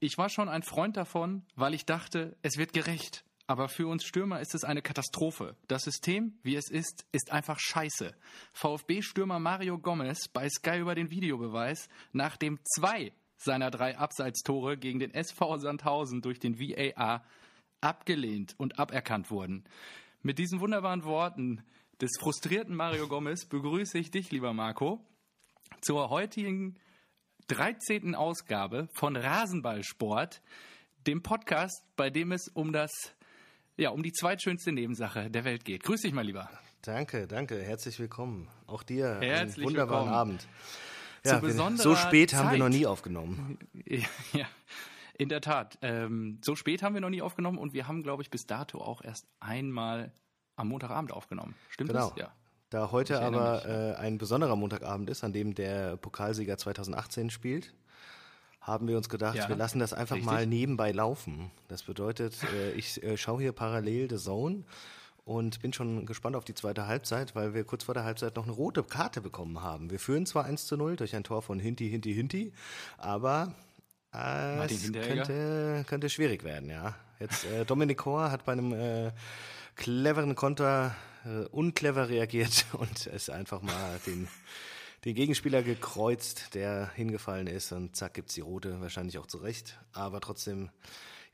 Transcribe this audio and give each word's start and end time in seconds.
ich 0.00 0.18
war 0.18 0.28
schon 0.28 0.48
ein 0.48 0.62
Freund 0.62 0.96
davon, 0.96 1.44
weil 1.54 1.74
ich 1.74 1.86
dachte, 1.86 2.36
es 2.42 2.56
wird 2.56 2.72
gerecht. 2.72 3.24
Aber 3.46 3.68
für 3.68 3.86
uns 3.86 4.04
Stürmer 4.04 4.40
ist 4.40 4.54
es 4.54 4.62
eine 4.62 4.82
Katastrophe. 4.82 5.56
Das 5.68 5.84
System, 5.84 6.38
wie 6.42 6.54
es 6.54 6.70
ist, 6.70 7.06
ist 7.12 7.32
einfach 7.32 7.58
scheiße. 7.58 8.14
VfB-Stürmer 8.52 9.38
Mario 9.38 9.78
Gomez 9.78 10.28
bei 10.28 10.48
Sky 10.50 10.78
über 10.78 10.94
den 10.94 11.10
Videobeweis, 11.10 11.88
nachdem 12.12 12.58
zwei 12.62 13.12
seiner 13.38 13.70
drei 13.70 13.96
Abseitstore 13.96 14.76
gegen 14.76 14.98
den 14.98 15.14
SV 15.14 15.56
Sandhausen 15.58 16.20
durch 16.20 16.38
den 16.38 16.58
VAR 16.58 17.24
abgelehnt 17.80 18.54
und 18.58 18.78
aberkannt 18.78 19.30
wurden. 19.30 19.64
Mit 20.22 20.38
diesen 20.38 20.60
wunderbaren 20.60 21.04
Worten 21.04 21.62
des 22.00 22.10
frustrierten 22.20 22.74
Mario 22.74 23.08
Gomez 23.08 23.46
begrüße 23.46 23.96
ich 23.98 24.10
dich, 24.10 24.30
lieber 24.30 24.52
Marco, 24.52 25.00
zur 25.80 26.10
heutigen 26.10 26.76
13. 27.48 28.14
Ausgabe 28.14 28.88
von 28.92 29.16
Rasenballsport, 29.16 30.42
dem 31.06 31.22
Podcast, 31.22 31.82
bei 31.96 32.10
dem 32.10 32.32
es 32.32 32.48
um 32.48 32.72
das 32.72 32.92
ja, 33.78 33.90
um 33.90 34.02
die 34.02 34.12
zweitschönste 34.12 34.72
Nebensache 34.72 35.30
der 35.30 35.44
Welt 35.44 35.64
geht. 35.64 35.84
Grüß 35.84 36.02
dich 36.02 36.12
mal 36.12 36.24
lieber. 36.26 36.50
Danke, 36.82 37.26
danke, 37.26 37.62
herzlich 37.62 37.98
willkommen. 38.00 38.48
Auch 38.66 38.82
dir 38.82 39.18
Herzlich 39.20 39.58
einen 39.58 39.66
wunderbaren 39.66 40.06
willkommen. 40.06 40.20
Abend. 40.20 40.48
Ja, 41.24 41.40
wir, 41.42 41.76
so 41.76 41.94
spät 41.96 42.34
haben 42.34 42.46
wir 42.46 42.50
Zeit. 42.52 42.58
noch 42.58 42.68
nie 42.68 42.86
aufgenommen. 42.86 43.58
Ja, 44.32 44.46
in 45.16 45.28
der 45.28 45.40
Tat. 45.40 45.78
Ähm, 45.82 46.38
so 46.44 46.54
spät 46.54 46.82
haben 46.82 46.94
wir 46.94 47.00
noch 47.00 47.10
nie 47.10 47.22
aufgenommen 47.22 47.58
und 47.58 47.72
wir 47.72 47.88
haben, 47.88 48.02
glaube 48.02 48.22
ich, 48.22 48.30
bis 48.30 48.46
dato 48.46 48.78
auch 48.80 49.02
erst 49.02 49.26
einmal 49.40 50.12
am 50.56 50.68
Montagabend 50.68 51.12
aufgenommen. 51.12 51.54
Stimmt 51.70 51.90
Genau. 51.90 52.10
das? 52.10 52.18
Ja. 52.18 52.32
Da 52.70 52.90
heute 52.92 53.20
aber 53.22 53.64
äh, 53.66 53.94
ein 53.94 54.18
besonderer 54.18 54.54
Montagabend 54.56 55.08
ist, 55.08 55.24
an 55.24 55.32
dem 55.32 55.54
der 55.54 55.96
Pokalsieger 55.96 56.58
2018 56.58 57.30
spielt, 57.30 57.72
haben 58.60 58.88
wir 58.88 58.98
uns 58.98 59.08
gedacht, 59.08 59.36
Ja, 59.36 59.48
wir 59.48 59.56
lassen 59.56 59.78
das 59.78 59.94
einfach 59.94 60.16
richtig. 60.16 60.30
mal 60.30 60.46
nebenbei 60.46 60.92
laufen. 60.92 61.50
Das 61.68 61.84
bedeutet, 61.84 62.36
äh, 62.54 62.72
ich 62.72 63.02
äh, 63.02 63.16
schaue 63.16 63.40
hier 63.40 63.52
parallel 63.52 64.10
The 64.10 64.18
Zone 64.18 64.64
und 65.24 65.60
bin 65.62 65.72
schon 65.72 66.04
gespannt 66.04 66.36
auf 66.36 66.44
die 66.44 66.54
zweite 66.54 66.86
Halbzeit, 66.86 67.34
weil 67.34 67.54
wir 67.54 67.64
kurz 67.64 67.84
vor 67.84 67.94
der 67.94 68.04
Halbzeit 68.04 68.36
noch 68.36 68.44
eine 68.44 68.52
rote 68.52 68.82
Karte 68.82 69.22
bekommen 69.22 69.62
haben. 69.62 69.90
Wir 69.90 69.98
führen 69.98 70.26
zwar 70.26 70.44
1 70.44 70.66
zu 70.66 70.76
0 70.76 70.96
durch 70.96 71.16
ein 71.16 71.24
Tor 71.24 71.40
von 71.40 71.58
Hinti, 71.58 71.88
Hinti, 71.88 72.12
Hinti, 72.12 72.52
aber 72.98 73.54
äh, 74.14 74.64
es 74.66 74.92
könnte, 74.92 75.84
könnte 75.86 76.10
schwierig 76.10 76.44
werden, 76.44 76.68
ja. 76.68 76.94
Jetzt 77.20 77.46
äh, 77.46 77.64
Dominik 77.64 77.98
Kor 77.98 78.30
hat 78.30 78.44
bei 78.44 78.52
einem 78.52 78.72
äh, 78.72 79.12
cleveren 79.74 80.34
Konter 80.34 80.94
äh, 81.28 81.46
unclever 81.50 82.08
reagiert 82.08 82.66
und 82.72 83.06
es 83.06 83.30
einfach 83.30 83.62
mal 83.62 84.00
den, 84.06 84.28
den 85.04 85.14
Gegenspieler 85.14 85.62
gekreuzt, 85.62 86.54
der 86.54 86.90
hingefallen 86.94 87.46
ist 87.46 87.72
und 87.72 87.96
zack 87.96 88.14
gibt's 88.14 88.34
die 88.34 88.40
rote, 88.40 88.80
wahrscheinlich 88.80 89.18
auch 89.18 89.26
zu 89.26 89.38
Recht. 89.38 89.78
Aber 89.92 90.20
trotzdem, 90.20 90.70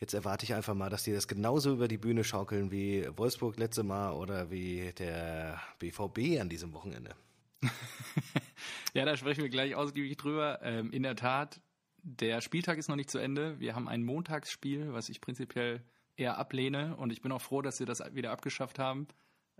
jetzt 0.00 0.14
erwarte 0.14 0.44
ich 0.44 0.54
einfach 0.54 0.74
mal, 0.74 0.90
dass 0.90 1.04
die 1.04 1.12
das 1.12 1.28
genauso 1.28 1.72
über 1.72 1.88
die 1.88 1.98
Bühne 1.98 2.24
schaukeln 2.24 2.70
wie 2.70 3.06
Wolfsburg 3.16 3.56
letzte 3.58 3.82
Mal 3.82 4.12
oder 4.12 4.50
wie 4.50 4.92
der 4.98 5.60
BVB 5.78 6.40
an 6.40 6.48
diesem 6.48 6.72
Wochenende. 6.72 7.14
ja, 8.94 9.04
da 9.04 9.16
sprechen 9.16 9.42
wir 9.42 9.48
gleich 9.48 9.74
ausgiebig 9.74 10.16
drüber. 10.16 10.60
Ähm, 10.62 10.92
in 10.92 11.02
der 11.02 11.16
Tat, 11.16 11.60
der 12.02 12.40
Spieltag 12.42 12.78
ist 12.78 12.88
noch 12.88 12.96
nicht 12.96 13.10
zu 13.10 13.18
Ende. 13.18 13.58
Wir 13.60 13.74
haben 13.74 13.88
ein 13.88 14.02
Montagsspiel, 14.02 14.92
was 14.92 15.08
ich 15.08 15.20
prinzipiell 15.20 15.82
eher 16.16 16.38
ablehne 16.38 16.96
und 16.96 17.12
ich 17.12 17.22
bin 17.22 17.32
auch 17.32 17.40
froh, 17.40 17.62
dass 17.62 17.78
sie 17.78 17.86
das 17.86 18.02
wieder 18.14 18.30
abgeschafft 18.30 18.78
haben. 18.78 19.08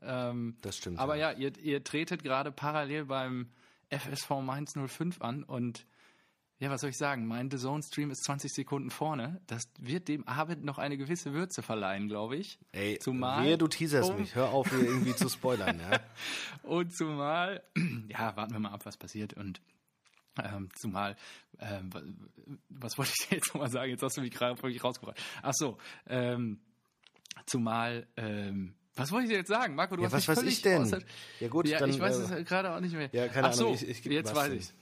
Ähm, 0.07 0.57
Das 0.61 0.77
stimmt. 0.77 0.99
Aber 0.99 1.17
ja, 1.17 1.33
ihr, 1.33 1.57
ihr 1.59 1.83
tretet 1.85 2.23
gerade 2.23 2.53
parallel 2.53 3.07
beim 3.07 3.49
FSV 3.91 4.31
Mainz 4.43 4.75
05 4.75 5.21
an 5.21 5.43
und 5.45 5.87
ja, 6.61 6.71
was 6.71 6.81
soll 6.83 6.91
ich 6.91 6.97
sagen? 6.97 7.27
Mein 7.27 7.51
The 7.51 7.59
Zone 7.59 7.83
Stream 7.83 8.11
ist 8.13 8.23
20 8.25 8.53
Sekunden 8.53 8.91
vorne. 8.91 9.41
Das 9.49 9.65
wird 9.79 10.07
dem 10.09 10.27
Abend 10.29 10.65
noch 10.65 10.79
eine 10.79 10.97
gewisse 10.97 11.33
Würze 11.33 11.63
verleihen, 11.63 12.07
glaube 12.09 12.37
ich. 12.37 12.59
Ey, 12.73 12.99
Zumal- 13.01 13.45
wehe, 13.45 13.59
du 13.59 13.67
teaserst 13.67 14.11
um- 14.11 14.21
mich. 14.21 14.35
Hör 14.37 14.51
auf, 14.51 14.71
hier 14.71 14.79
irgendwie 14.81 15.15
zu 15.17 15.29
spoilern, 15.29 15.81
ja. 15.81 16.01
Und 16.63 16.95
zumal, 16.97 17.63
ja, 18.09 18.37
warten 18.37 18.53
wir 18.53 18.61
mal 18.61 18.71
ab, 18.71 18.87
was 18.87 18.97
passiert. 18.97 19.35
Und 19.35 19.61
ähm, 20.43 20.69
zumal, 20.77 21.17
ähm, 21.59 21.93
wa- 21.93 22.03
was 22.71 22.97
wollte 22.99 23.13
ich 23.19 23.29
dir 23.29 23.35
jetzt 23.37 23.53
nochmal 23.53 23.71
sagen? 23.71 23.91
Jetzt 23.91 24.03
hast 24.03 24.17
du 24.17 24.21
mich 24.21 24.31
gerade 24.31 24.57
wirklich 24.63 24.83
rausgebracht. 24.83 25.21
Ach 25.43 25.53
so, 25.55 25.77
ähm, 26.07 26.61
zumal, 27.47 28.07
ähm, 28.17 28.75
was 28.97 29.11
wollte 29.13 29.25
ich 29.27 29.31
dir 29.33 29.39
jetzt 29.39 29.49
sagen? 29.49 29.75
Marco, 29.75 29.97
du 29.97 30.03
Ja, 30.03 30.07
hast 30.07 30.13
was 30.15 30.21
mich 30.23 30.29
weiß 30.29 30.39
völlig 30.39 30.55
ich 30.55 30.63
denn? 30.63 30.83
außer- 30.83 31.03
Ja 31.41 31.49
gut, 31.49 31.69
ja, 31.69 31.79
dann, 31.79 31.91
ich 31.91 31.99
weiß 32.01 32.31
äh, 32.31 32.41
es 32.41 32.47
gerade 32.49 32.75
auch 32.75 32.81
nicht 32.81 32.95
mehr. 32.95 33.09
ja, 33.13 33.29
keine 33.29 33.49
Ach 33.49 33.53
so, 33.53 33.67
Ahnung, 33.67 33.75
ich- 33.83 33.89
ich- 33.89 34.05
jetzt 34.05 34.35
weiß 34.35 34.53
ich. 34.53 34.73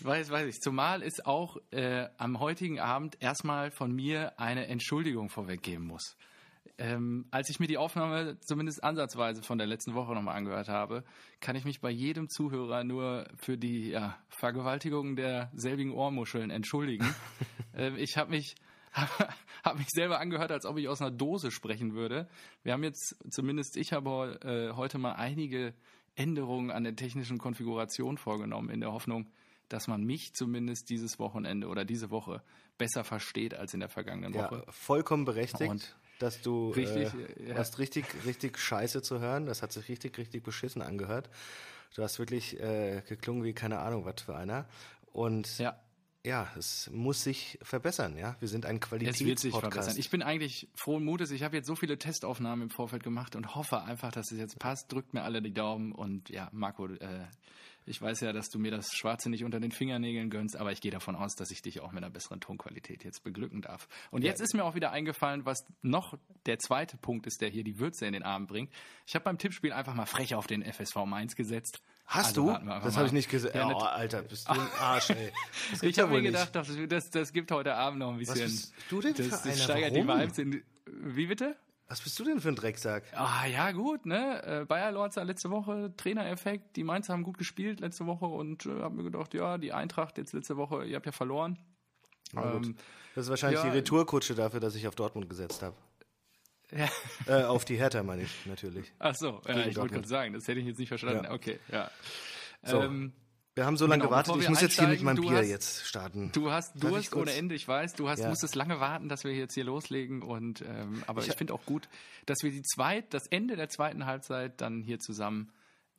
Weiß, 0.00 0.30
weiß 0.30 0.46
ich. 0.48 0.62
Zumal 0.62 1.02
es 1.02 1.24
auch 1.24 1.58
äh, 1.70 2.08
am 2.16 2.40
heutigen 2.40 2.80
Abend 2.80 3.16
erstmal 3.20 3.70
von 3.70 3.92
mir 3.94 4.38
eine 4.40 4.66
Entschuldigung 4.68 5.28
vorweggeben 5.28 5.86
muss. 5.86 6.16
Ähm, 6.78 7.26
als 7.30 7.50
ich 7.50 7.60
mir 7.60 7.66
die 7.66 7.76
Aufnahme 7.76 8.40
zumindest 8.40 8.82
ansatzweise 8.82 9.42
von 9.42 9.58
der 9.58 9.66
letzten 9.66 9.92
Woche 9.94 10.14
nochmal 10.14 10.36
angehört 10.36 10.68
habe, 10.68 11.04
kann 11.40 11.54
ich 11.56 11.64
mich 11.66 11.80
bei 11.82 11.90
jedem 11.90 12.30
Zuhörer 12.30 12.82
nur 12.84 13.26
für 13.36 13.58
die 13.58 13.90
ja, 13.90 14.16
Vergewaltigung 14.30 15.14
der 15.14 15.50
selbigen 15.54 15.92
Ohrmuscheln 15.92 16.50
entschuldigen. 16.50 17.04
ähm, 17.76 17.96
ich 17.96 18.16
habe 18.16 18.30
mich 18.30 18.54
habe 19.64 19.78
mich 19.78 19.88
selber 19.90 20.20
angehört, 20.20 20.52
als 20.52 20.66
ob 20.66 20.76
ich 20.78 20.88
aus 20.88 21.00
einer 21.00 21.10
Dose 21.10 21.50
sprechen 21.50 21.94
würde. 21.94 22.28
Wir 22.62 22.72
haben 22.72 22.84
jetzt, 22.84 23.16
zumindest 23.30 23.76
ich 23.76 23.92
habe 23.92 24.38
äh, 24.42 24.76
heute 24.76 24.98
mal 24.98 25.12
einige 25.12 25.74
Änderungen 26.14 26.70
an 26.70 26.84
der 26.84 26.94
technischen 26.96 27.38
Konfiguration 27.38 28.18
vorgenommen, 28.18 28.68
in 28.68 28.80
der 28.80 28.92
Hoffnung, 28.92 29.26
dass 29.68 29.88
man 29.88 30.04
mich 30.04 30.34
zumindest 30.34 30.90
dieses 30.90 31.18
Wochenende 31.18 31.68
oder 31.68 31.84
diese 31.84 32.10
Woche 32.10 32.42
besser 32.76 33.04
versteht 33.04 33.54
als 33.54 33.72
in 33.72 33.80
der 33.80 33.88
vergangenen 33.88 34.34
ja, 34.34 34.50
Woche. 34.50 34.64
vollkommen 34.68 35.24
berechtigt, 35.24 35.70
Und- 35.70 35.96
dass 36.18 36.40
du 36.40 36.70
Richtig, 36.70 37.08
äh, 37.14 37.48
ja. 37.48 37.56
hast 37.56 37.78
richtig, 37.80 38.04
richtig 38.24 38.56
scheiße 38.58 39.02
zu 39.02 39.18
hören. 39.18 39.46
Das 39.46 39.60
hat 39.62 39.72
sich 39.72 39.88
richtig, 39.88 40.18
richtig 40.18 40.44
beschissen 40.44 40.80
angehört. 40.80 41.28
Du 41.96 42.02
hast 42.02 42.18
wirklich 42.20 42.60
äh, 42.60 43.02
geklungen 43.08 43.42
wie 43.42 43.54
keine 43.54 43.80
Ahnung 43.80 44.04
was 44.04 44.22
für 44.22 44.36
einer. 44.36 44.66
Und 45.12 45.58
ja. 45.58 45.76
Ja, 46.24 46.48
es 46.56 46.88
muss 46.92 47.24
sich 47.24 47.58
verbessern, 47.62 48.16
ja. 48.16 48.36
Wir 48.38 48.46
sind 48.46 48.64
ein 48.64 48.76
es 48.76 48.90
wird 48.90 49.10
sich 49.10 49.18
Qualitätspodcast. 49.20 49.72
verbessern. 49.72 49.96
Ich 49.98 50.10
bin 50.10 50.22
eigentlich 50.22 50.68
frohen 50.76 51.04
Mutes. 51.04 51.32
Ich 51.32 51.42
habe 51.42 51.56
jetzt 51.56 51.66
so 51.66 51.74
viele 51.74 51.98
Testaufnahmen 51.98 52.64
im 52.64 52.70
Vorfeld 52.70 53.02
gemacht 53.02 53.34
und 53.34 53.56
hoffe 53.56 53.82
einfach, 53.82 54.12
dass 54.12 54.30
es 54.30 54.38
jetzt 54.38 54.58
passt. 54.60 54.92
Drückt 54.92 55.14
mir 55.14 55.22
alle 55.24 55.42
die 55.42 55.52
Daumen 55.52 55.90
und 55.90 56.30
ja, 56.30 56.48
Marco, 56.52 56.86
äh, 56.86 57.26
ich 57.86 58.00
weiß 58.00 58.20
ja, 58.20 58.32
dass 58.32 58.48
du 58.50 58.60
mir 58.60 58.70
das 58.70 58.92
Schwarze 58.92 59.28
nicht 59.30 59.42
unter 59.42 59.58
den 59.58 59.72
Fingernägeln 59.72 60.30
gönnst, 60.30 60.56
aber 60.56 60.70
ich 60.70 60.80
gehe 60.80 60.92
davon 60.92 61.16
aus, 61.16 61.34
dass 61.34 61.50
ich 61.50 61.62
dich 61.62 61.80
auch 61.80 61.90
mit 61.90 62.04
einer 62.04 62.12
besseren 62.12 62.40
Tonqualität 62.40 63.02
jetzt 63.02 63.24
beglücken 63.24 63.60
darf. 63.60 63.88
Und 64.12 64.22
jetzt 64.22 64.40
ist 64.40 64.54
mir 64.54 64.64
auch 64.64 64.76
wieder 64.76 64.92
eingefallen, 64.92 65.44
was 65.44 65.66
noch 65.82 66.16
der 66.46 66.60
zweite 66.60 66.96
Punkt 66.96 67.26
ist, 67.26 67.40
der 67.40 67.48
hier 67.48 67.64
die 67.64 67.80
Würze 67.80 68.06
in 68.06 68.12
den 68.12 68.22
Abend 68.22 68.46
bringt. 68.46 68.72
Ich 69.06 69.16
habe 69.16 69.24
beim 69.24 69.38
Tippspiel 69.38 69.72
einfach 69.72 69.94
mal 69.94 70.06
frech 70.06 70.36
auf 70.36 70.46
den 70.46 70.62
FSV 70.62 71.04
Mainz 71.06 71.34
gesetzt. 71.34 71.82
Hast 72.04 72.36
Also 72.38 72.52
du? 72.58 72.66
Das 72.82 72.96
habe 72.96 73.06
ich 73.06 73.12
nicht 73.12 73.30
gesehen. 73.30 73.52
Ja, 73.54 73.68
oh, 73.68 73.78
Alter, 73.78 74.22
bist 74.22 74.48
du 74.48 74.52
ein 74.52 74.60
Arsch, 74.80 75.10
ey. 75.10 75.32
Das 75.70 75.82
Ich 75.82 75.98
habe 75.98 76.10
mir 76.12 76.22
gedacht, 76.22 76.54
das, 76.54 76.68
das, 76.88 77.10
das 77.10 77.32
gibt 77.32 77.50
heute 77.52 77.74
Abend 77.74 78.00
noch 78.00 78.12
ein 78.12 78.18
bisschen. 78.18 78.40
bist 78.40 78.74
du 78.90 79.00
denn 79.00 79.14
für 79.14 79.22
das, 79.22 79.42
das 79.42 79.46
einer? 79.46 79.54
steigert 79.56 79.94
Warum? 80.06 80.18
die 80.18 80.22
Vibes 80.24 80.38
in. 80.38 80.62
Wie 80.86 81.26
bitte? 81.26 81.56
Was 81.88 82.00
bist 82.00 82.18
du 82.18 82.24
denn 82.24 82.40
für 82.40 82.48
ein 82.48 82.56
Drecksack? 82.56 83.04
Ah, 83.14 83.46
ja, 83.46 83.70
gut, 83.72 84.06
ne? 84.06 84.42
Äh, 84.62 84.64
Bayer 84.64 84.92
Lorzer 84.92 85.24
letzte 85.24 85.50
Woche, 85.50 85.92
Trainereffekt. 85.96 86.76
Die 86.76 86.84
Mainzer 86.84 87.12
haben 87.12 87.22
gut 87.22 87.36
gespielt 87.38 87.80
letzte 87.80 88.06
Woche 88.06 88.24
und 88.26 88.64
äh, 88.66 88.80
hab 88.80 88.92
mir 88.92 89.02
gedacht, 89.04 89.34
ja, 89.34 89.58
die 89.58 89.72
Eintracht 89.72 90.16
jetzt 90.18 90.32
letzte 90.32 90.56
Woche, 90.56 90.84
ihr 90.84 90.96
habt 90.96 91.06
ja 91.06 91.12
verloren. 91.12 91.58
Na 92.32 92.50
gut. 92.52 92.66
Ähm, 92.66 92.76
Das 93.14 93.24
ist 93.26 93.30
wahrscheinlich 93.30 93.60
ja. 93.62 93.70
die 93.70 93.76
Retourkutsche 93.76 94.34
dafür, 94.34 94.60
dass 94.60 94.74
ich 94.74 94.88
auf 94.88 94.94
Dortmund 94.94 95.28
gesetzt 95.28 95.62
habe. 95.62 95.76
Ja. 96.76 96.88
Äh, 97.26 97.44
auf 97.44 97.64
die 97.64 97.76
Hertha 97.76 98.02
meine 98.02 98.22
ich 98.22 98.46
natürlich. 98.46 98.92
Ach 98.98 99.14
so, 99.14 99.40
ja, 99.46 99.66
ich 99.66 99.76
wollte 99.76 99.94
gerade 99.94 100.08
sagen, 100.08 100.32
das 100.34 100.48
hätte 100.48 100.60
ich 100.60 100.66
jetzt 100.66 100.78
nicht 100.78 100.88
verstanden. 100.88 101.24
Ja. 101.24 101.32
Okay, 101.32 101.58
ja. 101.70 101.90
So. 102.64 102.80
Ähm, 102.80 103.12
Wir 103.54 103.66
haben 103.66 103.76
so 103.76 103.86
lange 103.86 104.00
Genau, 104.00 104.08
gewartet. 104.10 104.34
Ich 104.40 104.48
muss 104.48 104.60
jetzt 104.62 104.78
hier 104.78 104.88
mit 104.88 105.02
meinem 105.02 105.20
Bier 105.20 105.32
hast- 105.38 105.48
jetzt 105.48 105.86
starten. 105.86 106.30
Du 106.32 106.50
hast 106.50 106.82
Durst 106.82 107.14
ohne 107.14 107.32
Ende, 107.34 107.54
ich 107.54 107.68
weiß. 107.68 107.92
Du 107.94 108.08
hast, 108.08 108.20
Ja. 108.20 108.28
musstest 108.30 108.54
lange 108.54 108.80
warten, 108.80 109.08
dass 109.10 109.24
wir 109.24 109.34
jetzt 109.34 109.52
hier 109.52 109.64
loslegen. 109.64 110.22
Und 110.22 110.62
ähm, 110.62 111.02
aber 111.06 111.20
ich, 111.20 111.28
Ich- 111.28 111.34
finde 111.34 111.52
auch 111.52 111.64
gut, 111.66 111.88
dass 112.24 112.38
wir 112.42 112.50
die 112.50 112.62
zweit, 112.62 113.12
das 113.12 113.26
Ende 113.26 113.56
der 113.56 113.68
zweiten 113.68 114.06
Halbzeit 114.06 114.60
dann 114.62 114.80
hier 114.82 114.98
zusammen 115.00 115.50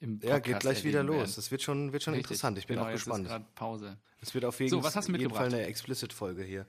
im 0.04 0.20
Podcast 0.20 0.30
Ja, 0.32 0.40
geht 0.40 0.60
gleich 0.60 0.84
wieder 0.84 1.02
los. 1.04 1.16
werden. 1.18 1.34
Das 1.36 1.50
wird 1.52 1.62
schon, 1.62 1.94
wird 1.94 2.04
schon 2.04 2.14
Richtig. 2.14 2.32
interessant. 2.32 2.58
Ich 2.58 2.68
bin 2.68 2.76
genau, 2.76 2.88
auch 2.88 2.94
ist 2.94 3.06
gespannt. 3.06 3.28
gerade 3.28 3.46
Pause. 3.56 3.98
Es 4.22 4.34
wird 4.34 4.46
auf 4.46 4.60
jeden, 4.60 4.70
So, 4.70 4.84
was 4.84 4.96
hast 4.96 5.08
du 5.08 5.14
jeden 5.14 5.34
Fall 5.34 5.48
eine 5.48 5.64
Explicit-Folge 5.64 6.44
hier. 6.44 6.66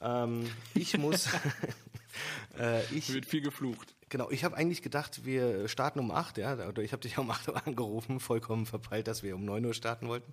Ähm, 0.00 0.48
ich 0.74 0.96
muss. 0.98 1.28
äh, 2.58 2.84
ich, 2.94 3.12
Wird 3.12 3.26
viel 3.26 3.40
geflucht. 3.40 3.94
genau, 4.08 4.30
ich 4.30 4.44
habe 4.44 4.56
eigentlich 4.56 4.82
gedacht, 4.82 5.24
wir 5.24 5.68
starten 5.68 5.98
um 6.00 6.10
8, 6.10 6.38
ja. 6.38 6.54
Oder 6.68 6.82
ich 6.82 6.92
habe 6.92 7.00
dich 7.00 7.18
um 7.18 7.30
8 7.30 7.48
Uhr 7.48 7.66
angerufen, 7.66 8.20
vollkommen 8.20 8.66
verpeilt, 8.66 9.06
dass 9.08 9.22
wir 9.22 9.34
um 9.34 9.44
9 9.44 9.64
Uhr 9.64 9.74
starten 9.74 10.08
wollten. 10.08 10.32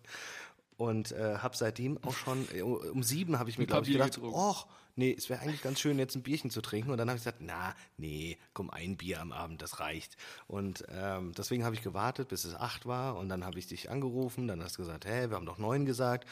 Und 0.80 1.12
äh, 1.12 1.40
habe 1.40 1.58
seitdem 1.58 2.02
auch 2.06 2.16
schon, 2.16 2.48
äh, 2.56 2.62
um 2.62 3.04
7 3.04 3.38
habe 3.38 3.50
ich 3.50 3.58
mir, 3.58 3.66
glaube 3.66 3.86
ich, 3.86 3.92
gedacht, 3.92 4.14
getrunken. 4.14 4.34
och, 4.34 4.66
nee, 4.96 5.14
es 5.14 5.30
wäre 5.30 5.42
eigentlich 5.42 5.62
ganz 5.62 5.81
schön, 5.81 6.00
jetzt 6.00 6.16
ein 6.16 6.24
Bierchen 6.24 6.52
zu 6.52 6.62
trinken. 6.62 6.90
Und 6.90 6.98
dann 6.98 7.10
habe 7.10 7.18
ich 7.18 7.24
gesagt, 7.26 7.42
na, 7.42 7.76
nee, 7.98 8.38
komm, 8.54 8.70
ein 8.70 8.96
Bier 8.96 9.20
am 9.20 9.34
Abend, 9.34 9.62
das 9.62 9.81
reicht. 9.81 10.16
Und 10.48 10.86
ähm, 10.90 11.34
deswegen 11.38 11.66
habe 11.66 11.76
ich 11.76 11.81
gewartet, 11.81 12.30
bis 12.30 12.46
es 12.46 12.56
8 12.56 12.86
war. 12.86 13.18
Und 13.18 13.28
dann 13.28 13.44
habe 13.44 13.60
ich 13.60 13.68
dich 13.68 13.90
angerufen. 13.90 14.48
Dann 14.48 14.64
hast 14.64 14.78
du 14.78 14.84
gesagt, 14.84 15.06
hä, 15.06 15.30
wir 15.30 15.36
haben 15.36 15.46
doch 15.46 15.58
9 15.58 15.86
gesagt. 15.86 16.26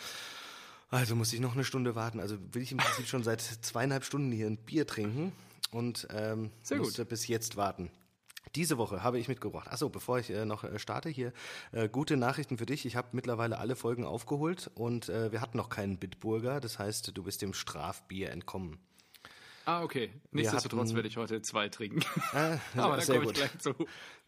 Also 0.89 1.17
muss 1.17 1.33
ich 1.33 1.41
noch 1.41 1.53
eine 1.53 1.65
Stunde 1.65 1.95
warten. 1.95 2.21
Also 2.21 2.37
will 2.53 2.61
ich 2.61 2.71
im 2.71 2.77
Prinzip 2.77 3.07
schon 3.07 3.23
seit 3.25 3.41
zweieinhalb 3.41 4.05
Stunden 4.05 4.31
hier 4.31 4.47
ein 4.47 4.55
Bier 4.55 4.87
trinken 4.87 5.33
und 5.71 6.07
ähm, 6.11 6.51
Sehr 6.63 6.77
gut. 6.77 6.85
musste 6.85 7.03
bis 7.03 7.27
jetzt 7.27 7.57
warten. 7.57 7.91
Diese 8.55 8.77
Woche 8.77 9.03
habe 9.03 9.19
ich 9.19 9.27
mitgebracht. 9.27 9.67
Achso, 9.69 9.89
bevor 9.89 10.19
ich 10.19 10.29
äh, 10.29 10.45
noch 10.45 10.63
äh, 10.63 10.79
starte 10.79 11.09
hier, 11.09 11.33
äh, 11.71 11.89
gute 11.89 12.17
Nachrichten 12.17 12.57
für 12.57 12.65
dich. 12.65 12.85
Ich 12.85 12.95
habe 12.95 13.09
mittlerweile 13.11 13.57
alle 13.57 13.75
Folgen 13.75 14.05
aufgeholt 14.05 14.71
und 14.75 15.09
äh, 15.09 15.31
wir 15.31 15.41
hatten 15.41 15.57
noch 15.57 15.69
keinen 15.69 15.97
Bitburger. 15.97 16.59
Das 16.59 16.79
heißt, 16.79 17.15
du 17.15 17.23
bist 17.23 17.41
dem 17.41 17.53
Strafbier 17.53 18.31
entkommen. 18.31 18.79
Ah, 19.67 19.83
okay. 19.83 20.09
Nichtsdestotrotz 20.31 20.93
werde 20.93 21.09
ich 21.09 21.17
heute 21.17 21.41
zwei 21.41 21.67
trinken. 21.67 21.99
Äh, 22.33 22.57
Aber 22.79 22.95
da 22.95 23.01
sehr 23.01 23.19
komme 23.19 23.31
ich 23.31 23.37
gut. 23.37 23.49
gleich 23.49 23.59
zu. 23.59 23.73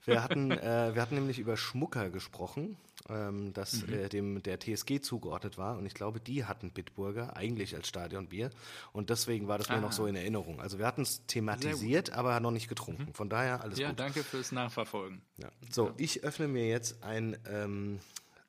Wir 0.03 0.21
hatten, 0.21 0.51
äh, 0.51 0.93
wir 0.93 1.01
hatten 1.01 1.15
nämlich 1.15 1.39
über 1.39 1.55
Schmucker 1.55 2.09
gesprochen, 2.09 2.75
ähm, 3.07 3.53
das 3.53 3.87
Mhm. 3.87 3.93
äh, 3.93 4.09
dem 4.09 4.43
der 4.43 4.59
TSG 4.59 4.99
zugeordnet 5.01 5.57
war. 5.57 5.77
Und 5.77 5.85
ich 5.85 5.93
glaube, 5.93 6.19
die 6.19 6.43
hatten 6.43 6.71
Bitburger 6.73 7.37
eigentlich 7.37 7.73
als 7.73 7.87
Stadionbier. 7.87 8.49
Und 8.91 9.09
deswegen 9.09 9.47
war 9.47 9.57
das 9.57 9.69
mir 9.69 9.79
noch 9.79 9.89
Ah. 9.89 9.93
so 9.93 10.07
in 10.07 10.15
Erinnerung. 10.17 10.59
Also 10.59 10.77
wir 10.77 10.85
hatten 10.85 11.03
es 11.03 11.25
thematisiert, 11.27 12.11
aber 12.11 12.37
noch 12.41 12.51
nicht 12.51 12.67
getrunken. 12.67 13.13
Von 13.13 13.29
daher 13.29 13.61
alles 13.61 13.77
Mhm. 13.77 13.81
Ja, 13.83 13.89
gut. 13.91 13.99
danke 14.01 14.23
fürs 14.25 14.51
Nachverfolgen. 14.51 15.21
Ja. 15.37 15.49
So, 15.71 15.93
ich 15.95 16.21
öffne 16.25 16.49
mir 16.49 16.67
jetzt 16.67 17.01
ein 17.01 17.37
ähm, 17.47 17.99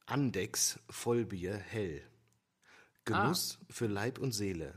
Andex 0.07 0.81
Vollbier 0.91 1.57
hell. 1.57 2.03
Genuss 3.05 3.59
für 3.71 3.87
Leib 3.87 4.19
und 4.19 4.33
Seele. 4.33 4.75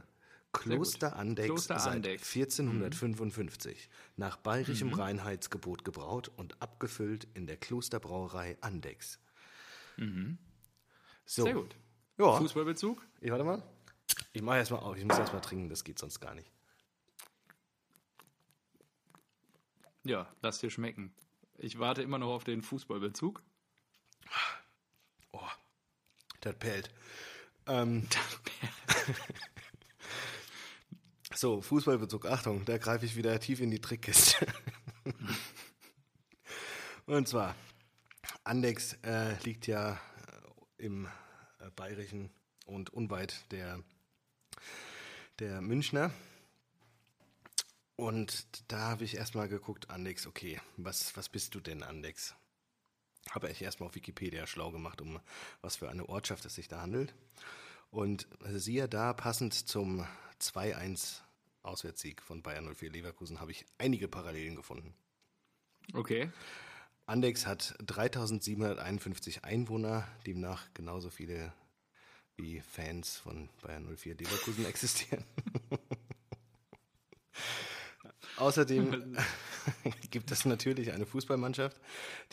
Kloster 0.53 1.15
Andex 1.15 1.47
Kloster 1.47 1.79
seit 1.79 1.95
Andex. 1.95 2.35
1455. 2.35 3.89
Nach 4.15 4.37
bayerischem 4.37 4.93
Reinheitsgebot 4.93 5.83
gebraut 5.83 6.31
und 6.37 6.61
abgefüllt 6.61 7.27
in 7.33 7.47
der 7.47 7.57
Klosterbrauerei 7.57 8.57
Andex. 8.61 9.19
So. 11.25 11.43
Sehr 11.43 11.53
gut. 11.53 11.75
Ja, 12.17 12.37
Fußballbezug? 12.37 13.05
ich 13.19 13.31
warte 13.31 13.43
mal. 13.43 13.63
Ich 14.31 14.41
mache 14.41 14.57
erstmal 14.57 14.81
auf. 14.81 14.95
Ich 14.95 15.03
muss 15.03 15.17
erstmal 15.17 15.41
trinken, 15.41 15.69
das 15.69 15.83
geht 15.83 15.99
sonst 15.99 16.19
gar 16.19 16.35
nicht. 16.35 16.51
Ja, 20.03 20.27
lass 20.41 20.59
dir 20.59 20.69
schmecken. 20.69 21.13
Ich 21.57 21.79
warte 21.79 22.03
immer 22.03 22.19
noch 22.19 22.29
auf 22.33 22.43
den 22.43 22.61
Fußballbezug. 22.61 23.41
Oh, 25.31 25.39
das 26.41 26.55
pellt. 26.57 26.91
Ähm, 27.67 28.07
so, 31.35 31.61
Fußballbezug. 31.61 32.25
Achtung, 32.25 32.65
da 32.65 32.77
greife 32.77 33.05
ich 33.05 33.15
wieder 33.15 33.39
tief 33.39 33.59
in 33.59 33.71
die 33.71 33.81
Trickkiste. 33.81 34.45
Und 37.05 37.27
zwar, 37.27 37.55
Andex 38.43 38.93
äh, 39.03 39.37
liegt 39.43 39.67
ja 39.67 39.99
äh, 40.77 40.85
im 40.85 41.07
äh, 41.59 41.69
Bayerischen 41.75 42.29
und 42.65 42.91
unweit 42.91 43.51
der, 43.51 43.83
der 45.39 45.61
Münchner. 45.61 46.11
Und 47.95 48.71
da 48.71 48.89
habe 48.89 49.03
ich 49.03 49.17
erstmal 49.17 49.49
geguckt, 49.49 49.89
Andex, 49.89 50.25
okay, 50.25 50.61
was, 50.77 51.15
was 51.17 51.29
bist 51.29 51.53
du 51.55 51.59
denn, 51.59 51.83
Andex? 51.83 52.35
Habe 53.29 53.49
ich 53.49 53.61
erstmal 53.61 53.89
auf 53.89 53.95
Wikipedia 53.95 54.47
schlau 54.47 54.71
gemacht, 54.71 55.01
um 55.01 55.19
was 55.61 55.77
für 55.77 55.89
eine 55.89 56.07
Ortschaft 56.07 56.45
es 56.45 56.55
sich 56.55 56.67
da 56.67 56.81
handelt. 56.81 57.13
Und 57.91 58.27
siehe 58.45 58.89
da, 58.89 59.13
passend 59.13 59.53
zum 59.53 60.07
2-1 60.51 61.21
Auswärtssieg 61.61 62.21
von 62.21 62.41
Bayern 62.41 62.73
04 62.73 62.91
Leverkusen 62.91 63.39
habe 63.39 63.51
ich 63.51 63.65
einige 63.77 64.07
Parallelen 64.07 64.55
gefunden. 64.55 64.93
Okay. 65.93 66.29
Andex 67.05 67.45
hat 67.45 67.75
3751 67.85 69.43
Einwohner, 69.43 70.07
demnach 70.25 70.65
genauso 70.73 71.09
viele 71.09 71.53
wie 72.35 72.61
Fans 72.61 73.17
von 73.17 73.49
Bayern 73.61 73.85
04 73.95 74.15
Leverkusen 74.15 74.65
existieren. 74.69 75.23
Außerdem 78.37 79.17
gibt 80.11 80.31
es 80.31 80.45
natürlich 80.45 80.91
eine 80.91 81.05
Fußballmannschaft, 81.05 81.77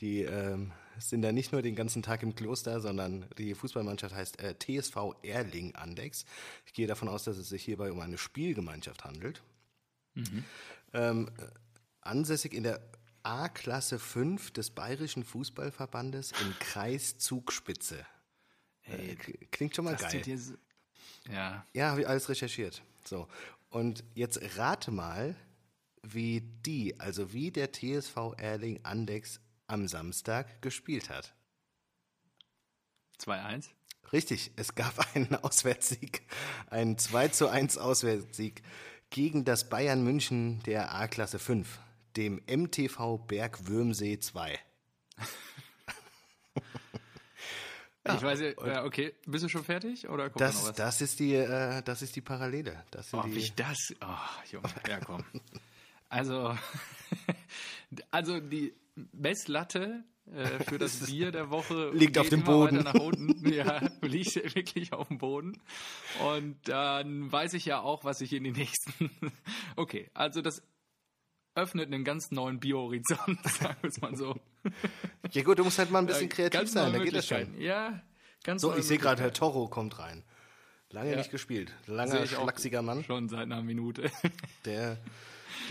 die 0.01 0.23
ähm, 0.23 0.73
sind 0.99 1.23
da 1.23 1.33
nicht 1.33 1.53
nur 1.53 1.63
den 1.63 1.75
ganzen 1.77 2.03
Tag 2.03 2.23
im 2.23 2.35
Kloster, 2.35 2.81
sondern 2.81 3.27
die 3.39 3.55
Fußballmannschaft 3.55 4.15
heißt 4.15 4.41
äh, 4.41 4.55
TSV 4.59 5.15
Erling 5.23 5.75
Andex. 5.75 6.25
Ich 6.67 6.73
gehe 6.73 6.87
davon 6.87 7.09
aus, 7.09 7.25
dass 7.25 7.37
es 7.39 7.49
sich 7.49 7.65
hierbei 7.65 7.91
um 7.93 8.01
eine 8.01 8.19
Spielgemeinschaft 8.19 9.05
handelt. 9.05 9.43
Ähm, 10.93 11.29
äh, 11.39 11.43
ansässig 12.01 12.53
in 12.53 12.65
der 12.65 12.81
A-Klasse 13.23 13.99
5 13.99 14.51
des 14.51 14.71
Bayerischen 14.71 15.25
Fußballverbandes 15.25 16.33
im 16.43 16.55
Kreis 16.59 17.19
Zugspitze. 17.19 18.05
Äh, 18.83 19.15
k- 19.17 19.39
klingt 19.51 19.77
schon 19.77 19.85
mal 19.85 19.97
geil. 19.97 20.37
so- 20.37 20.55
Ja, 21.31 21.65
Ja, 21.75 21.91
habe 21.91 22.01
ich 22.03 22.09
alles 22.09 22.29
recherchiert. 22.29 22.83
So. 23.05 23.29
Und 23.69 24.03
jetzt 24.15 24.41
rate 24.59 24.91
mal, 24.91 25.37
wie 26.03 26.41
die, 26.41 26.99
also 26.99 27.33
wie 27.33 27.51
der 27.51 27.71
TSV 27.73 28.35
Erling 28.39 28.81
Andex 28.85 29.39
am 29.70 29.88
Samstag 29.88 30.62
gespielt 30.62 31.11
hat. 31.11 31.34
2-1. 33.20 33.69
Richtig, 34.12 34.52
es 34.56 34.75
gab 34.75 34.94
einen 35.14 35.34
Auswärtssieg, 35.37 36.22
einen 36.69 36.99
2 36.99 37.28
zu 37.28 37.49
1 37.49 37.78
Auswärtssieg 37.78 38.62
gegen 39.11 39.44
das 39.44 39.69
Bayern 39.69 40.02
München 40.05 40.62
der 40.64 40.94
A-Klasse 40.94 41.38
5, 41.38 41.78
dem 42.17 42.40
MTV 42.46 43.19
Berg 43.19 43.67
Würmsee 43.67 44.19
2. 44.19 44.58
ich 48.14 48.22
weiß 48.22 48.40
ja, 48.40 48.67
ja, 48.67 48.84
okay. 48.84 49.14
Bist 49.26 49.44
du 49.44 49.49
schon 49.49 49.64
fertig? 49.64 50.08
Oder 50.08 50.31
kommt 50.31 50.40
da 50.40 50.46
noch 50.46 50.55
Das, 50.55 50.69
was? 50.69 50.76
das, 50.76 51.00
ist 51.00 51.20
die, 51.20 51.34
äh, 51.34 51.82
das 51.82 52.02
ist 52.02 52.17
die 52.17 52.20
Parallele. 52.20 52.84
Das 52.90 53.12
Oh, 53.12 53.22
die, 53.22 53.38
ich 53.38 53.55
das. 53.55 53.76
Oh, 54.00 54.06
Junge, 54.50 54.69
ja 54.88 55.00
komm. 55.00 55.25
Also, 56.12 56.58
also 58.11 58.40
die 58.40 58.75
Messlatte 59.12 60.05
äh, 60.32 60.62
für 60.64 60.79
das 60.79 60.99
Bier 61.06 61.32
der 61.32 61.50
Woche 61.50 61.91
Liegt 61.94 62.19
auf 62.19 62.29
dem 62.29 62.44
Boden. 62.44 62.79
Weiter 62.85 62.93
nach 62.99 63.00
unten. 63.05 63.31
Ja, 63.50 63.81
liegt 64.02 64.35
wirklich 64.55 64.93
auf 64.93 65.08
dem 65.08 65.19
Boden. 65.19 65.61
Und 66.25 66.56
dann 66.69 67.31
weiß 67.32 67.55
ich 67.55 67.64
ja 67.64 67.81
auch, 67.81 68.05
was 68.05 68.20
ich 68.20 68.32
in 68.32 68.44
die 68.44 68.52
nächsten. 68.52 69.11
Okay, 69.76 70.08
also 70.14 70.41
das 70.43 70.62
öffnet 71.55 71.87
einen 71.93 72.05
ganz 72.05 72.31
neuen 72.31 72.61
Biohorizont, 72.61 73.43
sagen 73.49 73.76
wir 73.82 73.91
es 73.91 74.00
mal 74.00 74.14
so. 74.17 74.37
ja 75.32 75.43
gut, 75.43 75.58
du 75.58 75.64
musst 75.64 75.79
halt 75.79 75.91
mal 75.91 75.99
ein 75.99 76.06
bisschen 76.06 76.29
kreativ 76.29 76.61
Ganz 76.61 76.73
sein, 76.73 76.93
da 76.93 76.99
geht 77.00 77.14
das 77.14 77.26
schon. 77.26 77.61
Ja, 77.61 78.00
ganz 78.44 78.62
So, 78.62 78.76
ich 78.76 78.85
sehe 78.85 78.99
gerade, 78.99 79.20
Herr. 79.23 79.32
Toro 79.32 79.67
kommt 79.69 79.99
rein. 79.99 80.23
Lange 80.91 81.11
Ja. 81.12 81.17
nicht 81.17 81.31
gespielt. 81.31 81.73
Langer, 81.87 82.26
schlachsiger 82.26 82.82
Mann. 82.82 83.05
Schon 83.05 83.29
seit 83.29 83.43
einer 83.43 83.62
Minute. 83.62 84.11
Der, 84.64 84.99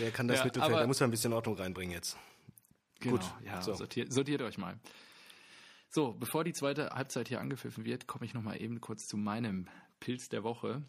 der 0.00 0.10
kann 0.10 0.28
das 0.28 0.38
Ja, 0.40 0.44
Mittelfeld, 0.46 0.76
da 0.76 0.86
muss 0.86 1.00
man 1.00 1.08
ein 1.08 1.12
bisschen 1.12 1.32
Ordnung 1.32 1.56
reinbringen 1.56 1.92
jetzt. 1.94 2.16
Genau, 3.00 3.16
Gut, 3.16 3.24
ja, 3.44 3.62
so. 3.62 3.74
sortiert, 3.74 4.12
sortiert 4.12 4.42
euch 4.42 4.58
mal. 4.58 4.78
So, 5.88 6.12
bevor 6.12 6.44
die 6.44 6.52
zweite 6.52 6.90
Halbzeit 6.90 7.28
hier 7.28 7.40
angepfiffen 7.40 7.84
wird, 7.84 8.06
komme 8.06 8.24
ich 8.24 8.34
noch 8.34 8.42
mal 8.42 8.60
eben 8.60 8.80
kurz 8.80 9.06
zu 9.06 9.16
meinem 9.16 9.66
Pilz 9.98 10.28
der 10.28 10.44
Woche. 10.44 10.82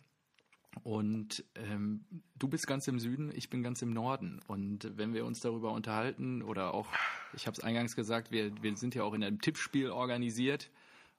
Und 0.83 1.43
ähm, 1.55 2.05
du 2.37 2.47
bist 2.47 2.65
ganz 2.65 2.87
im 2.87 2.99
Süden, 2.99 3.31
ich 3.35 3.49
bin 3.49 3.63
ganz 3.63 3.81
im 3.81 3.91
Norden. 3.93 4.39
Und 4.47 4.97
wenn 4.97 5.13
wir 5.13 5.25
uns 5.25 5.39
darüber 5.39 5.71
unterhalten, 5.71 6.41
oder 6.41 6.73
auch, 6.73 6.87
ich 7.33 7.47
habe 7.47 7.57
es 7.57 7.63
eingangs 7.63 7.95
gesagt, 7.95 8.31
wir, 8.31 8.51
wir 8.61 8.77
sind 8.77 8.95
ja 8.95 9.03
auch 9.03 9.13
in 9.13 9.23
einem 9.23 9.41
Tippspiel 9.41 9.89
organisiert. 9.89 10.69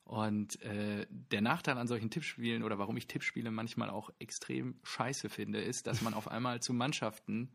Und 0.04 0.61
äh, 0.62 1.06
der 1.11 1.42
Nachteil 1.42 1.78
an 1.78 1.87
solchen 1.87 2.11
Tippspielen 2.11 2.62
oder 2.62 2.78
warum 2.78 2.96
ich 2.96 3.06
Tippspiele 3.06 3.50
manchmal 3.50 3.90
auch 3.90 4.11
extrem 4.18 4.75
scheiße 4.82 5.28
finde, 5.28 5.61
ist, 5.61 5.87
dass 5.87 6.02
man 6.02 6.14
auf 6.14 6.28
einmal 6.28 6.61
zu 6.61 6.72
Mannschaften 6.72 7.50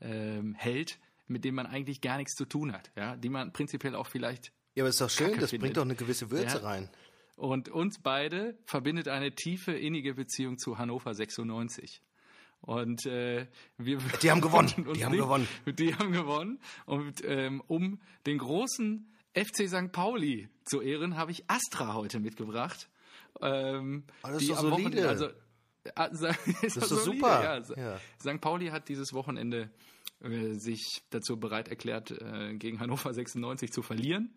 ähm, 0.00 0.54
hält, 0.54 0.98
mit 1.28 1.44
denen 1.44 1.54
man 1.56 1.66
eigentlich 1.66 2.00
gar 2.00 2.16
nichts 2.16 2.34
zu 2.34 2.44
tun 2.44 2.72
hat, 2.72 2.90
ja, 2.96 3.16
die 3.16 3.28
man 3.28 3.52
prinzipiell 3.52 3.94
auch 3.94 4.06
vielleicht 4.06 4.52
Ja, 4.74 4.82
aber 4.82 4.88
ist 4.90 5.00
doch 5.00 5.10
schön, 5.10 5.28
Kacke 5.28 5.40
das 5.40 5.50
findet. 5.50 5.62
bringt 5.64 5.76
doch 5.76 5.82
eine 5.82 5.94
gewisse 5.94 6.30
Würze 6.30 6.58
Ja. 6.58 6.64
rein. 6.64 6.88
und 7.36 7.68
uns 7.68 8.00
beide 8.02 8.58
verbindet 8.64 9.06
eine 9.08 9.32
tiefe 9.34 9.72
innige 9.72 10.14
Beziehung 10.14 10.58
zu 10.58 10.78
Hannover 10.78 11.14
96. 11.14 12.00
Und 12.60 13.06
äh, 13.06 13.46
wir 13.76 13.98
Die 14.20 14.30
haben 14.32 14.40
gewonnen. 14.40 14.72
Die 14.96 15.04
haben 15.04 15.12
nicht- 15.12 15.20
gewonnen. 15.20 15.48
Die 15.66 15.94
haben 15.94 16.10
gewonnen. 16.12 16.60
Und 16.86 17.22
ähm, 17.24 17.62
um 17.68 18.00
den 18.26 18.38
großen 18.38 19.14
FC 19.34 19.68
St. 19.68 19.92
Pauli 19.92 20.48
zu 20.64 20.80
ehren, 20.80 21.16
habe 21.16 21.30
ich 21.30 21.44
Astra 21.48 21.94
heute 21.94 22.18
mitgebracht. 22.18 22.88
Ähm, 23.40 24.02
Ah, 24.22 24.32
das 24.32 24.42
ist 24.42 24.48
die 24.48 24.52
doch 24.54 24.58
am 24.64 24.70
solide. 24.70 25.04
Wochenende- 25.04 25.34
Also, 25.94 26.26
ist 26.26 26.62
ist 26.62 26.76
doch 26.78 26.82
solide, 26.88 27.04
super. 27.20 27.74
Ja. 27.76 27.76
Ja. 27.92 28.00
St. 28.18 28.40
Pauli 28.40 28.66
hat 28.68 28.88
dieses 28.88 29.12
Wochenende 29.12 29.70
sich 30.20 31.02
dazu 31.10 31.38
bereit 31.38 31.68
erklärt, 31.68 32.10
äh, 32.10 32.54
gegen 32.54 32.80
Hannover 32.80 33.12
96 33.14 33.72
zu 33.72 33.82
verlieren. 33.82 34.30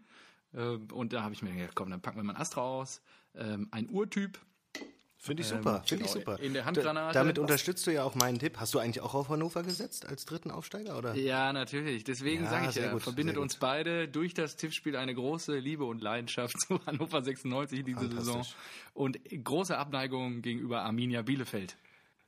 Ähm, 0.53 0.87
und 0.93 1.13
da 1.13 1.23
habe 1.23 1.33
ich 1.33 1.41
mir 1.41 1.53
gedacht, 1.53 1.75
komm, 1.75 1.89
dann 1.89 2.01
packen 2.01 2.17
wir 2.17 2.23
mal 2.23 2.33
einen 2.33 2.41
Astra 2.41 2.61
aus. 2.61 3.01
Ähm, 3.35 3.67
ein 3.71 3.89
Urtyp, 3.89 4.39
Finde 5.23 5.43
ich 5.43 5.49
super, 5.49 5.75
Ähm, 5.77 5.87
finde 5.87 6.05
ich 6.05 6.13
genau, 6.13 6.25
super. 6.25 6.39
in 6.39 6.53
der 6.53 6.65
Handgranate. 6.65 7.13
Da, 7.13 7.19
damit 7.19 7.37
unterstützt 7.37 7.85
du 7.85 7.91
ja 7.93 8.03
auch 8.03 8.15
meinen 8.15 8.39
Tipp. 8.39 8.57
Hast 8.59 8.73
du 8.73 8.79
eigentlich 8.79 9.01
auch 9.01 9.13
auf 9.13 9.29
Hannover 9.29 9.61
gesetzt 9.61 10.07
als 10.07 10.25
dritten 10.25 10.49
Aufsteiger? 10.49 10.97
Oder? 10.97 11.13
Ja, 11.13 11.53
natürlich. 11.53 12.03
Deswegen 12.03 12.45
Ja, 12.45 12.49
sage 12.49 12.69
ich 12.71 12.75
ja, 12.75 12.91
gut, 12.91 13.03
verbindet 13.03 13.37
uns 13.37 13.57
beide 13.57 14.07
durch 14.07 14.33
das 14.33 14.55
Tippspiel 14.55 14.95
eine 14.95 15.13
große 15.13 15.59
Liebe 15.59 15.85
und 15.85 16.01
Leidenschaft 16.01 16.59
zu 16.61 16.83
Hannover 16.87 17.21
96 17.21 17.79
in 17.81 17.85
dieser. 17.85 18.09
Saison 18.09 18.43
und 18.95 19.19
große 19.43 19.77
Abneigung 19.77 20.41
gegenüber 20.41 20.81
Arminia 20.81 21.21
Bielefeld, 21.21 21.77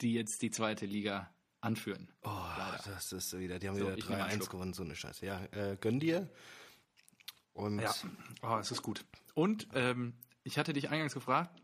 die 0.02 0.14
jetzt 0.14 0.44
die 0.44 0.52
zweite 0.52 0.86
Liga 0.86 1.33
anführen. 1.64 2.08
Oh, 2.24 2.30
das 2.86 3.12
ist 3.12 3.38
wieder, 3.40 3.60
die 3.60 3.68
haben 3.70 3.78
So, 3.78 3.86
wieder 3.86 3.98
ich 3.98 4.10
nehme 4.10 4.24
einen 4.24 4.34
3-1 4.34 4.36
Schluck. 4.38 4.50
gewonnen, 4.52 4.74
so 4.74 4.84
eine 4.84 4.96
Scheiße. 4.96 5.26
Ja, 5.26 5.44
äh, 5.52 5.78
gönn 5.80 6.00
dir. 6.00 6.30
Und 7.54 7.80
Ja, 7.80 7.94
oh, 8.42 8.58
es 8.58 8.72
ist 8.72 8.82
gut. 8.82 9.06
Und 9.36 9.68
ähm, 9.74 10.14
ich 10.44 10.58
hatte 10.58 10.74
dich 10.74 10.90
eingangs 10.90 11.14
gefragt, 11.14 11.62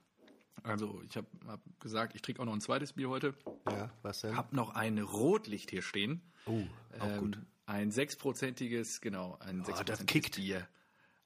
also 0.64 1.02
ich 1.10 1.16
habe 1.18 1.28
hab 1.48 1.62
gesagt, 1.80 2.16
ich 2.16 2.22
trinke 2.22 2.42
auch 2.42 2.46
noch 2.46 2.54
ein 2.54 2.62
zweites 2.62 2.94
Bier 2.94 3.10
heute, 3.10 3.34
ja, 3.70 3.90
was 4.02 4.22
denn? 4.22 4.36
habe 4.36 4.56
noch 4.56 4.76
ein 4.76 5.00
Rotlicht 5.00 5.70
hier 5.72 5.82
stehen. 5.82 6.22
Oh, 6.46 6.64
auch 7.00 7.06
Ähm, 7.06 7.20
gut. 7.20 7.40
Ein 7.66 7.92
sechsprozentiges, 7.92 9.00
genau, 9.02 9.38
ein 9.42 9.60
das 9.60 9.68
sechsprozentiges 9.68 10.06
kickt. 10.08 10.36
Bier. 10.38 10.68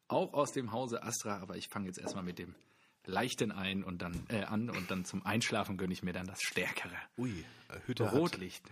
Auch 0.10 0.34
aus 0.34 0.52
dem 0.52 0.72
Hause 0.72 1.02
Astra, 1.04 1.38
aber 1.40 1.56
ich 1.58 1.70
fange 1.70 1.88
jetzt 1.88 1.98
erstmal 2.00 2.24
mit 2.24 2.38
dem 2.38 2.54
leichten 3.06 3.52
ein 3.52 3.84
und 3.84 4.02
dann 4.02 4.26
äh, 4.30 4.44
an 4.44 4.70
und 4.70 4.90
dann 4.92 5.06
zum 5.06 5.26
Einschlafen 5.26 5.78
gönne 5.78 5.94
ich 5.94 6.04
mir 6.04 6.14
dann 6.14 6.26
das 6.28 6.42
stärkere. 6.42 6.96
Ui, 7.18 7.30
äh, 7.70 7.80
Hütte 7.86 8.06
hat- 8.08 8.14
Rotlicht. 8.14 8.64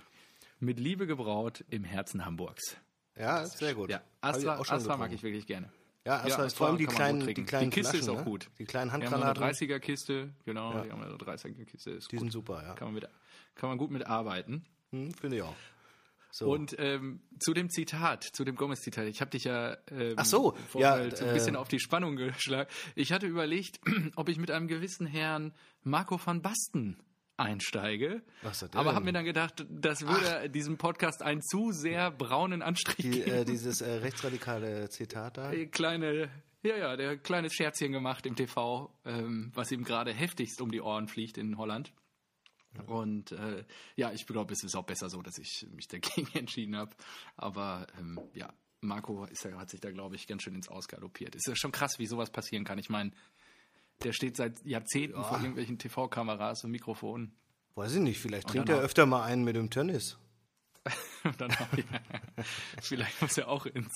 Mit 0.59 0.79
Liebe 0.79 1.07
gebraut 1.07 1.63
im 1.69 1.83
Herzen 1.83 2.23
Hamburgs. 2.25 2.77
Ja, 3.17 3.45
sehr 3.45 3.73
gut. 3.73 3.89
Ja, 3.89 4.01
Astra, 4.21 4.59
Astra 4.59 4.95
mag 4.97 5.11
ich 5.11 5.23
wirklich 5.23 5.45
gerne. 5.47 5.71
Ja, 6.05 6.17
Astra 6.23 6.39
Ja, 6.41 6.45
ist 6.45 6.57
vor 6.57 6.67
allem 6.67 6.77
die 6.77 6.85
kleinen, 6.85 7.25
die 7.27 7.33
kleinen 7.43 7.69
Die 7.71 7.75
Kiste 7.81 7.97
ist 7.97 8.05
Flaschen, 8.05 8.19
auch 8.21 8.25
ne? 8.25 8.31
gut. 8.31 8.49
Die 8.59 8.65
kleinen 8.65 8.91
Handgranaten, 8.91 9.43
30er 9.43 9.79
Kiste, 9.79 10.29
genau, 10.45 10.73
Ja. 10.73 10.81
die 10.83 10.91
haben 10.91 11.03
eine 11.03 11.13
30er 11.15 11.65
Kiste, 11.65 11.91
ist 11.91 12.11
die 12.11 12.15
gut. 12.15 12.21
sind 12.21 12.31
super, 12.31 12.63
ja. 12.63 12.73
Kann 12.73 12.87
man, 12.87 12.95
mit, 12.95 13.07
kann 13.55 13.69
man 13.69 13.77
gut 13.77 13.91
mitarbeiten. 13.91 14.65
Hm, 14.91 15.13
Finde 15.13 15.37
ich 15.37 15.41
auch. 15.43 15.55
So. 16.31 16.49
Und 16.49 16.75
ähm, 16.79 17.21
zu 17.39 17.53
dem 17.53 17.69
Zitat, 17.69 18.23
zu 18.23 18.45
dem 18.45 18.55
Gomez-Zitat, 18.55 19.05
ich 19.07 19.19
habe 19.21 19.31
dich 19.31 19.43
ja, 19.43 19.77
ähm, 19.89 20.13
Ach 20.15 20.25
so, 20.25 20.55
ja, 20.75 20.93
Vorfeld 20.95 21.17
so 21.17 21.25
ein 21.25 21.33
bisschen 21.33 21.55
äh, 21.55 21.57
auf 21.57 21.67
die 21.67 21.79
Spannung 21.79 22.15
geschlagen. 22.15 22.69
Ich 22.95 23.11
hatte 23.11 23.27
überlegt, 23.27 23.81
ob 24.15 24.29
ich 24.29 24.37
mit 24.37 24.49
einem 24.49 24.67
gewissen 24.67 25.05
Herrn 25.05 25.53
Marco 25.83 26.19
van 26.23 26.41
Basten 26.41 26.97
einsteige, 27.37 28.21
Was 28.43 28.61
hat 28.61 28.73
der 28.73 28.81
aber 28.81 28.93
habe 28.93 29.05
mir 29.05 29.13
dann 29.13 29.25
gedacht, 29.25 29.65
das 29.69 30.05
würde 30.05 30.49
diesem 30.49 30.77
Podcast 30.77 31.23
einen 31.23 31.41
zu 31.41 31.71
sehr 31.71 32.11
braunen 32.11 32.61
Anstrich 32.61 32.97
die, 32.97 33.09
geben. 33.09 33.31
äh, 33.31 33.45
dieses 33.45 33.81
äh, 33.81 33.91
rechtsradikale 33.93 34.89
Zitat 34.89 35.37
da. 35.37 35.51
Äh, 35.51 35.65
kleine, 35.65 36.29
ja, 36.61 36.77
ja, 36.77 36.95
der 36.95 37.11
hat 37.11 37.23
kleines 37.23 37.53
Scherzchen 37.53 37.91
gemacht 37.91 38.25
im 38.25 38.35
TV, 38.35 38.93
ähm, 39.05 39.51
was 39.55 39.71
ihm 39.71 39.83
gerade 39.83 40.13
heftigst 40.13 40.61
um 40.61 40.71
die 40.71 40.81
Ohren 40.81 41.07
fliegt 41.07 41.37
in 41.37 41.57
Holland. 41.57 41.91
Und 42.87 43.31
äh, 43.33 43.63
ja, 43.95 44.11
ich 44.13 44.25
glaube, 44.25 44.53
es 44.53 44.63
ist 44.63 44.75
auch 44.75 44.85
besser 44.85 45.09
so, 45.09 45.21
dass 45.21 45.37
ich 45.37 45.67
mich 45.71 45.87
dagegen 45.87 46.27
entschieden 46.37 46.75
habe. 46.77 46.95
Aber 47.35 47.85
ähm, 47.99 48.19
ja, 48.33 48.53
Marco 48.79 49.25
ist 49.25 49.43
ja, 49.43 49.57
hat 49.59 49.69
sich 49.69 49.79
da, 49.81 49.91
glaube 49.91 50.15
ich, 50.15 50.25
ganz 50.27 50.43
schön 50.43 50.55
ins 50.55 50.69
Ausgaloppiert. 50.69 51.35
Ist 51.35 51.47
ja 51.47 51.55
schon 51.55 51.71
krass, 51.71 51.99
wie 51.99 52.07
sowas 52.07 52.29
passieren 52.31 52.63
kann. 52.63 52.79
Ich 52.79 52.89
meine, 52.89 53.11
der 54.03 54.13
steht 54.13 54.35
seit 54.37 54.65
Jahrzehnten 54.65 55.21
vor 55.23 55.37
irgendwelchen 55.37 55.77
TV-Kameras 55.77 56.63
und 56.63 56.71
Mikrofonen. 56.71 57.33
Weiß 57.75 57.93
ich 57.93 57.99
nicht, 58.01 58.19
vielleicht 58.19 58.47
Und 58.47 58.51
trinkt 58.53 58.69
er 58.69 58.77
auch- 58.77 58.81
öfter 58.81 59.05
mal 59.05 59.23
einen 59.23 59.43
mit 59.43 59.55
dem 59.55 59.69
Tennis. 59.69 60.17
Dann 61.37 61.51
auch, 61.51 61.77
ja, 61.77 61.83
vielleicht 62.81 63.21
muss 63.21 63.37
er 63.37 63.47
auch 63.49 63.67
ins. 63.67 63.93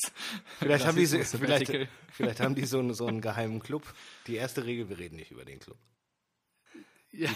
Vielleicht 0.60 0.86
haben, 0.86 0.96
die, 0.98 1.08
so- 1.08 1.17
vielleicht, 1.24 1.89
vielleicht 2.12 2.39
haben 2.41 2.53
die 2.53 2.65
so, 2.65 2.77
einen- 2.79 2.94
so 2.94 3.08
einen 3.08 3.22
geheimen 3.22 3.60
Club. 3.60 3.91
Die 4.27 4.36
erste 4.36 4.65
Regel, 4.65 4.88
wir 4.89 5.00
reden 5.00 5.15
nicht 5.15 5.32
über 5.32 5.46
den 5.46 5.60
Club. 5.60 5.77
Ja, 7.12 7.32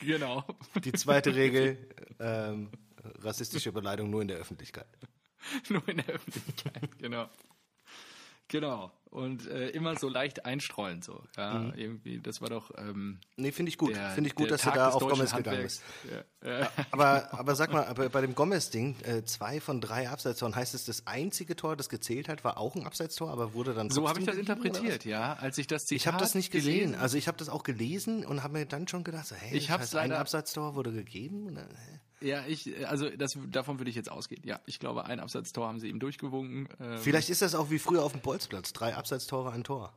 genau. 0.00 0.44
Die 0.84 0.92
zweite 0.92 1.34
Regel, 1.34 1.88
ähm, 2.18 2.70
rassistische 3.22 3.72
Beleidigung 3.72 4.10
nur 4.10 4.22
in 4.22 4.28
der 4.28 4.38
Öffentlichkeit. 4.38 4.86
Nur 5.68 5.86
in 5.90 5.98
der 5.98 6.06
Öffentlichkeit, 6.06 6.98
genau. 6.98 7.28
Genau. 8.48 8.92
Und 9.10 9.46
äh, 9.48 9.68
immer 9.68 9.96
so 9.96 10.08
leicht 10.08 10.44
einstreuen, 10.44 11.00
so. 11.00 11.22
Ja, 11.36 11.72
irgendwie, 11.76 12.18
das 12.20 12.40
war 12.40 12.48
doch. 12.48 12.72
Ähm, 12.76 13.20
Nee, 13.36 13.52
finde 13.52 13.70
ich 13.70 13.78
gut. 13.78 13.96
Finde 13.96 14.26
ich 14.28 14.34
gut, 14.34 14.50
dass 14.50 14.62
du 14.62 14.70
da 14.72 14.88
auf 14.90 15.06
Gomez 15.06 15.32
gegangen 15.36 15.62
bist. 15.62 15.82
Ja, 16.42 16.62
äh, 16.62 16.66
Aber, 16.90 17.32
aber 17.32 17.54
sag 17.54 17.72
mal, 17.72 17.84
bei 17.94 18.20
dem 18.20 18.34
Gomez-Ding, 18.34 18.96
äh, 19.04 19.24
zwei 19.24 19.60
von 19.60 19.80
drei 19.80 20.08
Abseitstoren, 20.08 20.56
heißt 20.56 20.74
es, 20.74 20.84
das 20.84 21.06
einzige 21.06 21.54
Tor, 21.54 21.76
das 21.76 21.88
gezählt 21.88 22.28
hat, 22.28 22.42
war 22.42 22.58
auch 22.58 22.74
ein 22.74 22.84
Abseitstor, 22.86 23.30
aber 23.30 23.54
wurde 23.54 23.72
dann 23.72 23.88
so 23.88 24.08
habe 24.08 24.18
ich 24.18 24.26
das 24.26 24.34
interpretiert, 24.36 25.04
ja. 25.04 25.34
Als 25.34 25.58
ich 25.58 25.68
das 25.68 25.86
Zitat 25.86 25.96
Ich 26.00 26.06
habe 26.08 26.18
das 26.18 26.34
nicht 26.34 26.50
gesehen. 26.50 26.74
gelesen 26.74 26.94
Also 26.96 27.16
ich 27.16 27.28
habe 27.28 27.38
das 27.38 27.48
auch 27.48 27.62
gelesen 27.62 28.26
und 28.26 28.42
habe 28.42 28.54
mir 28.54 28.66
dann 28.66 28.88
schon 28.88 29.04
gedacht, 29.04 29.26
so, 29.28 29.36
hey, 29.36 29.56
Ich 29.56 29.68
das 29.68 29.78
heißt, 29.78 29.94
ein 29.94 30.10
leider- 30.10 30.20
Abseitstor 30.20 30.74
wurde 30.74 30.92
gegeben. 30.92 31.46
Und 31.46 31.54
dann, 31.54 31.68
hä? 31.68 32.00
Ja, 32.24 32.44
ich, 32.46 32.86
also 32.88 33.10
das, 33.10 33.32
davon 33.48 33.78
würde 33.78 33.90
ich 33.90 33.96
jetzt 33.96 34.10
ausgehen. 34.10 34.42
Ja, 34.44 34.60
ich 34.66 34.78
glaube, 34.78 35.04
ein 35.04 35.20
Absatztor 35.20 35.68
haben 35.68 35.78
sie 35.78 35.88
ihm 35.88 36.00
durchgewunken. 36.00 36.68
Ähm, 36.80 36.98
Vielleicht 36.98 37.28
ist 37.28 37.42
das 37.42 37.54
auch 37.54 37.70
wie 37.70 37.78
früher 37.78 38.02
auf 38.02 38.12
dem 38.12 38.22
Bolzplatz. 38.22 38.72
Drei 38.72 38.94
Abseitstore, 38.94 39.52
ein 39.52 39.62
Tor. 39.64 39.92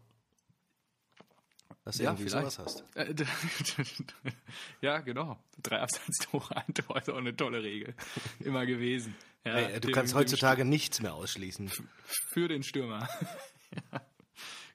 Dass 1.86 1.98
du 1.98 2.04
Ja, 2.04 2.12
irgendwie 2.12 2.30
vielleicht. 2.30 2.52
sowas 2.52 2.84
hast. 2.86 2.96
Äh, 2.98 3.16
ja, 4.82 5.00
genau. 5.00 5.40
Drei 5.64 5.80
Absatztore, 5.80 6.58
ein 6.58 6.74
Tor 6.74 6.98
ist 6.98 7.10
auch 7.10 7.18
eine 7.18 7.36
tolle 7.36 7.64
Regel. 7.64 7.96
Immer 8.40 8.66
gewesen. 8.66 9.16
Ja, 9.46 9.54
Ey, 9.56 9.74
du 9.80 9.88
dem- 9.88 9.94
kannst 9.94 10.14
heutzutage 10.14 10.66
nichts 10.66 11.02
mehr 11.02 11.14
ausschließen. 11.14 11.72
Für 12.04 12.50
den 12.50 12.64
Stürmer. 12.64 13.08
ja, 13.94 14.02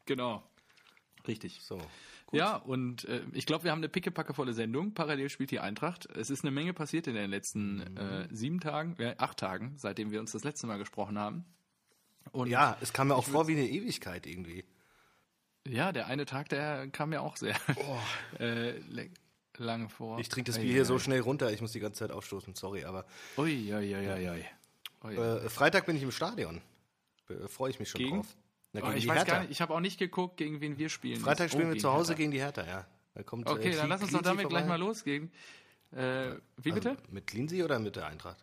genau. 0.07 0.43
Richtig. 1.29 1.61
So. 1.63 1.79
Ja, 2.33 2.57
und 2.57 3.05
äh, 3.05 3.23
ich 3.33 3.45
glaube, 3.47 3.65
wir 3.65 3.71
haben 3.71 3.79
eine 3.81 3.89
pickepackevolle 3.89 4.55
Sendung. 4.55 4.95
Parallel 4.95 5.29
spielt 5.29 5.51
die 5.51 5.61
Eintracht. 5.61 6.07
Es 6.17 6.31
ist 6.31 6.45
eine 6.45 6.51
Menge 6.51 6.73
passiert 6.73 7.07
in 7.07 7.15
den 7.15 7.31
letzten 7.31 7.97
äh, 7.97 8.27
sieben 8.33 8.59
Tagen, 8.61 8.97
äh, 8.99 9.15
acht 9.19 9.39
Tagen, 9.39 9.75
seitdem 9.77 10.11
wir 10.11 10.21
uns 10.21 10.33
das 10.33 10.43
letzte 10.45 10.67
Mal 10.67 10.79
gesprochen 10.79 11.19
haben. 11.19 11.45
Und 12.31 12.49
Ja, 12.49 12.77
es 12.81 12.93
kam 12.93 13.09
mir 13.09 13.17
auch 13.17 13.25
vor 13.27 13.49
wie 13.49 13.53
eine 13.53 13.69
Ewigkeit 13.69 14.27
irgendwie. 14.27 14.65
ja, 15.69 15.93
der 15.93 16.07
eine 16.07 16.25
Tag, 16.25 16.49
der 16.49 16.89
kam 16.89 17.11
mir 17.11 17.21
auch 17.21 17.37
sehr 17.37 17.55
äh, 18.41 18.79
le- 18.79 19.11
lange 19.59 19.89
vor. 19.89 20.19
Ich 20.19 20.29
trinke 20.29 20.51
das 20.51 20.59
Bier 20.61 20.73
hier 20.73 20.85
so 20.85 20.99
schnell 20.99 21.21
runter, 21.21 21.53
ich 21.53 21.61
muss 21.61 21.73
die 21.73 21.81
ganze 21.81 21.99
Zeit 21.99 22.11
aufstoßen, 22.13 22.55
sorry. 22.55 22.85
Aber 22.85 23.05
Ui, 23.37 23.73
ui, 23.75 23.95
ui, 23.95 24.09
ui, 24.09 24.29
ui. 24.31 24.45
Ui. 25.05 25.17
äh, 25.17 25.49
Freitag 25.51 25.85
bin 25.87 25.97
ich 25.97 26.03
im 26.03 26.13
Stadion. 26.13 26.63
Äh, 27.29 27.49
Freue 27.49 27.71
ich 27.71 27.79
mich 27.79 27.91
schon 27.91 27.99
Gegen? 28.01 28.17
drauf. 28.19 28.37
Na, 28.73 28.81
Oh, 28.85 28.93
ich 28.93 29.07
weiß 29.07 29.19
Hertha. 29.19 29.33
gar 29.33 29.41
nicht, 29.41 29.51
ich 29.51 29.61
habe 29.61 29.75
auch 29.75 29.81
nicht 29.81 29.99
geguckt, 29.99 30.37
gegen 30.39 30.61
wen 30.61 30.79
wir 30.79 30.89
spielen. 30.89 31.21
Freitag 31.21 31.51
spielen 31.51 31.69
Oh, 31.71 31.75
wir 31.75 31.81
zu 31.81 31.93
Hause 31.93 32.13
Hertha. 32.13 32.19
gegen 32.19 32.31
die 32.31 32.41
Hertha, 32.41 32.67
ja. 32.67 32.87
Da 33.15 33.23
kommt, 33.23 33.47
Okay, 33.49 33.71
äh, 33.73 33.77
dann 33.77 33.89
lass 33.91 34.03
uns 34.03 34.13
doch 34.13 34.23
damit 34.23 34.49
gleich 34.49 34.63
vorbei. 34.63 34.79
mal 34.79 34.81
losgehen. 34.81 35.31
Äh, 35.91 36.37
wie 36.57 36.73
bitte? 36.73 36.91
Also, 36.91 37.03
mit 37.11 37.27
Cleansey 37.27 37.63
oder 37.63 37.79
mit 37.79 37.97
der 37.97 38.07
Eintracht? 38.07 38.43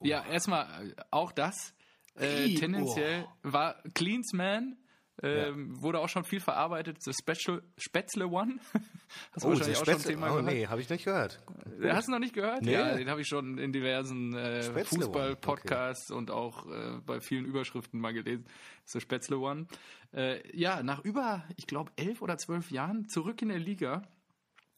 Ja, 0.00 0.24
erstmal 0.24 0.88
äh, 0.88 0.94
auch 1.10 1.32
das. 1.32 1.74
Äh, 2.14 2.54
tendenziell 2.54 3.26
war 3.42 3.82
Cleansman, 3.94 4.78
ähm, 5.22 5.80
wurde 5.82 5.98
auch 6.00 6.08
schon 6.08 6.24
viel 6.24 6.40
verarbeitet. 6.40 7.02
The 7.02 7.12
Special 7.12 7.62
Spätzle 7.76 8.26
One. 8.28 8.58
Hast 9.32 9.44
du 9.44 9.48
wahrscheinlich 9.48 9.78
der 9.78 9.82
auch 9.82 9.84
schon 9.84 9.94
Spätzle- 9.94 10.08
Thema 10.08 10.26
oh, 10.26 10.36
gehört. 10.36 10.54
nee, 10.54 10.66
habe 10.66 10.80
ich 10.80 10.88
nicht 10.90 11.04
gehört. 11.04 11.40
Äh, 11.80 11.90
Hast 11.92 12.08
du 12.08 12.12
noch 12.12 12.18
nicht 12.18 12.34
gehört? 12.34 12.62
Nee. 12.62 12.72
Ja, 12.72 12.96
den 12.96 13.08
habe 13.10 13.20
ich 13.20 13.26
schon 13.28 13.58
in 13.58 13.72
diversen 13.72 14.34
äh, 14.34 14.62
Fußball-Podcasts 14.84 16.10
und 16.10 16.30
auch 16.30 16.66
äh, 16.66 16.98
bei 17.04 17.20
vielen 17.20 17.44
Überschriften 17.44 18.00
mal 18.00 18.12
gelesen. 18.12 18.46
The 18.84 19.00
Spätzle 19.00 19.38
One. 19.38 19.66
Äh, 20.14 20.40
ja, 20.56 20.82
nach 20.82 21.04
über, 21.04 21.44
ich 21.56 21.66
glaube, 21.66 21.90
elf 21.96 22.22
oder 22.22 22.38
zwölf 22.38 22.70
Jahren 22.70 23.08
zurück 23.08 23.42
in 23.42 23.48
der 23.48 23.58
Liga. 23.58 24.02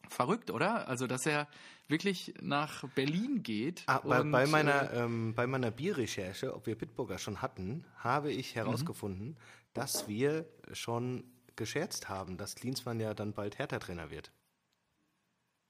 Verrückt, 0.08 0.50
oder? 0.50 0.88
Also, 0.88 1.06
dass 1.06 1.24
er 1.26 1.46
wirklich 1.86 2.34
nach 2.40 2.84
Berlin 2.94 3.42
geht. 3.42 3.84
Ah, 3.86 4.00
bei, 4.00 4.22
bei, 4.24 4.42
äh, 4.44 4.46
meiner, 4.46 4.92
ähm, 4.92 5.34
bei 5.34 5.46
meiner 5.46 5.70
Bierrecherche, 5.70 6.54
ob 6.54 6.66
wir 6.66 6.76
Bitburger 6.76 7.18
schon 7.18 7.42
hatten, 7.42 7.84
habe 7.98 8.32
Mhm. 8.32 8.38
ich 8.38 8.54
herausgefunden, 8.56 9.36
dass 9.72 10.08
wir 10.08 10.48
schon 10.72 11.24
gescherzt 11.56 12.08
haben, 12.08 12.36
dass 12.36 12.54
Klinsmann 12.54 13.00
ja 13.00 13.14
dann 13.14 13.32
bald 13.34 13.58
Hertha-Trainer 13.58 14.10
wird. 14.10 14.32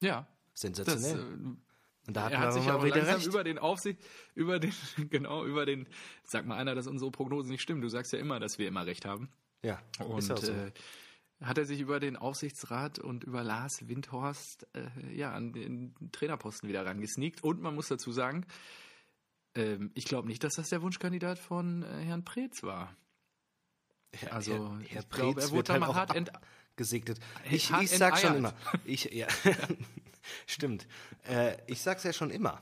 ja, 0.00 0.26
das, 0.52 0.60
Sensationell. 0.62 1.18
äh, 1.18 1.22
Und 2.06 2.16
da 2.16 2.24
hatten 2.24 2.34
er 2.34 2.40
hat 2.40 2.52
sich 2.54 2.70
auch 2.70 2.84
wieder 2.84 2.96
langsam 2.96 3.14
recht. 3.16 3.26
über 3.26 3.44
den 3.44 3.58
Aufsicht, 3.58 4.00
über 4.34 4.58
den, 4.58 4.72
genau, 5.10 5.44
über 5.44 5.64
den, 5.66 5.88
sag 6.24 6.46
mal 6.46 6.56
einer, 6.56 6.74
dass 6.74 6.86
unsere 6.86 7.10
Prognosen 7.10 7.50
nicht 7.50 7.62
stimmen. 7.62 7.80
Du 7.80 7.88
sagst 7.88 8.12
ja 8.12 8.18
immer, 8.18 8.40
dass 8.40 8.58
wir 8.58 8.68
immer 8.68 8.86
recht 8.86 9.04
haben. 9.04 9.30
ja, 9.62 9.80
Und 9.98 10.22
so. 10.22 10.34
äh, 10.34 10.72
hat 11.40 11.56
er 11.56 11.64
sich 11.64 11.80
über 11.80 12.00
den 12.00 12.16
Aufsichtsrat 12.16 12.98
und 12.98 13.24
über 13.24 13.42
Lars 13.42 13.88
Windhorst 13.88 14.66
äh, 14.74 15.14
ja, 15.14 15.32
an 15.32 15.52
den 15.52 15.94
Trainerposten 16.12 16.68
wieder 16.68 16.84
rangesneakt. 16.84 17.42
Und 17.42 17.62
man 17.62 17.74
muss 17.74 17.88
dazu 17.88 18.12
sagen, 18.12 18.44
ähm, 19.54 19.90
ich 19.94 20.04
glaube 20.04 20.28
nicht, 20.28 20.44
dass 20.44 20.54
das 20.54 20.68
der 20.68 20.82
Wunschkandidat 20.82 21.38
von 21.38 21.82
äh, 21.82 22.02
Herrn 22.04 22.24
Preetz 22.24 22.62
war. 22.62 22.94
Also, 24.30 24.52
Herr, 24.52 24.78
Herr 24.88 25.00
ich 25.02 25.08
glaube, 25.10 25.34
Preetz 25.34 25.44
er 25.44 25.50
wurde 25.52 25.72
halt 25.72 25.80
mal 25.80 25.94
hart 25.94 26.14
ent 26.16 26.32
abgesegnet. 26.34 27.20
Ich, 27.50 27.70
hart 27.70 27.82
ich 27.84 27.90
sag 27.90 28.18
schon 28.18 28.36
immer. 28.36 28.54
Ich, 28.84 29.04
ja, 29.12 29.26
stimmt. 30.46 30.86
Äh, 31.28 31.56
ich 31.66 31.80
sag's 31.82 32.02
ja 32.04 32.12
schon 32.12 32.30
immer. 32.30 32.60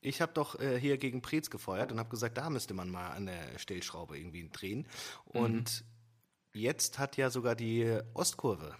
Ich 0.00 0.20
habe 0.22 0.32
doch 0.32 0.58
äh, 0.60 0.78
hier 0.78 0.96
gegen 0.96 1.22
Preetz 1.22 1.50
gefeuert 1.50 1.90
und 1.92 1.98
habe 1.98 2.08
gesagt, 2.08 2.38
da 2.38 2.50
müsste 2.50 2.72
man 2.72 2.88
mal 2.88 3.10
an 3.10 3.26
der 3.26 3.58
Stellschraube 3.58 4.16
irgendwie 4.18 4.48
drehen. 4.50 4.86
Und 5.24 5.84
Mhm. 6.54 6.60
jetzt 6.60 6.98
hat 6.98 7.16
ja 7.16 7.30
sogar 7.30 7.54
die 7.56 7.98
Ostkurve 8.14 8.76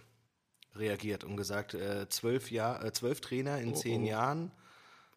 reagiert 0.75 1.23
und 1.25 1.35
gesagt, 1.35 1.73
äh, 1.73 2.07
zwölf, 2.09 2.51
Jahr, 2.51 2.83
äh, 2.83 2.93
zwölf 2.93 3.19
Trainer 3.21 3.59
in 3.59 3.73
Oh, 3.73 3.75
zehn 3.75 4.03
oh. 4.03 4.07
Jahren. 4.07 4.51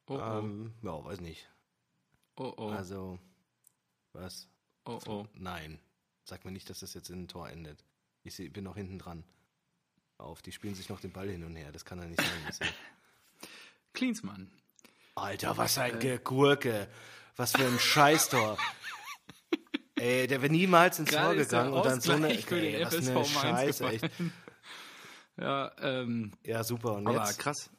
Oh, 0.09 0.15
oh, 0.15 0.39
Ähm, 0.41 0.75
ja, 0.83 1.05
weiß 1.05 1.21
nicht. 1.21 1.49
oh, 2.37 2.53
oh, 2.57 2.69
Also, 2.71 3.19
was? 4.13 4.49
oh, 4.85 4.99
oh. 5.07 5.27
Nein. 5.35 5.79
Sag 6.25 6.45
mir 6.45 6.53
nicht, 6.53 6.69
dass 6.71 6.81
das 6.81 6.95
jetzt 6.95 7.11
in 7.11 7.23
ein 7.25 7.29
Tor 7.29 7.49
endet. 7.49 7.85
Ich 8.25 8.37
bin 8.53 8.65
noch 8.65 8.77
hinten 8.77 8.99
dran. 8.99 9.25
Auf, 10.19 10.41
die 10.43 10.53
spielen 10.53 10.75
sich 10.75 10.89
noch 10.89 11.01
den 11.01 11.13
Ball 11.13 11.29
hin 11.29 11.43
und 11.45 11.57
her. 11.57 11.73
Das 11.73 11.85
kann 11.85 11.99
ja 11.99 12.05
nicht 12.07 12.21
sein. 12.21 12.69
Klinsmann. 13.93 14.51
Alter, 15.15 15.57
was 15.57 15.79
ein 15.79 15.99
Gegurke. 15.99 16.89
Was 17.37 17.53
für 17.53 17.67
ein 17.67 17.79
Scheißtor. 17.79 18.57
Ey, 19.97 20.27
der 20.27 20.43
wäre 20.43 20.53
niemals 20.53 20.99
ins 20.99 21.11
Tor 21.11 21.35
gegangen 21.35 21.73
und 21.73 21.85
dann 21.85 22.01
so 22.01 22.13
eine, 22.13 22.29
ey, 22.31 22.85
was 22.85 23.09
eine 23.09 23.25
Scheiße, 23.25 23.87
echt. 23.89 24.11
Ja, 25.39 25.73
ähm, 25.81 26.33
Ja, 26.45 26.63
super. 26.63 26.93
Und 26.95 27.07
aber 27.07 27.25
jetzt? 27.25 27.39
krass. 27.39 27.71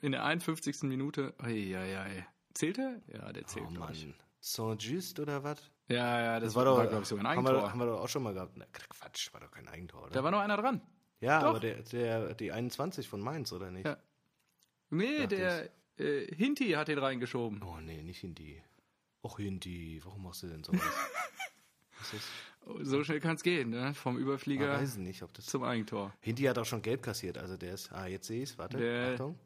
In 0.00 0.10
der 0.12 0.24
51. 0.24 0.82
Minute, 0.82 1.34
ei. 1.38 2.26
Zählt 2.52 2.78
er? 2.78 3.00
Ja, 3.06 3.32
der 3.32 3.46
zählt, 3.46 3.66
Oh. 3.68 3.78
Mann. 3.78 4.14
Saint-Just 4.40 5.20
oder 5.20 5.44
was? 5.44 5.58
Ja, 5.88 6.20
ja, 6.20 6.40
das, 6.40 6.48
Das 6.48 6.54
war 6.56 6.64
doch, 6.64 6.80
glaube 6.88 7.02
ich, 7.02 7.08
sogar 7.08 7.24
ein 7.26 7.36
haben, 7.36 7.44
wir, 7.44 7.50
Eigentor. 7.50 7.70
haben 7.70 7.78
wir 7.78 7.86
doch 7.86 8.00
auch 8.00 8.08
schon 8.08 8.22
mal 8.24 8.34
gehabt. 8.34 8.56
Na, 8.56 8.64
Quatsch, 8.72 9.32
war 9.32 9.40
doch 9.40 9.50
kein 9.50 9.68
Eigentor, 9.68 10.02
oder? 10.04 10.10
Da 10.10 10.24
war 10.24 10.30
noch 10.32 10.40
einer 10.40 10.56
dran. 10.56 10.80
ja, 11.20 11.40
doch. 11.40 11.48
aber 11.50 11.60
der, 11.60 11.82
der, 11.82 12.34
die 12.34 12.50
21 12.52 13.08
von 13.08 13.20
Mainz, 13.20 13.52
oder 13.52 13.70
nicht? 13.70 13.86
Ja. 13.86 13.96
Nee, 14.90 15.26
Dachte 15.26 15.36
der 15.36 15.70
äh, 16.04 16.34
Hinti 16.34 16.70
hat 16.72 16.88
den 16.88 16.98
reingeschoben. 16.98 17.62
Oh 17.62 17.78
nee, 17.80 18.02
nicht 18.02 18.20
Hindi. 18.20 18.62
Och 19.22 19.38
Hindi, 19.38 20.00
warum 20.04 20.22
machst 20.24 20.42
du 20.42 20.48
denn 20.48 20.62
sowas? 20.64 20.80
Was 21.98 22.12
ist? 22.14 22.28
So 22.82 23.04
schnell 23.04 23.20
kann 23.20 23.36
es 23.36 23.42
gehen, 23.44 23.70
ne? 23.70 23.94
Vom 23.94 24.16
Ich 24.16 24.22
Überflieger 24.22 24.68
weiß 24.72 24.96
nicht, 24.96 25.22
ob 25.22 25.32
das. 25.34 25.46
zum 25.46 25.62
Eigentor. 25.62 26.12
Hindi 26.20 26.42
hat 26.44 26.58
auch 26.58 26.64
schon 26.64 26.82
gelb 26.82 27.00
kassiert, 27.02 27.38
also 27.38 27.56
der 27.56 27.74
ist. 27.74 27.92
Ah, 27.92 28.06
jetzt 28.06 28.26
sehe 28.26 28.42
ich 28.42 28.50
es, 28.50 28.58
warte. 28.58 28.76
Der- 28.76 29.12
Achtung. 29.12 29.38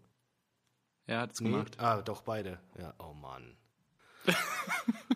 Er 1.06 1.20
hat 1.20 1.32
es 1.32 1.40
Nee. 1.40 1.50
gemacht. 1.50 1.78
Ah, 1.78 2.00
doch, 2.02 2.22
beide. 2.22 2.60
Ja, 2.78 2.94
oh 2.98 3.12
Mann. 3.12 3.56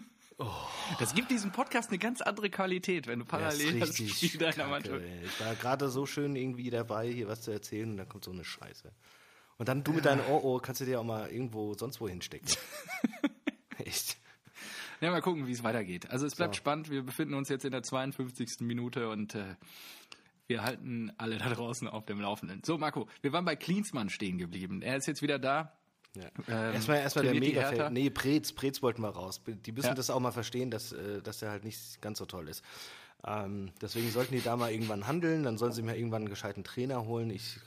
Das 0.98 1.14
gibt 1.14 1.30
diesem 1.30 1.52
Podcast 1.52 1.90
eine 1.90 1.98
ganz 1.98 2.20
andere 2.20 2.50
Qualität, 2.50 3.06
wenn 3.06 3.20
du 3.20 3.24
parallel 3.24 3.80
das 3.80 3.90
richtig 3.90 4.16
Spiel 4.16 4.40
deiner 4.40 4.66
Mannschaft. 4.66 5.02
Ich 5.24 5.40
war 5.40 5.54
gerade 5.54 5.88
so 5.88 6.06
schön 6.06 6.34
irgendwie 6.36 6.70
dabei, 6.70 7.08
hier 7.08 7.28
was 7.28 7.42
zu 7.42 7.50
erzählen 7.50 7.90
und 7.90 7.96
dann 7.96 8.08
kommt 8.08 8.24
so 8.24 8.32
eine 8.32 8.44
Scheiße. 8.44 8.92
Und 9.56 9.68
dann 9.68 9.84
du 9.84 9.92
mit 9.92 10.04
deinem 10.04 10.24
Oh, 10.28 10.40
oh, 10.42 10.58
kannst 10.58 10.80
du 10.80 10.84
dir 10.84 11.00
auch 11.00 11.04
mal 11.04 11.30
irgendwo 11.30 11.74
sonst 11.74 12.00
wo 12.00 12.08
hinstecken. 12.08 12.48
Echt. 13.78 14.16
Ja, 15.00 15.10
mal 15.10 15.20
gucken, 15.20 15.46
wie 15.46 15.52
es 15.52 15.62
weitergeht. 15.62 16.10
Also 16.10 16.26
es 16.26 16.34
bleibt 16.34 16.54
So. 16.54 16.58
spannend. 16.58 16.90
Wir 16.90 17.02
befinden 17.02 17.34
uns 17.34 17.48
jetzt 17.48 17.64
in 17.64 17.70
der 17.70 17.82
52. 17.82 18.60
Minute 18.60 19.10
und 19.10 19.34
äh, 19.34 19.54
wir 20.46 20.62
halten 20.62 21.12
alle 21.18 21.38
da 21.38 21.50
draußen 21.50 21.88
auf 21.88 22.04
dem 22.06 22.20
Laufenden. 22.20 22.62
So, 22.64 22.78
Marco, 22.78 23.08
wir 23.22 23.32
waren 23.32 23.44
bei 23.44 23.56
Klinsmann 23.56 24.08
stehen 24.10 24.38
geblieben. 24.38 24.82
Er 24.82 24.96
ist 24.96 25.06
jetzt 25.06 25.22
wieder 25.22 25.38
da. 25.38 25.72
Ja. 26.16 26.24
Ähm, 26.48 26.74
erstmal 26.74 26.98
erstmal 26.98 27.24
der. 27.24 27.34
Hertha. 27.34 27.90
Nee, 27.90 28.10
Preetz, 28.10 28.52
Preetz 28.52 28.82
wollten 28.82 29.02
wir 29.02 29.08
raus. 29.08 29.40
Die 29.46 29.72
müssen 29.72 29.88
Ja. 29.88 29.94
das 29.94 30.10
auch 30.10 30.20
mal 30.20 30.30
verstehen, 30.32 30.70
dass, 30.70 30.92
äh, 30.92 31.20
dass 31.22 31.40
der 31.40 31.50
halt 31.50 31.64
nicht 31.64 32.00
ganz 32.00 32.18
so 32.18 32.26
toll 32.26 32.48
ist. 32.48 32.62
Ähm, 33.26 33.72
deswegen 33.80 34.10
sollten 34.10 34.34
die 34.34 34.42
da 34.42 34.56
mal 34.56 34.70
irgendwann 34.70 35.06
handeln, 35.06 35.44
dann 35.44 35.56
sollen 35.58 35.72
sie 35.72 35.82
mir 35.82 35.96
irgendwann 35.96 36.22
einen 36.22 36.28
gescheiten 36.28 36.62
Trainer 36.62 37.06
holen. 37.06 37.30
Ich 37.30 37.58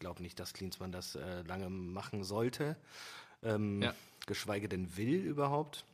glaube 0.00 0.22
nicht, 0.22 0.40
dass 0.40 0.54
Klinsmann 0.54 0.90
das 0.90 1.14
äh, 1.16 1.42
lange 1.42 1.68
machen 1.68 2.24
sollte. 2.24 2.76
Ähm, 3.42 3.82
Ja. 3.82 3.94
Geschweige 4.26 4.68
denn 4.68 4.96
will 4.96 5.14
überhaupt. 5.14 5.84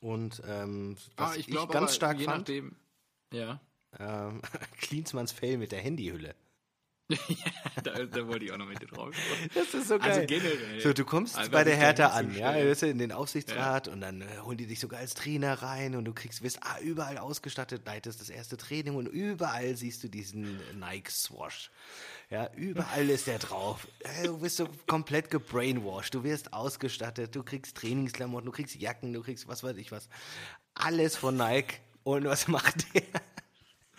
Und 0.00 0.40
ähm, 0.48 0.96
Ah, 1.16 1.26
was 1.28 1.32
ich 1.36 1.40
ich, 1.40 1.46
glaube 1.48 1.72
ganz 1.72 1.90
aber, 1.90 1.92
stark 1.92 2.18
je 2.18 2.24
fand, 2.24 2.38
nachdem. 2.48 2.76
Ja. 3.32 3.60
ähm, 3.98 4.40
Klinsmanns 4.80 5.32
Fail 5.32 5.58
mit 5.58 5.72
der 5.72 5.80
Handyhülle. 5.80 6.34
da, 7.82 8.04
da 8.04 8.26
wollte 8.26 8.44
ich 8.44 8.52
auch 8.52 8.58
noch 8.58 8.68
mit 8.68 8.82
dir 8.82 8.86
drauf. 8.86 9.14
Das 9.54 9.72
ist 9.72 9.88
so 9.88 9.96
Also 9.96 10.20
generell. 10.26 10.80
So, 10.80 10.92
du 10.92 11.04
kommst 11.04 11.36
Einfach 11.36 11.52
bei 11.52 11.64
der 11.64 11.76
Hertha 11.76 12.08
an, 12.08 12.34
ja, 12.34 12.52
hinzustellen. 12.52 12.62
du 12.62 12.68
bist 12.68 12.82
in 12.82 12.98
den 12.98 13.12
Aufsichtsrat 13.12 13.88
und 13.88 14.00
dann 14.02 14.20
äh, 14.20 14.26
holen 14.42 14.58
die 14.58 14.66
dich 14.66 14.78
sogar 14.80 15.00
als 15.00 15.14
Trainer 15.14 15.54
rein 15.62 15.96
und 15.96 16.04
du 16.04 16.12
kriegst, 16.12 16.42
wirst 16.42 16.58
ah, 16.62 16.78
überall 16.80 17.16
ausgestattet, 17.16 17.82
leitest 17.86 18.20
das 18.20 18.28
erste 18.28 18.56
Training 18.58 18.94
und 18.96 19.06
überall 19.06 19.74
siehst 19.76 20.04
du 20.04 20.08
diesen 20.08 20.60
Nike 20.78 21.10
Swash. 21.10 21.70
Ja, 22.30 22.50
überall 22.54 23.08
ist 23.08 23.26
der 23.26 23.38
drauf. 23.38 23.88
Du 24.24 24.38
bist 24.38 24.56
so 24.58 24.68
komplett 24.86 25.30
gebrainwashed. 25.30 26.14
Du 26.14 26.24
wirst 26.24 26.52
ausgestattet, 26.52 27.34
du 27.34 27.42
kriegst 27.42 27.76
Trainingsklamotten, 27.78 28.44
du 28.46 28.52
kriegst 28.52 28.74
Jacken, 28.76 29.14
du 29.14 29.22
kriegst 29.22 29.48
was 29.48 29.62
weiß 29.62 29.76
ich 29.78 29.90
was. 29.92 30.10
Alles 30.74 31.16
von 31.16 31.36
Nike. 31.36 31.76
Und 32.04 32.24
was 32.24 32.48
macht 32.48 32.94
der? 32.94 33.02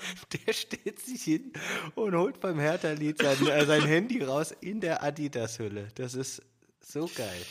Der 0.46 0.54
stellt 0.54 1.00
sich 1.00 1.24
hin 1.24 1.54
und 1.96 2.16
holt 2.16 2.40
beim 2.40 2.60
Hertha-Lied 2.60 3.22
sein, 3.22 3.48
äh, 3.48 3.66
sein 3.66 3.84
Handy 3.84 4.24
raus 4.24 4.52
in 4.62 4.82
der 4.82 5.04
Adidas-Hülle. 5.04 5.90
Das 5.96 6.14
ist 6.14 6.42
so 6.80 7.10
geil. 7.16 7.46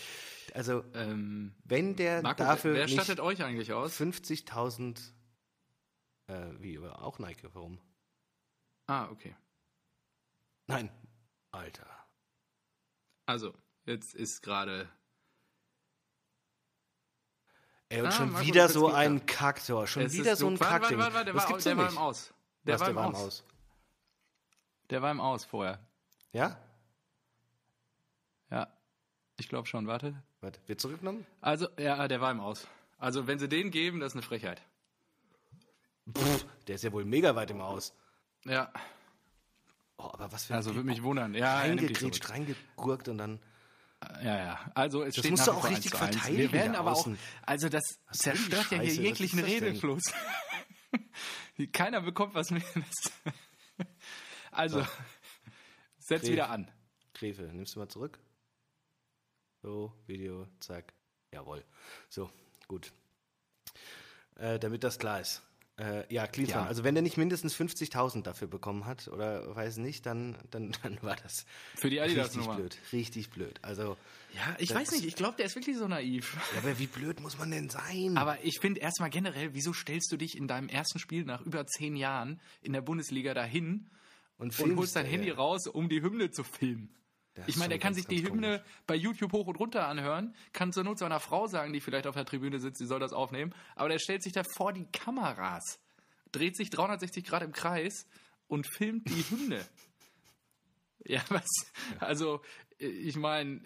Also, 0.55 0.85
Ähm, 0.95 1.55
wenn 1.65 1.95
der 1.97 2.23
Marco, 2.23 2.43
dafür 2.43 2.75
wer 2.75 2.87
nicht 2.87 2.95
stattet 2.95 3.21
euch 3.21 3.43
eigentlich 3.43 3.73
aus? 3.73 4.01
50.000, 4.01 5.13
äh, 6.27 6.51
wie, 6.59 6.79
auch 6.79 7.19
Nike, 7.19 7.49
warum? 7.53 7.79
Ah, 8.87 9.09
okay. 9.11 9.37
Nein, 10.67 10.91
Alter. 11.53 11.87
Also, 13.27 13.55
jetzt 13.85 14.15
ist 14.15 14.43
gerade. 14.43 14.89
Ey, 17.91 18.01
und 18.01 18.09
Ah, 18.09 18.13
schon 18.13 18.33
Marco, 18.33 18.47
wieder 18.47 18.69
so 18.69 18.89
ein 18.89 19.25
Kacktor, 19.27 19.87
schon 19.87 20.11
wieder 20.13 20.37
so 20.37 20.47
ein 20.47 20.59
warte, 20.61 20.81
Kackding. 20.81 20.99
Warte, 20.99 21.15
warte, 21.15 21.25
der 21.27 21.35
das 21.35 21.51
war, 21.51 21.59
der 21.59 21.89
im 21.89 21.99
Aus. 21.99 22.35
Der 22.69 22.75
Was, 22.75 22.81
war 22.81 22.87
der 22.87 22.91
im 22.91 22.97
war 22.97 23.09
im 23.09 23.15
Aus. 23.15 23.23
Aus. 23.27 23.45
Der 24.91 25.03
war 25.03 25.11
im 25.11 25.21
Aus 25.21 25.45
vorher. 25.45 25.79
Ja? 26.33 26.57
Ja. 28.51 28.69
Ich 29.39 29.49
glaube 29.49 29.67
schon, 29.67 29.87
warte. 29.87 30.23
Warte, 30.41 30.61
wird 30.67 30.81
zurückgenommen? 30.81 31.27
Also, 31.41 31.69
ja, 31.79 32.07
der 32.07 32.21
war 32.21 32.31
im 32.31 32.41
Aus. 32.41 32.67
Also, 32.99 33.27
wenn 33.27 33.39
sie 33.39 33.49
den 33.49 33.71
geben, 33.71 34.01
das 34.01 34.13
ist 34.13 34.17
eine 34.17 34.23
Frechheit. 34.23 34.63
Pff, 36.17 36.47
der 36.67 36.77
ist 36.77 36.85
ja 36.85 36.93
wohl 36.93 37.05
mega 37.05 37.35
weit 37.35 37.51
im 37.51 37.61
Aus. 37.61 37.93
Ja, 38.45 38.73
Oh, 39.99 40.11
aber 40.13 40.31
was 40.31 40.45
für 40.45 40.55
also 40.55 40.75
würde 40.77 40.87
mich 40.89 41.03
wundern. 41.03 41.35
Ja, 41.35 41.59
reingegrätscht, 41.59 42.31
reingegurkt 42.31 43.09
und 43.09 43.19
dann. 43.19 43.41
Ja, 44.23 44.37
ja. 44.37 44.61
Also, 44.75 45.03
es 45.03 45.17
Das 45.17 45.23
steht 45.25 45.33
musst 45.33 45.49
du 45.49 45.53
auch 45.53 45.69
richtig 45.69 45.93
1 45.93 45.99
zu 45.99 46.05
1. 46.05 46.15
verteidigen 46.15 46.39
Wir 46.39 46.53
werden 46.53 46.77
aber 46.77 46.93
auch, 46.93 46.99
außen. 47.01 47.19
also 47.45 47.69
das 47.69 47.83
zerstört 48.13 48.71
ja 48.71 48.79
hier 48.79 48.95
jeglichen? 48.95 49.41
Redefluss. 49.41 50.05
Keiner 51.73 52.01
bekommt 52.01 52.35
was 52.35 52.51
mit. 52.51 52.65
Also, 54.51 54.85
setz 55.99 56.23
Dreh. 56.23 56.33
wieder 56.33 56.51
an. 56.51 56.71
Grefe, 57.15 57.43
nimmst 57.43 57.75
du 57.75 57.81
mal 57.81 57.89
zurück? 57.89 58.19
So, 59.63 59.93
Video, 60.07 60.47
zack. 60.61 60.95
Jawohl. 61.33 61.65
So, 62.09 62.31
gut. 62.67 62.93
Äh, 64.37 64.59
damit 64.59 64.85
das 64.85 64.99
klar 64.99 65.21
ist. 65.21 65.43
Äh, 65.79 66.13
ja, 66.13 66.27
Klinsmann. 66.27 66.65
Ja. 66.65 66.69
Also 66.69 66.83
wenn 66.83 66.95
der 66.97 67.03
nicht 67.03 67.17
mindestens 67.17 67.55
50.000 67.55 68.23
dafür 68.23 68.49
bekommen 68.49 68.85
hat 68.85 69.07
oder 69.09 69.55
weiß 69.55 69.77
nicht, 69.77 70.07
dann, 70.07 70.37
dann, 70.51 70.73
dann 70.83 70.99
war 71.03 71.15
das 71.17 71.47
Für 71.77 71.89
die 71.89 71.99
richtig 71.99 72.19
Adidas-Nummer. 72.19 72.57
blöd. 72.57 72.79
Richtig 72.93 73.31
blöd. 73.31 73.61
Also, 73.63 73.97
Ja, 74.35 74.57
ich 74.59 74.75
weiß 74.75 74.91
nicht, 74.91 75.05
ich 75.05 75.15
glaube, 75.15 75.37
der 75.37 75.47
ist 75.47 75.55
wirklich 75.55 75.77
so 75.77 75.87
naiv. 75.87 76.37
ja, 76.53 76.59
aber 76.59 76.79
wie 76.81 76.89
blöd 76.89 77.21
muss 77.21 77.39
man 77.39 77.51
denn 77.53 77.71
sein? 77.71 78.17
Aber 78.17 78.45
ich 78.45 78.59
finde 78.59 78.81
erstmal 78.81 79.11
generell, 79.11 79.55
wieso 79.55 79.73
stellst 79.73 80.11
du 80.11 80.17
dich 80.17 80.37
in 80.37 80.49
deinem 80.49 80.69
ersten 80.69 80.99
Spiel 80.99 81.25
nach 81.25 81.43
über 81.43 81.65
zehn 81.67 81.95
Jahren 81.95 82.41
in 82.61 82.73
der 82.73 82.81
Bundesliga 82.81 83.33
dahin 83.33 83.89
und, 84.39 84.47
und 84.47 84.55
filmst 84.55 84.77
holst 84.77 84.97
dein 84.97 85.07
Handy 85.07 85.29
ja. 85.29 85.35
raus, 85.35 85.69
um 85.69 85.89
die 85.89 86.03
Hymne 86.03 86.33
zu 86.33 86.43
filmen? 86.43 86.93
Ich 87.47 87.57
meine, 87.57 87.71
der 87.71 87.77
schon 87.77 87.81
kann 87.81 87.95
ganz, 87.95 87.97
sich 87.97 88.07
die 88.07 88.27
Hymne 88.27 88.59
komisch. 88.59 88.73
bei 88.87 88.95
YouTube 88.95 89.33
hoch 89.33 89.47
und 89.47 89.57
runter 89.57 89.87
anhören, 89.87 90.35
kann 90.53 90.73
zur 90.73 90.85
Not 90.85 90.99
seiner 90.99 91.21
Frau 91.21 91.47
sagen, 91.47 91.73
die 91.73 91.81
vielleicht 91.81 92.07
auf 92.07 92.15
der 92.15 92.25
Tribüne 92.25 92.59
sitzt, 92.61 92.81
die 92.81 92.87
soll 92.87 93.01
das 93.01 93.13
aufnehmen, 93.13 93.55
aber 93.77 93.89
der 93.89 93.99
stellt 93.99 94.23
sich 94.23 94.33
da 94.33 94.43
vor 94.57 94.73
die 94.73 94.87
Kameras, 94.87 95.81
dreht 96.33 96.57
sich 96.57 96.71
360 96.71 97.25
Grad 97.25 97.43
im 97.43 97.53
Kreis 97.53 98.07
und 98.47 98.67
filmt 98.67 99.09
die 99.09 99.25
Hymne. 99.31 99.65
Ja, 101.05 101.23
was? 101.31 101.49
Also, 102.01 102.43
ich 102.77 103.17
meine, 103.17 103.63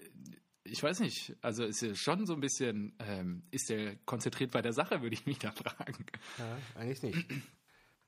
ich 0.64 0.82
weiß 0.82 1.00
nicht, 1.00 1.35
also 1.40 1.64
ist 1.64 1.82
ja 1.82 1.94
schon 1.94 2.26
so 2.26 2.35
ein 2.35 2.40
bisschen, 2.40 2.94
ähm, 3.00 3.42
ist 3.50 3.68
der 3.68 3.96
konzentriert 4.04 4.52
bei 4.52 4.62
der 4.62 4.72
Sache, 4.72 5.02
würde 5.02 5.14
ich 5.14 5.26
mich 5.26 5.38
da 5.38 5.50
fragen. 5.50 6.06
Ja, 6.38 6.80
eigentlich 6.80 7.02
nicht. 7.02 7.30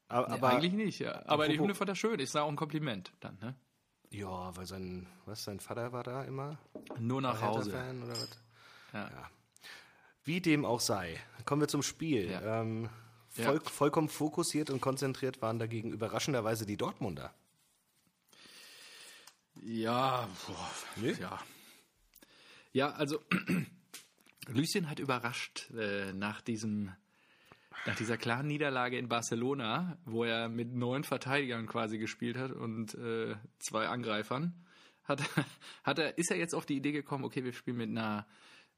Aber, 0.07 0.29
Ja, 0.29 0.35
aber 0.35 0.51
Eigentlich 0.51 0.73
nicht, 0.75 0.99
ja. 1.01 1.27
Aber 1.27 1.49
die 1.49 1.59
Hymne 1.59 1.75
fand 1.75 1.89
er 1.89 1.97
schön, 1.97 2.21
ist 2.21 2.37
auch 2.37 2.49
ein 2.49 2.57
Kompliment 2.57 3.13
dann, 3.21 3.39
ne? 3.41 3.57
Ja, 4.15 4.57
weil 4.57 4.67
sein, 4.67 5.07
was, 5.27 5.45
sein 5.45 5.61
Vater 5.61 5.93
war 5.93 6.03
da 6.03 6.23
immer? 6.25 6.59
Nur 6.99 7.21
nach 7.21 7.41
Hause. 7.41 7.73
Hertha-Fan 7.73 8.03
oder 8.03 8.13
was? 8.13 8.39
Ja. 8.93 9.31
Wie 10.25 10.41
dem 10.41 10.65
auch 10.65 10.81
sei. 10.81 11.21
Kommen 11.45 11.61
wir 11.63 11.69
zum 11.69 11.83
Spiel. 11.83 12.31
Ja. 12.31 12.61
Ähm, 12.61 12.89
Ja. 13.37 13.45
voll, 13.47 13.61
Vollkommen 13.61 14.09
fokussiert 14.09 14.71
und 14.71 14.81
konzentriert 14.81 15.43
waren 15.43 15.59
dagegen 15.59 15.93
überraschenderweise 15.93 16.65
die 16.67 16.77
Dortmunder. 16.77 17.35
Ja, 19.63 20.29
boah, 20.47 20.71
Nee? 20.97 21.13
ja. 21.21 21.41
Ja, 22.73 22.91
also 22.93 23.21
Lucien 24.49 24.89
hat 24.91 24.99
überrascht 24.99 25.71
äh, 25.71 26.13
nach 26.13 26.41
diesem 26.41 26.93
nach 27.87 27.97
dieser 27.97 28.17
klaren 28.17 28.47
Niederlage 28.47 28.99
in 28.99 29.09
Barcelona, 29.09 29.99
wo 30.05 30.25
er 30.25 30.49
mit 30.49 30.73
neun 30.73 31.05
Verteidigern 31.05 31.67
quasi 31.67 31.99
gespielt 31.99 32.37
hat 32.37 32.53
und 32.53 32.95
äh, 32.95 33.35
zwei 33.59 33.89
Angreifern, 33.89 34.55
hat, 35.05 35.23
hat 35.85 35.99
er, 35.99 36.17
ist 36.19 36.31
er 36.31 36.39
jetzt 36.39 36.55
auf 36.55 36.67
die 36.67 36.77
Idee 36.77 36.93
gekommen, 36.93 37.25
okay, 37.25 37.45
wir 37.45 37.53
spielen 37.53 37.77
mit 37.77 37.91
einer 37.91 38.27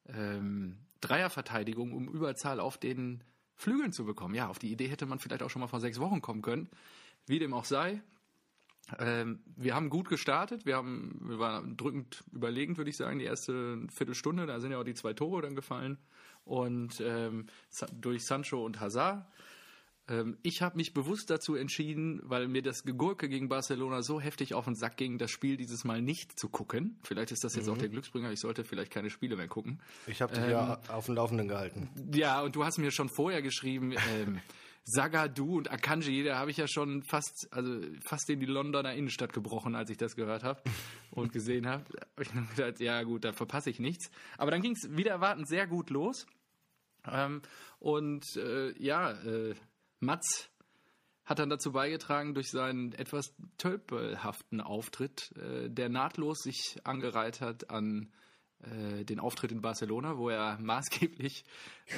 ähm, 0.08 0.78
Dreierverteidigung, 1.00 1.92
um 1.92 2.08
Überzahl 2.08 2.60
auf 2.60 2.78
den 2.78 3.22
Flügeln 3.54 3.92
zu 3.92 4.04
bekommen. 4.04 4.34
Ja, 4.34 4.48
auf 4.48 4.58
die 4.58 4.72
Idee 4.72 4.88
hätte 4.88 5.06
man 5.06 5.18
vielleicht 5.18 5.42
auch 5.42 5.50
schon 5.50 5.60
mal 5.60 5.68
vor 5.68 5.80
sechs 5.80 5.98
Wochen 6.00 6.20
kommen 6.20 6.42
können. 6.42 6.68
Wie 7.26 7.38
dem 7.38 7.54
auch 7.54 7.64
sei. 7.64 8.02
Ähm, 8.98 9.40
wir 9.56 9.74
haben 9.74 9.90
gut 9.90 10.08
gestartet. 10.08 10.64
Wir 10.66 10.76
haben, 10.76 11.20
wir 11.22 11.38
waren 11.38 11.76
drückend 11.76 12.22
überlegend, 12.32 12.76
würde 12.76 12.90
ich 12.90 12.96
sagen, 12.96 13.18
die 13.18 13.24
erste 13.24 13.80
Viertelstunde. 13.92 14.46
Da 14.46 14.60
sind 14.60 14.72
ja 14.72 14.78
auch 14.78 14.84
die 14.84 14.94
zwei 14.94 15.12
Tore 15.12 15.42
dann 15.42 15.56
gefallen. 15.56 15.98
Und 16.46 17.02
ähm, 17.04 17.46
durch 18.00 18.24
Sancho 18.24 18.64
und 18.64 18.80
Hazard. 18.80 19.26
Ähm, 20.08 20.38
ich 20.42 20.62
habe 20.62 20.76
mich 20.76 20.94
bewusst 20.94 21.30
dazu 21.30 21.56
entschieden, 21.56 22.20
weil 22.24 22.46
mir 22.46 22.62
das 22.62 22.84
Gegurke 22.84 23.28
gegen 23.28 23.48
Barcelona 23.48 24.02
so 24.02 24.20
heftig 24.20 24.54
auf 24.54 24.64
den 24.64 24.76
Sack 24.76 24.96
ging, 24.96 25.18
das 25.18 25.30
Spiel 25.30 25.56
dieses 25.56 25.84
Mal 25.84 26.00
nicht 26.00 26.38
zu 26.38 26.48
gucken. 26.48 26.98
Vielleicht 27.02 27.32
ist 27.32 27.42
das 27.42 27.56
jetzt 27.56 27.66
mhm. 27.66 27.72
auch 27.72 27.78
der 27.78 27.88
Glücksbringer. 27.88 28.30
Ich 28.30 28.40
sollte 28.40 28.64
vielleicht 28.64 28.92
keine 28.92 29.10
Spiele 29.10 29.36
mehr 29.36 29.48
gucken. 29.48 29.80
Ich 30.06 30.22
habe 30.22 30.34
dich 30.34 30.44
ähm, 30.44 30.50
ja 30.50 30.80
auf 30.88 31.06
dem 31.06 31.16
Laufenden 31.16 31.48
gehalten. 31.48 31.90
Ja, 32.14 32.42
und 32.42 32.54
du 32.54 32.64
hast 32.64 32.78
mir 32.78 32.92
schon 32.92 33.08
vorher 33.08 33.42
geschrieben, 33.42 33.92
ähm, 33.92 34.40
Sagadu 34.88 35.56
und 35.56 35.72
Akanji, 35.72 36.22
da 36.22 36.38
habe 36.38 36.52
ich 36.52 36.58
ja 36.58 36.68
schon 36.68 37.02
fast, 37.02 37.48
also 37.52 37.80
fast 38.04 38.30
in 38.30 38.38
die 38.38 38.46
Londoner 38.46 38.94
Innenstadt 38.94 39.32
gebrochen, 39.32 39.74
als 39.74 39.90
ich 39.90 39.96
das 39.96 40.14
gehört 40.14 40.44
habe 40.44 40.62
und 41.10 41.32
gesehen 41.32 41.66
habe. 41.66 41.84
Hab 42.16 42.20
ich 42.20 42.32
mir 42.32 42.46
gedacht, 42.54 42.78
ja 42.78 43.02
gut, 43.02 43.24
da 43.24 43.32
verpasse 43.32 43.68
ich 43.70 43.80
nichts. 43.80 44.12
Aber 44.38 44.52
dann 44.52 44.62
ging 44.62 44.76
es 44.76 44.96
wieder 44.96 45.10
erwartend 45.10 45.48
sehr 45.48 45.66
gut 45.66 45.90
los. 45.90 46.28
Ähm, 47.10 47.42
und 47.78 48.24
äh, 48.36 48.72
ja, 48.82 49.12
äh, 49.12 49.54
Mats 50.00 50.50
hat 51.24 51.40
dann 51.40 51.50
dazu 51.50 51.72
beigetragen 51.72 52.34
durch 52.34 52.50
seinen 52.50 52.92
etwas 52.92 53.34
tölpelhaften 53.58 54.60
Auftritt, 54.60 55.32
äh, 55.36 55.68
der 55.68 55.88
nahtlos 55.88 56.38
sich 56.38 56.78
angereiht 56.84 57.40
hat 57.40 57.68
an 57.68 58.12
äh, 58.62 59.04
den 59.04 59.18
Auftritt 59.18 59.52
in 59.52 59.60
Barcelona, 59.60 60.16
wo 60.16 60.30
er 60.30 60.58
maßgeblich 60.60 61.44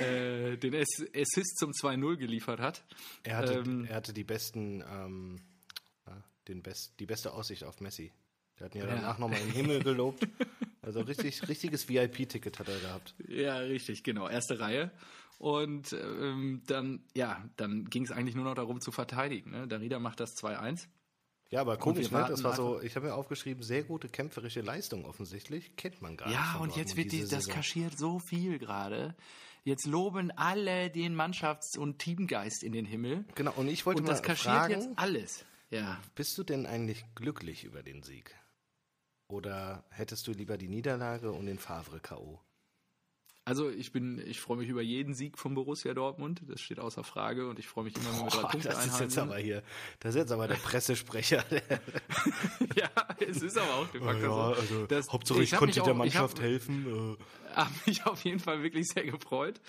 äh, 0.00 0.56
den 0.56 0.74
Assist 0.74 1.58
zum 1.58 1.70
2-0 1.70 2.16
geliefert 2.16 2.60
hat. 2.60 2.84
Er 3.22 3.36
hatte, 3.36 3.54
ähm, 3.54 3.84
er 3.84 3.96
hatte 3.96 4.12
die 4.12 4.24
besten, 4.24 4.82
ähm, 4.88 5.40
den 6.48 6.62
best, 6.62 6.94
die 6.98 7.06
beste 7.06 7.34
Aussicht 7.34 7.64
auf 7.64 7.80
Messi. 7.80 8.10
Der 8.58 8.66
hat 8.66 8.74
ihn 8.74 8.82
ja, 8.82 8.88
ja. 8.88 8.94
danach 8.96 9.18
nochmal 9.18 9.40
in 9.40 9.46
den 9.46 9.54
Himmel 9.54 9.82
gelobt. 9.82 10.26
Also 10.82 11.00
richtig, 11.00 11.46
richtiges 11.48 11.88
VIP-Ticket 11.88 12.58
hat 12.58 12.68
er 12.68 12.78
gehabt. 12.78 13.14
Ja, 13.28 13.58
richtig, 13.58 14.04
genau. 14.04 14.28
Erste 14.28 14.58
Reihe. 14.58 14.90
Und 15.38 15.92
ähm, 15.92 16.62
dann, 16.66 17.04
ja, 17.14 17.44
dann 17.56 17.84
ging 17.84 18.04
es 18.04 18.10
eigentlich 18.10 18.34
nur 18.34 18.44
noch 18.44 18.54
darum 18.54 18.80
zu 18.80 18.90
verteidigen. 18.90 19.50
Ne? 19.50 19.68
Darida 19.68 19.98
macht 19.98 20.20
das 20.20 20.36
2-1. 20.36 20.88
Ja, 21.50 21.60
aber 21.62 21.78
komisch, 21.78 22.10
ne? 22.10 22.26
Das 22.28 22.42
war 22.42 22.54
so, 22.54 22.80
ich 22.82 22.94
habe 22.96 23.06
mir 23.06 23.14
aufgeschrieben, 23.14 23.62
sehr 23.62 23.82
gute 23.82 24.08
kämpferische 24.08 24.60
Leistung 24.60 25.04
offensichtlich. 25.06 25.76
Kennt 25.76 26.02
man 26.02 26.16
gar 26.16 26.30
ja, 26.30 26.40
nicht. 26.40 26.54
Ja, 26.54 26.60
und 26.60 26.76
jetzt 26.76 26.96
wird 26.96 27.12
die, 27.12 27.20
das 27.20 27.30
Saison. 27.30 27.54
kaschiert 27.54 27.98
so 27.98 28.18
viel 28.18 28.58
gerade. 28.58 29.14
Jetzt 29.64 29.86
loben 29.86 30.30
alle 30.30 30.90
den 30.90 31.14
Mannschafts- 31.14 31.78
und 31.78 31.98
Teamgeist 31.98 32.62
in 32.62 32.72
den 32.72 32.84
Himmel. 32.84 33.24
Genau, 33.34 33.52
und 33.56 33.68
ich 33.68 33.86
wollte 33.86 34.00
und 34.00 34.06
mal 34.06 34.12
das 34.12 34.22
kaschiert 34.22 34.54
fragen, 34.54 34.72
jetzt 34.72 34.88
alles. 34.96 35.44
Ja. 35.70 36.00
Bist 36.14 36.36
du 36.38 36.42
denn 36.42 36.66
eigentlich 36.66 37.04
glücklich 37.14 37.64
über 37.64 37.82
den 37.82 38.02
Sieg? 38.02 38.34
Oder 39.28 39.84
hättest 39.90 40.26
du 40.26 40.32
lieber 40.32 40.56
die 40.56 40.68
Niederlage 40.68 41.32
und 41.32 41.46
den 41.46 41.58
Favre 41.58 42.00
K.O.? 42.00 42.40
Also 43.44 43.70
ich 43.70 43.92
bin, 43.92 44.22
ich 44.26 44.40
freue 44.40 44.58
mich 44.58 44.68
über 44.68 44.82
jeden 44.82 45.14
Sieg 45.14 45.38
von 45.38 45.54
Borussia 45.54 45.94
Dortmund. 45.94 46.42
Das 46.48 46.60
steht 46.60 46.78
außer 46.78 47.02
Frage 47.02 47.48
und 47.48 47.58
ich 47.58 47.66
freue 47.66 47.84
mich 47.84 47.96
immer, 47.96 48.12
wenn 48.12 48.24
wir 48.26 48.30
drei 48.30 48.42
Punkte 48.42 48.68
das 48.68 48.86
ist 48.86 49.00
jetzt 49.00 49.16
aber 49.16 49.38
hier, 49.38 49.62
das 50.00 50.14
ist 50.14 50.18
jetzt 50.18 50.32
aber 50.32 50.48
der 50.48 50.54
Pressesprecher. 50.62 51.42
ja, 52.76 52.90
es 53.26 53.40
ist 53.40 53.56
aber 53.56 53.74
auch 53.74 53.88
de 53.88 54.02
facto 54.02 54.20
ja, 54.20 54.28
so. 54.28 54.60
Also, 54.60 54.86
das, 54.86 55.08
Hauptsache 55.10 55.42
ich, 55.42 55.52
ich 55.52 55.58
konnte 55.58 55.80
der 55.80 55.94
Mannschaft 55.94 56.38
ich 56.38 56.44
hab, 56.44 56.50
helfen. 56.50 57.16
Äh. 57.16 57.54
Habe 57.54 57.72
mich 57.86 58.04
auf 58.04 58.22
jeden 58.22 58.38
Fall 58.38 58.62
wirklich 58.62 58.86
sehr 58.86 59.04
gefreut. 59.04 59.62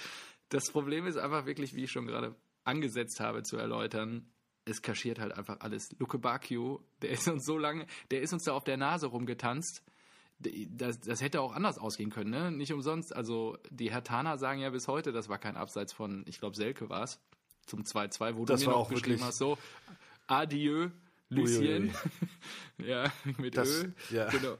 Das 0.49 0.71
Problem 0.71 1.07
ist 1.07 1.15
einfach 1.15 1.45
wirklich, 1.45 1.73
wie 1.73 1.85
ich 1.85 1.91
schon 1.91 2.05
gerade 2.05 2.35
angesetzt 2.65 3.21
habe 3.21 3.43
zu 3.43 3.55
erläutern, 3.55 4.29
es 4.69 4.81
kaschiert 4.81 5.19
halt 5.19 5.37
einfach 5.37 5.59
alles. 5.59 5.95
Luke 5.99 6.17
Bacchio, 6.19 6.81
der 7.01 7.11
ist 7.11 7.27
uns 7.27 7.45
so 7.45 7.57
lange, 7.57 7.85
der 8.11 8.21
ist 8.21 8.33
uns 8.33 8.43
da 8.43 8.53
auf 8.53 8.63
der 8.63 8.77
Nase 8.77 9.07
rumgetanzt 9.07 9.83
das, 10.39 10.99
das 10.99 11.21
hätte 11.21 11.41
auch 11.41 11.53
anders 11.53 11.77
ausgehen 11.77 12.09
können, 12.09 12.29
ne? 12.29 12.51
Nicht 12.51 12.71
umsonst. 12.71 13.15
Also 13.15 13.57
die 13.69 13.91
Hertaner 13.91 14.37
sagen 14.37 14.61
ja 14.61 14.69
bis 14.69 14.87
heute, 14.87 15.11
das 15.11 15.29
war 15.29 15.37
kein 15.37 15.57
Abseits 15.57 15.93
von, 15.93 16.23
ich 16.27 16.39
glaube, 16.39 16.55
Selke 16.55 16.89
war 16.89 17.03
es, 17.03 17.19
zum 17.65 17.83
2-2, 17.83 18.35
wo 18.35 18.45
das 18.45 18.61
du 18.61 18.67
mir 18.67 18.73
noch 18.73 18.89
geschrieben 18.89 19.23
hast, 19.23 19.37
so, 19.37 19.57
adieu, 20.27 20.89
Lucien. 21.29 21.93
ja, 22.77 23.11
mit 23.37 23.55
das, 23.55 23.69
Ö. 23.69 23.91
Ja. 24.09 24.29
Genau. 24.29 24.57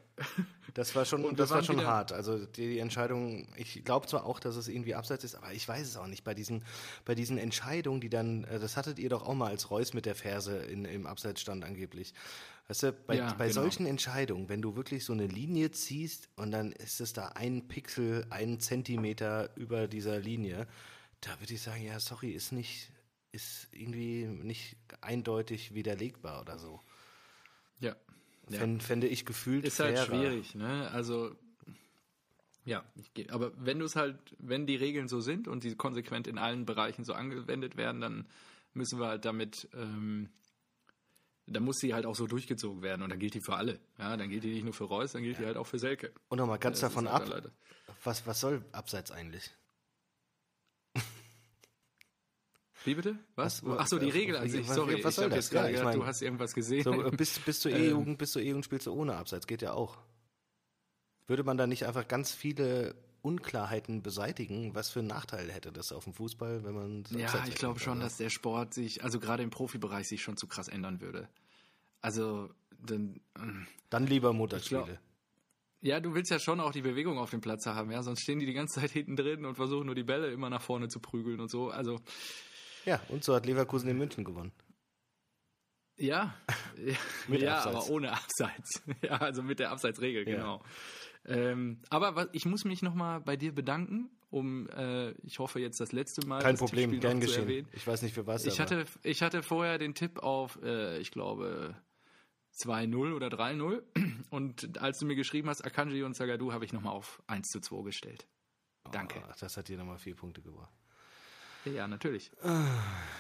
Das 0.74 0.96
war 0.96 1.04
schon, 1.04 1.36
das 1.36 1.50
war 1.50 1.64
schon 1.64 1.84
hart. 1.86 2.12
Also 2.12 2.46
die, 2.46 2.80
Entscheidung, 2.80 3.48
ich 3.58 3.84
glaube 3.84 4.08
zwar 4.08 4.26
auch, 4.26 4.40
dass 4.40 4.56
es 4.56 4.68
irgendwie 4.68 4.96
abseits 4.96 5.24
ist, 5.24 5.36
aber 5.36 5.52
ich 5.52 5.68
weiß 5.68 5.88
es 5.88 5.98
auch 5.98 6.08
nicht. 6.08 6.24
Bei 6.24 6.34
diesen, 6.34 6.64
bei 7.06 7.16
diesen 7.16 7.38
Entscheidungen, 7.38 8.02
die 8.02 8.10
dann, 8.10 8.44
äh, 8.46 8.60
das 8.60 8.78
hattet 8.78 9.00
ihr 9.00 9.10
doch 9.10 9.28
auch 9.28 9.34
mal 9.34 9.50
als 9.50 9.72
Reus 9.72 9.94
mit 9.94 10.06
der 10.06 10.16
Ferse 10.16 10.58
in, 10.58 10.86
im 10.86 11.08
Abseits 11.08 11.42
stand 11.42 11.66
angeblich. 11.66 12.14
Weißt 12.68 12.84
du, 12.84 12.94
bei, 12.94 13.16
ja, 13.16 13.34
bei 13.34 13.48
genau. 13.48 13.62
solchen 13.62 13.88
Entscheidungen, 13.88 14.48
wenn 14.48 14.62
du 14.62 14.76
wirklich 14.76 15.04
so 15.04 15.14
eine 15.14 15.26
Linie 15.26 15.72
ziehst 15.72 16.30
und 16.36 16.52
dann 16.52 16.72
ist 16.72 17.02
es 17.02 17.14
da 17.14 17.30
ein 17.30 17.68
Pixel, 17.68 18.28
ein 18.30 18.60
Zentimeter 18.60 19.50
über 19.56 19.88
dieser 19.88 20.20
Linie, 20.20 20.68
da 21.22 21.40
würde 21.40 21.56
ich 21.56 21.62
sagen, 21.62 21.84
ja, 21.84 22.00
sorry, 22.00 22.30
ist 22.30 22.52
nicht, 22.52 22.92
ist 23.32 23.68
irgendwie 23.72 24.26
nicht 24.26 24.78
eindeutig 25.02 25.74
widerlegbar 25.74 26.42
oder 26.42 26.58
so. 26.58 26.82
Ja. 27.80 27.96
Fände, 28.48 28.84
fände 28.84 29.08
ich 29.08 29.26
gefühlt 29.26 29.64
Ist 29.64 29.80
halt 29.80 30.00
schwierig, 30.00 30.56
ne? 30.56 30.90
Also, 30.92 31.36
ja, 32.66 32.84
ich, 32.96 33.32
aber 33.32 33.52
wenn 33.64 33.80
du 33.80 33.86
es 33.86 33.96
halt, 33.96 34.18
wenn 34.40 34.66
die 34.66 34.76
Regeln 34.76 35.08
so 35.08 35.22
sind 35.22 35.48
und 35.48 35.64
die 35.64 35.76
konsequent 35.76 36.28
in 36.28 36.38
allen 36.38 36.66
Bereichen 36.66 37.04
so 37.04 37.14
angewendet 37.14 37.78
werden, 37.78 38.02
dann 38.02 38.28
müssen 38.74 39.00
wir 39.00 39.08
halt 39.08 39.26
damit 39.26 39.70
ähm, 39.74 40.30
dann 41.52 41.64
muss 41.64 41.78
sie 41.80 41.94
halt 41.94 42.06
auch 42.06 42.16
so 42.16 42.28
durchgezogen 42.28 42.82
werden 42.82 43.02
und 43.02 43.10
dann 43.10 43.20
gilt 43.20 43.34
die 43.34 43.42
für 43.42 43.56
alle. 43.56 43.80
Ja, 43.98 44.16
dann 44.18 44.30
gilt 44.30 44.44
die 44.44 44.54
nicht 44.54 44.64
nur 44.64 44.74
für 44.74 44.86
Reus, 44.86 45.14
dann 45.14 45.24
gilt 45.24 45.36
ja. 45.36 45.42
die 45.42 45.48
halt 45.48 45.58
auch 45.58 45.66
für 45.66 45.80
Selke. 45.80 46.12
Und 46.30 46.38
nochmal 46.38 46.60
ganz 46.60 46.82
ja, 46.82 46.88
davon 46.88 47.08
ab, 47.08 47.28
was, 48.04 48.26
was 48.28 48.40
soll 48.40 48.64
Abseits 48.72 49.12
eigentlich? 49.12 49.52
Wie 52.86 52.96
bitte? 52.96 53.18
Was? 53.36 53.64
was 53.66 53.80
Achso, 53.80 54.00
die 54.00 54.10
Regel 54.10 54.38
an 54.38 54.50
sich. 54.50 54.68
Sorry, 54.68 55.04
was 55.04 55.16
soll 55.16 55.28
ich 55.28 55.36
das? 55.36 55.50
Gerade 55.50 55.72
ja, 55.72 55.80
ich 55.80 55.84
mein, 55.84 56.00
du 56.00 56.06
hast 56.06 56.22
irgendwas 56.22 56.54
gesehen. 56.54 56.84
So, 56.84 56.92
bis, 57.12 57.40
bis 57.40 57.60
zur 57.60 57.72
ähm. 57.76 57.84
E-Jugend, 57.84 58.18
bis 58.18 58.32
zur 58.32 58.42
E-Jugend 58.42 58.66
spielst 58.66 58.88
du 58.88 58.94
ohne 58.94 59.16
Abseits, 59.16 59.48
geht 59.48 59.62
ja 59.62 59.74
auch. 59.74 59.98
Würde 61.28 61.44
man 61.44 61.58
da 61.58 61.68
nicht 61.68 61.86
einfach 61.86 62.08
ganz 62.08 62.32
viele 62.32 62.96
Unklarheiten 63.22 64.02
beseitigen, 64.02 64.74
was 64.76 64.90
für 64.90 65.00
einen 65.00 65.10
Nachteil 65.10 65.52
hätte 65.52 65.72
das 65.72 65.92
auf 65.92 66.06
dem 66.06 66.14
Fußball, 66.14 66.64
wenn 66.64 66.74
man 66.74 67.04
Ja, 67.12 67.46
ich 67.48 67.56
glaube 67.56 67.80
schon, 67.80 68.00
dass 68.00 68.18
der 68.18 68.30
Sport 68.30 68.74
sich, 68.74 69.04
also 69.04 69.20
gerade 69.20 69.44
im 69.44 69.50
Profibereich 69.50 70.08
sich 70.08 70.22
schon 70.22 70.38
zu 70.38 70.48
krass 70.48 70.70
ändern 70.70 71.02
würde. 71.02 71.28
Also 72.02 72.50
dann 72.72 73.20
ähm, 73.38 73.68
dann 73.90 74.08
lieber 74.08 74.32
Montagsspiele. 74.32 75.00
Ja, 75.82 76.00
du 76.00 76.14
willst 76.14 76.30
ja 76.30 76.40
schon 76.40 76.60
auch 76.60 76.72
die 76.72 76.82
Bewegung 76.82 77.18
auf 77.18 77.30
dem 77.30 77.42
Platz 77.42 77.66
haben, 77.66 77.92
ja, 77.92 78.04
sonst 78.04 78.22
stehen 78.22 78.40
die 78.40 78.46
die 78.46 78.54
ganze 78.54 78.80
Zeit 78.80 78.92
hinten 78.92 79.16
drin 79.16 79.46
und 79.46 79.56
versuchen 79.56 79.86
nur 79.86 79.96
die 79.96 80.04
Bälle 80.04 80.32
immer 80.32 80.50
nach 80.50 80.62
vorne 80.62 80.88
zu 80.88 81.00
prügeln 81.00 81.40
und 81.40 81.50
so. 81.50 81.70
Also 81.70 82.00
ja, 82.86 83.00
und 83.10 83.24
so 83.24 83.36
hat 83.36 83.46
Leverkusen 83.46 83.90
in 83.90 83.98
München 83.98 84.24
gewonnen. 84.24 84.52
Ja, 85.98 86.36
ja, 87.28 87.64
aber 87.66 87.90
ohne 87.90 88.12
Abseits. 88.12 88.82
Ja, 89.02 89.18
also 89.18 89.44
mit 89.44 89.60
der 89.60 89.72
Abseitsregel, 89.72 90.26
genau. 90.26 90.64
Ja. 91.26 91.36
Ähm, 91.36 91.82
aber 91.90 92.16
was, 92.16 92.28
ich 92.32 92.46
muss 92.46 92.64
mich 92.66 92.82
nochmal 92.82 93.22
bei 93.22 93.36
dir 93.36 93.54
bedanken, 93.54 94.10
um, 94.30 94.70
äh, 94.70 95.12
ich 95.24 95.40
hoffe 95.40 95.60
jetzt 95.60 95.80
das 95.80 95.92
letzte 95.92 96.26
Mal. 96.26 96.42
Kein 96.42 96.58
Problem, 96.58 97.00
gern 97.00 97.20
geschehen. 97.20 97.68
Ich 97.74 97.86
weiß 97.86 98.02
nicht 98.04 98.14
für 98.14 98.28
was. 98.28 98.46
Ich 98.46 98.60
hatte, 98.60 98.86
ich 99.04 99.22
hatte 99.22 99.44
vorher 99.44 99.78
den 99.78 99.96
Tipp 99.96 100.20
auf, 100.20 100.60
äh, 100.64 101.00
ich 101.00 101.12
glaube, 101.12 101.76
2-0 102.58 103.14
oder 103.14 103.28
3-0. 103.28 103.84
Und 104.30 104.82
als 104.82 105.00
du 105.00 105.06
mir 105.06 105.16
geschrieben 105.16 105.50
hast, 105.50 105.66
Akanji 105.66 106.04
und 106.04 106.16
Sagadu, 106.16 106.54
habe 106.54 106.66
ich 106.66 106.74
nochmal 106.74 106.94
auf 106.94 107.22
1 107.28 107.48
zu 107.48 107.60
2 107.60 107.84
gestellt. 107.84 108.28
Danke. 108.92 109.22
Oh, 109.24 109.34
das 109.40 109.58
hat 109.58 109.68
dir 109.68 109.78
nochmal 109.78 109.98
vier 109.98 110.16
Punkte 110.16 110.42
gebracht. 110.42 110.74
Ja, 111.66 111.88
natürlich. 111.88 112.32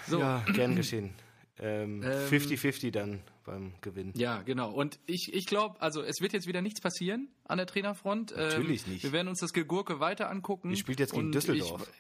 So. 0.08 0.20
Ja, 0.20 0.44
gern 0.54 0.76
geschehen. 0.76 1.14
50-50 1.60 2.86
ähm, 2.86 2.92
dann 2.92 3.22
beim 3.46 3.74
Gewinn. 3.82 4.14
Ja, 4.16 4.42
genau. 4.44 4.72
Und 4.72 5.00
ich, 5.06 5.34
ich 5.34 5.46
glaube, 5.46 5.82
also 5.82 6.02
es 6.02 6.22
wird 6.22 6.32
jetzt 6.34 6.48
wieder 6.48 6.62
nichts 6.62 6.80
passieren 6.80 7.28
an 7.46 7.58
der 7.58 7.68
Trainerfront. 7.68 8.32
Natürlich 8.36 8.86
ähm, 8.86 8.94
nicht. 8.94 9.04
Wir 9.04 9.12
werden 9.12 9.28
uns 9.28 9.40
das 9.40 9.52
Gegurke 9.52 10.00
weiter 10.00 10.30
angucken. 10.30 10.70
Die 10.70 10.78
spielt 10.78 11.00
jetzt 11.00 11.14
gegen 11.14 11.32
Düsseldorf. 11.32 11.92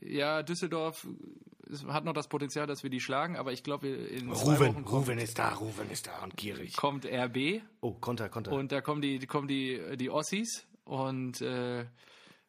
Ich, 0.00 0.12
ja, 0.12 0.42
Düsseldorf 0.42 1.06
hat 1.88 2.04
noch 2.04 2.12
das 2.12 2.28
Potenzial, 2.28 2.66
dass 2.66 2.82
wir 2.82 2.90
die 2.90 3.00
schlagen, 3.00 3.36
aber 3.36 3.52
ich 3.52 3.62
glaube, 3.62 3.88
in 3.88 4.30
Ruven, 4.30 4.84
Ruven 4.84 5.18
ist 5.18 5.38
da, 5.38 5.54
Ruven 5.54 5.90
ist 5.90 6.06
da 6.06 6.22
und 6.22 6.36
gierig. 6.36 6.76
Kommt 6.76 7.06
RB. 7.06 7.62
Oh, 7.80 7.92
Konter, 7.92 8.28
Konter. 8.28 8.52
Und 8.52 8.72
da 8.72 8.80
kommen 8.80 9.02
die, 9.02 9.18
kommen 9.26 9.48
die, 9.48 9.80
die 9.96 10.10
Ossis 10.10 10.66
und 10.84 11.40
äh, 11.40 11.86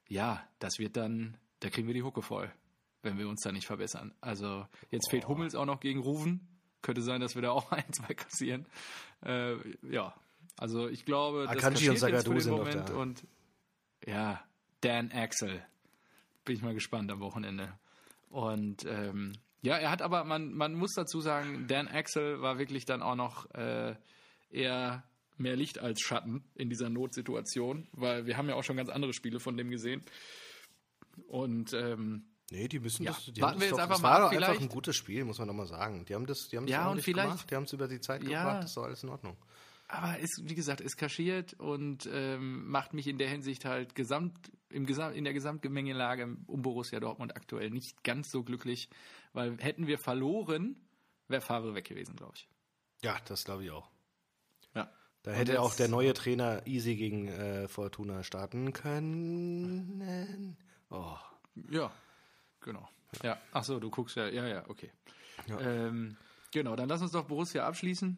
ja, 0.08 0.44
das 0.60 0.80
wird 0.80 0.98
dann, 0.98 1.38
da 1.60 1.70
kriegen 1.70 1.88
wir 1.88 1.94
die 1.94 2.04
Hucke 2.04 2.22
voll. 2.22 2.52
Wenn 3.02 3.18
wir 3.18 3.28
uns 3.28 3.42
da 3.42 3.52
nicht 3.52 3.68
verbessern. 3.68 4.14
Also 4.22 4.66
jetzt 4.90 5.10
fehlt 5.10 5.28
Hummels 5.28 5.56
auch 5.56 5.66
noch 5.66 5.80
gegen 5.80 6.00
Rufen. 6.00 6.48
Könnte 6.82 7.02
sein, 7.02 7.22
dass 7.22 7.36
wir 7.36 7.42
da 7.42 7.52
auch 7.52 7.72
ein, 7.72 7.92
zwei 7.94 8.14
kassieren. 8.14 8.66
Äh, 9.24 9.56
ja, 9.90 10.16
also 10.58 10.88
ich 10.88 11.06
glaube, 11.06 11.46
das 11.48 11.58
Akanji 11.58 11.90
und 11.90 12.02
den 12.02 12.40
sind 12.40 12.52
Moment 12.52 12.90
da. 12.90 12.96
und 12.96 13.26
ja, 14.06 14.44
Dan 14.82 15.12
Axel. 15.12 15.64
Bin 16.44 16.56
ich 16.56 16.62
mal 16.62 16.74
gespannt 16.74 17.12
am 17.12 17.20
Wochenende. 17.20 17.72
Und 18.30 18.86
ähm, 18.86 19.34
ja, 19.62 19.78
er 19.78 19.92
hat 19.92 20.02
aber, 20.02 20.24
man, 20.24 20.54
man 20.54 20.74
muss 20.74 20.94
dazu 20.96 21.22
sagen, 21.22 21.68
Dan 21.68 21.88
Axel 21.88 22.42
war 22.42 22.58
wirklich 22.58 22.86
dann 22.86 23.04
auch 23.04 23.16
noch 23.16 23.50
äh, 23.54 23.96
eher 24.50 25.04
mehr 25.38 25.56
Licht 25.56 25.80
als 25.80 26.02
Schatten 26.02 26.44
in 26.56 26.70
dieser 26.70 26.90
Notsituation, 26.90 27.88
weil 27.92 28.26
wir 28.26 28.38
haben 28.38 28.50
ja 28.50 28.56
auch 28.56 28.64
schon 28.64 28.78
ganz 28.78 28.90
andere 28.90 29.14
Spiele 29.14 29.40
von 29.40 29.58
dem 29.58 29.70
gesehen. 29.70 30.04
Und 31.28 31.74
ähm, 31.74 32.26
Nee, 32.52 32.68
die 32.68 32.80
müssen 32.80 33.04
Ja, 33.04 33.12
das. 33.14 33.26
Die 33.26 33.42
warten 33.42 33.54
haben 33.56 33.62
wir 33.62 33.70
das 33.70 33.70
jetzt 33.70 33.72
doch, 33.72 33.84
einfach 33.84 33.96
das 33.96 34.02
mal 34.04 34.10
war 34.10 34.24
ab, 34.26 34.32
doch 34.34 34.42
einfach 34.50 34.62
ein 34.62 34.70
gutes 34.70 34.96
Spiel, 34.96 35.24
muss 35.26 35.40
man 35.40 35.48
nochmal 35.48 35.68
sagen. 35.68 36.06
Die 36.06 36.14
haben 36.14 36.26
das, 36.26 36.50
die 36.50 36.58
haben 36.58 36.68
Ja, 36.68 36.90
und 36.90 37.02
vielleicht- 37.02 37.30
gemacht, 37.30 37.50
die 37.50 37.56
haben 37.56 37.64
es 37.64 37.74
über 37.74 37.88
die 37.88 38.02
Zeit 38.02 38.24
Ja. 38.24 38.44
gebracht, 38.44 38.64
das 38.64 38.72
ist 38.72 38.78
doch 38.78 38.84
alles 38.84 39.02
in 39.04 39.10
Ordnung. 39.10 39.38
Aber 39.88 40.20
ist, 40.20 40.42
wie 40.44 40.54
gesagt, 40.56 40.80
ist 40.82 40.98
kaschiert 40.98 41.54
und 41.56 42.08
ähm, 42.12 42.70
macht 42.70 42.94
mich 42.94 43.08
in 43.08 43.18
der 43.18 43.30
Hinsicht 43.30 43.66
halt 43.66 43.96
gesamt, 43.96 44.52
im 44.70 44.86
Gesam 44.86 45.14
in 45.14 45.24
der 45.26 45.34
Gesamtgemengelage 45.34 46.38
um 46.48 46.62
Borussia 46.62 47.00
Dortmund 47.00 47.36
aktuell 47.36 47.70
nicht 47.72 48.04
ganz 48.04 48.32
so 48.32 48.44
glücklich, 48.44 48.90
weil 49.34 49.58
hätten 49.60 49.88
wir 49.88 49.98
verloren, 49.98 50.76
wäre 51.30 51.42
Favre 51.42 51.74
weg 51.76 51.86
gewesen, 51.86 52.16
glaube 52.16 52.34
ich. 52.36 52.48
Ja, 53.04 53.18
das 53.26 53.44
glaube 53.46 53.64
ich 53.66 53.72
auch. 53.72 53.90
Ja. 54.76 54.90
Da 55.24 55.32
Und 55.32 55.38
hätte 55.38 55.52
jetzt- 55.54 55.60
auch 55.62 55.74
der 55.76 55.88
neue 55.90 56.14
Trainer 56.14 56.66
easy 56.68 56.96
gegen 56.96 57.28
äh, 57.28 57.68
Fortuna 57.68 58.24
starten 58.24 58.72
können. 58.74 60.58
Oh. 60.90 61.16
Ja, 61.70 61.92
genau. 62.62 62.88
Ja, 63.24 63.38
ach 63.52 63.64
so, 63.64 63.80
du 63.80 63.90
guckst 63.90 64.16
ja, 64.16 64.28
ja, 64.28 64.48
ja, 64.48 64.64
okay. 64.70 64.90
Ja. 65.48 65.60
Ähm, 65.60 66.18
genau, 66.52 66.76
dann 66.76 66.88
lass 66.88 67.02
uns 67.02 67.12
doch 67.12 67.26
Borussia 67.26 67.68
abschließen. 67.68 68.18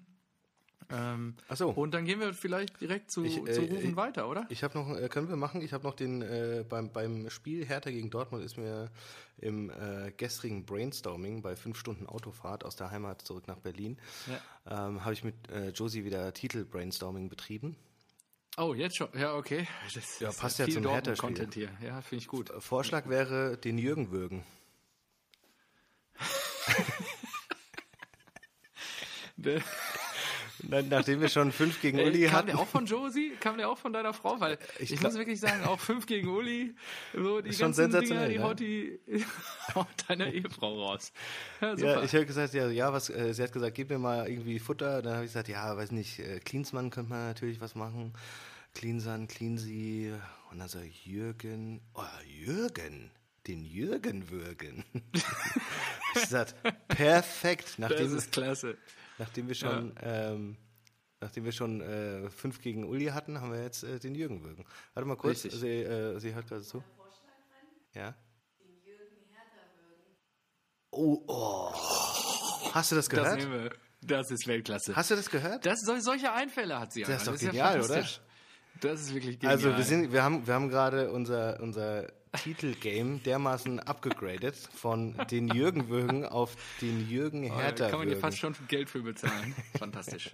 Ähm, 0.91 1.35
Ach 1.47 1.55
so. 1.55 1.69
Und 1.69 1.93
dann 1.93 2.05
gehen 2.05 2.19
wir 2.19 2.33
vielleicht 2.33 2.79
direkt 2.81 3.09
zu, 3.11 3.23
Ich, 3.23 3.37
äh, 3.37 3.51
zu 3.51 3.61
Rufen 3.61 3.93
äh, 3.93 3.95
weiter, 3.95 4.29
oder? 4.29 4.45
Ich 4.49 4.63
habe 4.63 4.77
noch, 4.77 4.95
äh, 4.95 5.07
können 5.09 5.29
wir 5.29 5.35
machen, 5.35 5.61
ich 5.61 5.73
habe 5.73 5.83
noch 5.83 5.95
den, 5.95 6.21
äh, 6.21 6.65
beim, 6.67 6.91
beim 6.91 7.29
Spiel 7.29 7.65
Hertha 7.65 7.89
gegen 7.89 8.09
Dortmund 8.09 8.43
ist 8.43 8.57
mir 8.57 8.91
im 9.37 9.69
äh, 9.69 10.11
gestrigen 10.15 10.65
Brainstorming 10.65 11.41
bei 11.41 11.55
fünf 11.55 11.77
Stunden 11.77 12.05
Autofahrt 12.05 12.63
aus 12.63 12.75
der 12.75 12.91
Heimat 12.91 13.21
zurück 13.21 13.47
nach 13.47 13.57
Berlin, 13.57 13.97
ähm, 14.69 15.03
habe 15.03 15.13
ich 15.13 15.23
mit 15.23 15.49
äh, 15.49 15.69
Josie 15.69 16.05
wieder 16.05 16.33
Titel-Brainstorming 16.33 17.29
betrieben. 17.29 17.75
Oh, 18.57 18.73
jetzt 18.75 18.97
schon. 18.97 19.09
Ja, 19.17 19.33
okay. 19.35 19.67
Das 19.93 20.19
Ja, 20.19 20.29
ist 20.29 20.39
passt 20.39 20.59
ja 20.59 20.67
zum 20.67 20.87
Hertha-Spiel. 20.87 21.27
Content 21.27 21.53
hier. 21.55 21.69
Ja, 21.81 22.01
finde 22.01 22.21
ich 22.21 22.27
gut. 22.27 22.51
Vorschlag 22.59 23.09
wäre, 23.09 23.57
den 23.57 23.77
Jürgen 23.77 24.11
würgen. 24.11 24.43
Nachdem 30.69 31.21
wir 31.21 31.29
schon 31.29 31.51
fünf 31.51 31.81
gegen 31.81 31.99
Uli 31.99 32.25
kam 32.25 32.33
hatten. 32.33 32.47
der 32.47 32.59
auch 32.59 32.67
von 32.67 32.85
Josie? 32.85 33.33
Kam 33.39 33.57
der 33.57 33.69
auch 33.69 33.77
von 33.77 33.93
deiner 33.93 34.13
Frau? 34.13 34.39
Weil 34.39 34.57
ich, 34.79 34.91
Ich 34.91 35.01
muss 35.01 35.15
wirklich 35.15 35.39
sagen, 35.39 35.63
auch 35.65 35.79
fünf 35.79 36.05
gegen 36.05 36.29
Uli, 36.29 36.75
so 37.13 37.41
die 37.41 37.49
Ist 37.49 37.59
schon 37.59 37.73
ganzen 37.73 37.91
Dinger, 37.91 38.27
die 38.27 38.37
ne? 38.37 38.43
haut 38.43 38.59
die 38.59 38.99
haut 39.75 39.87
deine 40.07 40.33
Ehefrau 40.33 40.85
raus. 40.85 41.11
Ja. 41.61 41.75
Ja, 41.75 42.03
ich 42.03 42.13
habe 42.13 42.25
gesagt, 42.25 42.53
ja, 42.53 42.69
ja, 42.69 42.93
was, 42.93 43.09
äh, 43.09 43.33
sie 43.33 43.43
hat 43.43 43.51
gesagt, 43.51 43.75
gib 43.75 43.89
mir 43.89 43.99
mal 43.99 44.27
irgendwie 44.29 44.59
Futter. 44.59 45.01
Dann 45.01 45.15
habe 45.15 45.25
ich 45.25 45.31
gesagt, 45.31 45.49
ja, 45.49 45.75
weiß 45.75 45.91
nicht, 45.91 46.19
äh, 46.19 46.39
Cleansmann 46.39 46.89
könnte 46.89 47.09
man 47.11 47.27
natürlich 47.27 47.59
was 47.61 47.75
machen. 47.75 48.13
Cleansan, 48.73 49.27
Cleansy. 49.27 50.13
Und 50.51 50.59
dann 50.59 50.67
so, 50.69 50.79
Jürgen, 51.03 51.81
oh, 51.93 52.03
Jürgen, 52.27 53.11
den 53.47 53.65
Jürgen 53.65 54.29
würgen. 54.29 54.83
ich 56.15 56.21
gesagt, 56.21 56.55
perfekt. 56.87 57.69
das 57.69 57.79
Nachdem, 57.79 58.17
ist 58.17 58.31
klasse. 58.31 58.77
Nachdem 59.17 59.47
wir 59.47 59.55
schon, 59.55 59.93
ähm, 60.01 60.57
nachdem 61.21 61.45
wir 61.45 61.51
schon 61.51 61.81
äh, 61.81 62.29
fünf 62.29 62.61
gegen 62.61 62.83
Uli 62.85 63.05
hatten, 63.07 63.39
haben 63.41 63.51
wir 63.51 63.61
jetzt 63.61 63.83
äh, 63.83 63.99
den 63.99 64.15
Jürgen 64.15 64.43
würgen. 64.43 64.65
Warte 64.93 65.07
mal 65.07 65.15
kurz, 65.15 65.43
Richtig. 65.45 65.59
sie, 65.61 65.81
äh, 65.83 66.19
sie 66.19 66.33
hört 66.33 66.47
gerade 66.47 66.63
zu. 66.63 66.83
Ja? 67.93 68.15
Oh, 70.91 71.23
oh. 71.27 71.71
Hast 72.73 72.91
du 72.91 72.95
das 72.95 73.07
Das 73.07 73.09
gehört? 73.09 73.39
nehmen 73.39 73.63
wir. 73.63 73.71
Das 74.01 74.29
ist 74.31 74.47
Weltklasse. 74.47 74.95
Hast 74.95 75.11
du 75.11 75.15
das 75.15 75.29
gehört? 75.29 75.65
Das, 75.65 75.79
sol- 75.81 76.01
solche 76.01 76.31
Einfälle 76.33 76.79
hat 76.79 76.91
sie. 76.91 77.01
Das 77.03 77.21
ist 77.21 77.27
doch 77.27 77.37
genial, 77.37 77.77
ja 77.79 77.83
oder? 77.85 78.05
Das 78.81 79.01
ist 79.01 79.13
wirklich 79.13 79.39
genial. 79.39 79.55
Also 79.55 79.75
wir 79.75 79.83
sind, 79.83 80.11
wir 80.11 80.23
haben, 80.23 80.45
wir 80.45 80.53
haben 80.53 80.69
gerade 80.69 81.09
unser, 81.11 81.59
unser 81.61 82.11
Titelgame 82.41 83.19
dermaßen 83.19 83.79
abgegradet 83.79 84.55
von 84.55 85.15
den 85.29 85.47
Jürgen 85.47 85.89
Würgen 85.89 86.25
auf 86.25 86.55
den 86.81 87.07
Jürgen 87.09 87.45
Oh, 87.45 87.49
da 87.49 87.61
Hertha 87.61 87.89
kann 87.89 87.99
man 87.99 88.09
dir 88.09 88.17
fast 88.17 88.37
schon 88.37 88.55
Geld 88.67 88.89
für 88.89 89.01
bezahlen. 89.01 89.55
Fantastisch. 89.77 90.31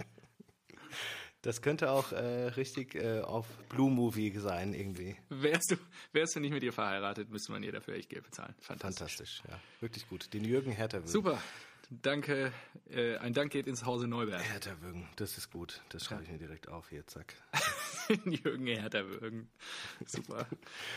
Das 1.41 1.61
könnte 1.61 1.91
auch 1.91 2.11
äh, 2.11 2.47
richtig 2.47 2.95
äh, 2.95 3.21
auf 3.21 3.45
Blue 3.69 3.89
Movie 3.89 4.37
sein 4.39 4.73
irgendwie. 4.73 5.15
Wärst 5.29 5.71
du, 5.71 5.75
wärst 6.11 6.35
du 6.35 6.41
nicht 6.41 6.51
mit 6.51 6.63
ihr 6.63 6.73
verheiratet, 6.73 7.29
müsste 7.29 7.53
man 7.53 7.63
ihr 7.63 7.71
dafür 7.71 7.95
echt 7.95 8.09
Geld 8.09 8.25
bezahlen. 8.25 8.53
Fantastisch. 8.59 8.99
Fantastisch, 8.99 9.43
ja, 9.49 9.59
wirklich 9.79 10.07
gut. 10.09 10.33
Den 10.33 10.43
Jürgen 10.43 10.71
Hertha 10.71 10.97
Würgen. 10.97 11.07
Super. 11.07 11.41
Danke. 11.89 12.51
Äh, 12.89 13.17
ein 13.17 13.33
Dank 13.33 13.51
geht 13.51 13.67
ins 13.67 13.85
Hause 13.85 14.07
Neuberg. 14.07 14.43
Hertha 14.43 14.81
Würgen, 14.81 15.07
das 15.15 15.37
ist 15.37 15.49
gut. 15.49 15.81
Das 15.89 16.03
schreibe 16.03 16.23
ich 16.23 16.29
mir 16.29 16.37
direkt 16.37 16.67
auf 16.67 16.89
hier, 16.89 17.07
zack. 17.07 17.33
Jürgen 18.25 18.67
Herterwürgen. 18.67 19.49
Super. 20.05 20.47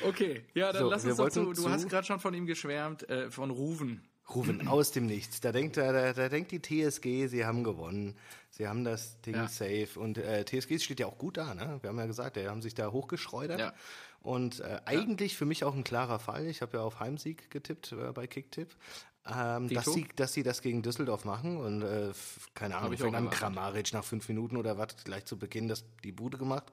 Okay, 0.07 0.43
ja, 0.55 0.73
dann 0.73 0.83
So, 0.83 0.91
lass 0.91 1.05
uns 1.05 1.17
doch 1.17 1.29
zu. 1.31 1.45
Du 1.45 1.53
zu- 1.55 1.71
hast 1.71 1.89
gerade 1.89 2.07
schon 2.07 2.21
von 2.21 2.35
ihm 2.35 2.47
geschwärmt, 2.47 3.09
äh, 3.09 3.31
von 3.31 3.51
Ruven. 3.51 4.03
Rufen 4.35 4.67
aus 4.69 4.93
dem 4.93 5.07
Nichts. 5.07 5.41
Da 5.41 5.53
denkt, 5.53 5.77
da, 5.77 5.93
da, 5.93 6.13
da 6.13 6.29
denkt 6.29 6.53
die 6.53 6.61
TSG, 6.63 7.27
sie 7.27 7.45
haben 7.45 7.65
gewonnen. 7.65 8.17
Sie 8.51 8.69
haben 8.69 8.85
das 8.85 9.21
Ding 9.23 9.35
Ja. 9.35 9.49
safe. 9.49 9.89
Und 9.99 10.19
äh, 10.19 10.45
TSG 10.45 10.79
steht 10.79 11.01
ja 11.01 11.07
auch 11.07 11.19
gut 11.19 11.37
da, 11.37 11.55
ne? 11.55 11.79
Wir 11.83 11.89
haben 11.91 11.99
ja 11.99 12.07
gesagt, 12.07 12.37
die 12.37 12.47
haben 12.47 12.63
sich 12.63 12.75
da 12.75 12.91
hochgeschleudert. 12.93 13.59
Ja. 13.61 13.75
Und 14.21 14.61
äh, 14.61 14.81
eigentlich 14.85 15.37
für 15.37 15.47
mich 15.47 15.65
auch 15.65 15.75
ein 15.75 15.83
klarer 15.85 16.21
Fall. 16.21 16.47
Ich 16.47 16.63
habe 16.63 16.77
ja 16.77 16.83
auf 16.85 17.01
Heimsieg 17.01 17.51
getippt 17.51 17.93
äh, 17.93 18.13
bei 18.13 18.27
Kicktipp. 18.29 18.77
Ähm, 19.25 19.69
dass, 19.69 19.85
sie, 19.85 20.09
dass 20.17 20.33
sie 20.33 20.43
das 20.43 20.63
gegen 20.63 20.83
Düsseldorf 20.83 21.25
machen 21.25 21.57
und 21.57 21.83
äh, 21.83 22.11
keine 22.55 22.77
Ahnung, 22.77 22.97
fängt 22.97 23.15
an. 23.15 23.31
Kramaric 23.31 23.93
nach 23.93 24.03
fünf 24.05 24.29
Minuten 24.29 24.57
oder 24.57 24.79
was 24.79 24.97
gleich 25.05 25.25
zu 25.27 25.39
Beginn 25.39 25.69
das, 25.69 25.85
die 26.03 26.11
Bude 26.13 26.39
gemacht. 26.39 26.73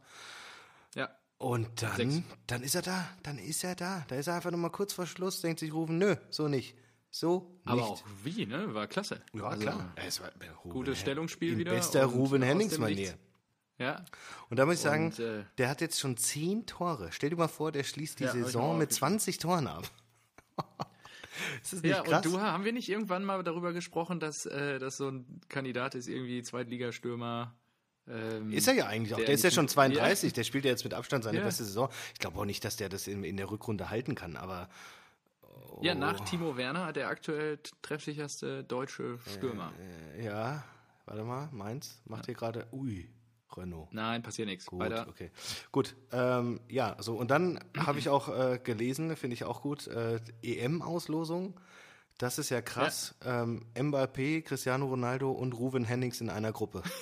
Ja. 0.95 1.09
Und 1.37 1.83
dann, 1.83 1.95
Sechs. 1.95 2.21
dann 2.47 2.63
ist 2.63 2.73
er 2.75 2.81
da, 2.81 3.07
dann 3.23 3.37
ist 3.37 3.63
er 3.63 3.75
da. 3.75 4.03
Da 4.07 4.15
ist 4.15 4.27
er 4.27 4.33
einfach 4.35 4.49
nochmal 4.51 4.71
kurz 4.71 4.93
vor 4.93 5.05
Schluss, 5.05 5.41
denkt 5.41 5.59
sich 5.59 5.71
rufen, 5.71 5.97
nö, 5.99 6.15
so 6.31 6.47
nicht. 6.47 6.75
So 7.11 7.51
nicht. 7.63 7.71
Aber 7.71 7.83
auch 7.85 8.03
wie, 8.23 8.45
ne? 8.45 8.73
War 8.73 8.87
klasse. 8.87 9.21
Ja, 9.33 9.43
Also, 9.45 9.61
klar. 9.61 9.91
Es 9.95 10.19
war 10.19 10.29
Ruben 10.63 10.69
Gutes 10.73 10.95
Hen- 10.97 11.01
Stellungsspiel 11.01 11.57
wieder 11.57 11.71
bester 11.71 12.03
Ruben 12.05 12.41
Henningsmanier. 12.41 13.13
Ja. 13.77 14.03
Und 14.49 14.57
da 14.57 14.65
muss 14.65 14.75
ich 14.75 14.81
sagen, 14.81 15.05
Und, 15.05 15.19
äh, 15.19 15.45
der 15.59 15.69
hat 15.69 15.81
jetzt 15.81 15.99
schon 15.99 16.17
zehn 16.17 16.65
Tore. 16.65 17.09
Stell 17.11 17.29
dir 17.29 17.37
mal 17.37 17.47
vor, 17.47 17.71
der 17.71 17.83
schließt 17.83 18.19
die 18.19 18.25
Ja, 18.25 18.31
Saison 18.31 18.77
mit 18.77 18.89
aufgeschrieben. 18.89 19.19
20 19.19 19.37
Toren 19.37 19.67
ab. 19.67 19.89
ist 21.63 21.73
das 21.73 21.81
nicht 21.81 21.91
Ja, 21.91 22.01
krass? 22.03 22.25
und 22.25 22.33
du 22.33 22.39
haben 22.39 22.65
wir 22.65 22.73
nicht 22.73 22.89
irgendwann 22.89 23.23
mal 23.23 23.43
darüber 23.43 23.73
gesprochen, 23.73 24.19
dass 24.19 24.45
äh, 24.45 24.79
das 24.79 24.97
so 24.97 25.09
ein 25.09 25.41
Kandidat 25.49 25.95
ist, 25.95 26.07
irgendwie 26.07 26.41
Zweitligastürmer. 26.41 27.55
Ähm, 28.07 28.51
ist 28.51 28.67
er 28.67 28.73
ja 28.73 28.87
eigentlich 28.87 29.13
auch. 29.13 29.17
Der, 29.17 29.27
der 29.27 29.35
ist 29.35 29.43
ja 29.43 29.51
schon 29.51 29.67
32. 29.67 30.33
Der 30.33 30.43
spielt 30.43 30.65
ja 30.65 30.71
jetzt 30.71 30.83
mit 30.83 30.93
Abstand 30.93 31.23
seine 31.23 31.37
Ja. 31.39 31.43
beste 31.45 31.63
Saison. 31.63 31.89
Ich 32.13 32.19
glaube 32.19 32.39
auch 32.39 32.45
nicht, 32.45 32.65
dass 32.65 32.75
der 32.75 32.89
das 32.89 33.07
in, 33.07 33.23
in 33.23 33.37
der 33.37 33.51
Rückrunde 33.51 33.89
halten 33.89 34.15
kann, 34.15 34.35
aber 34.35 34.69
Ja, 35.81 35.93
Oh. 35.93 35.97
nach 35.97 36.19
Timo 36.21 36.57
Werner 36.57 36.91
der 36.91 37.07
aktuell 37.07 37.59
treffsicherste 37.81 38.63
deutsche 38.63 39.17
Stürmer. 39.27 39.71
äh, 40.17 40.25
ja, 40.25 40.63
warte 41.05 41.23
mal, 41.23 41.47
Mainz 41.51 42.01
macht 42.05 42.25
hier 42.25 42.35
gerade, 42.35 42.67
ui, 42.73 43.07
Renault. 43.57 43.91
Nein, 43.93 44.21
passiert 44.21 44.47
nichts. 44.47 44.65
Gut, 44.65 44.79
Weiter. 44.79 45.07
okay. 45.07 45.31
Gut, 45.71 45.95
ähm, 46.11 46.59
ja, 46.69 46.95
so 46.99 47.15
und 47.15 47.31
dann 47.31 47.59
habe 47.77 47.99
ich 47.99 48.09
auch 48.09 48.29
äh, 48.29 48.59
gelesen, 48.63 49.15
finde 49.15 49.33
ich 49.35 49.43
auch 49.43 49.61
gut, 49.61 49.87
äh, 49.87 50.19
EM-Auslosung. 50.41 51.59
Das 52.17 52.37
ist 52.37 52.49
ja 52.49 52.61
krass. 52.61 53.15
Ähm, 53.23 53.65
Mbappé, 53.75 54.41
Cristiano 54.41 54.87
Ronaldo 54.87 55.31
und 55.31 55.53
Ruven 55.53 55.85
Hennings 55.85 56.19
in 56.19 56.29
einer 56.29 56.51
Gruppe. 56.51 56.83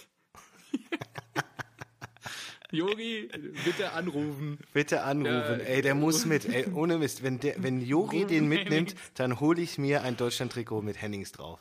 Jori, 2.72 3.30
bitte 3.64 3.94
anrufen. 3.94 4.60
Bitte 4.74 5.02
anrufen, 5.04 5.32
Ja, 5.60 5.66
ey, 5.66 5.82
der 5.82 5.96
muss 5.96 6.26
mit, 6.26 6.46
ey, 6.46 6.68
ohne 6.74 6.98
Mist. 6.98 7.24
Wenn, 7.24 7.40
der, 7.40 7.56
wenn 7.64 7.82
Jori 7.82 8.26
den 8.26 8.48
mitnimmt, 8.48 8.92
Hennings. 8.92 9.12
dann 9.14 9.40
hole 9.40 9.62
ich 9.62 9.78
mir 9.78 10.04
ein 10.04 10.18
Deutschland-Trikot 10.18 10.82
mit 10.82 11.02
Hennings 11.02 11.32
drauf. 11.32 11.60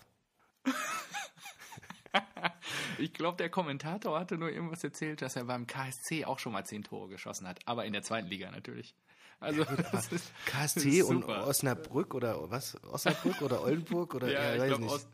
Ich 2.99 3.13
glaube, 3.13 3.37
der 3.37 3.51
Kommentator 3.51 4.19
hatte 4.19 4.39
nur 4.39 4.51
irgendwas 4.51 4.83
erzählt, 4.85 5.23
dass 5.23 5.37
er 5.37 5.45
beim 5.45 5.67
KSC 5.67 6.25
auch 6.25 6.39
schon 6.39 6.53
mal 6.53 6.65
zehn 6.65 6.83
Tore 6.83 7.09
geschossen 7.09 7.47
hat. 7.47 7.61
Aber 7.67 7.85
in 7.85 7.93
der 7.93 8.03
zweiten 8.03 8.29
Liga 8.29 8.51
natürlich. 8.51 8.95
Also, 9.39 9.65
das 9.65 10.13
ist, 10.13 10.13
das 10.13 10.33
KSC 10.47 11.01
ist 11.01 11.05
und. 11.05 11.25
Osnabrück 11.25 12.15
oder 12.15 12.51
was? 12.51 12.83
Osnabrück 12.85 13.43
oder 13.43 13.63
Oldenburg 13.63 14.15
oder 14.15 14.29
Ja, 14.33 14.55
ich 14.55 14.61
weiß 14.61 14.69
glaube, 14.69 14.83
nicht. 14.83 14.95
Ost. 14.95 15.09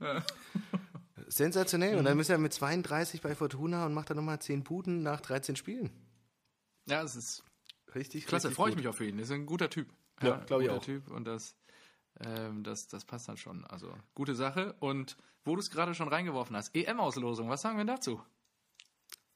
Ja. 0.00 0.22
Sensationell. 1.28 1.96
Und 1.96 2.04
dann 2.04 2.18
ist 2.20 2.28
er 2.28 2.36
mit 2.36 2.52
32 2.52 3.22
bei 3.22 3.34
Fortuna 3.34 3.86
und 3.86 3.94
macht 3.94 4.10
dann 4.10 4.18
nochmal 4.18 4.40
10 4.40 4.64
Buden 4.64 5.02
nach 5.02 5.20
13 5.20 5.56
Spielen. 5.56 5.90
ja, 6.86 7.02
es 7.02 7.16
ist 7.16 7.44
Richtig, 7.94 8.26
klasse. 8.26 8.50
Freue 8.50 8.70
ich 8.70 8.76
mich 8.76 8.88
auf 8.88 9.00
ihn. 9.00 9.18
Er 9.18 9.22
ist 9.22 9.30
ein 9.30 9.46
guter 9.46 9.70
Typ. 9.70 9.88
Ja, 10.22 10.36
glaub 10.46 10.60
ich 10.60 10.68
guter 10.68 10.78
auch. 10.78 10.84
Typ 10.84 11.10
und 11.10 11.24
das 11.24 11.56
Ähm, 12.24 12.62
das, 12.62 12.86
das 12.88 13.04
passt 13.04 13.28
dann 13.28 13.36
schon. 13.36 13.64
Also 13.66 13.92
gute 14.14 14.34
Sache. 14.34 14.74
Und 14.80 15.16
wo 15.44 15.54
du 15.56 15.60
es 15.60 15.70
gerade 15.70 15.94
schon 15.94 16.08
reingeworfen 16.08 16.56
hast, 16.56 16.74
EM-Auslosung, 16.74 17.48
was 17.48 17.62
sagen 17.62 17.78
wir 17.78 17.84
dazu? 17.84 18.22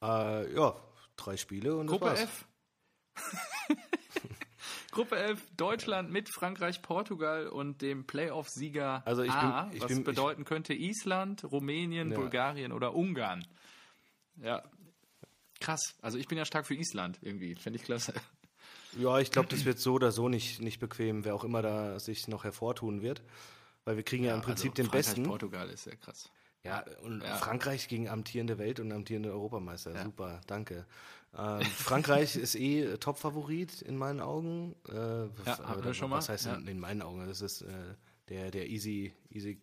Äh, 0.01 0.53
ja, 0.55 0.75
drei 1.15 1.37
Spiele 1.37 1.75
und 1.75 1.87
Gruppe 1.87 2.05
das 2.05 2.19
war's. 2.21 2.29
F. 2.29 2.47
Gruppe 4.91 5.17
F, 5.17 5.41
Deutschland 5.57 6.11
mit 6.11 6.29
Frankreich, 6.33 6.81
Portugal 6.81 7.47
und 7.47 7.81
dem 7.83 8.07
Playoff-Sieger 8.07 9.03
Also 9.05 9.21
ich 9.21 9.31
A, 9.31 9.63
bin- 9.63 9.75
ich 9.75 9.81
was 9.81 9.87
bin- 9.89 9.99
ich- 9.99 10.03
bedeuten 10.05 10.43
könnte 10.45 10.73
Island, 10.73 11.43
Rumänien, 11.43 12.11
Ja. 12.11 12.17
Bulgarien 12.17 12.71
oder 12.71 12.95
Ungarn. 12.95 13.45
Ja, 14.37 14.63
krass. 15.59 15.81
Also 16.01 16.17
ich 16.17 16.27
bin 16.27 16.37
ja 16.37 16.45
stark 16.45 16.65
für 16.65 16.73
Island 16.75 17.19
irgendwie, 17.21 17.55
fände 17.55 17.77
ich 17.77 17.83
klasse. 17.85 18.13
Ja, 18.93 19.19
ich 19.19 19.31
glaube, 19.31 19.49
das 19.49 19.65
wird 19.65 19.79
so 19.79 19.93
oder 19.93 20.11
so 20.11 20.29
nicht, 20.29 20.61
nicht 20.61 20.79
bequem, 20.79 21.25
wer 21.25 21.35
auch 21.35 21.43
immer 21.43 21.61
da 21.61 21.99
sich 21.99 22.27
noch 22.27 22.43
hervortun 22.43 23.01
wird. 23.01 23.21
Weil 23.85 23.95
wir 23.95 24.03
kriegen 24.03 24.25
ja, 24.25 24.35
im 24.35 24.41
Prinzip 24.41 24.71
also 24.71 24.75
den 24.75 24.85
Frankreich, 24.87 25.05
besten. 25.05 25.23
Portugal 25.23 25.69
ist 25.69 25.85
ja 25.85 25.95
krass. 25.95 26.29
Ja, 26.63 26.83
und 27.03 27.21
Ja. 27.21 27.35
Frankreich 27.35 27.87
gegen 27.87 28.09
amtierende 28.09 28.57
Welt 28.57 28.79
und 28.79 28.91
amtierende 28.91 29.31
Europameister. 29.31 30.03
Super, 30.03 30.41
danke. 30.47 30.85
Ähm, 31.37 31.61
Frankreich 31.61 32.35
ist 32.35 32.55
eh 32.55 32.81
äh, 32.83 32.97
Top-Favorit 32.97 33.81
in 33.81 33.95
meinen 33.97 34.19
Augen. 34.19 34.75
Äh, 34.89 34.93
Ja, 34.95 35.29
was- 35.45 35.59
haben 35.59 35.83
wir 35.83 35.93
schon 35.93 36.11
was 36.11 36.27
mal, 36.27 36.33
heißt 36.33 36.45
ja. 36.47 36.55
in, 36.55 36.67
in 36.67 36.79
meinen 36.79 37.01
Augen? 37.01 37.25
Das 37.27 37.41
ist 37.41 37.61
äh, 37.61 37.67
der, 38.27 38.51
der 38.51 38.67
easy, 38.69 39.13
easy, 39.29 39.61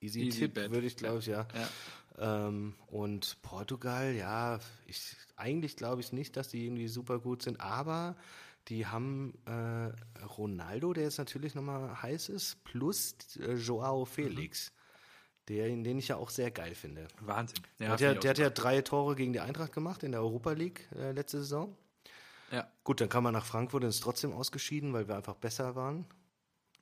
easy, 0.00 0.20
Easy 0.20 0.40
Tipp, 0.40 0.56
würde 0.56 0.86
ich 0.86 0.96
glaube 0.96 1.18
ich, 1.18 1.26
ja. 1.26 1.48
Ja. 2.18 2.46
Ähm, 2.48 2.74
und 2.86 3.36
Portugal, 3.42 4.14
ja, 4.14 4.60
ich, 4.86 5.16
eigentlich 5.36 5.76
glaube 5.76 6.00
ich 6.02 6.12
nicht, 6.12 6.36
dass 6.36 6.48
die 6.48 6.64
irgendwie 6.64 6.88
super 6.88 7.18
gut 7.18 7.42
sind, 7.42 7.60
aber 7.60 8.16
die 8.68 8.86
haben 8.86 9.34
äh, 9.46 10.24
Ronaldo, 10.24 10.92
der 10.92 11.04
jetzt 11.04 11.18
natürlich 11.18 11.54
nochmal 11.54 12.02
heiß 12.02 12.28
ist, 12.28 12.62
plus 12.64 13.14
äh, 13.38 13.54
Joao 13.54 14.04
Felix, 14.04 14.72
der, 15.48 15.68
den 15.68 15.98
ich 15.98 16.08
ja 16.08 16.16
auch 16.16 16.30
sehr 16.30 16.50
geil 16.50 16.74
finde. 16.74 17.06
Wahnsinn. 17.20 17.60
Der 17.78 17.90
hat, 17.90 18.00
ja, 18.00 18.14
der 18.14 18.30
hat 18.30 18.38
ja 18.38 18.50
drei 18.50 18.82
Tore 18.82 19.14
gegen 19.14 19.32
die 19.32 19.40
Eintracht 19.40 19.72
gemacht 19.72 20.02
in 20.02 20.12
der 20.12 20.20
Europa 20.20 20.52
League 20.52 20.88
äh, 20.96 21.12
letzte 21.12 21.38
Saison. 21.38 21.76
ja. 22.50 22.68
Gut, 22.82 23.00
dann 23.00 23.08
kam 23.08 23.24
man 23.24 23.32
nach 23.32 23.46
Frankfurt 23.46 23.84
und 23.84 23.90
ist 23.90 24.02
trotzdem 24.02 24.32
ausgeschieden, 24.32 24.92
weil 24.92 25.06
wir 25.06 25.16
einfach 25.16 25.36
besser 25.36 25.76
waren. 25.76 26.04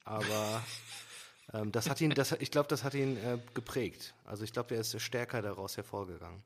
Aber 0.04 0.62
ähm, 1.52 1.70
das 1.70 1.90
hat 1.90 2.00
ihn, 2.00 2.10
das, 2.10 2.32
ich 2.32 2.50
glaube, 2.50 2.68
das 2.68 2.82
hat 2.82 2.94
ihn 2.94 3.18
äh, 3.18 3.38
geprägt. 3.52 4.14
Also 4.24 4.44
ich 4.44 4.52
glaube, 4.52 4.70
der 4.70 4.80
ist 4.80 4.98
stärker 5.02 5.42
daraus 5.42 5.76
hervorgegangen. 5.76 6.42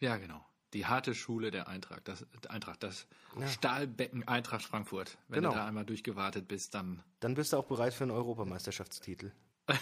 ja, 0.00 0.16
genau. 0.16 0.44
Die 0.74 0.84
harte 0.86 1.14
Schule 1.14 1.50
der 1.50 1.68
Eintracht, 1.68 2.06
das, 2.08 2.26
Eintracht, 2.48 2.82
das 2.82 3.06
Stahlbecken 3.46 4.26
Eintracht 4.28 4.62
Frankfurt. 4.64 5.16
Wenn 5.28 5.36
Genau. 5.40 5.50
du 5.52 5.56
da 5.58 5.66
einmal 5.66 5.84
durchgewartet 5.86 6.48
bist, 6.48 6.74
dann 6.74 7.02
Dann 7.20 7.34
bist 7.34 7.52
du 7.52 7.56
auch 7.56 7.64
bereit 7.66 7.94
für 7.94 8.04
einen 8.04 8.10
Europameisterschaftstitel. 8.10 9.30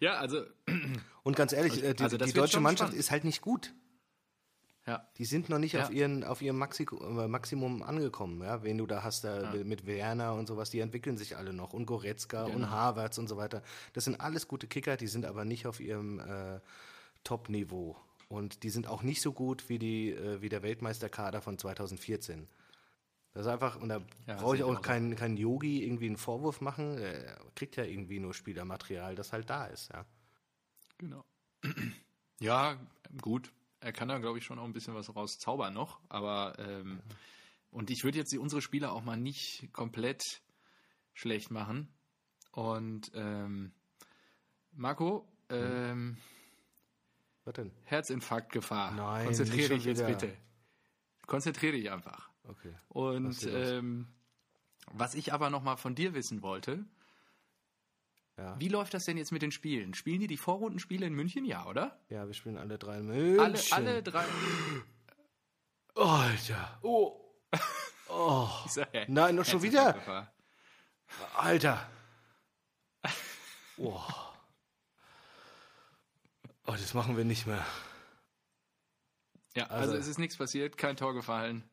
Ja, 0.00 0.14
also, 0.18 0.42
Und 1.22 1.34
ganz 1.36 1.52
ehrlich, 1.52 1.82
äh, 1.82 1.94
die, 1.94 2.02
also 2.04 2.18
die 2.18 2.32
deutsche 2.32 2.60
Mannschaft 2.60 2.88
spannend. 2.90 3.00
ist 3.00 3.10
halt 3.10 3.24
nicht 3.24 3.40
gut. 3.40 3.72
ja. 4.86 5.08
Die 5.16 5.24
sind 5.24 5.48
noch 5.48 5.58
nicht 5.58 5.72
Ja. 5.74 5.84
auf, 5.84 5.90
ihren, 5.90 6.24
auf 6.24 6.42
ihrem 6.42 6.58
Maxi 6.58 6.82
äh, 7.00 7.26
Maximum 7.28 7.82
angekommen, 7.82 8.42
ja, 8.42 8.62
wen 8.64 8.76
du 8.78 8.86
da 8.86 9.02
hast, 9.02 9.24
da 9.24 9.54
mit 9.64 9.86
Werner 9.86 10.34
und 10.34 10.46
sowas, 10.46 10.68
die 10.70 10.80
entwickeln 10.80 11.16
sich 11.16 11.36
alle 11.38 11.52
noch 11.54 11.72
und 11.72 11.86
Goretzka 11.86 12.44
Genau. 12.44 12.56
und 12.56 12.70
Havertz 12.70 13.16
und 13.16 13.28
so 13.28 13.36
weiter. 13.38 13.62
Das 13.94 14.04
sind 14.04 14.20
alles 14.20 14.46
gute 14.46 14.66
Kicker, 14.66 14.96
die 14.98 15.06
sind 15.06 15.24
aber 15.24 15.44
nicht 15.46 15.66
auf 15.66 15.80
ihrem 15.80 16.20
äh, 16.20 16.60
Top-Niveau. 17.24 17.96
Und 18.32 18.62
die 18.62 18.70
sind 18.70 18.86
auch 18.86 19.02
nicht 19.02 19.20
so 19.20 19.32
gut 19.34 19.68
wie, 19.68 19.78
die, 19.78 20.10
äh, 20.10 20.40
wie 20.40 20.48
der 20.48 20.62
Weltmeisterkader 20.62 21.42
von 21.42 21.58
2014. 21.58 22.48
Das 23.34 23.42
ist 23.42 23.52
einfach, 23.52 23.76
und 23.76 23.90
da 23.90 24.00
Ja, 24.26 24.36
brauche 24.36 24.56
ich 24.56 24.62
auch 24.62 24.80
keinen 24.80 25.16
keinen 25.16 25.36
Yogi 25.36 25.84
irgendwie 25.84 26.06
einen 26.06 26.16
Vorwurf 26.16 26.62
machen. 26.62 26.96
Er 26.96 27.38
kriegt 27.54 27.76
ja 27.76 27.84
irgendwie 27.84 28.20
nur 28.20 28.32
Spielermaterial, 28.32 29.14
das 29.14 29.32
halt 29.34 29.50
da 29.50 29.66
ist, 29.66 29.90
ja. 29.92 30.06
Genau. 30.98 31.24
Ja, 32.40 32.76
gut. 33.20 33.52
Er 33.78 33.92
kann 33.92 34.08
da, 34.08 34.18
glaube 34.18 34.38
ich, 34.38 34.44
schon 34.44 34.58
auch 34.58 34.64
ein 34.64 34.72
bisschen 34.72 34.96
was 34.96 35.14
rauszaubern 35.14 35.72
noch. 35.72 36.00
Aber, 36.08 36.58
ähm, 36.58 37.00
und 37.70 37.88
ich 37.90 38.02
würde 38.02 38.18
jetzt 38.18 38.34
unsere 38.36 38.60
Spieler 38.60 38.90
auch 38.92 39.04
mal 39.04 39.16
nicht 39.16 39.72
komplett 39.72 40.42
schlecht 41.14 41.52
machen. 41.52 41.86
Und, 42.50 43.12
ähm, 43.14 43.70
Marco, 44.72 45.28
ähm, 45.50 46.16
Was 47.44 47.54
denn? 47.54 47.72
Herzinfarktgefahr. 47.84 48.92
Nein, 48.92 49.26
Konzentriere 49.26 49.74
dich 49.74 49.84
jetzt 49.84 50.06
bitte. 50.06 50.36
Konzentriere 51.26 51.72
dich 51.72 51.90
einfach. 51.90 52.30
Okay. 52.44 52.74
Und 52.88 53.42
ähm, 53.46 54.08
was 54.92 55.14
ich 55.14 55.32
aber 55.32 55.50
noch 55.50 55.62
mal 55.62 55.76
von 55.76 55.94
dir 55.94 56.14
wissen 56.14 56.42
wollte, 56.42 56.84
Ja. 58.36 58.58
wie 58.60 58.68
läuft 58.68 58.94
das 58.94 59.04
denn 59.04 59.16
jetzt 59.16 59.32
mit 59.32 59.42
den 59.42 59.52
Spielen? 59.52 59.94
Spielen 59.94 60.20
die 60.20 60.26
die 60.26 60.36
Vorrundenspiele 60.36 61.06
in 61.06 61.14
München? 61.14 61.44
Ja, 61.44 61.66
oder? 61.66 61.98
Ja, 62.08 62.26
wir 62.26 62.34
spielen 62.34 62.58
alle 62.58 62.78
drei 62.78 62.98
in 62.98 63.10
Alle, 63.10 63.50
München. 63.52 63.72
alle 63.74 64.02
drei. 64.02 64.24
Alter. 65.94 66.78
Oh. 66.82 67.18
Oh. 68.08 68.48
Nein, 69.08 69.34
noch 69.36 69.44
schon 69.44 69.62
wieder. 69.62 70.28
Alter. 71.36 71.88
Oh. 73.78 74.00
Oh, 76.66 76.72
das 76.72 76.94
machen 76.94 77.16
wir 77.16 77.24
nicht 77.24 77.46
mehr. 77.46 77.64
Ja, 79.54 79.66
also, 79.66 79.90
Also- 79.92 79.96
es 79.96 80.06
ist 80.06 80.18
nichts 80.18 80.36
passiert, 80.36 80.76
kein 80.78 80.96
Tor 80.96 81.14
gefallen. 81.14 81.64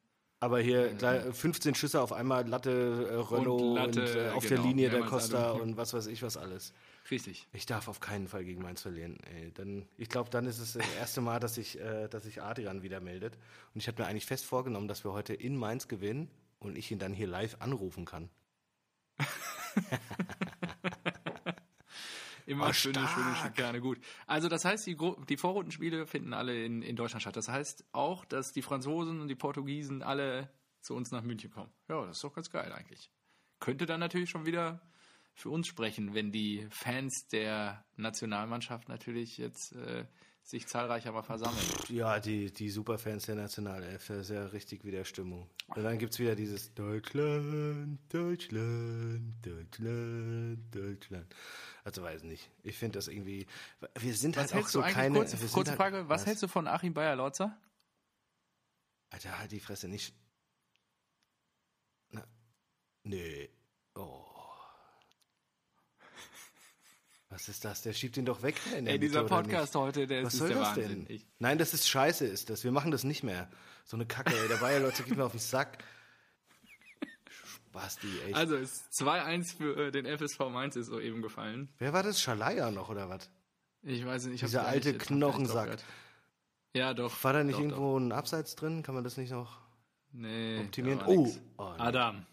Aber 0.41 0.61
hier 0.61 0.93
gleich 0.93 1.35
15 1.35 1.75
Schüsse 1.75 1.99
auf 2.01 2.13
einmal, 2.13 2.47
Latte, 2.47 3.09
äh, 3.11 3.15
Renault 3.15 3.61
und, 3.61 3.75
Latte, 3.75 4.27
äh, 4.27 4.29
auf 4.29 4.43
genau, 4.47 4.61
der 4.61 4.69
Linie 4.69 4.89
der 4.89 5.01
Costa 5.01 5.51
und 5.61 5.75
was 5.75 5.93
weiß 5.93 6.07
ich 6.07 6.23
was 6.23 6.37
alles. 6.37 6.71
Richtig. 7.11 7.45
Ich 7.51 7.65
darf 7.65 7.89
auf 7.89 7.99
keinen 7.99 8.29
Fall 8.29 8.45
gegen 8.45 8.61
Mainz 8.61 8.81
verlieren. 8.81 9.17
Ey, 9.35 9.51
dann, 9.51 9.85
ich 9.97 10.07
glaube, 10.07 10.29
dann 10.29 10.45
ist 10.45 10.59
es 10.59 10.73
das 10.73 10.87
erste 10.97 11.19
Mal, 11.19 11.41
dass 11.41 11.55
sich 11.55 11.77
äh, 11.77 12.07
dass 12.07 12.23
sich 12.23 12.41
Adrian 12.41 12.83
wieder 12.83 13.01
meldet. 13.01 13.37
Und 13.73 13.81
ich 13.81 13.87
habe 13.89 14.01
mir 14.01 14.07
eigentlich 14.07 14.25
fest 14.25 14.45
vorgenommen, 14.45 14.87
dass 14.87 15.03
wir 15.03 15.11
heute 15.11 15.33
in 15.33 15.57
Mainz 15.57 15.89
gewinnen 15.89 16.29
und 16.59 16.77
ich 16.77 16.89
ihn 16.89 16.99
dann 16.99 17.11
hier 17.13 17.27
live 17.27 17.57
anrufen 17.59 18.05
kann. 18.05 18.29
Immer 22.49 22.69
Oh, 22.69 22.73
schöne, 22.73 22.95
schöne 23.07 23.35
stark. 23.35 23.55
Schikane, 23.55 23.79
gut. 23.79 23.99
Also 24.25 24.49
das 24.49 24.65
heißt, 24.65 24.87
die, 24.87 24.95
Gru- 24.95 25.23
die 25.25 25.37
Vorrundenspiele 25.37 26.07
finden 26.07 26.33
alle 26.33 26.65
in, 26.65 26.81
in 26.81 26.95
Deutschland 26.95 27.21
statt. 27.21 27.35
Das 27.35 27.47
heißt 27.47 27.85
auch, 27.91 28.25
dass 28.25 28.51
die 28.51 28.61
Franzosen 28.63 29.21
und 29.21 29.27
die 29.27 29.35
Portugiesen 29.35 30.01
alle 30.01 30.49
zu 30.81 30.95
uns 30.95 31.11
nach 31.11 31.21
München 31.21 31.51
kommen. 31.51 31.71
Ja, 31.87 32.05
das 32.05 32.17
ist 32.17 32.23
doch 32.23 32.33
ganz 32.33 32.49
geil 32.49 32.71
eigentlich. 32.73 33.11
Könnte 33.59 33.85
dann 33.85 33.99
natürlich 33.99 34.29
schon 34.31 34.45
wieder 34.47 34.81
für 35.35 35.49
uns 35.51 35.67
sprechen, 35.67 36.13
wenn 36.15 36.31
die 36.31 36.65
Fans 36.71 37.27
der 37.31 37.85
Nationalmannschaft 37.97 38.89
natürlich 38.89 39.37
jetzt 39.37 39.73
äh, 39.75 40.05
sich 40.49 40.65
zahlreicher 40.65 41.11
mal 41.11 41.21
versammeln. 41.21 41.63
Ja, 41.89 42.19
die, 42.19 42.51
die 42.51 42.71
Superfans 42.71 43.27
der 43.27 43.35
Nationalelf, 43.35 44.07
das 44.07 44.17
ist 44.17 44.29
ja 44.31 44.45
richtig 44.47 44.83
wieder 44.83 45.05
Stimmung. 45.05 45.47
Und 45.67 45.83
dann 45.83 45.99
gibt 45.99 46.13
es 46.13 46.19
wieder 46.19 46.35
dieses 46.35 46.73
Deutschland, 46.73 47.99
Deutschland, 48.11 49.45
Deutschland, 49.45 50.75
Deutschland. 50.75 51.35
Also 51.83 52.01
weiß 52.01 52.23
nicht. 52.23 52.49
Ich 52.63 52.77
finde 52.77 52.97
das 52.97 53.09
irgendwie. 53.09 53.45
Wir 53.99 54.15
sind 54.15 54.37
Was 54.37 54.51
halt 54.51 54.65
auch 54.65 54.69
so 54.69 54.81
keine. 54.81 55.19
kurze, 55.19 55.37
sind 55.37 55.51
kurze 55.51 55.71
halt, 55.71 55.77
Frage, 55.77 56.09
was 56.09 56.25
hältst 56.25 56.41
du 56.41 56.47
von 56.47 56.67
Achim 56.67 56.95
Bayer-Lorzer? 56.95 57.55
Alter, 59.11 59.37
halt 59.37 59.51
die 59.51 59.59
Fresse 59.59 59.87
nicht. 59.87 60.15
Na, 62.09 62.25
nee. 63.03 63.49
Oh. 63.93 64.28
Was 67.29 67.47
ist 67.47 67.63
das? 67.63 67.83
Der 67.83 67.93
schiebt 67.93 68.17
ihn 68.17 68.25
doch 68.25 68.41
weg. 68.41 68.55
in 68.75 68.85
der 68.85 68.95
Ey, 68.95 68.99
dieser 68.99 69.23
Mitte, 69.23 69.35
Podcast 69.35 69.75
heute, 69.75 70.07
der 70.07 70.23
Was 70.25 70.33
ist, 70.33 70.39
soll 70.39 70.49
der 70.49 70.57
das 70.59 70.67
Wahnsinn. 70.69 71.05
denn? 71.05 71.15
Ich, 71.15 71.25
Nein, 71.37 71.57
das 71.59 71.73
ist 71.73 71.87
scheiße, 71.87 72.25
ist 72.25 72.49
das. 72.49 72.63
Wir 72.63 72.71
machen 72.71 72.91
das 72.91 73.03
nicht 73.03 73.23
mehr. 73.23 73.49
So 73.85 73.97
eine 73.97 74.05
Kacke, 74.07 74.33
ey. 74.35 74.47
Der 74.47 74.57
Bayer, 74.57 74.79
Leute, 74.79 75.03
geht 75.03 75.15
mir 75.15 75.23
auf 75.25 75.31
den 75.31 75.39
Sack. 75.39 75.83
Spasti, 77.29 78.07
ey. 78.25 78.33
also 78.33 78.55
ist 78.55 78.91
2-1 78.93 79.57
für 79.57 79.87
äh, 79.87 79.91
den 79.91 80.05
FSV 80.07 80.39
Mainz 80.49 80.75
ist 80.75 80.87
soeben 80.87 81.21
gefallen. 81.21 81.69
Wer 81.77 81.93
war 81.93 82.01
das? 82.01 82.19
Schalaya 82.19 82.71
noch, 82.71 82.89
oder 82.89 83.09
was? 83.09 83.29
Ich 83.83 84.03
weiß 84.05 84.25
nicht. 84.25 84.35
Ich 84.35 84.41
Dieser 84.41 84.65
alte 84.65 84.89
nicht- 84.93 85.01
Knochensack. 85.01 85.77
Ja, 86.73 86.93
doch. 86.95 87.23
War 87.23 87.33
da 87.33 87.43
nicht 87.43 87.55
doch, 87.55 87.61
irgendwo 87.61 87.97
ein 87.97 88.11
Abseits 88.11 88.55
drin? 88.55 88.81
Kann 88.83 88.95
man 88.95 89.03
das 89.03 89.17
nicht 89.17 89.31
noch 89.31 89.51
Doch. 89.55 89.61
Nee, 90.13 90.59
optimieren? 90.61 91.01
Oh, 91.05 91.31
oh 91.57 91.69
nee. 91.73 91.79
Adam. 91.79 92.25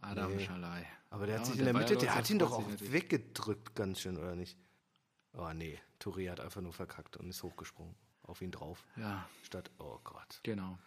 Adam 0.00 0.36
Nee. 0.36 0.44
Schalai. 0.44 0.86
Aber 1.10 1.26
der 1.26 1.36
hat 1.36 1.42
Ja, 1.42 1.52
sich 1.52 1.58
in 1.58 1.64
der 1.64 1.72
der 1.72 1.82
Mitte, 1.82 1.96
der 1.96 2.14
hat 2.14 2.28
ihn 2.30 2.38
doch 2.38 2.52
auch 2.52 2.68
weggedrückt, 2.80 3.74
ganz 3.74 4.00
schön, 4.00 4.16
oder 4.18 4.34
nicht? 4.34 4.58
Oh 5.34 5.52
nee, 5.52 5.78
Touré 6.00 6.30
hat 6.30 6.40
einfach 6.40 6.60
nur 6.60 6.72
verkackt 6.72 7.16
und 7.16 7.28
ist 7.28 7.42
hochgesprungen. 7.42 7.94
Auf 8.22 8.42
ihn 8.42 8.50
drauf. 8.50 8.84
Ja, 8.96 9.28
Statt, 9.44 9.70
oh 9.78 10.00
Gott. 10.02 10.40
genau. 10.42 10.78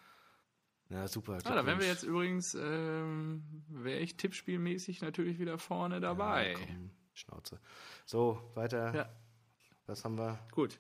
Ja, 0.90 1.08
super. 1.08 1.38
Ah, 1.44 1.54
da 1.56 1.66
wären 1.66 1.80
wir 1.80 1.88
jetzt 1.88 2.04
übrigens, 2.04 2.54
ähm, 2.56 3.64
wäre 3.70 4.00
ich 4.00 4.18
tippspielmäßig 4.18 5.02
natürlich 5.02 5.40
wieder 5.40 5.58
vorne 5.60 6.00
dabei. 6.02 6.52
Ja, 6.54 6.58
komm, 6.60 6.90
Schnauze. 7.14 7.60
So, 8.06 8.42
weiter. 8.56 8.94
Ja. 8.96 9.10
Was 9.86 10.04
haben 10.04 10.18
wir? 10.18 10.40
Gut. 10.52 10.80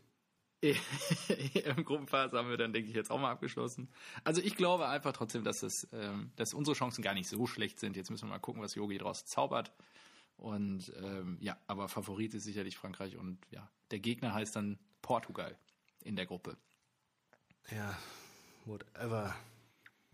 Im 0.62 1.86
Gruppenphase 1.86 2.38
haben 2.38 2.49
wir 2.49 2.57
dann, 2.57 2.74
denke 2.74 2.89
ich, 2.89 2.95
jetzt 2.95 3.12
auch 3.12 3.20
mal 3.20 3.32
abgeschlossen. 3.32 3.89
Also 4.24 4.41
ich 4.41 4.55
glaube 4.55 4.88
einfach 4.88 5.14
trotzdem, 5.14 5.43
dass, 5.43 5.64
es, 5.64 5.88
ähm, 5.93 6.32
dass 6.36 6.53
unsere 6.53 6.76
Chancen 6.76 7.01
gar 7.01 7.14
nicht 7.14 7.30
so 7.30 7.47
schlecht 7.47 7.80
sind. 7.80 7.95
Jetzt 7.95 8.10
müssen 8.10 8.28
wir 8.28 8.34
mal 8.34 8.39
gucken, 8.39 8.62
was 8.62 8.76
Yogi 8.76 8.97
draus 8.97 9.26
zaubert. 9.26 9.72
Und 10.36 10.91
ähm, 11.01 11.38
ja, 11.41 11.57
aber 11.68 11.88
Favorit 11.88 12.34
ist 12.34 12.43
sicherlich 12.43 12.78
Frankreich 12.78 13.18
und 13.18 13.39
ja, 13.51 13.70
der 13.91 13.99
Gegner 13.99 14.34
heißt 14.34 14.55
dann 14.55 14.80
Portugal 15.01 15.57
in 16.03 16.16
der 16.16 16.26
Gruppe. 16.26 16.57
Ja, 17.72 17.97
whatever. 18.66 19.36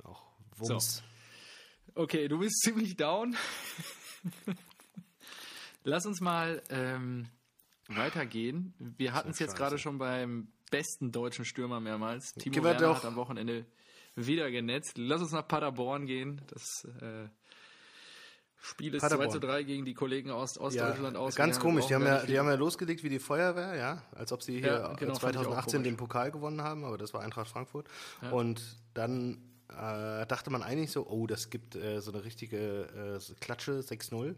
Auch 0.04 0.24
Wumms. 0.58 0.98
So. 0.98 1.04
Okay, 2.02 2.28
du 2.28 2.40
bist 2.40 2.60
ziemlich 2.64 2.98
down. 2.98 3.36
Lass 5.84 6.06
uns 6.06 6.22
mal 6.22 6.64
ähm, 6.70 7.30
weitergehen. 7.88 8.74
Wir 8.80 9.14
hatten 9.14 9.30
es 9.32 9.40
jetzt 9.40 9.56
gerade 9.56 9.78
schon 9.78 9.98
beim 9.98 10.48
besten 10.72 11.12
deutschen 11.12 11.46
Stürmer 11.46 11.80
mehrmals. 11.80 12.34
Timo 12.34 12.64
Werner 12.64 12.80
doch- 12.80 12.98
hat 12.98 13.06
am 13.06 13.16
Wochenende 13.16 13.66
wieder 14.16 14.50
genetzt. 14.50 14.98
Lass 14.98 15.22
uns 15.22 15.32
nach 15.32 15.48
Paderborn 15.48 16.06
gehen. 16.06 16.42
Das 16.48 16.86
äh, 17.02 17.28
Spiel 18.58 18.96
ist 18.96 19.02
Paderborn. 19.02 19.30
2 19.30 19.34
zu 19.34 19.40
3 19.40 19.64
gegen 19.64 19.86
die 19.86 19.94
Kollegen 19.94 20.32
aus 20.32 20.58
Ostdeutschland 20.58 21.16
aus. 21.18 21.36
ganz 21.36 21.60
komisch. 21.60 21.86
Die 21.88 21.96
haben, 21.96 22.06
ja, 22.06 22.26
die 22.26 22.40
haben 22.40 22.48
ja 22.48 22.56
losgelegt 22.56 23.04
wie 23.04 23.10
die 23.10 23.20
Feuerwehr, 23.20 23.76
ja, 23.76 24.02
als 24.14 24.32
ob 24.32 24.42
sie 24.42 24.60
hier 24.60 24.68
Ja, 24.68 24.94
genau, 24.94 25.14
äh, 25.14 25.20
fand 25.20 25.36
ich 25.36 25.42
auch 25.42 25.44
2018 25.44 25.72
komisch. 25.74 25.84
den 25.88 25.98
Pokal 25.98 26.32
gewonnen 26.32 26.62
haben, 26.62 26.84
aber 26.84 26.98
das 26.98 27.14
war 27.14 27.22
Eintracht 27.22 27.50
Frankfurt. 27.50 27.88
Und 28.32 28.78
dann 28.96 29.38
äh, 29.70 30.26
dachte 30.26 30.50
man 30.50 30.64
eigentlich 30.64 30.92
so, 30.92 31.06
oh, 31.08 31.28
das 31.28 31.50
gibt 31.52 31.76
äh, 31.76 32.00
so 32.02 32.12
eine 32.12 32.24
richtige 32.24 33.20
äh, 33.20 33.36
Klatsche 33.40 33.82
6-0. 33.82 34.36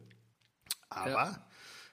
Aber 0.89 1.45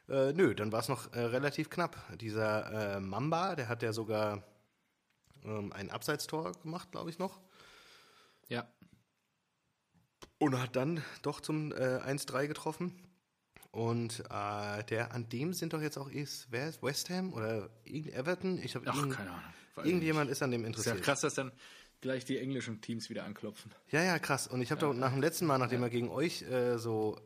äh, 0.09 0.33
nö, 0.33 0.55
dann 0.55 0.73
war 0.73 0.81
es 0.81 0.89
noch 0.89 1.13
äh, 1.13 1.21
relativ 1.21 1.71
knapp. 1.71 1.97
Dieser 2.19 2.97
äh, 2.97 3.01
Mamba, 3.01 3.55
der 3.57 3.69
hat 3.69 3.83
ja 3.83 3.93
sogar 3.93 4.43
ähm, 5.45 5.73
ein 5.73 5.91
Abseitstor 5.91 6.53
gemacht, 6.63 6.91
glaube 6.93 7.11
ich 7.11 7.19
noch. 7.19 7.41
Ja, 8.49 8.69
Und 10.39 10.61
hat 10.61 10.77
dann 10.77 11.03
doch 11.23 11.41
zum 11.41 11.73
äh, 11.73 11.75
1-3 11.75 12.47
getroffen. 12.47 12.93
Und 13.71 14.21
äh, 14.31 14.85
der, 14.85 15.13
an 15.13 15.29
dem 15.31 15.53
sind 15.53 15.73
doch 15.73 15.81
jetzt 15.81 15.97
auch 15.99 16.09
ist, 16.09 16.47
wer 16.51 16.69
ist 16.69 16.83
West 16.83 17.11
Ham 17.11 17.33
oder 17.33 17.71
Everton? 17.85 18.63
Ich 18.63 18.75
habe 18.77 18.85
keine 18.85 19.31
Ahnung. 19.31 19.43
Irgendjemand 19.79 20.31
ist 20.31 20.43
an 20.43 20.53
dem 20.53 20.63
nicht. 20.63 20.79
Ist 20.79 20.87
ja 20.87 20.93
interessiert. 20.93 21.05
krass, 21.05 21.21
dass 21.23 21.35
dann 21.35 21.51
gleich 22.01 22.25
die 22.25 22.39
englischen 22.39 22.81
Teams 22.81 23.11
wieder 23.11 23.25
anklopfen. 23.25 23.73
Ja, 23.91 24.03
ja, 24.03 24.19
krass. 24.19 24.47
Und 24.47 24.61
ich 24.61 24.71
habe 24.71 24.81
doch 24.81 24.93
nach 24.93 25.11
dem 25.11 25.21
letzten 25.21 25.47
Mal, 25.47 25.59
nachdem 25.59 25.83
er 25.83 25.91
gegen 25.91 26.11
euch 26.11 26.43
äh, 26.43 26.79
so 26.79 27.19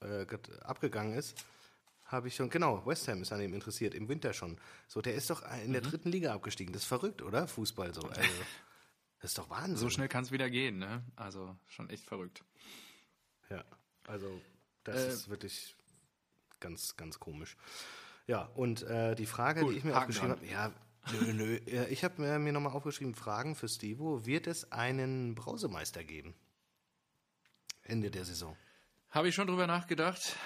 äh, 0.00 0.26
abgegangen 0.62 1.16
ist, 1.16 1.42
habe 2.08 2.28
ich 2.28 2.34
schon, 2.36 2.50
genau, 2.50 2.84
West 2.84 3.06
Ham 3.08 3.22
ist 3.22 3.32
an 3.32 3.40
ihm 3.40 3.54
interessiert, 3.54 3.94
im 3.94 4.08
Winter 4.08 4.32
schon. 4.32 4.58
So, 4.88 5.00
der 5.00 5.14
ist 5.14 5.30
doch 5.30 5.42
in 5.62 5.68
Mhm. 5.68 5.72
der 5.74 5.82
dritten 5.82 6.10
Liga 6.10 6.34
abgestiegen. 6.34 6.72
Das 6.72 6.82
ist 6.82 6.88
verrückt, 6.88 7.22
oder? 7.22 7.46
Fußball 7.46 7.94
so. 7.94 8.02
Also, 8.02 8.18
das 9.20 9.30
ist 9.32 9.38
doch 9.38 9.50
Wahnsinn. 9.50 9.76
So 9.76 9.90
schnell 9.90 10.08
kann 10.08 10.24
es 10.24 10.32
wieder 10.32 10.50
gehen, 10.50 10.78
ne? 10.78 11.04
Also 11.16 11.56
schon 11.66 11.88
echt 11.90 12.04
verrückt. 12.04 12.42
Ja, 13.50 13.64
also 14.06 14.40
das 14.84 14.96
Äh, 15.04 15.08
ist 15.12 15.28
wirklich 15.28 15.76
ganz, 16.60 16.96
ganz 16.96 17.18
komisch. 17.20 17.56
Ja, 18.26 18.42
und 18.54 18.82
äh, 18.82 19.14
die 19.14 19.26
Frage, 19.26 19.60
Gut, 19.60 19.72
die 19.72 19.78
ich 19.78 19.84
mir 19.84 19.94
Haken 19.94 20.10
aufgeschrieben 20.10 20.30
habe, 20.36 20.46
ja, 20.46 20.72
nö, 21.12 21.32
nö, 21.32 21.60
ja, 21.66 21.84
ich 21.88 22.04
habe 22.04 22.20
mir, 22.20 22.38
mir 22.38 22.52
nochmal 22.52 22.72
aufgeschrieben, 22.72 23.14
Fragen 23.14 23.54
für 23.54 23.68
Stevo, 23.68 24.26
wird 24.26 24.46
es 24.46 24.70
einen 24.72 25.34
Brausemeister 25.34 26.04
geben? 26.04 26.34
Ende 27.82 28.10
der 28.10 28.24
Saison. 28.24 28.56
Habe 29.10 29.28
ich 29.28 29.34
schon 29.34 29.46
drüber 29.46 29.66
nachgedacht. 29.66 30.36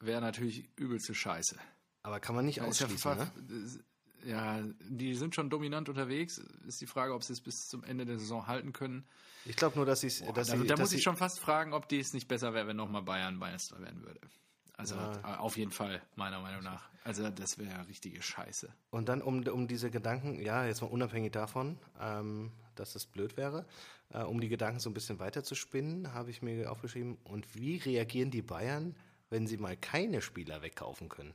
Wäre 0.00 0.20
natürlich 0.20 0.68
übelste 0.76 1.14
Scheiße. 1.14 1.56
Aber 2.02 2.20
kann 2.20 2.34
man 2.34 2.46
nicht 2.46 2.58
Ist 2.58 2.80
ja, 2.80 2.86
ausschließen, 2.86 3.18
ne? 3.18 3.30
ja, 4.24 4.62
die 4.88 5.14
sind 5.14 5.34
schon 5.34 5.50
dominant 5.50 5.88
unterwegs. 5.88 6.38
Ist 6.66 6.80
die 6.80 6.86
Frage, 6.86 7.14
ob 7.14 7.22
sie 7.22 7.32
es 7.32 7.40
bis 7.40 7.68
zum 7.68 7.84
Ende 7.84 8.06
der 8.06 8.18
Saison 8.18 8.46
halten 8.46 8.72
können. 8.72 9.06
Ich 9.44 9.56
glaube 9.56 9.76
nur, 9.76 9.86
dass, 9.86 10.00
sie's, 10.00 10.20
dass 10.20 10.48
da 10.48 10.56
sie... 10.56 10.66
da 10.66 10.74
dass 10.74 10.80
muss 10.80 10.92
ich 10.92 11.02
schon 11.02 11.16
fast 11.16 11.40
fragen, 11.40 11.72
ob 11.72 11.88
die 11.88 11.98
es 11.98 12.12
nicht 12.12 12.28
besser 12.28 12.54
wäre, 12.54 12.66
wenn 12.66 12.76
nochmal 12.76 13.02
Bayern 13.02 13.36
Meister 13.36 13.80
werden 13.80 14.02
würde. 14.02 14.20
Also 14.76 14.94
äh, 14.94 15.36
auf 15.38 15.56
jeden 15.56 15.72
Fall, 15.72 16.00
meiner 16.14 16.40
Meinung 16.40 16.62
nach. 16.62 16.88
Also 17.02 17.28
das 17.30 17.58
wäre 17.58 17.88
richtige 17.88 18.22
Scheiße. 18.22 18.72
Und 18.90 19.08
dann 19.08 19.22
um, 19.22 19.42
um 19.48 19.66
diese 19.66 19.90
Gedanken, 19.90 20.40
ja, 20.40 20.66
jetzt 20.66 20.82
mal 20.82 20.88
unabhängig 20.88 21.32
davon, 21.32 21.78
ähm, 22.00 22.52
dass 22.76 22.92
das 22.92 23.06
blöd 23.06 23.36
wäre, 23.36 23.66
äh, 24.10 24.22
um 24.22 24.40
die 24.40 24.48
Gedanken 24.48 24.78
so 24.78 24.88
ein 24.88 24.94
bisschen 24.94 25.18
weiter 25.18 25.42
zu 25.42 25.56
spinnen, 25.56 26.14
habe 26.14 26.30
ich 26.30 26.42
mir 26.42 26.70
aufgeschrieben, 26.70 27.18
und 27.24 27.54
wie 27.56 27.78
reagieren 27.78 28.30
die 28.30 28.42
Bayern, 28.42 28.94
wenn 29.30 29.46
sie 29.46 29.56
mal 29.56 29.76
keine 29.76 30.22
Spieler 30.22 30.62
wegkaufen 30.62 31.08
können? 31.08 31.34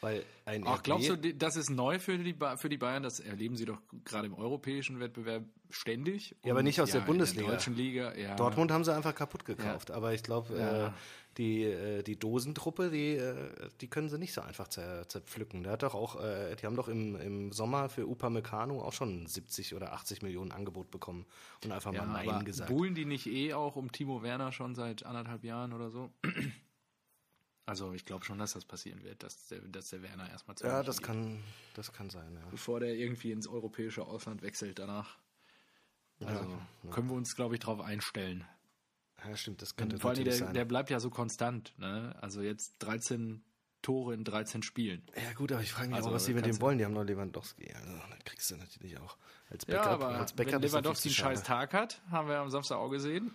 Weil 0.00 0.24
ein 0.46 0.66
Ach, 0.66 0.78
RB 0.78 0.82
glaubst 0.84 1.08
du, 1.10 1.16
das 1.16 1.54
ist 1.54 1.70
neu 1.70 2.00
für 2.00 2.18
die, 2.18 2.32
Ba- 2.32 2.56
für 2.56 2.68
die 2.68 2.76
Bayern? 2.76 3.04
Das 3.04 3.20
erleben 3.20 3.56
sie 3.56 3.66
doch 3.66 3.80
gerade 4.04 4.26
im 4.26 4.34
europäischen 4.34 4.98
Wettbewerb 4.98 5.44
ständig. 5.70 6.34
Ja, 6.44 6.52
aber 6.54 6.64
nicht 6.64 6.80
aus 6.80 6.90
der 6.90 7.02
in 7.02 7.06
Bundesliga. 7.06 7.48
deutschen 7.52 7.76
Liga, 7.76 8.12
ja. 8.16 8.34
Dortmund 8.34 8.72
haben 8.72 8.82
sie 8.82 8.92
einfach 8.92 9.14
kaputt 9.14 9.44
gekauft, 9.44 9.92
aber 9.92 10.12
ich 10.12 10.24
glaube, 10.24 10.58
Ja. 10.58 10.88
äh, 10.88 10.92
die, 11.38 11.64
äh, 11.64 12.02
die 12.02 12.18
Dosentruppe, 12.18 12.90
die, 12.90 13.16
äh, 13.16 13.50
die 13.80 13.88
können 13.88 14.08
sie 14.08 14.18
nicht 14.18 14.32
so 14.32 14.40
einfach 14.42 14.68
zer, 14.68 15.08
zerpflücken. 15.08 15.62
Der 15.62 15.72
hat 15.72 15.82
doch 15.82 15.94
auch, 15.94 16.20
äh, 16.22 16.54
die 16.56 16.66
haben 16.66 16.76
doch 16.76 16.88
im, 16.88 17.16
im 17.16 17.52
Sommer 17.52 17.88
für 17.88 18.06
Upamecano 18.06 18.82
auch 18.82 18.92
schon 18.92 19.26
70 19.26 19.74
oder 19.74 19.92
80 19.92 20.22
Millionen 20.22 20.52
Angebot 20.52 20.90
bekommen 20.90 21.26
und 21.64 21.72
einfach 21.72 21.92
Ja, 21.92 22.04
mal 22.04 22.12
Nein 22.12 22.28
aber 22.28 22.44
gesagt. 22.44 22.70
buhlen 22.70 22.94
die 22.94 23.04
nicht 23.04 23.26
eh 23.26 23.54
auch 23.54 23.76
um 23.76 23.90
Timo 23.92 24.22
Werner 24.22 24.52
schon 24.52 24.74
seit 24.74 25.04
anderthalb 25.04 25.44
Jahren 25.44 25.72
oder 25.72 25.90
so? 25.90 26.10
Also 27.64 27.92
ich 27.92 28.04
glaube 28.04 28.24
schon, 28.24 28.38
dass 28.38 28.54
das 28.54 28.64
passieren 28.64 29.04
wird, 29.04 29.22
dass 29.22 29.46
der, 29.46 29.60
dass 29.60 29.90
der 29.90 30.02
Werner 30.02 30.28
erstmal 30.28 30.56
zu 30.56 30.66
Ja, 30.66 30.82
das 30.82 30.98
geht, 30.98 31.06
kann, 31.06 31.42
das 31.74 31.92
kann 31.92 32.10
sein, 32.10 32.34
ja. 32.34 32.50
bevor 32.50 32.80
der 32.80 32.94
irgendwie 32.96 33.30
ins 33.30 33.46
europäische 33.46 34.04
Ausland 34.04 34.42
wechselt 34.42 34.80
danach. 34.80 35.16
Also 36.24 36.44
Ja, 36.84 36.90
können 36.90 37.08
wir 37.08 37.16
uns, 37.16 37.36
glaube 37.36 37.54
ich, 37.54 37.60
darauf 37.60 37.80
einstellen. 37.80 38.44
Ja, 39.24 39.36
stimmt, 39.36 39.62
das 39.62 39.76
könnte 39.76 39.96
Und 39.96 40.00
vor 40.00 40.10
allem, 40.10 40.24
der, 40.24 40.32
sein. 40.34 40.52
der 40.54 40.64
bleibt 40.64 40.90
ja 40.90 40.98
so 41.00 41.08
konstant. 41.10 41.72
Ne? 41.78 42.16
Also 42.20 42.42
jetzt 42.42 42.76
13 42.80 43.44
Tore 43.82 44.14
in 44.14 44.24
13 44.24 44.62
Spielen. 44.62 45.02
ja 45.16 45.32
gut, 45.34 45.52
aber 45.52 45.60
ich 45.62 45.72
frage 45.72 45.88
mich 45.88 45.96
Also, 45.96 46.10
auch, 46.10 46.14
was 46.14 46.24
sie 46.24 46.34
mit 46.34 46.46
dem 46.46 46.60
wollen. 46.60 46.78
Die 46.78 46.84
haben 46.84 46.94
noch 46.94 47.04
Lewandowski. 47.04 47.72
Also, 47.72 47.90
dann 47.92 48.18
kriegst 48.24 48.50
du 48.50 48.56
natürlich 48.56 48.98
auch 48.98 49.16
als 49.50 49.64
Ja, 49.66 49.76
Backup. 49.78 49.92
aber 49.92 50.08
als 50.08 50.32
wenn 50.32 50.36
Backup 50.36 50.52
natürlich 50.54 50.72
Lewandowski 50.72 51.08
einen 51.08 51.14
scheiß. 51.14 51.42
Tag 51.44 51.72
hat, 51.74 52.00
haben 52.10 52.28
wir 52.28 52.38
am 52.38 52.50
Samstag 52.50 52.76
auch 52.78 52.90
gesehen, 52.90 53.32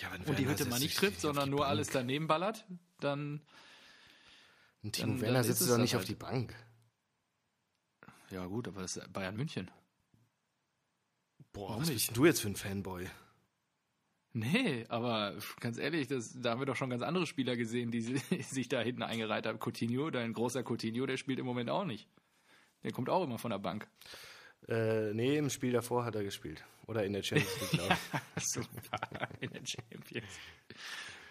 Ja, 0.00 0.12
wenn 0.12 0.22
und 0.22 0.38
die 0.38 0.46
Hütte 0.48 0.64
mal 0.66 0.78
nicht 0.80 0.96
trifft, 0.98 1.16
auf 1.18 1.22
sondern 1.22 1.48
nur 1.50 1.60
Bank. 1.60 1.70
alles 1.70 1.88
daneben 1.88 2.26
ballert, 2.26 2.64
dann, 3.00 3.40
Ein 4.84 4.92
Timo 4.92 5.12
dann- 5.12 5.20
Werner 5.20 5.44
sitzt 5.44 5.68
doch 5.68 5.78
nicht 5.78 5.94
auf 5.94 6.00
halt. 6.00 6.08
die 6.08 6.14
Bank. 6.16 6.54
ja 8.30 8.44
gut, 8.46 8.66
aber 8.68 8.82
das 8.82 8.96
ist 8.96 9.12
Bayern 9.12 9.36
München. 9.36 9.70
Boah, 11.52 11.70
Warum 11.70 11.82
was 11.82 11.88
nicht? 11.88 12.06
bist 12.08 12.16
du 12.16 12.24
jetzt 12.26 12.40
für 12.40 12.48
ein 12.48 12.56
Fanboy? 12.56 13.08
Nee, 14.38 14.84
aber 14.90 15.34
ganz 15.60 15.78
ehrlich, 15.78 16.08
das, 16.08 16.38
da 16.38 16.50
haben 16.50 16.60
wir 16.60 16.66
doch 16.66 16.76
schon 16.76 16.90
ganz 16.90 17.02
andere 17.02 17.26
Spieler 17.26 17.56
gesehen, 17.56 17.90
die 17.90 18.02
si- 18.02 18.18
sich 18.42 18.68
da 18.68 18.80
hinten 18.82 19.02
eingereiht 19.02 19.46
haben. 19.46 19.58
Coutinho, 19.58 20.10
dein 20.10 20.34
großer 20.34 20.62
Coutinho, 20.62 21.06
der 21.06 21.16
spielt 21.16 21.38
im 21.38 21.46
Moment 21.46 21.70
auch 21.70 21.84
nicht. 21.86 22.06
Der 22.82 22.92
kommt 22.92 23.08
auch 23.08 23.24
immer 23.24 23.38
von 23.38 23.50
der 23.50 23.58
Bank. 23.58 23.88
Äh, 24.68 25.14
nee, 25.14 25.38
im 25.38 25.48
Spiel 25.48 25.72
davor 25.72 26.04
hat 26.04 26.16
er 26.16 26.22
gespielt. 26.22 26.62
Oder 26.86 27.04
in 27.04 27.14
der 27.14 27.22
Champions 27.22 27.60
League, 27.62 27.70
glaube 27.70 27.96
ich. 28.36 28.42
Super, 28.44 29.28
in 29.40 29.50
der 29.52 29.62
Champions. 29.64 30.38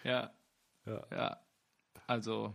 Ja, 0.02 0.34
Ja. 0.84 1.06
ja. 1.12 1.40
Also, 2.08 2.54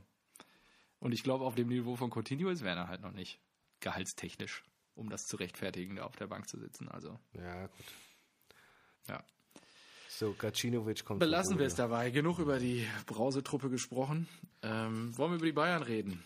und 0.99 1.13
ich 1.13 1.23
glaube, 1.23 1.45
auf 1.45 1.55
dem 1.55 1.69
Niveau 1.69 1.95
von 1.95 2.09
Coutinho 2.11 2.49
ist 2.49 2.63
Werner 2.63 2.89
halt 2.89 2.99
noch 3.01 3.13
nicht 3.13 3.39
gehaltstechnisch, 3.79 4.63
um 4.95 5.09
das 5.09 5.23
zu 5.27 5.37
rechtfertigen, 5.37 5.95
da 5.95 6.03
auf 6.03 6.15
der 6.17 6.27
Bank 6.27 6.49
zu 6.49 6.57
sitzen. 6.59 6.89
Also, 6.89 7.19
Ja, 7.33 7.67
gut. 7.67 7.85
ja. 9.07 9.23
So, 10.21 10.35
Gacinovic 10.37 11.03
kommt. 11.03 11.19
Belassen 11.19 11.57
wir 11.57 11.65
es 11.65 11.73
dabei. 11.73 12.11
Genug 12.11 12.37
über 12.37 12.59
die 12.59 12.85
Brausetruppe 13.07 13.71
gesprochen. 13.71 14.27
Ähm, 14.61 15.17
wollen 15.17 15.31
wir 15.31 15.37
über 15.37 15.45
die 15.47 15.51
Bayern 15.51 15.81
reden? 15.81 16.23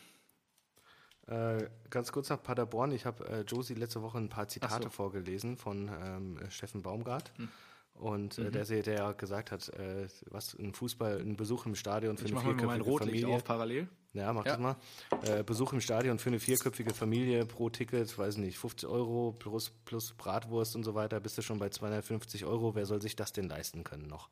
Äh, 1.27 1.69
ganz 1.89 2.11
kurz 2.11 2.27
nach 2.29 2.43
Paderborn. 2.43 2.91
Ich 2.91 3.05
habe 3.05 3.25
äh, 3.29 3.41
Josie 3.43 3.73
letzte 3.73 4.01
Woche 4.01 4.17
ein 4.17 4.27
paar 4.27 4.49
Zitate 4.49 4.83
so. 4.83 4.89
vorgelesen 4.89 5.55
von 5.55 5.89
ähm, 6.03 6.39
Steffen 6.49 6.81
Baumgart. 6.81 7.31
Hm. 7.37 7.47
Und 7.93 8.37
Mhm. 8.37 8.47
äh, 8.47 8.51
der, 8.51 8.65
der 8.65 8.95
ja 8.95 9.11
gesagt 9.13 9.53
hat, 9.53 9.69
äh, 9.69 10.09
was 10.29 10.53
ein 10.55 10.73
Fußball, 10.73 11.21
ein 11.21 11.37
Besuch 11.37 11.65
im 11.65 11.75
Stadion 11.75 12.17
für 12.17 12.25
Ich 12.25 12.31
eine 12.31 12.35
mache 12.35 12.47
mal 12.47 12.53
mein 12.53 12.65
vierköpfige 12.83 12.89
Rotlicht 12.91 13.21
Familie. 13.21 13.35
auf 13.37 13.43
parallel. 13.45 13.87
Ja, 14.15 14.33
mach 14.33 14.45
Ja. 14.45 14.53
das 14.57 14.59
mal. 14.61 14.75
Äh, 15.23 15.43
Besuch 15.43 15.73
im 15.73 15.81
Stadion 15.81 16.17
für 16.19 16.29
eine 16.29 16.39
vierköpfige 16.39 16.93
Familie 16.93 17.45
pro 17.45 17.69
Ticket, 17.69 18.17
weiß 18.17 18.37
nicht, 18.37 18.57
50 18.57 18.87
Euro 18.89 19.35
plus, 19.37 19.69
plus 19.85 20.13
Bratwurst 20.13 20.75
und 20.75 20.83
so 20.83 20.95
weiter, 20.95 21.19
bist 21.19 21.37
du 21.37 21.41
schon 21.41 21.59
bei 21.59 21.69
250 21.69 22.45
Euro. 22.45 22.75
Wer 22.75 22.85
soll 22.85 23.01
sich 23.01 23.15
das 23.15 23.33
denn 23.33 23.49
leisten 23.49 23.83
können 23.83 24.07
noch? 24.07 24.29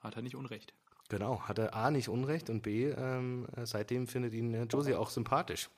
Hat 0.00 0.16
er 0.16 0.22
nicht 0.22 0.36
unrecht. 0.36 0.72
Genau, 1.08 1.40
hat 1.42 1.58
er 1.58 1.74
A 1.74 1.90
nicht 1.90 2.08
Unrecht 2.08 2.50
und 2.50 2.62
B, 2.62 2.90
ähm, 2.90 3.46
äh, 3.56 3.64
seitdem 3.66 4.06
findet 4.06 4.34
ihn 4.34 4.52
äh, 4.54 4.64
Josie 4.64 4.94
auch 4.94 5.10
sympathisch. 5.10 5.68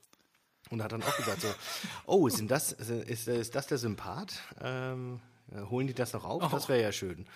Und 0.71 0.83
hat 0.83 0.93
dann 0.93 1.03
auch 1.03 1.17
gesagt 1.17 1.41
so, 1.41 1.49
oh, 2.07 2.29
sind 2.29 2.51
das, 2.51 2.73
ist, 2.73 3.29
ist 3.29 3.55
das 3.55 3.67
der 3.69 3.79
Sympath? 3.79 4.35
Ähm, 4.61 5.21
äh, 5.53 5.63
holen 5.63 5.87
die 5.87 5.95
das 5.95 6.13
noch 6.13 6.25
auf? 6.25 6.51
Das 6.51 6.69
wäre 6.69 6.83
ja 6.83 6.93
schön. 6.93 7.27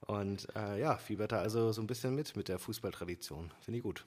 Und 0.00 0.48
äh, 0.56 0.80
ja, 0.80 0.96
fiebert 0.96 1.32
er 1.32 1.40
also 1.40 1.70
so 1.72 1.80
ein 1.80 1.86
bisschen 1.86 2.14
mit, 2.14 2.34
mit 2.34 2.48
der 2.48 2.58
Fußballtradition. 2.58 3.52
Finde 3.60 3.78
ich 3.78 3.84
gut. 3.84 4.04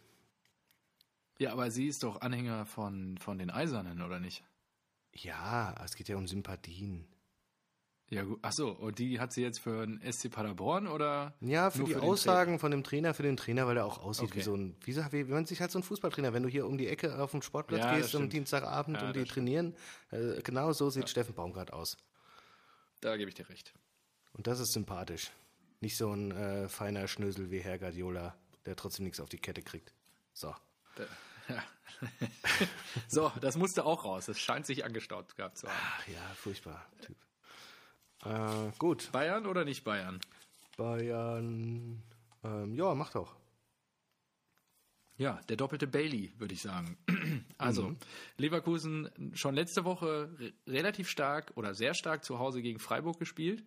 Ja, 1.40 1.52
aber 1.54 1.70
sie 1.72 1.88
ist 1.88 2.04
doch 2.04 2.22
Anhänger 2.22 2.66
von, 2.66 3.18
von 3.18 3.38
den 3.38 3.50
Eisernen, 3.52 4.02
oder 4.02 4.20
nicht? 4.20 4.44
Ja, 5.14 5.74
es 5.84 5.96
geht 5.96 6.08
ja 6.10 6.18
um 6.18 6.28
Sympathien. 6.28 7.08
Ja, 8.10 8.24
gut. 8.24 8.40
Achso, 8.42 8.70
und 8.72 9.00
die 9.00 9.20
hat 9.20 9.34
sie 9.34 9.42
jetzt 9.42 9.60
für 9.60 9.86
den 9.86 10.00
SC 10.02 10.30
Paderborn 10.32 10.88
oder? 10.88 11.34
Ja, 11.42 11.70
für 11.72 11.84
die 11.84 11.94
den 11.94 12.00
Aussagen 12.02 12.58
von 12.58 12.72
dem 12.72 12.84
Trainer, 12.84 13.14
für 13.14 13.24
den 13.24 13.36
Trainer, 13.36 13.68
weil 13.68 13.76
er 13.78 13.86
auch 13.86 13.98
aussieht 13.98 14.30
wie 14.34 14.40
Okay. 14.40 14.44
so 14.44 14.56
ein, 14.56 14.76
wie, 14.86 14.94
so- 14.94 15.02
wie, 15.12 15.28
wie 15.28 15.32
man 15.34 15.46
sich 15.46 15.60
halt 15.60 15.72
so 15.72 15.80
ein 15.80 15.84
Fußballtrainer, 15.84 16.34
wenn 16.34 16.44
du 16.44 16.48
hier 16.50 16.66
um 16.66 16.78
die 16.78 16.88
Ecke 16.88 17.20
auf 17.22 17.32
den 17.32 17.42
Sportplatz 17.42 17.82
Ja, 17.84 17.98
gehst 17.98 18.16
am. 18.16 18.30
Dienstagabend 18.30 19.02
Ja, 19.02 19.08
und 19.08 19.14
die 19.16 19.20
stimmt. 19.20 19.32
trainieren, 19.34 19.76
äh, 20.12 20.42
genau 20.42 20.72
so 20.72 20.90
sieht 20.90 21.10
Steffen 21.10 21.36
Baumgart 21.36 21.74
aus. 21.74 21.98
Da 23.02 23.18
gebe 23.18 23.30
ich 23.30 23.36
dir 23.36 23.50
recht. 23.50 23.74
Und 24.34 24.48
das 24.48 24.60
ist 24.62 24.72
sympathisch. 24.72 25.32
Nicht 25.82 25.98
so 25.98 26.10
ein 26.12 26.32
äh, 26.32 26.70
feiner 26.70 27.08
Schnösel 27.10 27.52
wie 27.52 27.60
Herr 27.60 27.78
Guardiola, 27.78 28.36
der 28.66 28.76
trotzdem 28.78 29.04
nichts 29.06 29.20
auf 29.20 29.30
die 29.30 29.38
Kette 29.38 29.62
kriegt. 29.62 29.94
So. 30.34 30.56
Da, 30.96 31.04
ja. 31.50 31.64
so, 33.08 33.32
das 33.42 33.58
musste 33.58 33.86
auch 33.86 34.06
raus. 34.06 34.28
Das 34.28 34.40
scheint 34.40 34.66
sich 34.66 34.86
angestaut 34.86 35.36
gehabt 35.36 35.58
zu 35.58 35.68
haben. 35.68 35.78
Ach 35.80 36.08
ja, 36.08 36.22
furchtbar, 36.36 36.86
Typ. 37.02 37.18
Äh, 38.26 38.72
gut, 38.78 39.12
Bayern 39.12 39.46
oder 39.46 39.66
nicht 39.66 39.84
Bayern? 39.84 40.20
Bayern. 40.76 42.04
Ähm, 42.44 42.76
ja, 42.76 42.94
mach 42.94 43.12
doch. 43.12 43.36
Ja, 45.18 45.40
der 45.50 45.58
doppelte 45.58 45.88
Bailey, 45.88 46.32
würde 46.38 46.54
ich 46.54 46.62
sagen. 46.62 46.98
Also, 47.60 47.96
Leverkusen 48.38 49.10
schon 49.34 49.56
letzte 49.56 49.84
Woche 49.84 50.30
re 50.40 50.54
relativ 50.68 51.10
stark 51.10 51.52
oder 51.56 51.74
sehr 51.74 51.96
stark 51.96 52.24
zu 52.24 52.38
Hause 52.38 52.62
gegen 52.62 52.78
Freiburg 52.78 53.18
gespielt. 53.18 53.64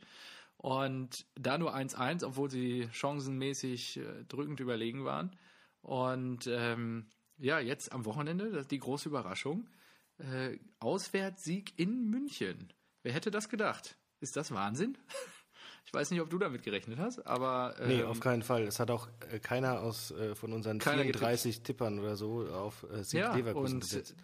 Und 0.57 1.27
da 1.35 1.59
nur 1.59 1.75
1-1, 1.75 2.25
obwohl 2.25 2.51
sie 2.51 2.89
chancenmäßig 2.93 3.97
äh, 3.97 4.25
drückend 4.29 4.61
überlegen 4.61 5.05
waren. 5.05 5.37
Und 5.83 6.47
ähm, 6.47 7.07
ja, 7.41 7.59
jetzt 7.61 7.93
am 7.93 8.05
Wochenende, 8.05 8.51
das 8.51 8.63
ist 8.63 8.71
die 8.71 8.79
große 8.79 9.09
Überraschung, 9.09 9.67
äh, 10.19 10.59
Auswärtssieg 10.79 11.73
in 11.79 12.09
München. 12.11 12.73
Wer 13.03 13.13
hätte 13.13 13.31
das 13.31 13.49
gedacht? 13.49 13.97
Ist 14.21 14.37
das 14.37 14.53
Wahnsinn? 14.53 14.97
Ich 15.87 15.95
weiß 15.95 16.11
nicht, 16.13 16.21
ob 16.21 16.31
du 16.31 16.39
damit 16.39 16.63
gerechnet 16.63 16.99
hast, 16.99 17.27
aber 17.27 17.75
ähm, 17.81 17.89
Nee, 17.89 18.05
auf 18.05 18.21
keinen 18.21 18.43
Fall. 18.43 18.63
Es 18.63 18.79
hat 18.79 18.91
auch 18.93 19.09
äh, 19.33 19.41
keiner 19.41 19.81
aus 19.81 20.13
äh, 20.13 20.37
von 20.37 20.53
unseren 20.53 20.79
Keiner 20.79 21.03
34 21.03 21.63
Tippern 21.63 21.99
oder 21.99 22.17
so 22.17 22.47
auf 22.47 22.85
äh, 22.93 23.03
Sieg 23.03 23.19
Ja, 23.21 23.35
Leverkusen 23.35 23.75
und 23.77 23.81
gesetzt. 23.81 24.15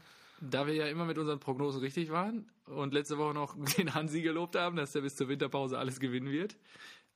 da 0.40 0.66
wir 0.68 0.74
ja 0.74 0.86
immer 0.86 1.06
mit 1.06 1.18
unseren 1.18 1.40
Prognosen 1.40 1.80
richtig 1.80 2.10
waren 2.10 2.48
und 2.66 2.94
letzte 2.94 3.18
Woche 3.18 3.34
noch 3.34 3.56
den 3.78 3.94
Hansi 3.94 4.22
gelobt 4.22 4.54
haben, 4.54 4.76
dass 4.76 4.94
er 4.94 5.00
bis 5.00 5.16
zur 5.16 5.28
Winterpause 5.28 5.76
alles 5.76 5.98
gewinnen 5.98 6.30
wird, 6.30 6.56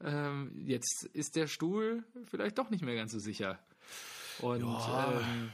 ähm, 0.03 0.51
jetzt 0.67 1.05
ist 1.13 1.37
der 1.37 1.47
Stuhl 1.47 2.03
vielleicht 2.27 2.59
doch 2.59 2.71
nicht 2.71 2.83
mehr 2.83 2.97
ganz 2.97 3.13
so 3.13 3.21
sicher. 3.21 3.59
Und 4.41 4.63
Ja. 4.65 5.21
ähm, 5.21 5.51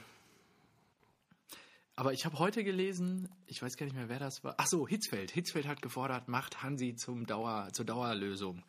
aber 1.97 2.13
ich 2.13 2.27
habe 2.27 2.39
heute 2.39 2.63
gelesen, 2.63 3.31
ich 3.47 3.63
weiß 3.63 3.77
gar 3.77 3.87
nicht 3.87 3.97
mehr, 3.97 4.11
wer 4.11 4.19
das 4.19 4.45
war. 4.45 4.55
Ach 4.59 4.67
so, 4.67 4.87
Hitzfeld. 4.87 5.31
Hitzfeld 5.31 5.67
hat 5.67 5.81
gefordert, 5.81 6.29
macht 6.29 6.63
Hansi 6.63 6.95
zum 6.95 7.27
Dauer, 7.27 7.71
zur 7.73 7.87
Dauerlösung 7.87 8.63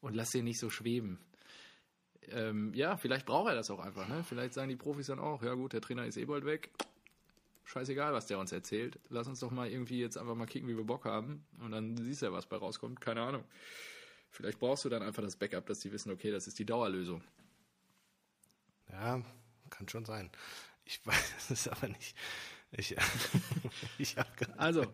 und 0.00 0.14
lasst 0.14 0.34
ihn 0.34 0.44
nicht 0.44 0.60
so 0.60 0.68
schweben. 0.68 1.18
Ähm, 2.30 2.74
ja, 2.74 2.98
vielleicht 2.98 3.24
braucht 3.24 3.48
er 3.48 3.54
das 3.54 3.70
auch 3.70 3.80
einfach. 3.80 4.06
Ne? 4.06 4.22
Vielleicht 4.22 4.52
sagen 4.52 4.68
die 4.68 4.76
Profis 4.76 5.06
dann 5.06 5.18
auch, 5.18 5.42
ja 5.42 5.54
gut, 5.54 5.72
der 5.72 5.80
Trainer 5.80 6.04
ist 6.04 6.18
eh 6.18 6.26
bald 6.26 6.44
weg. 6.44 6.70
Scheißegal, 7.64 8.12
was 8.12 8.26
der 8.26 8.38
uns 8.38 8.52
erzählt. 8.52 8.98
Lass 9.08 9.28
uns 9.28 9.40
doch 9.40 9.50
mal 9.50 9.68
irgendwie 9.68 10.00
jetzt 10.00 10.18
einfach 10.18 10.34
mal 10.34 10.46
kicken, 10.46 10.68
wie 10.68 10.76
wir 10.76 10.84
Bock 10.84 11.06
haben. 11.06 11.46
Und 11.60 11.70
dann 11.70 11.96
siehst 11.96 12.20
du 12.20 12.26
ja, 12.26 12.32
was 12.32 12.46
bei 12.46 12.56
rauskommt. 12.56 13.00
Keine 13.00 13.22
Ahnung. 13.22 13.44
Vielleicht 14.30 14.58
brauchst 14.58 14.84
du 14.84 14.90
dann 14.90 15.02
einfach 15.02 15.22
das 15.22 15.36
Backup, 15.36 15.66
dass 15.66 15.80
die 15.80 15.92
wissen, 15.92 16.12
okay, 16.12 16.30
das 16.30 16.46
ist 16.46 16.58
die 16.58 16.66
Dauerlösung. 16.66 17.22
Ja, 18.90 19.22
kann 19.70 19.88
schon 19.88 20.04
sein. 20.04 20.30
Ich 20.84 21.00
weiß 21.06 21.50
es 21.50 21.68
aber 21.68 21.88
nicht. 21.88 22.14
Ich, 22.72 22.94
ich 23.98 24.16
habe 24.16 24.28
gerade 24.36 24.58
Also, 24.58 24.84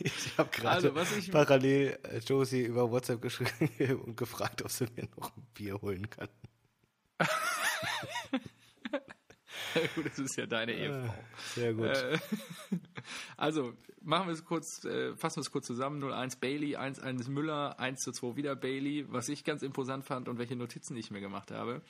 ich 0.00 0.36
hab 0.36 0.52
gerade 0.52 0.92
Also, 0.92 0.94
ich- 1.18 1.30
parallel 1.30 1.98
äh, 2.02 2.18
Josie 2.18 2.62
über 2.64 2.90
WhatsApp 2.90 3.22
geschrieben 3.22 4.00
und 4.04 4.16
gefragt, 4.16 4.62
ob 4.62 4.70
sie 4.70 4.84
mir 4.96 5.08
noch 5.16 5.34
ein 5.36 5.46
Bier 5.54 5.80
holen 5.80 6.08
kann. 6.10 6.28
gut, 9.94 10.06
das 10.06 10.18
ist 10.18 10.36
ja 10.36 10.46
deine 10.46 10.72
Ehefrau. 10.74 11.14
Sehr 11.54 11.74
gut. 11.74 11.86
Äh, 11.86 12.18
also, 13.36 13.72
machen 14.02 14.26
wir 14.28 14.34
es 14.34 14.44
kurz, 14.44 14.84
äh, 14.84 15.14
fassen 15.16 15.36
wir 15.36 15.42
es 15.42 15.50
kurz 15.50 15.66
zusammen. 15.66 16.02
0-1 16.02 16.40
Bailey, 16.40 16.76
1-1 16.76 17.30
Müller, 17.30 17.78
1-2 17.80 18.36
wieder 18.36 18.56
Bailey. 18.56 19.06
Was 19.10 19.28
ich 19.28 19.44
ganz 19.44 19.62
imposant 19.62 20.04
fand 20.04 20.28
und 20.28 20.38
welche 20.38 20.56
Notizen 20.56 20.96
ich 20.96 21.10
mir 21.10 21.20
gemacht 21.20 21.50
habe. 21.50 21.82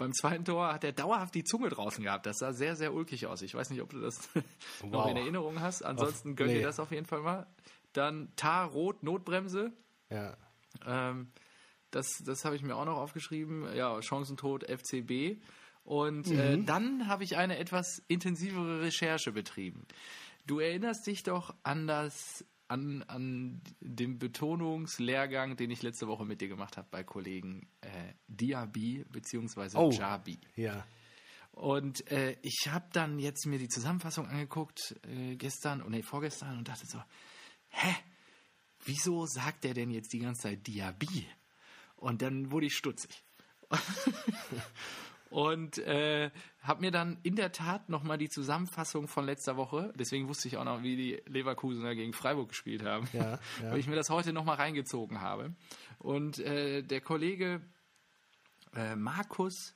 Beim 0.00 0.14
zweiten 0.14 0.44
Tor 0.46 0.72
hat 0.72 0.82
er 0.82 0.92
dauerhaft 0.92 1.34
die 1.34 1.44
Zunge 1.44 1.68
draußen 1.68 2.02
gehabt. 2.02 2.24
Das 2.24 2.38
sah 2.38 2.52
sehr, 2.54 2.74
sehr 2.74 2.94
ulkig 2.94 3.26
aus. 3.26 3.42
Ich 3.42 3.54
weiß 3.54 3.68
nicht, 3.70 3.82
ob 3.82 3.90
du 3.90 4.00
das 4.00 4.28
noch 4.82 5.04
Wow. 5.04 5.10
in 5.10 5.16
Erinnerung 5.18 5.60
hast. 5.60 5.82
Ansonsten 5.82 6.36
gönn 6.36 6.46
nee. 6.48 6.54
dir 6.54 6.62
das 6.62 6.80
auf 6.80 6.90
jeden 6.90 7.04
Fall 7.06 7.20
mal. 7.20 7.46
Dann 7.92 8.32
Tar 8.36 8.68
Rot, 8.68 9.02
Notbremse. 9.02 9.72
ja. 10.08 10.36
Ähm, 10.86 11.28
das 11.90 12.22
das 12.24 12.44
habe 12.44 12.54
ich 12.56 12.62
mir 12.62 12.76
auch 12.76 12.84
noch 12.84 12.96
aufgeschrieben. 12.96 13.66
Ja, 13.74 14.00
Chancentod 14.00 14.64
FCB. 14.64 15.42
Und 15.84 16.28
äh, 16.30 16.56
dann 16.62 17.08
habe 17.08 17.24
ich 17.24 17.36
eine 17.36 17.58
etwas 17.58 18.00
intensivere 18.06 18.80
Recherche 18.80 19.32
betrieben. 19.32 19.86
Du 20.46 20.60
erinnerst 20.60 21.06
dich 21.06 21.24
doch 21.24 21.54
an 21.64 21.86
das 21.88 22.44
an, 22.70 23.02
an 23.08 23.60
den 23.80 24.18
Betonungslehrgang, 24.18 25.56
den 25.56 25.70
ich 25.70 25.82
letzte 25.82 26.06
Woche 26.06 26.24
mit 26.24 26.40
dir 26.40 26.48
gemacht 26.48 26.76
habe 26.76 26.86
bei 26.90 27.02
Kollegen 27.02 27.68
äh, 27.80 28.14
Diaby 28.28 29.04
bzw. 29.10 29.76
Oh. 29.76 29.90
Jabi. 29.90 30.38
Ja. 30.54 30.86
Und 31.50 32.08
äh, 32.12 32.36
ich 32.42 32.68
habe 32.68 32.86
dann 32.92 33.18
jetzt 33.18 33.44
mir 33.46 33.58
die 33.58 33.68
Zusammenfassung 33.68 34.26
angeguckt 34.26 34.94
äh, 35.02 35.34
gestern 35.34 35.82
und 35.82 35.90
nee, 35.90 36.02
vorgestern 36.02 36.58
und 36.58 36.68
dachte 36.68 36.86
so, 36.86 37.02
hä? 37.70 37.94
Wieso 38.84 39.26
sagt 39.26 39.64
der 39.64 39.74
denn 39.74 39.90
jetzt 39.90 40.12
die 40.12 40.20
ganze 40.20 40.42
Zeit 40.42 40.66
Diaby? 40.66 41.26
Und 41.96 42.22
dann 42.22 42.50
wurde 42.50 42.66
ich 42.66 42.74
stutzig. 42.74 43.22
und 45.30 45.78
äh, 45.78 46.30
habe 46.62 46.80
mir 46.82 46.90
dann 46.90 47.18
in 47.22 47.36
der 47.36 47.52
Tat 47.52 47.88
nochmal 47.88 48.18
die 48.18 48.28
Zusammenfassung 48.28 49.08
von 49.08 49.24
letzter 49.24 49.56
Woche, 49.56 49.92
deswegen 49.98 50.28
wusste 50.28 50.48
ich 50.48 50.56
auch 50.58 50.64
noch, 50.64 50.82
wie 50.82 50.96
die 50.96 51.22
Leverkusener 51.26 51.94
gegen 51.94 52.12
Freiburg 52.12 52.48
gespielt 52.50 52.84
haben, 52.84 53.08
Ja, 53.12 53.38
ja. 53.62 53.70
weil 53.70 53.78
ich 53.78 53.86
mir 53.86 53.96
das 53.96 54.10
heute 54.10 54.32
nochmal 54.32 54.56
reingezogen 54.56 55.20
habe. 55.20 55.54
Und 55.98 56.38
äh, 56.40 56.82
der 56.82 57.00
Kollege 57.00 57.60
äh, 58.74 58.96
Markus 58.96 59.74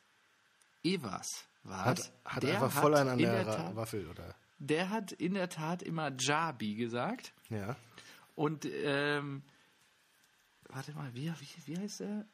Evers 0.82 1.46
war 1.62 1.84
Hat, 1.86 2.12
hat 2.24 2.42
Der 2.42 2.54
einfach 2.62 2.82
voll 2.82 2.94
einen 2.94 3.10
an 3.10 3.18
der, 3.18 3.44
der 3.44 3.56
Tat- 3.56 3.76
Waffel, 3.76 4.06
oder? 4.08 4.34
Der 4.58 4.90
hat 4.90 5.12
in 5.12 5.34
der 5.34 5.48
Tat 5.48 5.82
immer 5.82 6.12
Jabi 6.18 6.74
gesagt. 6.74 7.32
Ja. 7.50 7.76
Und 8.34 8.64
ähm, 8.66 9.42
warte 10.68 10.92
mal, 10.94 11.12
wie, 11.14 11.30
wie, 11.32 11.48
wie 11.66 11.78
heißt 11.78 12.00
er? 12.02 12.26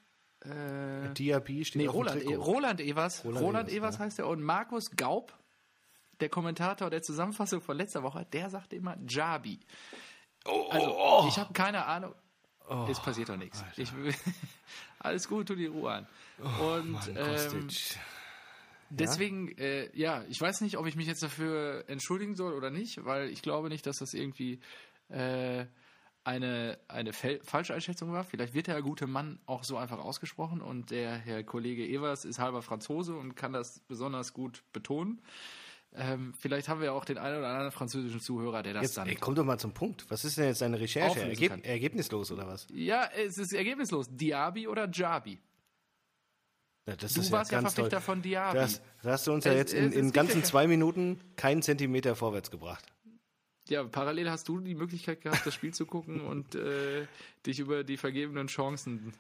Äh, 0.45 1.13
Diaby 1.15 1.65
steht 1.65 1.83
nee, 1.83 1.89
auf 1.89 1.95
dem 1.95 1.99
Roland, 1.99 2.23
Trikot. 2.23 2.43
Roland 2.43 2.81
Evers. 2.81 3.25
Roland 3.25 3.45
Roland, 3.45 3.69
Evers, 3.69 3.77
Evers 3.77 3.95
ja. 3.99 4.05
heißt 4.05 4.19
er. 4.21 4.29
Und 4.29 4.43
Markus 4.43 4.91
Gaub, 4.93 5.37
der 6.21 6.29
Kommentator 6.29 6.91
der 6.91 7.03
Zusammenfassung 7.03 7.61
von 7.61 7.77
letzter 7.77 8.03
Woche, 8.03 8.27
der 8.33 8.51
sagte 8.51 8.77
immer 8.77 8.97
Jabi. 9.07 9.61
Also, 10.45 11.27
ich 11.29 11.39
habe 11.39 11.53
keine 11.53 11.85
Ahnung. 11.85 12.15
es 12.89 13.01
passiert 13.01 13.29
doch 13.29 13.37
nichts. 13.37 13.63
Ich, 13.77 13.93
alles 14.99 15.29
gut, 15.29 15.49
tu 15.49 15.55
die 15.55 15.67
Ruhe 15.67 15.93
an. 15.93 16.07
Und 16.39 16.93
Mann, 16.93 17.17
ähm. 17.17 17.69
Deswegen, 18.93 19.57
äh, 19.57 19.89
ja, 19.97 20.25
ich 20.29 20.41
weiß 20.41 20.63
nicht, 20.63 20.77
ob 20.77 20.87
ich 20.87 20.97
mich 20.97 21.07
jetzt 21.07 21.23
dafür 21.23 21.85
entschuldigen 21.87 22.35
soll 22.35 22.55
oder 22.55 22.71
nicht, 22.71 23.05
weil 23.05 23.29
ich 23.29 23.41
glaube 23.41 23.69
nicht, 23.69 23.87
dass 23.87 23.99
das 23.99 24.15
irgendwie 24.15 24.61
äh, 25.09 25.67
eine, 26.25 26.79
eine 26.89 27.13
Fel 27.13 27.41
Falscheinschätzung 27.43 28.13
war. 28.13 28.25
Vielleicht 28.25 28.55
wird 28.55 28.67
der 28.67 28.81
gute 28.83 29.07
Mann 29.07 29.39
auch 29.47 29.65
so 29.65 29.77
einfach 29.77 29.99
ausgesprochen 29.99 30.61
und 30.61 30.91
der 30.91 31.13
Herr 31.17 31.43
Kollege 31.45 31.87
Evers 31.87 32.25
ist 32.25 32.39
halber 32.39 32.63
Franzose 32.63 33.17
und 33.17 33.37
kann 33.37 33.53
das 33.53 33.81
besonders 33.89 34.33
gut 34.35 34.63
betonen. 34.73 35.23
Ähm, 35.93 36.35
vielleicht 36.39 36.69
haben 36.69 36.81
wir 36.81 36.93
auch 36.93 37.05
den 37.05 37.19
einen 37.19 37.39
oder 37.39 37.49
anderen 37.49 37.73
französischen 37.73 38.21
Zuhörer, 38.21 38.63
der 38.63 38.75
das 38.75 38.83
Jetzt, 38.83 38.97
dann. 38.99 39.09
ey, 39.09 39.17
komm 39.17 39.35
doch 39.35 39.45
mal 39.45 39.59
zum 39.59 39.73
Punkt. 39.73 40.05
Was 40.09 40.25
ist 40.25 40.37
denn 40.39 40.45
jetzt 40.47 40.61
deine 40.61 40.79
Recherche? 40.79 41.21
Ergeb 41.21 41.67
ergebnislos 41.67 42.31
oder 42.31 42.47
was? 42.47 42.69
ja, 42.73 43.09
es 43.17 43.39
ist 43.39 43.53
ergebnislos. 43.53 44.07
Diaby 44.09 44.69
oder 44.69 44.89
Jabi? 44.89 45.41
Ja, 46.87 46.97
das 46.97 47.15
Du 47.15 47.21
ist 47.21 47.33
warst 47.33 47.51
ja 47.51 47.61
ganz 47.61 47.75
Verfechter 47.75 47.97
toll. 47.99 48.05
von 48.05 48.23
Diaby. 48.23 48.57
Das, 48.59 48.81
da 49.03 49.11
hast 49.13 49.27
du 49.27 49.33
uns 49.33 49.45
ja 49.45 49.53
Es- 49.53 49.59
jetzt 49.59 49.75
es- 49.75 49.95
in, 49.95 50.07
in 50.07 50.13
ganzen 50.13 50.39
ja- 50.41 50.45
zwei 50.45 50.67
Minuten 50.67 51.21
keinen 51.37 51.63
Zentimeter 51.63 52.15
vorwärts 52.15 52.51
gebracht. 52.51 52.85
Ja, 53.71 53.85
parallel 53.85 54.31
hast 54.31 54.47
du 54.49 54.61
die 54.61 54.75
Möglichkeit 54.75 55.23
gehabt, 55.23 55.47
das 55.47 55.55
Spiel 55.55 55.73
zu 55.73 55.87
gucken 55.87 56.21
und 56.27 56.55
äh, 56.55 57.07
dich 57.47 57.59
über 57.61 57.83
die 57.85 57.97
vergebenen 57.97 58.49
Chancen 58.49 59.15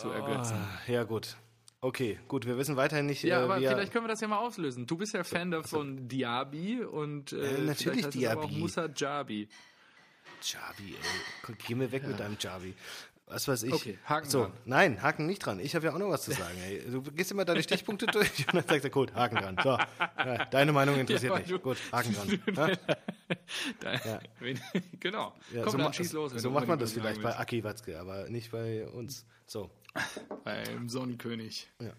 zu 0.00 0.08
ergötzen. 0.08 0.54
Ah, 0.56 0.90
ja, 0.90 1.02
gut. 1.04 1.36
Okay, 1.80 2.18
gut, 2.28 2.46
wir 2.46 2.56
wissen 2.56 2.76
weiterhin 2.76 3.06
nicht, 3.06 3.24
Ja, 3.24 3.40
äh, 3.40 3.42
aber 3.44 3.58
er- 3.58 3.72
vielleicht 3.72 3.92
können 3.92 4.04
wir 4.04 4.08
das 4.08 4.20
ja 4.20 4.28
mal 4.28 4.38
auslösen. 4.38 4.86
Du 4.86 4.96
bist 4.96 5.12
ja 5.14 5.24
Fan 5.24 5.50
davon 5.50 6.06
Diaby 6.08 6.84
und 6.84 7.32
äh, 7.32 7.56
Äh, 7.56 7.60
natürlich 7.62 8.04
aber 8.06 8.40
auch 8.42 8.46
Diaby. 8.46 8.56
Musa 8.60 8.88
Jabi. 8.94 9.48
Javi, 10.42 10.94
ey. 11.48 11.54
Geh 11.66 11.74
mir 11.74 11.90
weg 11.92 12.06
mit 12.06 12.18
deinem 12.18 12.36
Javi. 12.38 12.74
Was 13.32 13.48
weiß 13.48 13.62
ich. 13.64 13.72
Okay, 13.72 13.98
Haken 14.04 14.28
so, 14.30 14.40
dran. 14.42 14.52
Nein, 14.64 15.02
Haken 15.02 15.26
nicht 15.26 15.38
dran. 15.44 15.58
Ich 15.60 15.74
habe 15.74 15.86
ja 15.86 15.92
auch 15.94 15.98
noch 15.98 16.08
was 16.10 16.22
zu 16.22 16.32
sagen. 16.32 16.56
Ey. 16.64 16.82
Du 16.90 17.02
gehst 17.02 17.30
immer 17.32 17.44
deine 17.44 17.62
Stichpunkte 17.62 18.06
durch 18.06 18.46
und 18.46 18.54
dann 18.54 18.66
sagt 18.68 18.84
er, 18.84 18.90
gut, 18.90 19.14
Haken 19.14 19.36
dran. 19.36 19.56
So, 19.62 19.70
ja, 19.98 20.44
deine 20.46 20.72
Meinung 20.72 20.98
interessiert 20.98 21.32
Ja, 21.32 21.38
mich. 21.38 21.48
du- 21.48 21.58
Gut, 21.58 21.78
Haken 21.92 22.14
dran. 22.54 22.78
Ja? 23.82 24.20
Wenn, 24.40 24.60
genau. 25.00 25.34
Ja, 25.52 25.62
Komm, 25.62 25.72
so 25.72 25.78
dann 25.78 25.92
schieß 25.92 26.12
los. 26.12 26.32
so 26.32 26.50
macht 26.50 26.66
man 26.68 26.78
das 26.78 26.92
vielleicht 26.92 27.22
bei. 27.22 27.34
Aki 27.36 27.64
Watzke, 27.64 27.98
aber 27.98 28.28
nicht 28.28 28.50
bei 28.50 28.86
uns. 28.88 29.24
So, 29.46 29.70
Beim 30.44 30.88
Sonnenkönig. 30.88 31.68
Ja. 31.80 31.92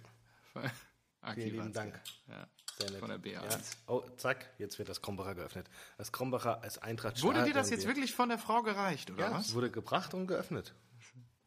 Aki 1.22 1.42
vielen 1.42 1.56
lieben. 1.56 1.74
Dank. 1.74 2.00
Ja. 2.28 2.48
Sehr 2.80 2.90
nett. 2.92 3.00
Von 3.00 3.10
der 3.10 3.20
BA1. 3.20 3.34
Ja. 3.52 3.58
Oh, 3.88 4.02
zack, 4.18 4.50
jetzt 4.58 4.80
wird 4.80 4.90
das 4.90 5.02
Krombacher 5.02 5.36
geöffnet. 5.36 5.68
Das 5.98 6.12
Krombacher 6.12 6.64
als 6.64 6.78
Eintracht 6.80 7.22
Wurde 7.22 7.44
dir 7.44 7.54
das 7.54 7.70
jetzt 7.70 7.86
wirklich 7.88 8.14
von 8.14 8.30
der 8.30 8.38
Frau 8.40 8.64
gereicht, 8.64 9.12
oder 9.12 9.26
Ja, 9.26 9.32
was? 9.34 9.48
es 9.48 9.54
wurde 9.56 9.70
gebracht 9.70 10.14
und 10.16 10.26
geöffnet. 10.28 10.74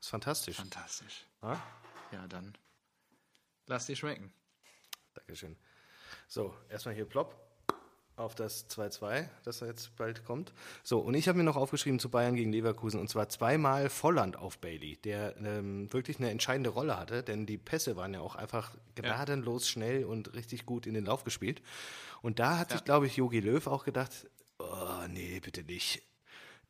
Ist 0.06 0.10
fantastisch. 0.10 0.56
Fantastisch. 0.56 1.26
Ja? 1.42 1.60
Ja, 2.12 2.28
dann 2.28 2.56
lass 3.66 3.86
dir 3.86 3.96
schmecken. 3.96 4.32
Dankeschön. 5.14 5.56
So, 6.28 6.54
erstmal 6.68 6.94
hier 6.94 7.06
plopp 7.06 7.34
auf 8.14 8.36
das 8.36 8.70
2-2, 8.70 9.28
das 9.42 9.58
da 9.58 9.66
jetzt 9.66 9.96
bald 9.96 10.24
kommt. 10.24 10.52
So, 10.84 11.00
und 11.00 11.14
ich 11.14 11.26
habe 11.28 11.38
mir 11.38 11.44
noch 11.44 11.56
aufgeschrieben 11.56 11.98
zu 11.98 12.08
Bayern 12.08 12.36
gegen 12.36 12.52
Leverkusen 12.52 13.00
und 13.00 13.08
zwar 13.08 13.28
zweimal 13.28 13.90
Volland 13.90 14.36
auf 14.36 14.58
Bailey, 14.58 14.96
der 14.96 15.36
ähm, 15.38 15.92
wirklich 15.92 16.18
eine 16.18 16.30
entscheidende 16.30 16.70
Rolle 16.70 16.96
hatte, 16.96 17.24
denn 17.24 17.44
die 17.44 17.58
Pässe 17.58 17.96
waren 17.96 18.14
ja 18.14 18.20
auch 18.20 18.36
einfach 18.36 18.76
gnadenlos 18.94 19.68
schnell 19.68 20.04
und 20.04 20.34
richtig 20.34 20.66
gut 20.66 20.86
in 20.86 20.94
den 20.94 21.04
Lauf 21.04 21.24
gespielt. 21.24 21.62
Und 22.22 22.38
da 22.38 22.58
hat 22.58 22.70
sich, 22.70 22.84
glaube 22.84 23.06
ich, 23.06 23.16
Jogi 23.16 23.40
Löw 23.40 23.66
auch 23.66 23.84
gedacht, 23.84 24.28
oh, 24.58 25.06
nee, 25.08 25.40
bitte 25.40 25.64
nicht. 25.64 26.02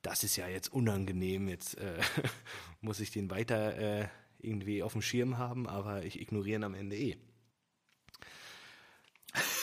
Das 0.07 0.23
ist 0.23 0.37
ja 0.37 0.47
jetzt 0.47 0.73
unangenehm, 0.73 1.49
jetzt 1.49 1.79
äh, 1.79 1.99
muss 2.81 3.01
ich 3.01 3.11
den 3.11 3.29
weiter 3.29 3.77
äh, 3.77 4.09
irgendwie 4.39 4.85
auf 4.85 4.93
dem 4.93 5.03
Schirm 5.03 5.37
haben, 5.37 5.67
aber 5.69 6.05
ich 6.05 6.21
ignoriere 6.21 6.61
ihn 6.61 6.63
am 6.65 6.75
Ende 6.75 6.95
eh. 6.97 7.17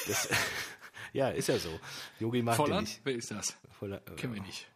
Das, 0.05 0.27
ja, 1.13 1.29
ist 1.29 1.47
ja 1.47 1.57
so. 1.57 1.79
Yogi 2.19 2.41
mag 2.41 2.55
den 2.55 2.65
Volland? 2.65 2.87
nicht. 2.89 2.99
Wer 3.05 3.15
ist 3.15 3.31
das? 3.31 3.55
Voller, 3.79 4.01
äh, 4.05 4.15
Kennen 4.17 4.33
wir 4.35 4.41
nicht. 4.41 4.67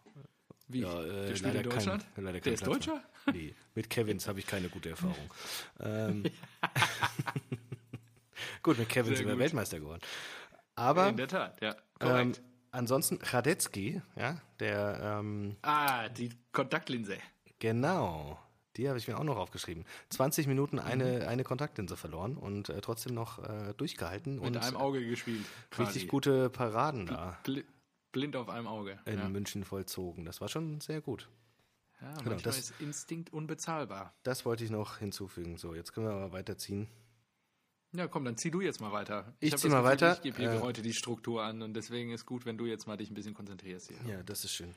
Wie? 0.69 0.79
Ja, 0.83 1.03
äh, 1.03 1.27
Der 1.27 1.35
spielt 1.35 1.55
in 1.55 1.63
Deutschland? 1.63 2.05
Kein, 2.15 2.23
leider 2.23 2.39
Der 2.39 2.41
kein 2.41 2.53
ist 2.53 2.63
Platz 2.63 2.73
Deutscher? 2.85 2.93
mehr. 3.25 3.35
Nee, 3.35 3.55
mit 3.75 3.89
Kevins 3.89 4.25
habe 4.29 4.39
ich 4.39 4.47
keine 4.47 4.69
gute 4.69 4.91
Erfahrung. 4.91 5.29
ähm, 5.81 6.23
gut, 8.63 8.77
mit 8.79 8.87
Kevin 8.87 9.09
Sehr 9.09 9.17
sind 9.17 9.27
wir. 9.27 9.37
Weltmeister 9.37 9.79
geworden. 9.81 10.01
Aber 10.75 11.09
In 11.09 11.17
der 11.17 11.27
Tat, 11.27 11.59
ja. 11.61 11.71
ähm, 11.71 11.75
Korrekt. 11.99 12.41
Ansonsten 12.77 13.19
Radetzky, 13.21 14.01
ja, 14.15 14.41
der 14.59 15.17
ähm, 15.19 15.57
ah, 15.63 16.09
die 16.09 16.29
Kontaktlinse. 16.51 17.17
Genau. 17.59 18.39
Die 18.75 18.87
habe 18.87 18.99
ich 18.99 19.07
mir 19.07 19.17
auch 19.17 19.23
noch 19.23 19.37
aufgeschrieben. 19.37 19.85
20 20.09 20.45
Minuten 20.45 20.77
eine, 20.77 21.27
eine 21.27 21.43
Kontaktlinse 21.43 21.97
verloren 21.97 22.37
und 22.37 22.69
äh, 22.69 22.79
trotzdem 22.79 23.15
noch 23.15 23.43
äh, 23.43 23.73
durchgehalten 23.75 24.35
Mit 24.35 24.43
und 24.43 24.57
einem 24.57 24.77
Auge 24.77 25.03
gespielt. 25.03 25.43
Quasi. 25.71 25.83
richtig 25.91 26.07
gute 26.09 26.51
Paraden 26.51 27.07
da 27.07 27.39
Bli 27.43 27.65
blind 28.11 28.35
auf 28.35 28.49
einem 28.49 28.67
Auge. 28.67 28.99
in 29.05 29.17
ja. 29.17 29.27
München 29.29 29.63
vollzogen. 29.63 30.25
Das 30.25 30.41
war 30.41 30.47
schon 30.47 30.79
sehr 30.79 31.01
gut. 31.01 31.27
Ja, 32.01 32.09
Genau, 32.09 32.29
manchmal 32.29 32.41
das- 32.53 32.57
ist 32.59 32.73
Instinkt 32.79 33.33
unbezahlbar. 33.33 34.13
Das 34.21 34.45
wollte 34.45 34.63
ich 34.63 34.69
noch 34.69 34.97
hinzufügen. 34.97 35.57
So, 35.57 35.73
jetzt 35.73 35.93
können 35.93 36.05
wir 36.07 36.13
aber 36.13 36.31
weiterziehen. 36.31 36.87
Ja, 37.93 38.07
komm, 38.07 38.25
dann 38.25 38.35
zieh 38.37 38.51
du 38.51 38.61
jetzt 38.61 38.81
mal 38.81 38.91
weiter. 38.91 39.33
Ich 39.39 39.53
hab 39.53 39.59
zieh 39.59 39.69
mal 39.69 39.81
Gefühl, 39.81 39.91
weiter. 39.91 40.13
Ich 40.13 40.21
gebe 40.21 40.37
hier 40.37 40.51
Äh, 40.51 40.59
heute 40.59 40.81
die 40.81 40.93
Struktur 40.93 41.41
an 41.43 41.61
und 41.61 41.73
deswegen 41.73 42.11
ist 42.11 42.25
gut, 42.25 42.45
wenn 42.45 42.57
du 42.57 42.65
jetzt 42.65 42.85
mal 42.85 42.97
dich 42.97 43.09
ein 43.09 43.13
bisschen 43.13 43.33
konzentrierst 43.33 43.89
hier. 43.89 43.97
Ja, 44.13 44.23
das 44.23 44.43
ist 44.43 44.51
schön. 44.51 44.75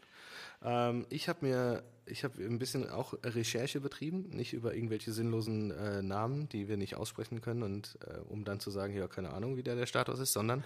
Ähm, 0.63 1.07
ich 1.11 1.29
habe 1.29 1.45
mir, 1.45 1.83
ich 2.07 2.23
habe 2.23 2.43
ein 2.43 2.59
bisschen 2.59 2.89
auch 2.89 3.15
Recherche 3.25 3.81
betrieben, 3.81 4.31
nicht 4.31 4.53
über 4.53 4.75
irgendwelche 4.75 5.13
sinnlosen 5.13 5.71
äh, 5.73 6.03
Namen, 6.03 6.49
die 6.49 6.69
wir 6.69 6.77
nicht 6.77 6.95
aussprechen 6.97 7.41
können 7.41 7.63
und 7.63 7.99
äh, 8.07 8.19
um 8.29 8.45
dann 8.45 8.61
zu 8.61 8.71
sagen, 8.71 8.95
ja, 8.95 9.09
keine 9.09 9.31
Ahnung, 9.31 9.57
wie 9.57 9.63
der, 9.65 9.75
der 9.75 9.87
Status 9.87 10.21
ist, 10.21 10.33
sondern 10.33 10.63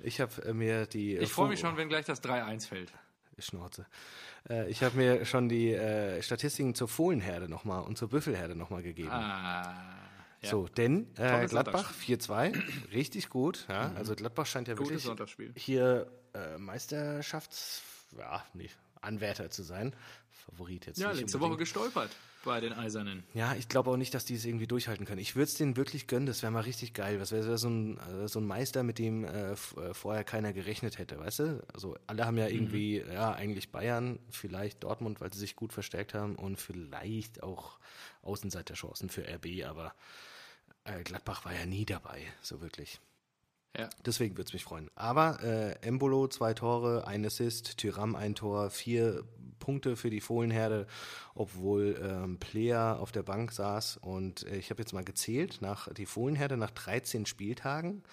ich 0.00 0.20
habe 0.20 0.42
äh, 0.42 0.52
mir 0.52 0.86
die. 0.86 1.16
Ich 1.16 1.32
freue 1.32 1.48
mich 1.48 1.60
schon, 1.60 1.76
wenn 1.76 1.88
gleich 1.88 2.06
das 2.06 2.22
3-1 2.22 2.66
fällt. 2.66 2.92
Schnauze. 3.38 3.86
Äh, 4.48 4.68
ich 4.70 4.82
habe 4.82 4.96
mir 4.96 5.24
schon 5.24 5.48
die 5.48 5.72
äh, 5.72 6.22
Statistiken 6.22 6.74
zur 6.74 6.88
Fohlenherde 6.88 7.48
nochmal 7.48 7.82
und 7.82 7.98
zur 7.98 8.08
Büffelherde 8.08 8.54
nochmal 8.54 8.82
gegeben. 8.82 9.10
Ah, 9.10 9.74
ja. 10.44 10.50
So, 10.50 10.68
denn 10.68 11.08
äh, 11.16 11.46
Gladbach 11.46 11.92
4-2, 11.94 12.54
richtig 12.92 13.28
gut. 13.28 13.66
Ja? 13.68 13.92
Also 13.96 14.14
Gladbach 14.14 14.46
scheint 14.46 14.68
ja 14.68 14.74
Gutes 14.74 15.04
wirklich 15.06 15.50
hier 15.56 16.10
äh, 16.34 16.58
Meisterschafts, 16.58 17.82
ja, 18.18 18.44
nee, 18.54 18.70
Anwärter 19.00 19.50
zu 19.50 19.62
sein. 19.62 19.94
Favorit 20.30 20.86
jetzt 20.86 20.98
Ja, 20.98 21.10
nicht 21.10 21.22
letzte 21.22 21.40
Woche 21.40 21.52
unbedingt. 21.52 21.60
gestolpert 21.60 22.10
bei 22.44 22.60
den 22.60 22.74
Eisernen. 22.74 23.24
Ja, 23.32 23.54
ich 23.54 23.68
glaube 23.68 23.90
auch 23.90 23.96
nicht, 23.96 24.12
dass 24.12 24.26
die 24.26 24.34
es 24.34 24.44
irgendwie 24.44 24.66
durchhalten 24.66 25.06
können. 25.06 25.20
Ich 25.20 25.34
würde 25.36 25.44
es 25.44 25.54
denen 25.54 25.78
wirklich 25.78 26.06
gönnen, 26.06 26.26
das 26.26 26.42
wäre 26.42 26.52
mal 26.52 26.60
richtig 26.60 26.92
geil. 26.92 27.18
Das 27.18 27.32
wäre 27.32 27.46
wär 27.48 27.56
so, 27.56 27.68
ein, 27.68 27.98
äh, 27.98 28.28
so 28.28 28.40
ein 28.40 28.46
Meister, 28.46 28.82
mit 28.82 28.98
dem 28.98 29.24
äh, 29.24 29.52
äh, 29.52 29.56
vorher 29.94 30.22
keiner 30.24 30.52
gerechnet 30.52 30.98
hätte, 30.98 31.18
weißt 31.18 31.38
du? 31.38 31.62
Also 31.72 31.96
alle 32.06 32.26
haben 32.26 32.36
ja 32.36 32.46
irgendwie, 32.48 32.98
ja, 33.00 33.32
eigentlich 33.32 33.72
Bayern, 33.72 34.18
vielleicht 34.30 34.84
Dortmund, 34.84 35.22
weil 35.22 35.32
sie 35.32 35.38
sich 35.38 35.56
gut 35.56 35.72
verstärkt 35.72 36.12
haben 36.12 36.36
und 36.36 36.56
vielleicht 36.60 37.42
auch 37.42 37.78
Außenseiterchancen 38.22 39.08
für 39.08 39.26
RB, 39.26 39.64
aber 39.66 39.94
äh, 40.84 41.02
Gladbach 41.02 41.44
war 41.44 41.54
ja 41.54 41.66
nie 41.66 41.84
dabei, 41.84 42.22
so 42.42 42.60
wirklich. 42.60 43.00
Ja. 43.76 43.88
Deswegen 44.06 44.36
würde 44.36 44.48
es 44.48 44.52
mich 44.52 44.64
freuen. 44.64 44.88
Aber 44.94 45.42
äh, 45.42 45.72
Embolo 45.86 46.28
zwei 46.28 46.54
Tore, 46.54 47.06
ein 47.06 47.26
Assist, 47.26 47.76
Tyram 47.78 48.14
ein 48.14 48.36
Tor, 48.36 48.70
vier 48.70 49.24
Punkte 49.58 49.96
für 49.96 50.10
die 50.10 50.20
Fohlenherde, 50.20 50.86
obwohl 51.34 51.98
ähm, 52.00 52.38
Player 52.38 53.00
auf 53.00 53.10
der 53.10 53.24
Bank 53.24 53.50
saß. 53.50 53.96
Und 53.96 54.46
äh, 54.46 54.56
ich 54.56 54.70
habe 54.70 54.80
jetzt 54.82 54.92
mal 54.92 55.04
gezählt, 55.04 55.58
nach 55.60 55.92
die 55.92 56.06
Fohlenherde 56.06 56.56
nach 56.56 56.70
13 56.70 57.26
Spieltagen 57.26 58.04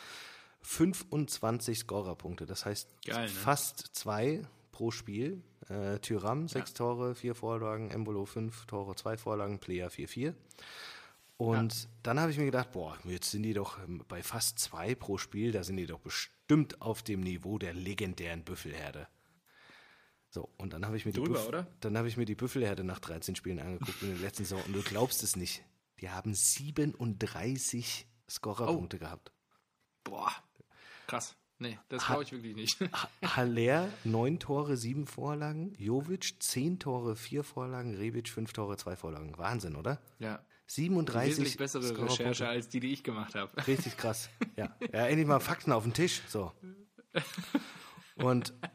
25 0.61 1.80
Scorerpunkte. 1.80 2.45
Das 2.45 2.65
heißt 2.65 2.89
Geil, 3.05 3.26
ne? 3.26 3.30
fast 3.30 3.89
zwei 3.93 4.41
pro 4.72 4.89
Spiel. 4.89 5.43
Äh, 5.69 5.99
Tyram 5.99 6.47
sechs 6.47 6.74
Tore, 6.74 7.13
vier 7.13 7.36
Vorlagen, 7.36 7.91
Embolo 7.91 8.26
fünf 8.26 8.65
Tore, 8.65 8.95
zwei 8.95 9.17
Vorlagen, 9.17 9.59
Player 9.59 9.89
4-4. 9.89 10.34
Und 11.50 11.89
dann 12.04 12.20
habe 12.20 12.32
ich 12.32 12.38
mir 12.38 12.46
gedacht, 12.46 12.72
boah, 12.72 12.98
jetzt 13.06 13.32
sind 13.32 13.44
die 13.44 13.54
doch 13.54 13.80
ähm, 13.80 14.04
bei 14.08 14.22
fast 14.22 14.60
zwei 14.60 14.94
pro 14.96 15.18
Spiel, 15.18 15.52
da 15.52 15.64
sind 15.64 15.78
die 15.78 15.86
doch 15.88 16.00
bestimmt 16.00 16.82
auf 16.82 17.02
dem 17.04 17.22
Niveau 17.22 17.58
der 17.58 17.74
legendären 17.74 18.44
Büffelherde. 18.44 19.08
So, 20.30 20.50
und 20.58 20.74
dann 20.74 20.86
habe 20.86 20.96
ich 20.98 21.06
mir 21.06 21.12
die 21.12 21.20
Büff- 21.20 21.66
dann 21.82 21.98
habe 21.98 22.08
ich 22.08 22.16
mir 22.18 22.26
die 22.26 22.36
Büffelherde 22.36 22.84
nach 22.84 23.00
13 23.00 23.36
Spielen 23.36 23.60
angeguckt 23.60 24.02
in 24.02 24.10
der 24.10 24.18
letzten 24.20 24.46
Saison 24.46 24.64
und 24.66 24.74
du 24.74 24.82
glaubst 24.82 25.24
es 25.24 25.36
nicht. 25.36 25.64
Die 26.00 26.10
haben 26.10 26.34
37 26.34 28.08
Scorerpunkte 28.30 28.98
gehabt. 29.00 29.32
Boah, 30.04 30.32
krass. 31.08 31.36
Nee, 31.60 31.78
das 31.89 32.06
glaube 32.06 32.24
ich 32.24 32.32
wirklich 32.32 32.56
nicht. 32.56 32.78
Haller, 33.22 33.89
neun 34.04 34.39
Tore, 34.39 34.78
sieben 34.78 35.06
Vorlagen. 35.06 35.76
Jovic, 35.78 36.42
zehn 36.42 36.80
Tore, 36.80 37.16
vier 37.16 37.44
Vorlagen. 37.44 37.96
Rebic, 37.96 38.30
fünf 38.30 38.52
Tore, 38.54 38.78
zwei 38.78 38.96
Vorlagen. 38.96 39.38
Wahnsinn, 39.38 39.76
oder? 39.76 40.02
ja. 40.20 40.44
37 40.76 41.32
Wesentlich 41.32 41.57
bessere 41.57 41.84
Scorerpunkte. 41.84 42.24
Recherche 42.24 42.47
als 42.47 42.69
die, 42.69 42.80
die 42.80 42.93
ich 42.93 43.03
gemacht 43.03 43.36
habe. 43.36 43.51
Richtig 43.67 43.97
krass. 43.97 44.30
Ja. 44.57 44.76
ja, 44.82 45.07
endlich 45.07 45.28
mal 45.28 45.39
Fakten 45.39 45.72
auf 45.72 45.84
den 45.84 45.93
Tisch. 45.93 46.22
So. 46.28 46.51
Und 48.15 48.53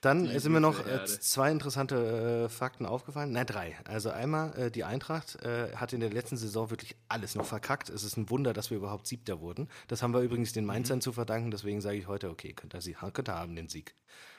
dann 0.00 0.26
sind 0.38 0.52
mir 0.52 0.60
noch 0.60 0.86
äh, 0.86 0.90
Erde. 0.92 1.20
zwei 1.20 1.50
interessante 1.50 2.44
äh, 2.46 2.48
Fakten 2.48 2.86
aufgefallen. 2.86 3.32
Nein, 3.32 3.44
drei. 3.46 3.76
Also 3.84 4.10
einmal, 4.10 4.56
äh, 4.58 4.70
die 4.70 4.84
Eintracht 4.84 5.36
äh, 5.44 5.74
hat 5.76 5.92
in 5.92 6.00
der 6.00 6.10
letzten 6.10 6.36
Saison 6.38 6.70
wirklich 6.70 6.96
alles 7.08 7.34
noch 7.34 7.44
verkackt. 7.44 7.90
Es 7.90 8.02
ist 8.02 8.16
ein 8.16 8.30
Wunder, 8.30 8.52
dass 8.54 8.70
wir 8.70 8.78
überhaupt 8.78 9.06
Siebter 9.06 9.40
wurden. 9.40 9.68
Das 9.88 10.02
haben 10.02 10.14
wir 10.14 10.20
übrigens 10.20 10.52
den 10.52 10.64
Mainzern 10.64 10.98
Mhm. 10.98 11.02
zu 11.02 11.12
verdanken. 11.12 11.50
Deswegen 11.50 11.80
sage 11.82 11.98
ich 11.98 12.06
heute, 12.06 12.30
okay, 12.30 12.52
könnt 12.54 12.74
ihr, 12.74 12.80
sie- 12.80 12.94
könnt 13.12 13.28
ihr 13.28 13.34
haben 13.34 13.54
den 13.56 13.68
Sieg. 13.68 13.94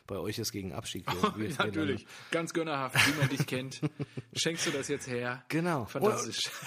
Bei 0.07 0.17
euch 0.17 0.39
ist 0.39 0.51
gegen 0.51 0.73
Abstieg. 0.73 1.05
Wir- 1.07 1.35
wir- 1.37 1.55
Natürlich. 1.57 2.07
Ganz 2.31 2.53
gönnerhaft, 2.53 2.95
wie 3.07 3.19
man 3.19 3.29
dich 3.29 3.45
kennt. 3.45 3.81
Schenkst 4.33 4.65
du 4.65 4.71
das 4.71 4.87
jetzt 4.87 5.07
her? 5.07 5.43
Genau. 5.49 5.85
Fantastisch. 5.85 6.49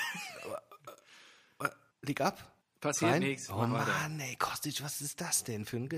Leg 2.03 2.21
ab. 2.21 2.53
Passiert 2.81 3.19
nichts. 3.21 3.49
Oh. 3.49 3.55
Mann, 3.67 4.21
ey, 4.21 4.37
Kostic, 4.37 4.83
was 4.83 5.01
ist 5.01 5.21
das 5.21 5.43
denn 5.43 5.65
für 5.65 5.79
ein 5.79 5.89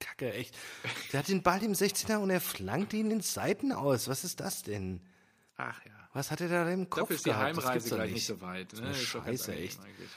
Kacke, 0.00 0.32
echt. 0.32 0.56
Der 1.12 1.20
hat 1.20 1.28
den 1.28 1.42
Ball 1.42 1.62
im 1.62 1.72
16er 1.72 2.16
und 2.16 2.30
er 2.30 2.40
flankt 2.40 2.92
ihn 2.94 3.10
in 3.10 3.20
Seiten 3.20 3.70
aus. 3.72 4.08
Was 4.08 4.24
ist 4.24 4.40
das 4.40 4.62
denn? 4.62 5.00
Ach 5.56 5.84
ja. 5.84 5.92
Was 6.12 6.30
hat 6.32 6.40
er 6.40 6.48
da 6.48 6.68
im 6.68 6.90
Kopf 6.90 7.02
Dafür 7.02 7.16
ist 7.16 7.26
die 7.26 7.30
gehabt? 7.30 7.56
Das 7.56 7.64
Heimreise 7.64 7.94
gleich 7.94 8.04
nicht 8.06 8.14
nicht. 8.14 8.26
so 8.26 8.40
weit. 8.40 8.72
Ne? 8.72 8.94
Scheiße, 8.94 9.54
echt. 9.54 9.78
eigentlich. 9.80 10.10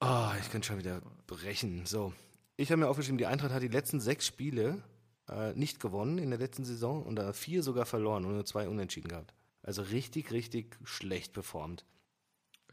Oh, 0.00 0.30
ich 0.40 0.50
könnte 0.50 0.68
schon 0.68 0.78
wieder 0.78 1.00
brechen. 1.26 1.86
So, 1.86 2.12
ich 2.56 2.70
habe 2.70 2.78
mir 2.80 2.88
aufgeschrieben, 2.88 3.18
die 3.18 3.26
Eintracht 3.26 3.52
hat 3.52 3.62
die 3.62 3.68
letzten 3.68 3.98
sechs 4.00 4.26
Spiele 4.26 4.82
äh, 5.28 5.52
nicht 5.54 5.80
gewonnen 5.80 6.18
in 6.18 6.30
der 6.30 6.38
letzten 6.38 6.64
Saison 6.64 7.02
und 7.02 7.16
da 7.16 7.32
vier 7.32 7.62
sogar 7.62 7.86
verloren 7.86 8.24
und 8.26 8.34
nur 8.34 8.44
zwei 8.44 8.68
unentschieden 8.68 9.08
gehabt. 9.08 9.34
Also 9.62 9.82
richtig, 9.82 10.30
richtig 10.30 10.76
schlecht 10.84 11.32
performt. 11.32 11.84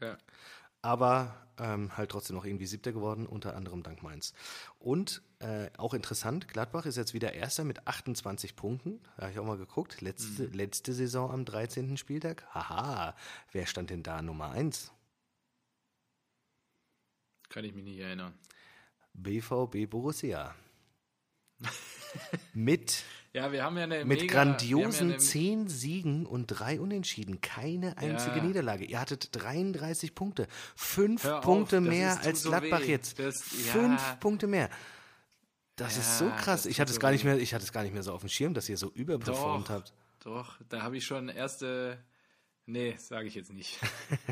Ja. 0.00 0.18
aber 0.82 1.34
ähm, 1.58 1.96
halt 1.96 2.10
trotzdem 2.10 2.36
noch 2.36 2.44
irgendwie 2.44 2.66
Siebter 2.66 2.92
geworden, 2.92 3.26
unter 3.26 3.56
anderem 3.56 3.82
dank 3.82 4.02
Mainz. 4.02 4.34
Und 4.78 5.22
äh, 5.44 5.70
auch 5.76 5.92
interessant, 5.94 6.48
Gladbach 6.48 6.86
ist 6.86 6.96
jetzt 6.96 7.12
wieder 7.14 7.34
Erster 7.34 7.64
mit 7.64 7.86
28 7.86 8.56
Punkten. 8.56 9.00
Da 9.16 9.22
habe 9.24 9.32
ich 9.32 9.38
auch 9.38 9.44
mal 9.44 9.58
geguckt. 9.58 10.00
Letzte, 10.00 10.46
letzte 10.46 10.92
Saison 10.92 11.30
am 11.30 11.44
13. 11.44 11.96
Spieltag. 11.96 12.46
Haha, 12.54 13.14
wer 13.52 13.66
stand 13.66 13.90
denn 13.90 14.02
da 14.02 14.22
Nummer 14.22 14.50
1? 14.52 14.90
Kann 17.48 17.64
ich 17.64 17.74
mich 17.74 17.84
nicht 17.84 17.98
erinnern. 17.98 18.34
BVB 19.12 19.88
Borussia. 19.88 20.54
mit 22.54 23.04
Ja, 23.32 23.52
wir 23.52 23.62
haben 23.64 23.76
ja 23.76 23.84
eine 23.84 24.04
mit 24.04 24.22
mega, 24.22 24.32
grandiosen 24.44 25.08
ja 25.10 25.14
eine, 25.16 25.22
10 25.22 25.68
Siegen 25.68 26.26
und 26.26 26.46
drei 26.48 26.80
Unentschieden. 26.80 27.40
Keine 27.40 27.96
einzige 27.98 28.36
Ja. 28.38 28.42
Niederlage. 28.44 28.84
Ihr 28.84 29.00
hattet 29.00 29.28
33 29.32 30.14
Punkte. 30.14 30.48
Fünf 30.74 31.24
Hör 31.24 31.38
auf, 31.38 31.44
Punkte 31.44 31.76
das 31.80 31.84
mehr 31.88 32.20
als 32.22 32.42
so 32.42 32.48
Gladbach 32.50 32.80
weh. 32.80 32.86
jetzt. 32.90 33.18
Das- 33.18 33.44
ja. 33.66 33.72
Fünf 33.72 34.20
Punkte 34.20 34.46
mehr. 34.46 34.68
Das 35.76 35.96
ist 35.96 36.18
so 36.18 36.26
Ja, 36.26 36.36
krass. 36.36 36.62
das 36.62 36.66
Ich 36.66 36.80
hatte 36.80 36.90
es 36.90 36.96
so 36.96 37.00
gar 37.00 37.10
nicht 37.10 37.24
mehr, 37.24 37.36
ich 37.38 37.52
hatte 37.54 37.64
es 37.64 37.72
gar 37.72 37.82
nicht 37.82 37.92
mehr 37.92 38.02
so 38.02 38.12
auf 38.12 38.20
dem 38.20 38.28
Schirm, 38.28 38.54
dass 38.54 38.68
ihr 38.68 38.76
so 38.76 38.90
überperformt 38.92 39.68
Doch. 39.68 39.74
habt. 39.74 39.92
Doch, 40.20 40.56
da 40.68 40.82
habe 40.82 40.96
ich 40.96 41.04
schon 41.04 41.28
erste. 41.28 41.98
Nee, 42.66 42.94
sage 42.96 43.26
ich 43.28 43.34
jetzt 43.34 43.52
nicht. 43.52 43.78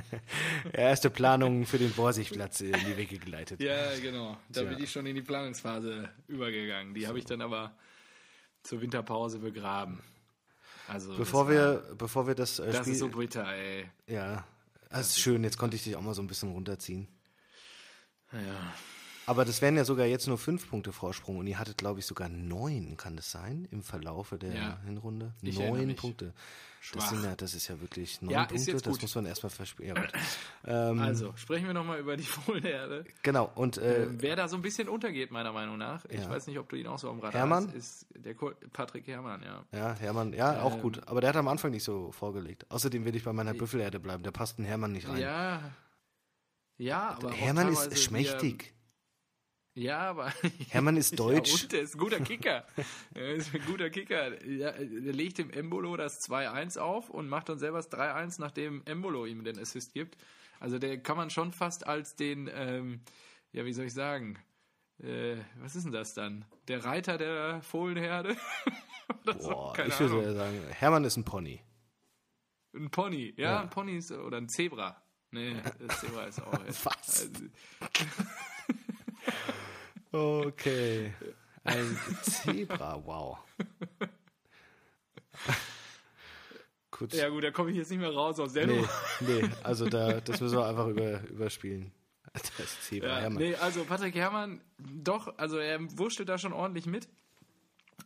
Erste 0.73 1.11
Planungen 1.11 1.67
für 1.67 1.77
den 1.77 1.93
Borsigplatz 1.93 2.63
in 2.63 2.73
die 2.73 2.97
Wege 2.97 3.19
geleitet. 3.19 3.61
ja, 3.61 3.99
genau. 3.99 4.39
Da 4.49 4.63
Tja. 4.63 4.71
bin 4.71 4.83
ich 4.83 4.91
schon 4.91 5.05
in 5.05 5.15
die 5.17 5.21
Planungsphase 5.23 6.09
übergegangen. 6.29 6.95
Die 6.95 7.07
habe 7.07 7.19
ich 7.19 7.27
dann 7.27 7.43
aber 7.43 7.77
zur 8.63 8.81
Winterpause 8.81 9.39
begraben. 9.41 10.01
Also, 10.89 11.15
Bevor 11.15 11.45
das 11.47 11.55
war- 11.57 11.85
wir, 11.89 11.95
bevor 11.97 12.27
wir 12.27 12.35
das, 12.35 12.59
äh, 12.59 12.67
Das 12.73 12.77
Spiel, 12.79 12.93
ist 12.95 12.99
so 13.01 13.09
bitter, 13.09 13.47
ey. 13.53 13.91
ja, 14.07 14.47
das 14.89 15.09
ist 15.11 15.21
schön. 15.21 15.45
Jetzt 15.45 15.59
konnte 15.59 15.77
ich 15.77 15.85
dich 15.85 15.95
auch 15.97 16.01
mal 16.01 16.15
so 16.15 16.23
ein 16.23 16.27
bisschen 16.27 16.53
runterziehen. 16.53 17.09
Ja. 18.33 18.73
Aber 19.27 19.45
das 19.45 19.63
wären 19.63 19.77
ja 19.77 19.85
sogar 19.85 20.07
jetzt 20.07 20.27
nur 20.27 20.37
fünf 20.39 20.69
Punkte 20.69 20.93
Vorsprung 20.93 21.39
und 21.39 21.47
ihr 21.47 21.59
hattet, 21.59 21.79
glaube 21.79 22.01
ich, 22.01 22.07
sogar 22.07 22.29
neun, 22.29 22.97
kann 22.97 23.15
das 23.17 23.31
sein, 23.31 23.69
im 23.71 23.83
Verlaufe 23.83 24.37
der 24.39 24.55
Ja. 24.55 24.79
Hinrunde? 24.85 25.33
Ich 25.43 25.59
neun. 25.59 25.95
Punkte. 25.95 26.33
Schwach. 26.81 27.03
Das, 27.03 27.11
sind 27.11 27.23
ja, 27.23 27.37
das 27.37 27.55
ist 27.55 27.69
ja 27.69 27.81
wirklich 27.81 28.21
neun 28.23 28.33
Ja, 28.33 28.45
Punkte, 28.47 28.73
das 28.77 29.01
muss 29.01 29.15
man 29.15 29.27
erstmal 29.27 29.51
verspielen. 29.51 29.95
Ja, 30.67 30.91
ähm, 30.91 30.99
Also, 30.99 31.33
sprechen 31.37 31.69
wir 31.69 31.75
nochmal 31.75 32.01
über 32.01 32.17
die 32.17 32.25
Fohlenherde. 32.25 33.05
genau, 33.23 33.53
und 33.55 33.79
äh, 33.79 34.03
Ähm, 34.03 34.17
Wer 34.21 34.35
da 34.35 34.49
so 34.49 34.57
ein 34.57 34.63
bisschen 34.63 34.89
untergeht, 34.89 35.31
meiner 35.31 35.53
Meinung 35.53 35.79
nach, 35.79 36.05
ich 36.07 36.29
weiß 36.29 36.49
nicht, 36.49 36.59
ob 36.59 36.69
du 36.69 36.75
ihn 36.75 36.89
auch 36.89 36.99
so 36.99 37.09
am 37.09 37.21
Radar 37.21 37.35
Hermann? 37.39 37.69
hast, 37.69 37.75
ist 37.77 38.07
der 38.17 38.35
Patrick 38.73 39.07
Hermann, 39.07 39.43
ja. 39.45 39.65
ja, 39.71 39.95
Hermann, 39.95 40.33
ja, 40.33 40.61
auch 40.63 40.75
ähm, 40.75 40.83
gut. 40.83 41.07
Aber 41.07 41.21
der 41.21 41.29
hat 41.29 41.37
am 41.37 41.47
Anfang 41.47 41.71
nicht 41.71 41.85
so 41.85 42.11
vorgelegt. 42.11 42.67
Außerdem 42.69 43.05
will 43.05 43.15
ich 43.15 43.23
bei 43.23 43.33
meiner 43.33 43.55
Büffelerde 43.55 44.01
bleiben, 44.01 44.25
der 44.25 44.33
passt 44.33 44.59
in 44.59 44.65
Hermann 44.65 44.91
nicht 44.91 45.09
rein. 45.09 45.21
Ja. 45.21 45.63
Ja, 46.79 47.11
aber. 47.11 47.31
Hermann 47.31 47.69
ist 47.69 47.97
schmächtig. 48.03 48.75
Ja, 49.75 50.01
aber. 50.01 50.33
Hermann 50.71 50.97
ist 50.97 51.19
deutsch. 51.19 51.49
Ja, 51.55 51.63
und 51.63 51.73
der 51.73 51.81
ist 51.83 51.95
ein 51.95 51.99
guter 51.99 52.21
Kicker. 52.21 52.67
er 53.15 53.31
ist 53.33 53.55
ein 53.55 53.63
guter 53.67 53.89
Kicker. 53.91 54.45
Ja, 54.47 54.73
der 54.73 55.13
legt 55.13 55.39
dem 55.39 55.51
Embolo 55.51 55.97
das 55.97 56.21
2-1 56.29 56.79
auf 56.79 57.09
und 57.11 57.29
macht 57.29 57.49
dann 57.49 57.59
selber 57.59 57.79
das 57.79 57.91
3-1, 57.91 58.37
nachdem 58.39 58.83
Embolo 58.85 59.25
ihm 59.27 59.45
den 59.45 59.59
Assist 59.59 59.95
gibt. 59.95 60.17
Also 60.61 60.79
der 60.79 60.99
kann 61.03 61.17
man 61.17 61.31
schon 61.31 61.53
fast 61.53 61.87
als 61.87 62.15
den, 62.17 62.51
ähm, 62.53 63.01
ja, 63.53 63.65
wie 63.65 63.73
soll 63.73 63.87
ich 63.87 63.95
sagen, 63.95 64.39
äh, 65.03 65.37
was 65.61 65.75
ist 65.75 65.85
denn 65.85 65.93
das 65.93 66.15
dann? 66.15 66.45
Der 66.69 66.85
Reiter 66.85 67.17
der 67.19 67.63
Fohlenherde? 67.63 68.37
Oder 69.25 69.41
so, 69.41 69.49
Boah, 69.51 69.73
keine 69.73 69.89
ich 69.89 69.99
würde 70.01 70.15
Ahnung. 70.21 70.35
sagen, 70.37 70.61
Hermann 70.71 71.05
ist 71.05 71.17
ein 71.17 71.25
Pony. 71.25 71.61
Ein 72.75 72.91
Pony, 72.91 73.33
ja, 73.37 73.51
Ja. 73.53 73.61
ein 73.63 73.71
Pony 73.71 73.97
ist, 73.97 74.13
oder 74.13 74.37
ein 74.39 74.49
Zebra. 74.49 75.03
Nee, 75.31 75.57
das 75.87 76.01
Zebra 76.01 76.25
ist 76.25 76.41
auch. 76.43 76.53
Was? 76.85 76.85
Also, 77.23 77.31
Okay. 80.13 81.13
Ein 81.65 81.99
Zebra, 82.23 83.03
wow. 83.05 83.39
Kurz. 86.91 87.15
ja 87.15 87.29
gut, 87.31 87.43
da 87.43 87.51
komme 87.51 87.71
ich 87.71 87.77
jetzt 87.77 87.91
nicht 87.91 88.01
mehr 88.01 88.13
raus 88.13 88.39
aus 88.39 88.53
der 88.53 88.67
nee, 88.67 88.85
nee, 89.21 89.49
also 89.63 89.89
da, 89.89 90.21
das 90.21 90.41
müssen 90.41 90.59
wir 90.59 90.67
einfach 90.67 90.87
über, 90.89 91.23
überspielen. 91.29 91.91
Das 92.35 92.81
Zebra, 92.83 93.09
Ja, 93.09 93.17
Hermann. 93.21 93.43
nee, 93.43 93.55
also 93.57 93.85
Patrick 93.85 94.15
Herrmann, 94.15 94.61
doch, 94.79 95.37
also 95.39 95.57
er 95.59 95.81
wurschtelt 95.99 96.29
da 96.29 96.39
schon 96.39 96.53
ordentlich 96.53 96.87
mit. 96.87 97.09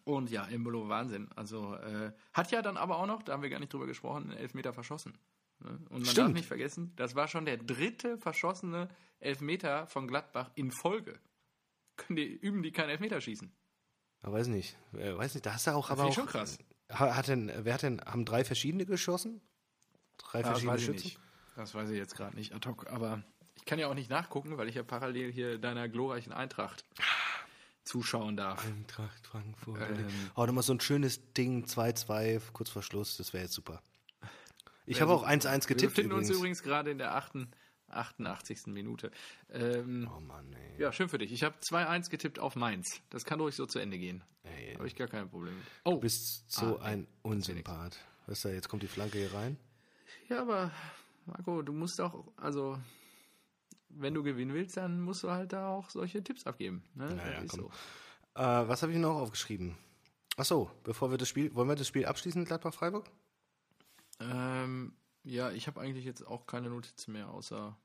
Und 0.05 0.31
ja, 0.31 0.47
Embolo, 0.47 0.89
Wahnsinn. 0.89 1.29
Also 1.35 1.75
äh, 1.75 2.13
hat 2.33 2.53
ja 2.53 2.63
dann 2.63 2.77
aber 2.77 2.99
auch 2.99 3.07
noch, 3.07 3.23
da 3.23 3.33
haben 3.33 3.43
wir 3.43 3.51
gar 3.51 3.59
nicht 3.59 3.73
drüber 3.73 3.87
gesprochen, 3.87 4.31
einen 4.31 4.39
Elfmeter 4.39 4.73
verschossen. 4.73 5.19
Ne? 5.61 5.71
Und 5.71 5.91
man 5.91 6.03
darf 6.03 6.11
Stimmt. 6.13 6.35
nicht 6.35 6.47
vergessen, 6.47 6.93
das 6.97 7.15
war 7.17 7.27
schon 7.29 7.45
der 7.45 7.57
dritte 7.57 8.19
verschossene 8.19 8.89
Elfmeter 9.21 9.87
von 9.89 10.07
Gladbach 10.07 10.51
in 10.55 10.71
Folge. 10.71 11.19
Können 11.97 12.17
die, 12.17 12.25
üben 12.27 12.63
die 12.63 12.73
keinen 12.73 12.91
Elfmeter 12.91 13.21
schießen? 13.21 13.51
Ich 14.23 14.33
weiß 14.33 14.49
nicht, 14.49 14.77
äh, 14.95 15.17
weiß 15.17 15.35
nicht, 15.35 15.47
da 15.47 15.55
hast 15.55 15.67
du 15.67 15.71
auch 15.73 15.89
Das 15.89 15.99
aber 15.99 16.05
auch. 16.05 16.09
ich 16.11 16.15
schon 16.15 16.27
krass. 16.27 16.59
Ha- 16.93 17.15
Hat 17.17 17.29
denn, 17.29 17.51
wer 17.57 17.75
hat 17.75 17.83
denn, 17.83 18.01
haben 18.03 18.25
drei 18.25 18.45
verschiedene 18.45 18.87
geschossen? 18.87 19.41
Drei 20.19 20.41
Ja, 20.41 20.51
das 20.51 20.63
verschiedene 20.63 20.77
ich 20.79 20.85
Schützen? 21.05 21.23
Das 21.57 21.75
weiß 21.75 21.91
ich 21.91 21.97
jetzt 21.99 22.17
gerade 22.17 22.37
nicht 22.37 22.53
ad 22.55 22.69
hoc, 22.69 22.87
aber 22.89 23.23
ich 23.55 23.65
kann 23.65 23.79
ja 23.79 23.89
auch 23.89 23.95
nicht 23.95 24.11
nachgucken, 24.11 24.57
weil 24.59 24.69
ich 24.69 24.75
ja 24.75 24.83
parallel 24.83 25.33
hier 25.33 25.59
deiner 25.59 25.89
glorreichen 25.89 26.33
Eintracht 26.33 26.85
zuschauen 27.85 28.37
darf. 28.37 28.65
Eintracht 28.67 29.27
Frankfurt. 29.27 29.81
Ähm. 29.81 30.07
oh, 30.35 30.45
nochmal 30.47 30.63
so 30.65 30.73
ein 30.75 30.81
schönes 30.81 31.33
Ding, 31.35 31.65
2-2, 31.67 32.41
kurz 32.53 32.71
vor 32.71 32.83
Schluss, 32.83 33.17
das 33.17 33.33
wäre 33.33 33.45
jetzt 33.45 33.55
super. 33.55 33.81
Ich 34.87 35.01
habe 35.01 35.13
auch 35.13 35.21
super. 35.21 35.31
1-1 35.33 35.45
Wir 35.45 35.59
getippt 35.75 35.95
befinden 35.95 36.13
uns 36.13 36.27
übrigens. 36.29 36.39
übrigens 36.39 36.63
gerade 36.63 36.91
in 36.91 36.99
der 36.99 37.15
8, 37.15 37.33
88. 37.89 38.67
Minute. 38.67 39.11
Ähm, 39.51 40.11
Oh 40.15 40.21
Mann, 40.21 40.53
ey. 40.53 40.81
Ja, 40.83 40.93
schön 40.93 41.09
für 41.09 41.19
dich. 41.19 41.33
Ich 41.33 41.45
habe 41.45 41.57
2-1 41.61 42.11
getippt 42.11 42.39
auf 42.39 42.57
Mainz. 42.57 43.01
Das 43.11 43.25
kann 43.25 43.41
ruhig 43.41 43.55
so 43.55 43.67
zu 43.67 43.79
Ende 43.79 43.99
gehen. 43.99 44.23
Habe 44.75 44.87
ich 44.87 44.95
gar 44.97 45.09
kein 45.09 45.29
Problem 45.29 45.57
mit. 45.57 45.67
Oh, 45.85 45.93
Du 45.93 46.01
bist 46.01 46.51
so 46.51 46.79
Ah, 46.79 46.85
ein 46.85 47.07
Unsympath. 47.23 47.99
Weißt 48.27 48.45
du, 48.45 48.49
jetzt 48.51 48.69
kommt 48.69 48.83
die 48.83 48.89
Flanke 48.89 49.19
hier 49.19 49.33
rein. 49.33 49.57
ja, 50.29 50.43
aber 50.43 50.71
Marco, 51.27 51.63
du 51.63 51.73
musst 51.73 52.01
auch, 52.01 52.25
also, 52.37 52.79
wenn 53.89 54.15
du 54.15 54.23
gewinnen 54.23 54.53
willst, 54.55 54.77
dann 54.77 55.01
musst 55.01 55.23
du 55.23 55.31
halt 55.31 55.53
da 55.53 55.69
auch 55.71 55.91
solche 55.91 56.23
Tipps 56.23 56.47
abgeben. 56.47 56.85
Ne? 56.95 57.09
ja, 57.17 57.33
Das 57.35 57.45
ist 57.45 57.51
komm. 57.51 57.61
so. 57.61 57.67
Äh, 58.41 58.69
was 58.69 58.83
habe 58.83 58.93
ich 58.93 58.99
noch 58.99 59.17
aufgeschrieben? 59.17 59.77
Ach 60.37 60.45
so, 60.45 60.71
bevor 60.85 61.11
wir 61.11 61.19
das 61.19 61.29
Spiel, 61.29 61.55
wollen 61.55 61.69
wir 61.69 61.77
das 61.77 61.89
Spiel 61.89 62.05
abschließen, 62.05 62.45
Gladbach-Freiburg? 62.45 63.09
Ähm, 64.21 64.93
ja, 65.27 65.51
ich 65.51 65.67
habe 65.67 65.81
eigentlich 65.81 66.05
jetzt 66.05 66.27
auch 66.27 66.47
keine 66.47 66.69
Notizen 66.71 67.13
mehr, 67.13 67.29
außer, 67.31 67.77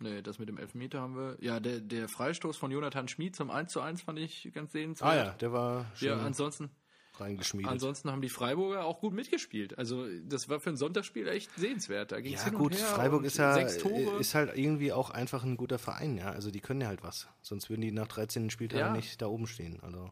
nee, 0.00 0.20
das 0.22 0.38
mit 0.38 0.48
dem 0.48 0.58
Elfmeter 0.58 1.00
haben 1.00 1.16
wir. 1.16 1.36
Ja, 1.40 1.60
der, 1.60 1.80
der 1.80 2.08
Freistoß 2.08 2.56
von 2.56 2.70
Jonathan 2.70 3.08
Schmid 3.08 3.36
zum 3.36 3.50
1 3.50 3.72
zu 3.72 3.80
1 3.80 4.02
fand 4.02 4.18
ich 4.18 4.50
ganz 4.52 4.72
sehenswert. 4.72 5.10
Ah 5.10 5.16
ja, 5.16 5.30
der 5.34 5.52
war 5.52 5.86
schön 5.94 6.08
Ja, 6.08 6.18
ansonsten, 6.18 6.70
reingeschmiedet. 7.18 7.70
ansonsten 7.70 8.10
haben 8.10 8.20
die 8.20 8.28
Freiburger 8.28 8.84
auch 8.84 9.00
gut 9.00 9.12
mitgespielt. 9.14 9.78
Also, 9.78 10.06
das 10.24 10.48
war 10.48 10.60
für 10.60 10.70
ein 10.70 10.76
Sonntagsspiel 10.76 11.26
echt 11.28 11.50
sehenswert. 11.56 12.12
Da 12.12 12.20
ging's 12.20 12.40
ja 12.40 12.50
hin 12.50 12.58
gut, 12.58 12.72
und 12.72 12.78
her 12.78 12.86
Freiburg 12.86 13.24
ist 13.24 13.36
ja 13.38 13.56
ist 13.56 14.34
halt 14.34 14.56
irgendwie 14.56 14.92
auch 14.92 15.10
einfach 15.10 15.44
ein 15.44 15.56
guter 15.56 15.78
Verein, 15.78 16.16
ja. 16.18 16.30
Also 16.32 16.50
die 16.50 16.60
können 16.60 16.80
ja 16.80 16.88
halt 16.88 17.02
was. 17.02 17.28
Sonst 17.42 17.70
würden 17.70 17.80
die 17.82 17.92
nach 17.92 18.08
13 18.08 18.50
Spieltagen 18.50 18.86
Ja. 18.86 18.92
nicht 18.92 19.20
da 19.22 19.26
oben 19.26 19.46
stehen. 19.46 19.80
Also 19.80 20.10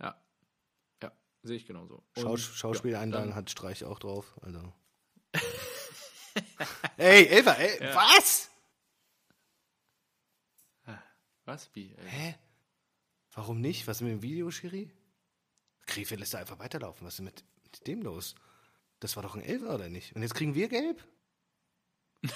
Ja. 0.00 0.16
Ja, 1.02 1.12
sehe 1.42 1.56
ich 1.56 1.66
genauso. 1.66 2.04
Schaus 2.16 2.40
Schauspieleinlagen 2.40 3.30
dann- 3.30 3.36
hat 3.36 3.50
Streich 3.50 3.84
auch 3.84 3.98
drauf. 3.98 4.38
Also. 4.42 4.72
ey, 6.96 7.26
Elfer, 7.26 7.58
ey, 7.58 7.82
Ja. 7.84 7.94
was? 7.94 8.50
Was? 11.44 11.70
Wie? 11.74 11.94
Ey? 11.96 12.08
Hä? 12.08 12.34
Warum 13.32 13.60
nicht? 13.60 13.86
Was 13.86 13.98
ist 13.98 14.02
mit 14.02 14.12
dem 14.12 14.22
Video, 14.22 14.50
Schiri? 14.50 14.90
Krefeld 15.86 16.20
lässt 16.20 16.34
er 16.34 16.40
einfach 16.40 16.58
weiterlaufen. 16.58 17.06
Was 17.06 17.14
ist 17.14 17.20
mit, 17.20 17.42
mit 17.62 17.86
dem 17.86 18.02
los? 18.02 18.34
Das 19.00 19.16
war 19.16 19.22
doch 19.22 19.34
ein 19.34 19.42
Elfer, 19.42 19.74
oder 19.74 19.88
nicht? 19.88 20.14
Und 20.14 20.22
jetzt 20.22 20.34
kriegen 20.34 20.54
wir 20.54 20.68
gelb? 20.68 21.02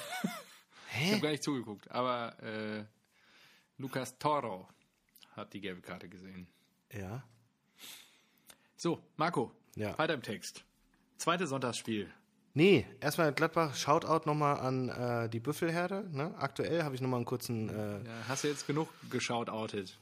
Ich 0.94 0.98
Hä? 0.98 1.12
habe 1.12 1.20
gar 1.22 1.30
nicht 1.30 1.42
zugeguckt, 1.42 1.90
aber 1.90 2.38
äh, 2.42 2.84
Lucas 3.78 4.18
Toro 4.18 4.68
hat 5.34 5.54
die 5.54 5.60
gelbe 5.62 5.80
Karte 5.80 6.06
gesehen. 6.06 6.46
Ja. 6.92 7.22
So, 8.76 9.02
Marco, 9.16 9.50
Ja. 9.74 9.96
weiter 9.96 10.12
im 10.12 10.20
Text. 10.22 10.62
Zweites 11.16 11.48
Sonntagsspiel. 11.48 12.12
Nee, 12.54 12.86
erstmal 13.00 13.32
Gladbach, 13.32 13.74
Shoutout 13.74 14.26
nochmal 14.26 14.58
an 14.60 14.88
äh, 14.90 15.28
die 15.28 15.40
Büffelherde. 15.40 16.04
Ne? 16.12 16.34
Aktuell 16.38 16.82
habe 16.82 16.94
ich 16.94 17.00
nochmal 17.00 17.18
einen 17.18 17.24
kurzen, 17.24 17.70
äh, 17.70 17.92
Ja, 18.04 18.10
hast 18.28 18.44
du 18.44 18.48
jetzt 18.48 18.66
genug 18.66 18.88
geschaut, 19.10 19.48
outet? 19.48 19.98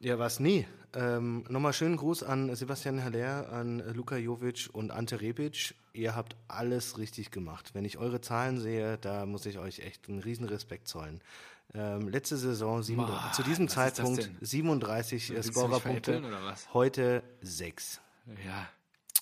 ja 0.00 0.18
was, 0.18 0.38
nee. 0.38 0.66
Ähm, 0.92 1.44
nochmal 1.48 1.72
schönen 1.72 1.96
Gruß 1.96 2.22
an 2.22 2.54
Sebastian 2.54 3.02
Haller, 3.02 3.50
an 3.50 3.78
Luka 3.94 4.16
Jovic 4.16 4.68
und 4.72 4.90
Ante 4.92 5.20
Rebic. 5.20 5.74
Ihr 5.92 6.14
habt 6.14 6.36
alles 6.46 6.98
richtig 6.98 7.30
gemacht. 7.30 7.70
Wenn 7.74 7.84
ich 7.84 7.98
eure 7.98 8.20
Zahlen 8.20 8.60
sehe, 8.60 8.98
da 8.98 9.24
muss 9.26 9.46
ich 9.46 9.58
euch 9.58 9.80
echt 9.80 10.08
einen 10.08 10.20
riesen 10.20 10.44
Respekt 10.46 10.86
zollen. 10.88 11.20
Ähm, 11.72 12.08
letzte 12.08 12.36
Saison, 12.36 12.82
sieben, 12.82 13.06
Boah, 13.06 13.32
zu 13.34 13.42
diesem 13.42 13.66
Zeitpunkt 13.68 14.24
denn? 14.26 14.36
37 14.40 15.30
äh, 15.34 15.42
Scorerpunkte, 15.42 16.22
heute 16.74 17.22
sechs. 17.40 18.00
Ja. 18.44 18.68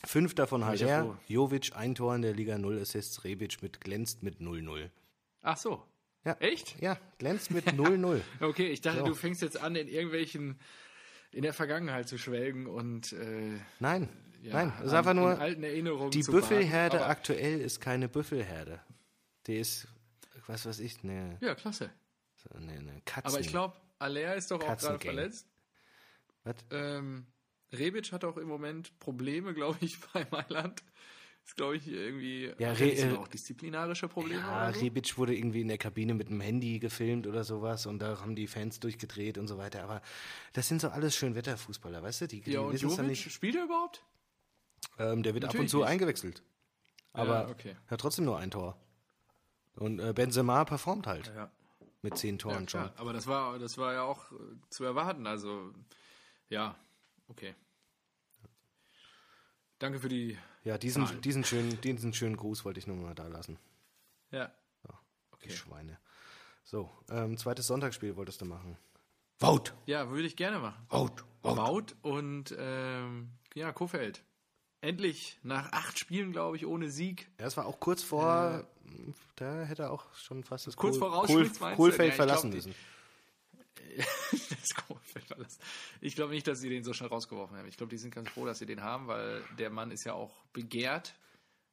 Fünf 0.04 0.34
davon 0.34 0.64
Haller, 0.64 1.04
froh. 1.04 1.16
Jovic 1.28 1.72
ein 1.76 1.94
Tor 1.94 2.14
in 2.14 2.22
der 2.22 2.32
Liga, 2.34 2.58
null 2.58 2.80
Assists, 2.80 3.22
Rebic 3.24 3.62
mit 3.62 3.80
glänzt 3.80 4.22
mit 4.22 4.40
0-0. 4.40 4.90
Ach 5.42 5.56
so. 5.56 5.84
Ja. 6.24 6.34
Echt? 6.40 6.80
Ja, 6.80 6.98
glänzt 7.18 7.50
mit 7.50 7.66
0-0. 7.68 8.20
Okay, 8.40 8.68
ich 8.68 8.80
dachte, 8.80 9.00
So. 9.00 9.06
du 9.06 9.14
fängst 9.14 9.42
jetzt 9.42 9.60
an, 9.60 9.74
in 9.76 9.88
irgendwelchen, 9.88 10.58
in 11.32 11.42
der 11.42 11.52
Vergangenheit 11.52 12.08
zu 12.08 12.18
schwelgen 12.18 12.66
und 12.66 13.12
äh, 13.12 13.58
Nein, 13.80 14.08
ja, 14.42 14.54
nein, 14.54 14.72
es 14.80 14.86
ist 14.86 14.92
einfach 14.92 15.12
in 15.12 15.84
nur, 15.84 16.10
die 16.10 16.22
Büffelherde 16.22 16.98
baden, 16.98 17.10
aktuell 17.10 17.60
ist 17.60 17.80
keine 17.80 18.08
Büffelherde. 18.08 18.80
Die 19.46 19.56
ist, 19.56 19.86
was 20.46 20.66
weiß 20.66 20.80
ich, 20.80 21.02
eine, 21.04 21.38
Ja, 21.40 21.54
klasse. 21.54 21.90
eine, 22.54 22.72
eine 22.72 23.00
Katzen. 23.04 23.30
Aber 23.30 23.40
ich 23.40 23.48
glaube, 23.48 23.76
Alea 23.98 24.32
ist 24.34 24.50
doch 24.50 24.60
auch 24.62 24.76
gerade 24.78 24.98
verletzt. 24.98 25.46
Was? 26.44 26.56
Ähm, 26.72 27.26
Rebic 27.72 28.12
hat 28.12 28.24
auch 28.24 28.36
im 28.36 28.48
Moment 28.48 28.98
Probleme, 28.98 29.54
glaube 29.54 29.78
ich, 29.80 29.98
bei 30.12 30.26
Mailand. 30.30 30.82
Ist, 31.44 31.56
glaube 31.56 31.76
ich, 31.76 31.88
irgendwie. 31.88 32.52
Ja, 32.58 32.72
Re- 32.72 32.92
äh, 32.92 33.16
auch 33.16 33.26
disziplinarische 33.26 34.06
Probleme. 34.08 34.42
Ja, 34.42 34.68
so? 34.68 34.78
Rebic 34.78 35.18
wurde 35.18 35.34
irgendwie 35.34 35.60
in 35.62 35.68
der 35.68 35.78
Kabine 35.78 36.14
mit 36.14 36.28
dem 36.28 36.40
Handy 36.40 36.78
gefilmt 36.78 37.26
oder 37.26 37.42
sowas 37.42 37.86
und 37.86 37.98
da 37.98 38.20
haben 38.20 38.36
die 38.36 38.46
Fans 38.46 38.78
durchgedreht 38.78 39.38
und 39.38 39.48
so 39.48 39.58
weiter. 39.58 39.82
Aber 39.82 40.02
das 40.52 40.68
sind 40.68 40.80
so 40.80 40.88
alles 40.88 41.16
Schönwetterfußballer, 41.16 42.02
weißt 42.02 42.22
du? 42.22 42.28
Die, 42.28 42.40
die 42.42 42.52
ja, 42.52 42.60
und 42.60 42.80
Jovic, 42.80 43.08
nicht. 43.08 43.32
spielt 43.32 43.56
er 43.56 43.64
überhaupt? 43.64 44.04
Ähm, 44.98 45.22
der 45.22 45.34
wird 45.34 45.44
ab 45.44 45.50
und 45.50 45.56
Natürlich 45.56 45.70
zu 45.72 45.78
nicht. 45.78 45.88
eingewechselt. 45.88 46.42
Aber 47.12 47.44
Ja, 47.44 47.48
okay. 47.48 47.76
hat 47.88 48.00
trotzdem 48.00 48.24
nur 48.24 48.38
ein 48.38 48.50
Tor. 48.50 48.76
Und 49.76 49.98
äh, 50.00 50.12
Benzema 50.12 50.64
performt 50.64 51.06
halt 51.06 51.32
Ja, 51.34 51.50
mit 52.02 52.16
zehn 52.18 52.36
ja 52.36 52.38
Toren 52.42 52.68
schon. 52.68 52.80
klar. 52.82 52.92
Aber 52.96 53.12
das 53.12 53.26
war, 53.26 53.58
das 53.58 53.78
war 53.78 53.92
ja 53.94 54.02
auch 54.02 54.30
äh, 54.32 54.36
zu 54.70 54.84
erwarten. 54.84 55.26
Also, 55.26 55.72
ja, 56.50 56.76
okay. 57.28 57.54
Danke 59.82 59.98
für 59.98 60.08
die. 60.08 60.38
Ja, 60.62 60.78
diesen, 60.78 61.04
Zahlen. 61.06 61.20
diesen, 61.22 61.42
schönen, 61.44 61.80
diesen 61.80 62.14
schönen 62.14 62.36
Gruß 62.36 62.64
wollte 62.64 62.78
ich 62.78 62.86
nur 62.86 62.96
mal 62.96 63.14
da 63.16 63.26
lassen. 63.26 63.58
Ja. 64.30 64.46
Die 64.86 65.46
Okay. 65.48 65.50
Schweine. 65.50 65.98
So, 66.62 66.88
ähm, 67.10 67.36
zweites 67.36 67.66
Sonntagsspiel 67.66 68.14
wolltest 68.14 68.40
du 68.40 68.44
machen. 68.44 68.78
Vote! 69.40 69.72
Ja, 69.86 70.08
würde 70.08 70.28
ich 70.28 70.36
gerne 70.36 70.60
machen. 70.60 70.86
Vote! 70.88 71.24
Wout 71.42 71.86
und 72.02 72.54
ähm, 72.56 73.32
ja, 73.54 73.72
Kofeld. 73.72 74.22
Endlich 74.82 75.40
nach 75.42 75.72
acht 75.72 75.98
Spielen, 75.98 76.30
glaube 76.30 76.56
ich, 76.56 76.64
ohne 76.64 76.88
Sieg. 76.90 77.28
Ja, 77.40 77.46
es 77.46 77.56
war 77.56 77.66
auch 77.66 77.80
kurz 77.80 78.04
vor, 78.04 78.64
da 79.34 79.62
hätte 79.64 79.82
er 79.82 79.90
auch 79.90 80.14
schon 80.14 80.44
fast 80.44 80.68
das 80.68 80.76
Kurz 80.76 81.00
Kohl- 81.00 81.10
vor 81.10 81.26
Kohl-? 81.26 81.50
Kohlfeld 81.74 82.10
Ja, 82.10 82.14
verlassen 82.16 82.52
glaub, 82.52 82.62
die- 82.62 82.68
müssen. 82.68 82.80
das 84.32 84.74
Kofeld 84.74 85.24
verlassen. 85.26 85.60
Ich 86.00 86.14
glaube 86.14 86.32
nicht, 86.32 86.46
dass 86.46 86.60
sie 86.60 86.68
den 86.68 86.84
so 86.84 86.92
schnell 86.92 87.08
rausgeworfen 87.08 87.56
haben. 87.56 87.68
Ich 87.68 87.76
glaube, 87.76 87.90
die 87.90 87.98
sind 87.98 88.14
ganz 88.14 88.28
froh, 88.30 88.46
dass 88.46 88.58
sie 88.58 88.66
den 88.66 88.82
haben, 88.82 89.06
weil 89.06 89.42
der 89.58 89.70
Mann 89.70 89.90
ist 89.90 90.04
ja 90.04 90.14
auch 90.14 90.44
begehrt. 90.52 91.14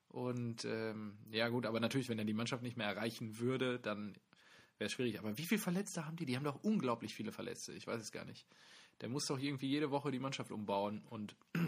Und 0.09 0.65
ähm, 0.65 1.17
ja 1.32 1.49
gut, 1.49 1.65
aber 1.65 1.80
natürlich, 1.80 2.09
wenn 2.09 2.20
er 2.20 2.26
die 2.26 2.34
Mannschaft 2.34 2.63
nicht 2.63 2.78
mehr 2.78 2.88
erreichen 2.88 3.39
würde, 3.39 3.80
dann 3.80 4.15
wäre 4.78 4.88
es 4.88 4.93
schwierig. 4.93 5.20
Aber 5.20 5.38
wie 5.38 5.45
viele 5.45 5.61
Verletzte 5.61 6.05
haben 6.05 6.17
die? 6.17 6.26
Die 6.26 6.36
haben 6.36 6.43
doch 6.43 6.63
unglaublich 6.63 7.13
viele 7.13 7.32
Verletzte. 7.32 7.74
Ich 7.74 7.86
weiß 7.86 8.01
es 8.01 8.11
gar 8.11 8.26
nicht. 8.26 8.47
Der 9.01 9.09
muss 9.09 9.28
doch 9.28 9.39
irgendwie 9.39 9.67
jede 9.67 9.91
Woche 9.91 10.11
die 10.11 10.20
Mannschaft 10.20 10.51
umbauen. 10.51 11.03
Und 11.09 11.36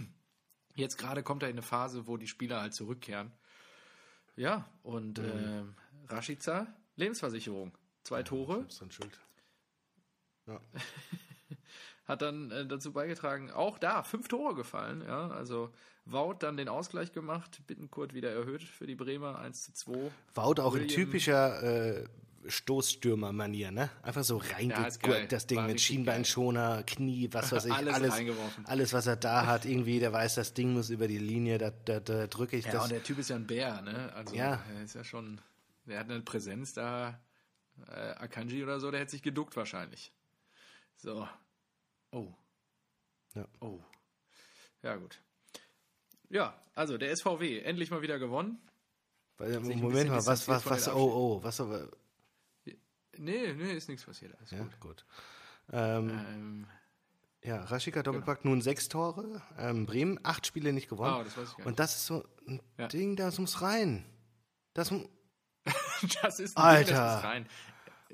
jetzt 0.75 0.97
gerade 0.97 1.23
kommt 1.23 1.43
er 1.43 1.49
in 1.49 1.55
eine 1.55 1.61
Phase, 1.61 2.07
wo 2.07 2.17
die 2.17 2.27
Spieler 2.27 2.61
halt 2.61 2.73
zurückkehren. 2.73 3.31
Ja, 4.35 4.69
und 4.81 5.19
ähm, 5.19 5.75
Rashica, 6.07 6.73
Lebensversicherung. 6.95 7.77
Zwei 8.03 8.23
Tore. 8.23 8.55
Selbst 8.61 8.81
dran 8.81 8.91
schuld. 8.91 9.19
Ja. 10.47 10.59
hat 12.05 12.21
dann 12.21 12.51
äh, 12.51 12.65
dazu 12.65 12.91
beigetragen, 12.91 13.51
auch 13.51 13.77
da 13.77 14.03
fünf 14.03 14.27
Tore 14.27 14.55
gefallen. 14.55 15.01
Ja, 15.05 15.29
also 15.29 15.71
Wout 16.05 16.37
dann 16.39 16.57
den 16.57 16.67
Ausgleich 16.67 17.11
gemacht, 17.11 17.61
Bittenkurt 17.67 18.13
wieder 18.13 18.31
erhöht 18.31 18.63
für 18.63 18.87
die 18.87 18.95
Bremer 18.95 19.37
1 19.37 19.63
zu 19.63 19.73
2. 19.73 20.11
Wout 20.33 20.59
auch 20.59 20.73
in 20.75 20.87
typischer 20.87 21.61
äh, 22.01 22.05
Stoßstürmer-Manier, 22.47 23.71
ne? 23.71 23.91
Einfach 24.01 24.23
so 24.23 24.39
Ja, 24.39 24.41
geil. 24.41 24.71
reingegurkt, 24.73 25.31
das 25.31 25.45
Ding 25.45 25.59
War 25.59 25.67
mit 25.67 25.79
Schienbeinschoner, 25.79 26.83
Knie, 26.83 27.29
was 27.31 27.51
weiß 27.51 27.65
ich, 27.65 27.71
Alles 27.81 27.93
alles, 27.93 28.13
alles, 28.65 28.93
was 28.93 29.05
er 29.05 29.15
da 29.15 29.45
hat, 29.45 29.65
irgendwie, 29.65 29.99
der 29.99 30.11
weiß, 30.11 30.35
das 30.35 30.55
Ding 30.55 30.73
muss 30.73 30.89
über 30.89 31.07
die 31.07 31.19
Linie, 31.19 31.59
da, 31.59 31.69
da, 31.69 31.99
da 31.99 32.25
drücke 32.25 32.57
ich 32.57 32.65
Ja, 32.65 32.71
das. 32.73 32.83
und 32.85 32.91
der 32.91 33.03
Typ 33.03 33.19
ist 33.19 33.29
ja 33.29 33.35
ein 33.35 33.45
Bär, 33.45 33.81
ne? 33.81 34.11
Also 34.15 34.35
Ja. 34.35 34.59
er 34.75 34.83
ist 34.83 34.95
ja 34.95 35.03
schon, 35.03 35.39
der 35.85 35.99
hat 35.99 36.09
eine 36.09 36.21
Präsenz 36.21 36.73
da. 36.73 37.19
Äh, 37.87 37.91
Akanji 37.93 38.63
oder 38.63 38.79
so, 38.79 38.89
der 38.91 38.99
hätte 39.01 39.11
sich 39.11 39.21
geduckt 39.23 39.55
wahrscheinlich. 39.55 40.11
So. 41.01 41.27
Oh. 42.11 42.27
Ja. 43.33 43.47
Oh. 43.59 43.79
Ja, 44.83 44.95
gut. 44.95 45.19
Ja, 46.29 46.53
also 46.75 46.97
der 46.97 47.15
SVW, 47.15 47.59
endlich 47.59 47.89
mal 47.89 48.01
wieder 48.01 48.19
gewonnen. 48.19 48.61
Weil, 49.37 49.59
Moment 49.59 50.09
mal, 50.09 50.25
was, 50.25 50.47
was, 50.47 50.69
was, 50.69 50.87
oh, 50.89 50.93
oh, 51.39 51.43
was, 51.43 51.59
aber, 51.59 51.89
Nee, 53.17 53.53
nee, 53.53 53.73
ist 53.73 53.89
nichts 53.89 54.05
passiert. 54.05 54.35
Alles 54.37 54.51
ja, 54.51 54.59
gut. 54.59 54.79
gut. 54.79 55.05
Ähm, 55.71 56.09
Ähm, 56.09 56.67
ja, 57.43 57.63
Raschika 57.63 58.03
Doppelpack 58.03 58.45
nun 58.45 58.61
sechs 58.61 58.87
Tore, 58.87 59.41
ähm, 59.57 59.85
Bremen 59.87 60.19
acht 60.23 60.45
Spiele 60.45 60.71
nicht 60.73 60.89
gewonnen. 60.89 61.13
Ah, 61.13 61.23
das 61.23 61.35
weiß 61.35 61.49
ich 61.49 61.57
gar 61.57 61.65
Und 61.65 61.79
das 61.79 61.95
ist 61.95 62.05
so 62.05 62.23
ein 62.47 62.61
Ja. 62.77 62.87
Ding, 62.87 63.15
das 63.15 63.39
muss 63.39 63.61
rein. 63.61 64.05
Das, 64.73 64.93
Das 66.21 66.39
ist 66.39 66.55
ein 66.57 66.63
Alter. 66.63 66.85
Ding, 66.85 66.95
das 66.95 67.15
muss 67.15 67.23
rein. 67.23 67.49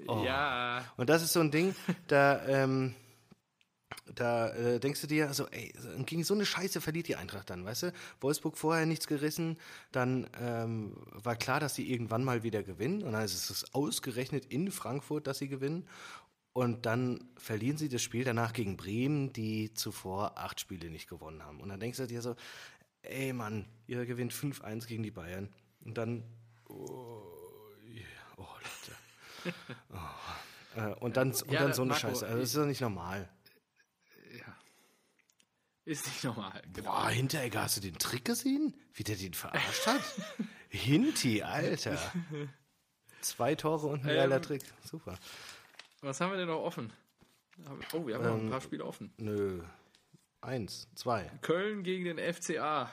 Ja, 0.05 0.85
Und 0.97 1.09
das 1.09 1.23
ist 1.23 1.33
so 1.33 1.39
ein 1.39 1.51
Ding, 1.51 1.75
da, 2.07 2.45
ähm, 2.47 2.95
da 4.13 4.49
äh, 4.53 4.79
denkst 4.79 5.01
du 5.01 5.07
dir, 5.07 5.27
also, 5.27 5.47
ey, 5.47 5.73
gegen 6.05 6.23
so 6.23 6.33
eine 6.33 6.45
Scheiße 6.45 6.81
verliert 6.81 7.07
die 7.07 7.15
Eintracht 7.15 7.49
dann, 7.49 7.65
weißt 7.65 7.83
du? 7.83 7.93
Wolfsburg 8.21 8.57
vorher 8.57 8.85
nichts 8.85 9.07
gerissen, 9.07 9.57
dann 9.91 10.29
ähm, 10.39 10.93
war 11.11 11.35
klar, 11.35 11.59
dass 11.59 11.75
sie 11.75 11.91
irgendwann 11.91 12.23
mal 12.23 12.43
wieder 12.43 12.63
gewinnen 12.63 13.03
und 13.03 13.13
dann 13.13 13.23
ist 13.23 13.49
es 13.49 13.73
ausgerechnet 13.73 14.45
in 14.45 14.71
Frankfurt, 14.71 15.27
dass 15.27 15.39
sie 15.39 15.47
gewinnen. 15.47 15.87
Und 16.53 16.87
dann 16.87 17.29
verlieren 17.37 17.77
sie 17.77 17.87
das 17.87 18.01
Spiel 18.01 18.23
danach 18.23 18.51
gegen 18.51 18.77
Bremen, 18.77 19.31
die 19.31 19.75
zuvor 19.75 20.39
acht 20.39 20.59
Spiele 20.59 20.89
nicht 20.89 21.07
gewonnen 21.07 21.43
haben. 21.43 21.61
Und 21.61 21.69
dann 21.69 21.79
denkst 21.79 21.99
du 21.99 22.07
dir 22.07 22.23
so, 22.23 22.35
ey 23.03 23.31
Mann, 23.31 23.65
ihr 23.85 24.03
gewinnt 24.07 24.33
5-1 24.33 24.87
gegen 24.87 25.03
die 25.03 25.11
Bayern. 25.11 25.49
Und 25.85 25.99
dann, 25.99 26.23
oh, 26.67 27.21
ja, 27.93 28.01
oh. 28.37 28.47
Oh. 29.93 30.79
Äh, 30.79 30.93
und 30.95 31.17
dann, 31.17 31.31
und 31.31 31.51
Ja, 31.51 31.61
dann 31.61 31.73
so 31.73 31.81
eine 31.83 31.89
Marco, 31.91 32.07
Scheiße. 32.07 32.25
Also 32.25 32.39
das 32.39 32.49
ist 32.49 32.57
doch 32.57 32.65
nicht 32.65 32.81
normal. 32.81 33.29
ja. 34.37 34.57
Ist 35.85 36.05
nicht 36.05 36.23
normal. 36.23 36.61
Genau. 36.73 36.91
Boah, 36.91 37.09
Hinteregger, 37.09 37.63
hast 37.63 37.77
du 37.77 37.81
den 37.81 37.97
Trick 37.97 38.25
gesehen? 38.25 38.75
Wie 38.93 39.03
der 39.03 39.15
den 39.15 39.33
verarscht 39.33 39.87
hat? 39.87 40.01
Hinti, 40.69 41.41
Alter. 41.43 41.97
Zwei 43.21 43.55
Tore 43.55 43.87
und 43.87 44.03
ein 44.03 44.09
Ähm, 44.09 44.15
geiler 44.15 44.41
Trick. 44.41 44.61
Super. 44.83 45.17
Was 46.01 46.19
haben 46.21 46.31
wir 46.31 46.37
denn 46.37 46.47
noch 46.49 46.61
offen? 46.61 46.93
Oh, 47.93 48.05
wir 48.05 48.15
haben 48.15 48.23
noch 48.25 48.35
ein 48.37 48.49
paar 48.49 48.61
Spiele 48.61 48.85
offen. 48.85 49.11
Nö. 49.17 49.63
Eins, 50.41 50.87
zwei. 50.93 51.31
Köln 51.41 51.81
gegen 51.83 52.05
den 52.05 52.19
FCA. 52.33 52.91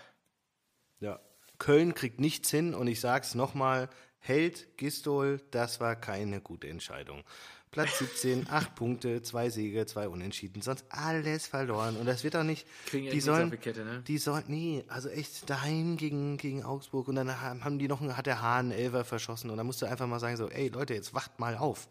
Ja. 1.01 1.21
Köln 1.59 1.95
kriegt 1.95 2.19
nichts 2.19 2.51
hin 2.51 2.75
und 2.75 2.87
ich 2.87 3.01
sag's 3.01 3.35
nochmal, 3.35 3.91
Held, 4.27 4.79
Gistol, 4.79 5.39
das 5.51 5.81
war 5.81 5.97
keine 5.97 6.41
gute 6.41 6.67
Entscheidung. 6.69 7.23
Platz 7.71 7.99
17, 7.99 8.47
acht 8.51 8.75
Punkte, 8.75 9.21
zwei 9.21 9.51
Siege, 9.51 9.85
zwei 9.85 10.09
Unentschieden, 10.09 10.63
sonst 10.63 10.87
alles 10.89 11.47
verloren. 11.47 11.97
Und 11.99 12.07
das 12.07 12.25
wird 12.25 12.35
auch 12.37 12.43
nicht. 12.43 12.67
Kriegen 12.87 13.11
die 13.11 13.21
sollen, 13.21 13.51
die 13.51 13.57
Kette, 13.59 13.85
ne? 13.85 14.03
Die 14.07 14.17
sollen, 14.17 14.45
nee, 14.47 14.83
also 14.89 15.11
echt 15.11 15.51
daheim 15.51 15.99
gegen, 15.99 16.39
gegen 16.39 16.63
Augsburg 16.63 17.09
und 17.09 17.17
dann 17.17 17.39
haben 17.43 17.63
haben 17.65 17.79
die 17.79 17.87
noch, 17.87 18.01
einen- 18.01 18.17
hat 18.17 18.25
der 18.25 18.41
Hahn 18.41 18.71
Elfer 18.71 19.05
verschossen 19.05 19.51
und 19.51 19.59
dann 19.59 19.67
musst 19.67 19.83
du 19.83 19.87
einfach 19.87 20.07
mal 20.07 20.21
sagen 20.21 20.39
so, 20.39 20.49
ey 20.49 20.69
Leute, 20.69 20.95
jetzt 20.95 21.13
wacht 21.13 21.39
mal 21.39 21.57
auf. 21.59 21.89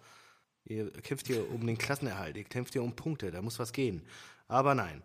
Ihr 0.65 0.91
kämpft 0.91 1.27
hier 1.27 1.47
um 1.51 1.67
den 1.67 1.77
Klassenerhalt, 1.77 2.35
ihr 2.37 2.45
kämpft 2.45 2.73
hier 2.73 2.81
um 2.81 2.95
Punkte, 2.95 3.29
da 3.29 3.41
muss 3.43 3.59
was 3.59 3.73
gehen. 3.73 4.01
Aber 4.47 4.73
nein, 4.73 5.03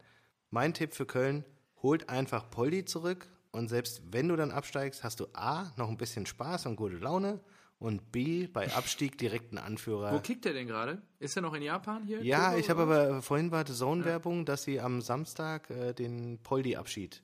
mein 0.50 0.72
Tipp 0.72 0.94
für 0.94 1.04
Köln, 1.04 1.44
holt 1.82 2.08
einfach 2.08 2.48
Poldi 2.48 2.84
zurück 2.86 3.28
und 3.58 3.68
selbst 3.68 4.02
wenn 4.12 4.28
du 4.28 4.36
dann 4.36 4.50
absteigst, 4.50 5.04
hast 5.04 5.20
du 5.20 5.26
A, 5.34 5.72
noch 5.76 5.88
ein 5.88 5.96
bisschen 5.96 6.26
Spaß 6.26 6.66
und 6.66 6.76
gute 6.76 6.96
Laune 6.96 7.40
und 7.78 8.10
B, 8.10 8.46
bei 8.46 8.72
Abstieg 8.74 9.18
direkt 9.18 9.50
einen 9.52 9.58
Anführer. 9.64 10.12
Wo 10.12 10.20
kickt 10.20 10.44
der 10.44 10.52
denn 10.52 10.66
gerade? 10.66 11.02
Ist 11.18 11.36
er 11.36 11.42
noch 11.42 11.54
in 11.54 11.62
Japan 11.62 12.04
hier? 12.04 12.22
Ja, 12.24 12.48
Kobe 12.48 12.60
ich 12.60 12.70
habe 12.70 12.82
aber 12.82 13.22
vorhin 13.22 13.50
war 13.50 13.64
Zone-Werbung, 13.66 14.44
dass 14.46 14.62
sie 14.64 14.80
am 14.80 15.00
Samstag 15.00 15.70
äh, 15.70 15.92
den 15.92 16.40
Poldi-Abschied 16.42 17.22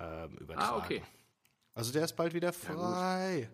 ähm, 0.00 0.36
übertragen. 0.38 0.72
Ah, 0.74 0.76
okay. 0.78 1.02
Also 1.74 1.92
der 1.92 2.04
ist 2.04 2.14
bald 2.16 2.34
wieder 2.34 2.52
frei. 2.52 3.48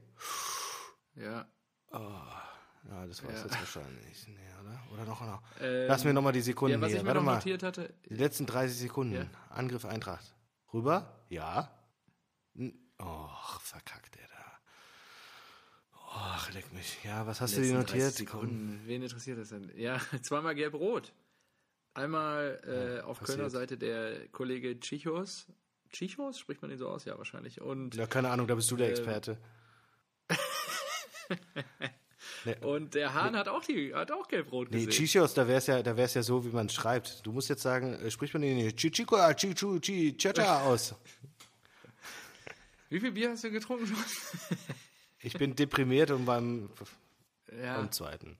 Ja. 1.15 1.47
Ja, 1.93 3.07
das 3.07 3.23
war 3.23 3.31
es 3.31 3.39
Ja. 3.39 3.45
jetzt 3.45 3.59
wahrscheinlich. 3.61 4.27
Nee, 4.29 4.35
oder? 4.63 4.81
Oder 4.95 5.05
noch 5.05 5.21
noch. 5.21 5.43
Ähm, 5.61 5.87
Lass 5.89 6.05
mir 6.05 6.15
nochmal 6.15 6.33
die 6.33 6.41
Sekunden 6.41 6.75
ja, 6.77 6.81
was 6.81 6.89
hier. 6.89 6.99
ich 6.99 7.03
mir 7.03 7.09
Warte 7.09 7.21
noch 7.21 7.25
mal. 7.27 7.37
hatte, 7.63 7.95
Die 8.09 8.15
letzten 8.15 8.47
30 8.47 8.79
Sekunden. 8.79 9.31
Angriff 9.51 9.85
Eintracht. 9.85 10.35
Rüber? 10.73 11.23
Ja. 11.29 11.71
Och, 13.01 13.61
verkackt 13.63 14.15
der 14.17 14.27
da. 14.29 14.59
Och, 15.99 16.53
leck 16.55 16.73
mich. 16.73 16.99
Ja, 17.05 17.27
was 17.27 17.41
hast 17.41 17.57
du 17.57 17.61
dir 17.63 17.75
letzten 17.75 17.87
30 17.87 17.95
notiert? 17.95 18.15
Sekunden. 18.15 18.81
Wen 18.87 19.03
interessiert 19.03 19.39
das 19.39 19.51
denn? 19.51 19.71
Ja, 19.77 20.01
zweimal 20.23 20.55
gelb-rot. 20.55 21.13
Einmal 21.95 22.61
äh, 22.65 23.01
auf 23.05 23.21
passiert. 23.21 23.39
Kölner 23.39 23.51
Seite 23.51 23.77
der 23.79 24.29
Kollege 24.29 24.79
Chichos. 24.81 25.47
Chichos? 25.91 26.39
Spricht 26.39 26.61
man 26.63 26.71
den 26.71 26.79
so 26.79 26.89
aus? 26.89 27.05
Ja, 27.05 27.17
wahrscheinlich. 27.19 27.61
Und 27.61 27.95
Ja, 27.95 28.07
keine 28.07 28.31
Ahnung, 28.31 28.47
da 28.47 28.55
bist 28.55 28.71
du 28.71 28.77
der 28.77 28.89
Ähm. 28.89 28.93
Experte. 28.95 29.39
Und 32.63 32.95
der 32.95 33.15
Hahn 33.15 33.37
hat 33.37 33.49
auch 33.49 33.63
die, 33.65 33.95
hat 33.95 34.11
auch 34.11 34.27
gelb-rot 34.29 34.71
Nee, 34.71 34.87
gesehen. 34.87 35.07
Chichos, 35.07 35.35
da 35.35 35.47
wäre 35.47 35.59
es 35.59 35.67
ja, 35.67 35.83
da 35.83 35.97
wär's 35.97 36.15
ja 36.15 36.23
so, 36.23 36.45
wie 36.45 36.51
man 36.51 36.67
es 36.67 36.73
schreibt. 36.75 37.27
Du 37.27 37.33
musst 37.33 37.49
jetzt 37.49 37.63
sagen, 37.63 37.95
äh, 37.95 38.11
spricht 38.11 38.33
man 38.33 38.43
den 38.43 38.75
Chichico, 38.77 39.17
Chichu, 39.35 39.79
Chichacha 39.81 40.63
aus. 40.63 40.95
Wie 42.89 43.01
viel 43.01 43.13
Bier 43.13 43.31
hast 43.31 43.45
du 43.45 43.51
getrunken? 43.51 43.93
Ich 45.21 45.33
bin 45.33 45.57
deprimiert 45.57 46.13
und 46.13 46.27
beim, 46.27 46.71
ja. 47.61 47.77
beim 47.79 47.91
zweiten. 47.91 48.39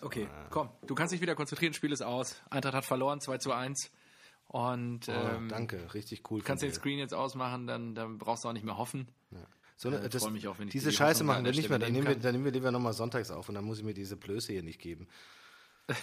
Okay, 0.00 0.28
komm, 0.50 0.70
du 0.86 0.94
kannst 0.94 1.12
dich 1.12 1.20
wieder 1.20 1.34
konzentrieren, 1.34 1.74
Spiel 1.74 1.90
ist 1.90 2.02
aus. 2.02 2.40
Eintracht 2.48 2.74
hat 2.74 2.84
verloren, 2.84 3.20
2 3.20 3.38
zu 3.38 3.52
1. 3.52 3.90
Und 4.46 5.08
Oh, 5.08 5.12
ähm, 5.12 5.48
danke, 5.48 5.92
richtig 5.94 6.30
cool. 6.30 6.42
kannst 6.42 6.62
von 6.62 6.70
den. 6.70 6.74
Screen 6.76 6.98
jetzt 7.00 7.12
ausmachen, 7.12 7.66
dann, 7.66 7.96
dann 7.96 8.18
brauchst 8.18 8.44
du 8.44 8.48
auch 8.48 8.52
nicht 8.52 8.64
mehr 8.64 8.78
hoffen. 8.78 9.08
So, 9.76 9.90
ne, 9.90 9.98
Äh, 9.98 10.08
das, 10.08 10.30
mich 10.30 10.46
auch, 10.46 10.58
wenn 10.58 10.68
ich 10.68 10.72
diese 10.72 10.90
die 10.90 10.96
Scheiße 10.96 11.24
machen 11.24 11.44
wir 11.44 11.50
nicht 11.52 11.68
mehr. 11.68 11.78
Dann 11.80 11.92
nehmen 11.92 12.06
wir, 12.06 12.16
dann 12.16 12.32
nehmen 12.32 12.44
wir 12.44 12.52
lieber 12.52 12.70
nochmal 12.70 12.92
sonntags 12.92 13.30
auf 13.32 13.48
und 13.48 13.56
dann 13.56 13.64
muss 13.64 13.78
ich 13.78 13.84
mir 13.84 13.94
diese 13.94 14.16
Blöße 14.16 14.52
hier 14.52 14.62
nicht 14.62 14.80
geben. 14.80 15.08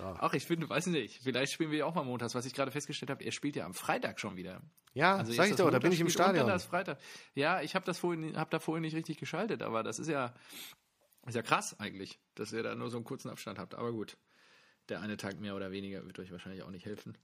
Ach, 0.00 0.34
ich 0.34 0.44
finde, 0.44 0.68
weiß 0.68 0.86
nicht, 0.86 1.22
vielleicht 1.22 1.52
spielen 1.52 1.70
wir 1.70 1.78
ja 1.78 1.84
auch 1.86 1.94
mal 1.94 2.04
montags, 2.04 2.34
was 2.34 2.46
ich 2.46 2.54
gerade 2.54 2.70
festgestellt 2.70 3.10
habe, 3.10 3.24
er 3.24 3.32
spielt 3.32 3.56
ja 3.56 3.64
am 3.64 3.74
Freitag 3.74 4.20
schon 4.20 4.36
wieder. 4.36 4.60
Ja, 4.92 5.16
Also 5.16 5.32
sag 5.32 5.50
ich 5.50 5.56
doch, 5.56 5.70
da 5.70 5.78
bin 5.78 5.92
ich 5.92 6.00
im 6.00 6.08
Stadion. 6.08 6.46
Das 6.46 6.64
Freitag. 6.64 6.98
Ja, 7.34 7.62
ich 7.62 7.74
habe 7.74 7.84
das 7.84 7.98
vorhin, 7.98 8.36
hab 8.36 8.50
da 8.50 8.58
vorhin 8.58 8.82
nicht 8.82 8.94
richtig 8.94 9.18
geschaltet, 9.18 9.62
aber 9.62 9.82
das 9.82 9.98
ist 9.98 10.08
ja, 10.08 10.34
ist 11.26 11.34
ja 11.34 11.42
krass 11.42 11.78
eigentlich, 11.80 12.18
dass 12.34 12.52
ihr 12.52 12.62
da 12.62 12.74
nur 12.74 12.90
so 12.90 12.96
einen 12.96 13.04
kurzen 13.04 13.28
Abstand 13.30 13.58
habt. 13.58 13.74
Aber 13.74 13.92
gut, 13.92 14.16
der 14.88 15.00
eine 15.00 15.16
Tag 15.16 15.40
mehr 15.40 15.56
oder 15.56 15.70
weniger 15.70 16.04
wird 16.04 16.18
euch 16.18 16.30
wahrscheinlich 16.30 16.62
auch 16.62 16.70
nicht 16.70 16.86
helfen. 16.86 17.16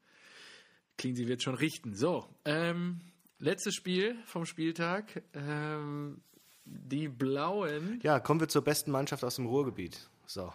Cleansy 0.96 1.28
wird 1.28 1.42
schon 1.42 1.54
richten. 1.54 1.94
So, 1.94 2.26
ähm, 2.44 3.00
letztes 3.38 3.74
Spiel 3.74 4.16
vom 4.26 4.46
Spieltag. 4.46 5.22
Ähm, 5.34 6.22
die 6.64 7.08
Blauen. 7.08 8.00
Ja, 8.02 8.20
kommen 8.20 8.40
wir 8.40 8.48
zur 8.48 8.62
besten 8.62 8.90
Mannschaft 8.90 9.24
aus 9.24 9.36
dem 9.36 9.46
Ruhrgebiet. 9.46 10.08
So. 10.26 10.52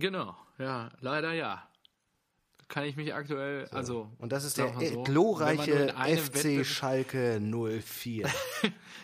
Genau, 0.00 0.36
ja, 0.58 0.90
leider 1.00 1.32
ja. 1.32 1.66
Kann 2.68 2.84
ich 2.84 2.96
mich 2.96 3.12
aktuell, 3.12 3.66
also. 3.72 4.12
Und 4.18 4.30
das 4.30 4.44
ist 4.44 4.56
der 4.56 4.72
so, 4.72 4.80
äh, 4.80 4.94
man 4.94 5.04
glorreiche 5.04 5.92
FC 5.92 6.64
Schalke 6.64 7.40
04. 7.40 8.30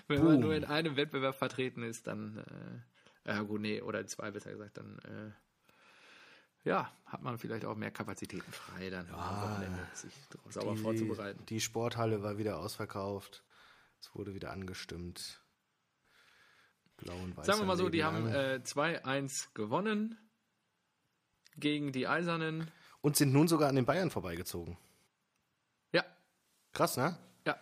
Wenn 0.06 0.18
man 0.22 0.26
Boom. 0.34 0.40
nur 0.40 0.54
in 0.54 0.64
einem 0.64 0.96
Wettbewerb 0.96 1.34
vertreten 1.34 1.82
ist, 1.82 2.06
dann, 2.06 2.38
äh, 3.24 3.32
ja 3.32 3.42
gut, 3.42 3.60
nee, 3.60 3.80
oder 3.80 4.00
in 4.00 4.06
zwei 4.06 4.30
besser 4.30 4.52
gesagt, 4.52 4.78
dann, 4.78 4.98
äh, 5.00 6.68
ja, 6.68 6.92
hat 7.06 7.22
man 7.22 7.38
vielleicht 7.38 7.64
auch 7.64 7.74
mehr 7.74 7.90
Kapazitäten 7.90 8.52
frei, 8.52 8.88
dann 8.88 9.10
Wochenende 9.10 9.86
sich 9.94 10.12
sauber 10.48 10.76
vorzubereiten. 10.76 11.44
Die 11.46 11.60
Sporthalle 11.60 12.22
war 12.22 12.38
wieder 12.38 12.58
ausverkauft. 12.58 13.42
Es 14.00 14.14
wurde 14.14 14.34
wieder 14.34 14.52
angestimmt. 14.52 15.42
Blau 16.98 17.16
und 17.16 17.36
weiß. 17.36 17.46
Sagen 17.46 17.60
wir 17.60 17.66
mal 17.66 17.76
so, 17.76 17.88
die 17.88 18.04
haben 18.04 18.26
lang. 18.26 18.34
äh, 18.34 18.60
2-1 18.62 19.54
gewonnen 19.54 20.18
gegen 21.58 21.92
die 21.92 22.06
Eisernen. 22.06 22.70
und 23.00 23.16
sind 23.16 23.32
nun 23.32 23.48
sogar 23.48 23.68
an 23.68 23.76
den 23.76 23.84
Bayern 23.86 24.10
vorbeigezogen. 24.10 24.76
Ja, 25.92 26.04
Krass, 26.72 26.96
ne? 26.96 27.16
ja. 27.46 27.58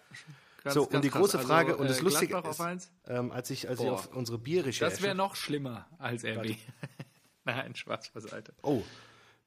Ganz, 0.63 0.75
So, 0.75 0.85
und 0.85 0.91
ganz 0.93 1.03
die 1.03 1.11
krass. 1.11 1.21
große 1.21 1.37
Also, 1.39 1.49
Frage, 1.49 1.77
und 1.77 1.85
äh, 1.87 1.89
das 1.89 2.01
Lustige 2.01 2.29
Gladbach 2.29 2.75
ist, 2.75 2.91
ähm, 3.07 3.31
als 3.33 3.51
ich, 3.51 3.69
als 3.69 3.81
ich 3.81 3.89
auf 3.89 4.07
unsere 4.15 4.39
Bierrecherche... 4.39 4.91
Das 4.91 5.03
wäre 5.03 5.15
noch 5.15 5.37
schlimmer 5.37 5.87
als 5.99 6.25
RB. 6.25 6.57
Nein, 7.45 7.75
Spaß 7.75 8.11
beiseite. 8.11 8.55
Oh, 8.63 8.83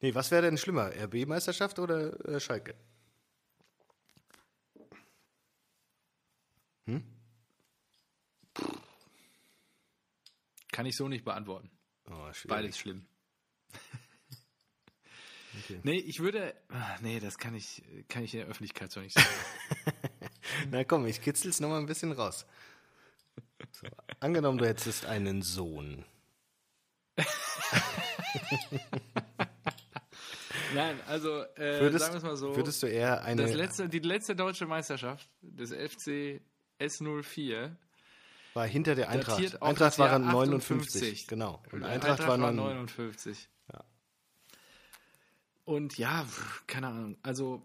nee, 0.02 0.14
was 0.14 0.30
wäre 0.30 0.44
denn 0.44 0.58
schlimmer? 0.60 0.92
RB-Meisterschaft 0.96 1.80
oder 1.80 2.24
äh, 2.28 2.40
Schalke? 2.40 2.76
Kann 10.72 10.86
ich 10.86 10.96
so 10.96 11.08
nicht 11.08 11.26
beantworten. 11.26 11.72
Oh. 12.10 12.30
Beides 12.48 12.78
schlimm. 12.78 13.06
Nee, 15.84 15.98
ich 15.98 16.20
würde. 16.20 16.54
ah, 16.70 16.98
Nee, 17.02 17.20
das 17.20 17.38
kann 17.38 17.56
ich, 17.56 17.84
kann 18.10 18.24
ich 18.24 18.34
in 18.34 18.42
der 18.42 18.50
Öffentlichkeit 18.50 18.92
so 18.92 19.00
nicht 19.00 19.14
sagen. 19.14 19.28
Na 20.72 20.84
komm, 20.84 21.06
ich 21.06 21.22
kitzel's 21.22 21.60
noch 21.60 21.70
mal 21.70 21.80
ein 21.80 21.86
bisschen 21.86 22.12
raus. 22.12 22.46
So, 23.72 23.88
angenommen, 24.20 24.58
du 24.58 24.66
hättest 24.66 25.06
einen 25.06 25.42
Sohn. 25.42 26.06
Nein, 30.74 31.00
also 31.08 31.44
äh, 31.56 31.80
Würdest, 31.80 32.06
sagen 32.06 32.14
wir 32.14 32.18
es 32.18 32.24
mal 32.24 32.36
so. 32.38 32.56
würdest 32.56 32.84
du 32.84 32.88
eher 32.88 33.24
eine... 33.24 33.44
das 33.44 33.54
letzte, 33.54 33.88
die 33.90 34.00
letzte 34.00 34.36
deutsche 34.36 34.66
Meisterschaft 34.66 35.30
des 35.42 35.72
FC 35.72 36.42
S04 36.80 37.76
war 38.54 38.66
hinter 38.66 38.96
der 38.96 39.10
Eintracht. 39.10 39.40
Eintracht 39.62 39.82
das 39.82 39.98
Jahr 39.98 40.12
war 40.12 40.20
59, 40.20 41.02
58. 41.02 41.28
genau. 41.28 41.62
Und 41.72 41.84
Eintracht, 41.84 42.22
Eintracht, 42.22 42.28
war 42.28 42.42
war, 42.42 42.52
59. 42.52 43.50
Und 45.68 45.98
ja, 45.98 46.26
keine 46.66 46.88
Ahnung. 46.88 47.18
Also 47.24 47.62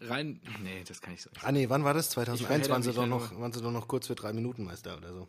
rein. 0.00 0.40
Nee, 0.62 0.84
das 0.88 1.02
kann 1.02 1.12
ich 1.12 1.20
so 1.20 1.28
nicht. 1.28 1.44
Ah 1.44 1.52
nee, 1.52 1.68
wann 1.68 1.84
war 1.84 1.92
das? 1.92 2.06
Ich 2.06 2.12
2001 2.14 2.46
verhedder 2.46 2.70
waren 2.70 2.82
sie, 2.82 2.92
doch 2.94 3.06
noch, 3.06 3.38
waren 3.38 3.52
sie 3.52 3.60
doch 3.60 3.70
noch 3.70 3.88
kurz 3.88 4.06
für 4.06 4.14
drei 4.14 4.32
Minuten 4.32 4.64
Meister 4.64 4.96
oder 4.96 5.12
so. 5.12 5.28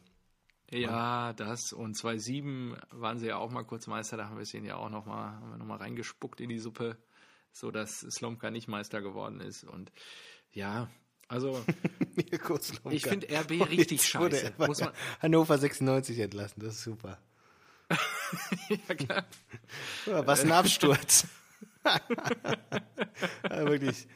Ja, 0.72 1.34
das 1.34 1.74
und 1.74 1.98
2007 1.98 2.78
waren 2.92 3.20
sie 3.20 3.28
ja 3.28 3.36
auch 3.36 3.52
mal 3.52 3.64
kurz 3.64 3.88
Meister, 3.88 4.16
da 4.16 4.30
haben 4.30 4.38
wir 4.38 4.44
es 4.44 4.54
ihnen 4.54 4.68
ja 4.68 4.78
auch 4.78 4.90
noch 4.90 5.06
mal, 5.06 5.34
haben 5.34 5.50
wir 5.50 5.58
noch 5.58 5.66
mal 5.66 5.80
reingespuckt 5.80 6.40
in 6.40 6.48
die 6.48 6.60
Suppe, 6.60 6.96
so 7.52 7.72
dass 7.72 8.00
Slomka 8.10 8.52
nicht 8.52 8.70
Meister 8.70 9.02
geworden 9.02 9.42
ist 9.42 9.66
und 9.66 9.92
ja, 10.52 10.88
also 11.28 11.62
Slomka. 12.62 12.92
ich 12.92 13.04
finde 13.04 13.28
RB 13.38 13.68
richtig 13.70 14.02
scheiße. 14.06 14.54
Muss 14.60 14.80
man, 14.80 14.94
Hannover 15.22 15.58
96 15.58 16.20
entlassen, 16.20 16.62
das 16.62 16.76
ist 16.76 16.84
super. 16.84 17.20
ja, 18.70 18.96
klar. 18.96 19.26
Was 20.06 20.46
ein 20.46 20.54
Absturz. 20.54 21.28
ja, 23.44 23.66
wirklich 23.66 24.08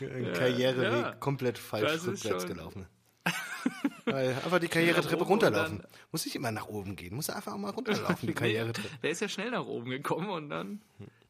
ein 0.00 0.32
Karriereweg 0.32 1.04
ja. 1.04 1.12
komplett 1.12 1.58
falsch 1.58 2.06
rückwärts 2.06 2.46
gelaufen. 2.46 2.86
Einfach 4.06 4.58
die 4.58 4.68
Karrieretreppe 4.68 5.24
runterlaufen. 5.24 5.82
Muss 6.10 6.24
nicht 6.24 6.34
immer 6.34 6.50
nach 6.50 6.66
oben 6.66 6.96
gehen, 6.96 7.14
muss 7.14 7.30
einfach 7.30 7.52
auch 7.52 7.58
mal 7.58 7.70
runterlaufen, 7.70 8.26
die 8.26 8.34
Karrieretreppe. 8.34 8.88
Der 9.02 9.10
ist 9.10 9.20
ja 9.20 9.28
schnell 9.28 9.50
nach 9.50 9.66
oben 9.66 9.90
gekommen 9.90 10.30
und 10.30 10.48
dann 10.48 10.80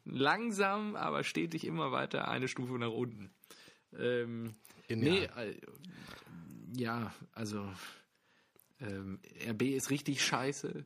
langsam, 0.05 0.95
aber 0.95 1.23
stetig 1.23 1.65
immer 1.65 1.91
weiter 1.91 2.27
eine 2.27 2.47
Stufe 2.47 2.73
nach 2.73 2.91
unten. 2.91 3.29
Ähm, 3.97 4.55
nee, 4.87 5.27
Genial. 5.27 5.29
äh, 5.37 5.55
ja, 6.75 7.13
also 7.33 7.67
ähm, 8.79 9.19
RB 9.47 9.63
ist 9.63 9.89
richtig 9.89 10.23
scheiße. 10.25 10.85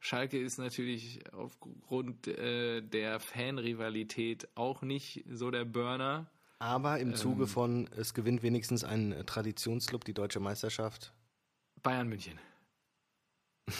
Schalke 0.00 0.38
ist 0.38 0.58
natürlich 0.58 1.20
aufgrund 1.32 2.26
äh, 2.26 2.80
der 2.80 3.20
Fanrivalität 3.20 4.48
auch 4.54 4.82
nicht 4.82 5.24
so 5.30 5.50
der 5.50 5.66
Burner. 5.66 6.26
Aber 6.58 6.98
im 6.98 7.10
ähm, 7.10 7.16
Zuge 7.16 7.46
von, 7.46 7.88
es 7.96 8.14
gewinnt 8.14 8.42
wenigstens 8.42 8.82
ein 8.82 9.22
Traditionsclub 9.26 10.04
die 10.04 10.14
deutsche 10.14 10.40
Meisterschaft. 10.40 11.12
Bayern 11.82 12.08
München. 12.08 12.38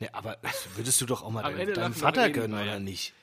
Ne, 0.00 0.14
aber 0.14 0.36
das 0.42 0.68
würdest 0.76 1.00
du 1.00 1.06
doch 1.06 1.22
auch 1.22 1.30
mal 1.32 1.44
Am 1.44 1.56
deinem, 1.56 1.92
Vater 1.92 2.30
gönnen, 2.30 2.52
oder 2.54 2.66
Bayern. 2.66 2.84
nicht? 2.84 3.14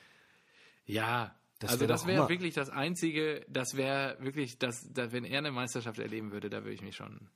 Ja, 0.86 1.34
Das 1.60 1.72
also 1.72 1.82
wär 1.82 1.88
das 1.88 2.06
wäre 2.06 2.28
wirklich 2.28 2.54
das 2.54 2.70
Einzige, 2.70 3.46
das 3.48 3.78
wäre 3.78 4.18
wirklich, 4.20 4.60
das, 4.60 4.92
da, 4.92 5.14
wenn 5.14 5.24
er 5.24 5.38
eine 5.38 5.52
Meisterschaft 5.52 6.00
erleben 6.00 6.34
würde, 6.34 6.50
da 6.50 6.64
würde 6.64 6.74
ich 6.74 6.82
mich 6.82 6.98
schon, 6.98 7.30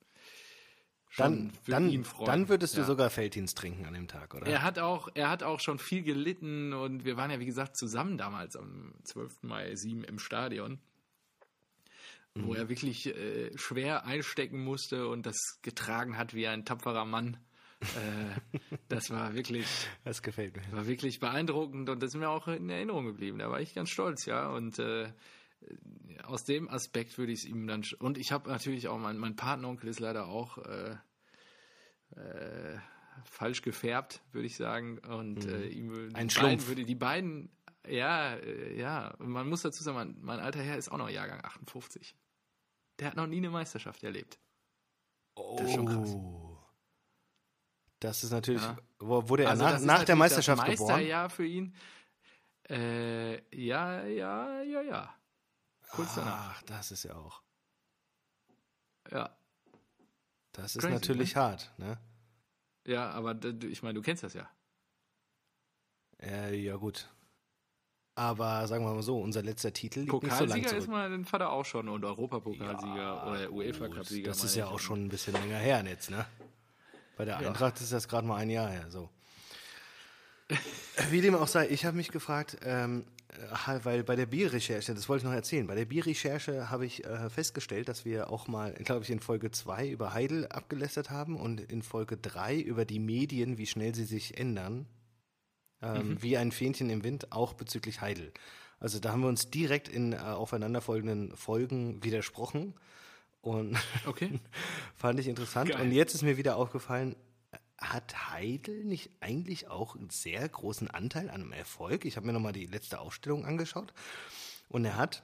Dann, 1.17 1.51
dann, 1.67 2.05
dann 2.25 2.49
würdest 2.49 2.75
du 2.75 2.81
Ja. 2.81 2.85
sogar 2.85 3.09
Felddienst 3.09 3.57
trinken 3.57 3.85
an 3.85 3.93
dem 3.95 4.07
Tag, 4.07 4.35
oder? 4.35 4.45
Er 4.47 4.61
hat 4.61 4.77
auch, 4.79 5.09
er 5.15 5.29
hat 5.29 5.41
auch 5.43 5.59
schon 5.59 5.79
viel 5.79 6.03
gelitten 6.03 6.71
und 6.73 7.03
wir 7.03 7.17
waren 7.17 7.31
ja, 7.31 7.39
wie 7.39 7.45
gesagt, 7.47 7.77
zusammen 7.77 8.17
damals 8.17 8.55
am 8.55 8.93
12. 9.05 9.41
Mai 9.43 9.75
7 9.75 10.03
im 10.03 10.19
Stadion, 10.19 10.79
wo 12.35 12.53
er 12.53 12.69
wirklich 12.69 13.07
äh, 13.07 13.49
schwer 13.57 14.05
einstecken 14.05 14.63
musste 14.63 15.07
und 15.07 15.25
das 15.25 15.35
getragen 15.63 16.17
hat 16.17 16.33
wie 16.33 16.47
ein 16.47 16.63
tapferer 16.63 17.05
Mann. 17.05 17.37
äh, 17.81 18.57
das 18.87 19.09
war 19.09 19.33
wirklich, 19.33 19.65
Das 20.03 20.21
gefällt 20.21 20.55
mir. 20.57 20.63
war 20.71 20.85
wirklich 20.87 21.19
beeindruckend 21.19 21.89
und 21.89 22.03
das 22.03 22.09
ist 22.13 22.19
mir 22.19 22.29
auch 22.29 22.47
in 22.47 22.69
Erinnerung 22.69 23.05
geblieben. 23.07 23.39
Da 23.39 23.49
war 23.49 23.59
ich 23.59 23.73
ganz 23.73 23.89
stolz, 23.89 24.25
ja. 24.25 24.47
Und 24.49 24.77
äh, 24.79 25.11
aus 26.23 26.43
dem 26.43 26.69
Aspekt 26.69 27.17
würde 27.17 27.31
ich 27.31 27.39
es 27.39 27.45
ihm 27.45 27.67
dann. 27.67 27.83
Und 27.99 28.17
ich 28.17 28.31
habe 28.31 28.49
natürlich 28.49 28.87
auch, 28.87 28.97
mein, 28.97 29.17
mein 29.17 29.35
Patenonkel 29.35 29.89
ist 29.89 29.99
leider 29.99 30.27
auch 30.27 30.57
äh, 30.59 30.95
äh, 32.15 32.77
falsch 33.25 33.61
gefärbt, 33.61 34.21
würde 34.31 34.47
ich 34.47 34.55
sagen. 34.55 34.99
Und 34.99 35.45
äh, 35.45 35.67
ihm 35.67 36.11
Ein 36.13 36.29
Schlumpf. 36.29 36.67
würde 36.67 36.85
die 36.85 36.95
beiden, 36.95 37.49
ja, 37.87 38.35
äh, 38.35 38.77
ja. 38.77 39.13
Und 39.15 39.29
man 39.29 39.47
muss 39.47 39.61
dazu 39.61 39.83
sagen, 39.83 39.97
mein, 39.97 40.17
mein 40.21 40.39
alter 40.39 40.61
Herr 40.61 40.77
ist 40.77 40.91
auch 40.91 40.97
noch 40.97 41.09
Jahrgang 41.09 41.43
58. 41.43 42.15
Der 42.99 43.07
hat 43.07 43.15
noch 43.15 43.27
nie 43.27 43.37
eine 43.37 43.49
Meisterschaft 43.49 44.03
erlebt. 44.03 44.39
Das 45.35 45.67
ist 45.67 45.75
schon 45.75 45.85
krass. 45.85 46.09
Oh. 46.13 46.57
Das 47.99 48.23
ist 48.23 48.31
natürlich. 48.31 48.61
Ja. 48.61 48.77
Wurde 48.99 49.43
er 49.43 49.51
Also 49.51 49.63
nach, 49.63 49.79
nach 49.81 50.03
der 50.03 50.15
Meisterschaft 50.15 50.61
das 50.61 50.69
geboren? 50.69 50.93
Meisterjahr 50.93 51.29
für 51.29 51.45
ihn. 51.45 51.73
Äh, 52.69 53.41
ja, 53.55 54.05
ja, 54.05 54.61
ja, 54.61 54.81
ja. 54.81 55.18
Kurz 55.91 56.15
danach. 56.15 56.55
Ach, 56.57 56.61
das 56.63 56.91
ist 56.91 57.03
ja 57.03 57.15
auch. 57.15 57.41
Ja. 59.11 59.35
Das 60.51 60.75
ist 60.75 60.81
Crazy, 60.81 60.93
natürlich 60.93 61.35
hart, 61.35 61.71
ne? 61.77 61.97
Ja, 62.85 63.09
aber 63.11 63.35
ich 63.63 63.83
meine, 63.83 63.95
du 63.95 64.01
kennst 64.01 64.23
das 64.23 64.33
ja. 64.33 64.49
Äh, 66.21 66.55
ja, 66.55 66.75
gut. 66.75 67.09
Aber 68.15 68.67
sagen 68.67 68.83
wir 68.83 68.93
mal 68.93 69.01
so, 69.03 69.19
unser 69.21 69.41
letzter 69.41 69.71
Titel 69.71 70.01
liegt 70.01 70.11
nicht 70.11 70.23
so 70.23 70.27
lang 70.29 70.39
Pokalsieger 70.39 70.67
zurück. 70.69 70.81
ist 70.83 70.89
mal 70.89 71.09
den 71.09 71.23
Vater 71.25 71.51
auch 71.51 71.63
schon 71.63 71.87
und 71.87 72.03
Europapokalsieger 72.03 72.95
Ja, 72.97 73.25
oder 73.27 73.49
UEFA 73.51 73.87
gut, 73.87 73.95
Cup-Sieger. 73.95 74.29
Das 74.29 74.43
ist 74.43 74.55
ja 74.55 74.67
auch 74.67 74.79
schon 74.79 75.05
ein 75.05 75.09
bisschen 75.09 75.33
länger 75.33 75.57
her 75.57 75.83
jetzt, 75.85 76.09
ne? 76.11 76.25
Bei 77.15 77.23
der 77.25 77.41
Ja. 77.41 77.47
Eintracht 77.47 77.79
ist 77.79 77.93
das 77.93 78.07
gerade 78.09 78.27
mal 78.27 78.35
ein 78.35 78.49
Jahr 78.49 78.69
her, 78.69 78.91
so. 78.91 79.09
Wie 81.09 81.21
dem 81.21 81.35
auch 81.35 81.47
sei, 81.47 81.69
ich 81.69 81.85
habe 81.85 81.95
mich 81.95 82.09
gefragt, 82.11 82.57
ähm, 82.63 83.05
äh, 83.05 83.18
weil 83.83 84.03
bei 84.03 84.15
der 84.15 84.25
Bierrecherche, 84.25 84.93
das 84.93 85.07
wollte 85.07 85.21
ich 85.23 85.29
noch 85.29 85.35
erzählen, 85.35 85.67
bei 85.67 85.75
der 85.75 85.85
Bierrecherche 85.85 86.69
habe 86.69 86.85
ich 86.85 87.05
äh, 87.05 87.29
festgestellt, 87.29 87.87
dass 87.87 88.05
wir 88.05 88.29
auch 88.29 88.47
mal, 88.47 88.73
glaube 88.73 89.03
ich, 89.03 89.11
in 89.11 89.19
Folge 89.19 89.51
2 89.51 89.89
über 89.89 90.13
Heidel 90.13 90.47
abgelästert 90.47 91.09
haben 91.09 91.35
und 91.35 91.59
in 91.61 91.81
Folge 91.81 92.17
3 92.17 92.57
über 92.57 92.85
die 92.85 92.99
Medien, 92.99 93.57
wie 93.57 93.67
schnell 93.67 93.93
sie 93.93 94.05
sich 94.05 94.37
ändern, 94.37 94.87
ähm, 95.81 96.21
wie 96.21 96.37
ein 96.37 96.51
Fähnchen 96.51 96.89
im 96.89 97.03
Wind, 97.03 97.31
auch 97.31 97.53
bezüglich 97.53 98.01
Heidel. 98.01 98.31
Also 98.79 98.99
da 98.99 99.11
haben 99.11 99.21
wir 99.21 99.29
uns 99.29 99.49
direkt 99.49 99.89
in 99.89 100.13
äh, 100.13 100.17
aufeinanderfolgenden 100.17 101.35
Folgen 101.35 102.03
widersprochen 102.03 102.73
und 103.41 103.77
Okay. 104.05 104.39
fand 104.95 105.19
ich 105.19 105.27
interessant. 105.27 105.71
Geil. 105.71 105.81
Und 105.81 105.91
jetzt 105.91 106.13
ist 106.13 106.23
mir 106.23 106.37
wieder 106.37 106.57
aufgefallen, 106.57 107.15
hat 107.81 108.29
Heidel 108.31 108.83
nicht 108.83 109.11
eigentlich 109.19 109.69
auch 109.69 109.95
einen 109.95 110.09
sehr 110.09 110.47
großen 110.47 110.89
Anteil 110.89 111.29
an 111.29 111.41
einem 111.41 111.51
Erfolg? 111.53 112.05
Ich 112.05 112.15
habe 112.17 112.27
mir 112.27 112.33
nochmal 112.33 112.53
die 112.53 112.65
letzte 112.65 112.99
Aufstellung 112.99 113.45
angeschaut 113.45 113.93
und 114.67 114.85
er 114.85 114.97
hat 114.97 115.23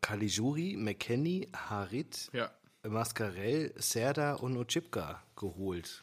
Caligiuri, 0.00 0.76
McKenny, 0.76 1.48
Harit, 1.54 2.30
Ja. 2.32 2.50
Mascarell, 2.82 3.74
Serda 3.76 4.34
und 4.34 4.56
Ochipka 4.56 5.22
geholt. 5.36 6.02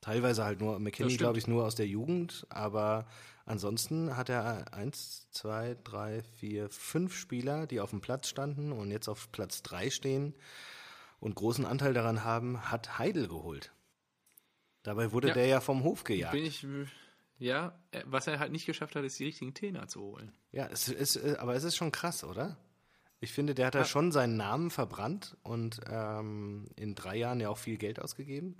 Teilweise 0.00 0.44
halt 0.44 0.60
nur, 0.60 0.78
stimmt. 0.92 1.18
glaube 1.18 1.38
ich 1.38 1.46
nur 1.46 1.64
aus 1.64 1.74
der 1.74 1.86
Jugend, 1.86 2.46
aber 2.48 3.06
ansonsten 3.44 4.16
hat 4.16 4.28
er 4.28 4.72
eins, 4.72 5.28
zwei, 5.30 5.76
drei, 5.84 6.22
vier, 6.36 6.68
fünf 6.70 7.14
Spieler, 7.16 7.66
die 7.66 7.80
auf 7.80 7.90
dem 7.90 8.00
Platz 8.00 8.28
standen 8.28 8.72
und 8.72 8.90
jetzt 8.90 9.08
auf 9.08 9.30
Platz 9.32 9.62
drei 9.62 9.90
stehen 9.90 10.34
und 11.20 11.34
großen 11.34 11.64
Anteil 11.64 11.92
daran 11.94 12.24
haben, 12.24 12.70
hat 12.70 12.98
Heidel 12.98 13.28
geholt. 13.28 13.72
Dabei 14.86 15.10
wurde 15.10 15.28
Ja. 15.28 15.34
der 15.34 15.46
ja 15.46 15.60
vom 15.60 15.82
Hof 15.82 16.04
gejagt. 16.04 16.32
Bin 16.32 16.44
ich. 16.44 16.64
Ja, 17.38 17.76
äh, 17.90 18.02
was 18.06 18.28
er 18.28 18.38
halt 18.38 18.52
nicht 18.52 18.66
geschafft 18.66 18.94
hat, 18.94 19.04
ist 19.04 19.18
die 19.18 19.24
richtigen 19.24 19.52
Trainer 19.52 19.88
zu 19.88 20.00
holen. 20.00 20.32
Ja, 20.52 20.68
es 20.68 20.88
ist, 20.88 21.16
äh, 21.16 21.36
aber 21.38 21.56
es 21.56 21.64
ist 21.64 21.74
schon 21.76 21.90
krass, 21.90 22.22
oder? 22.22 22.56
Ich 23.18 23.32
finde, 23.32 23.54
der 23.54 23.66
hat 23.66 23.74
da 23.74 23.84
schon 23.84 24.12
seinen 24.12 24.36
Namen 24.36 24.70
verbrannt 24.70 25.36
und 25.42 25.80
ähm, 25.90 26.68
in 26.76 26.94
drei 26.94 27.16
Jahren 27.16 27.40
ja 27.40 27.48
auch 27.48 27.58
viel 27.58 27.78
Geld 27.78 28.00
ausgegeben. 28.00 28.56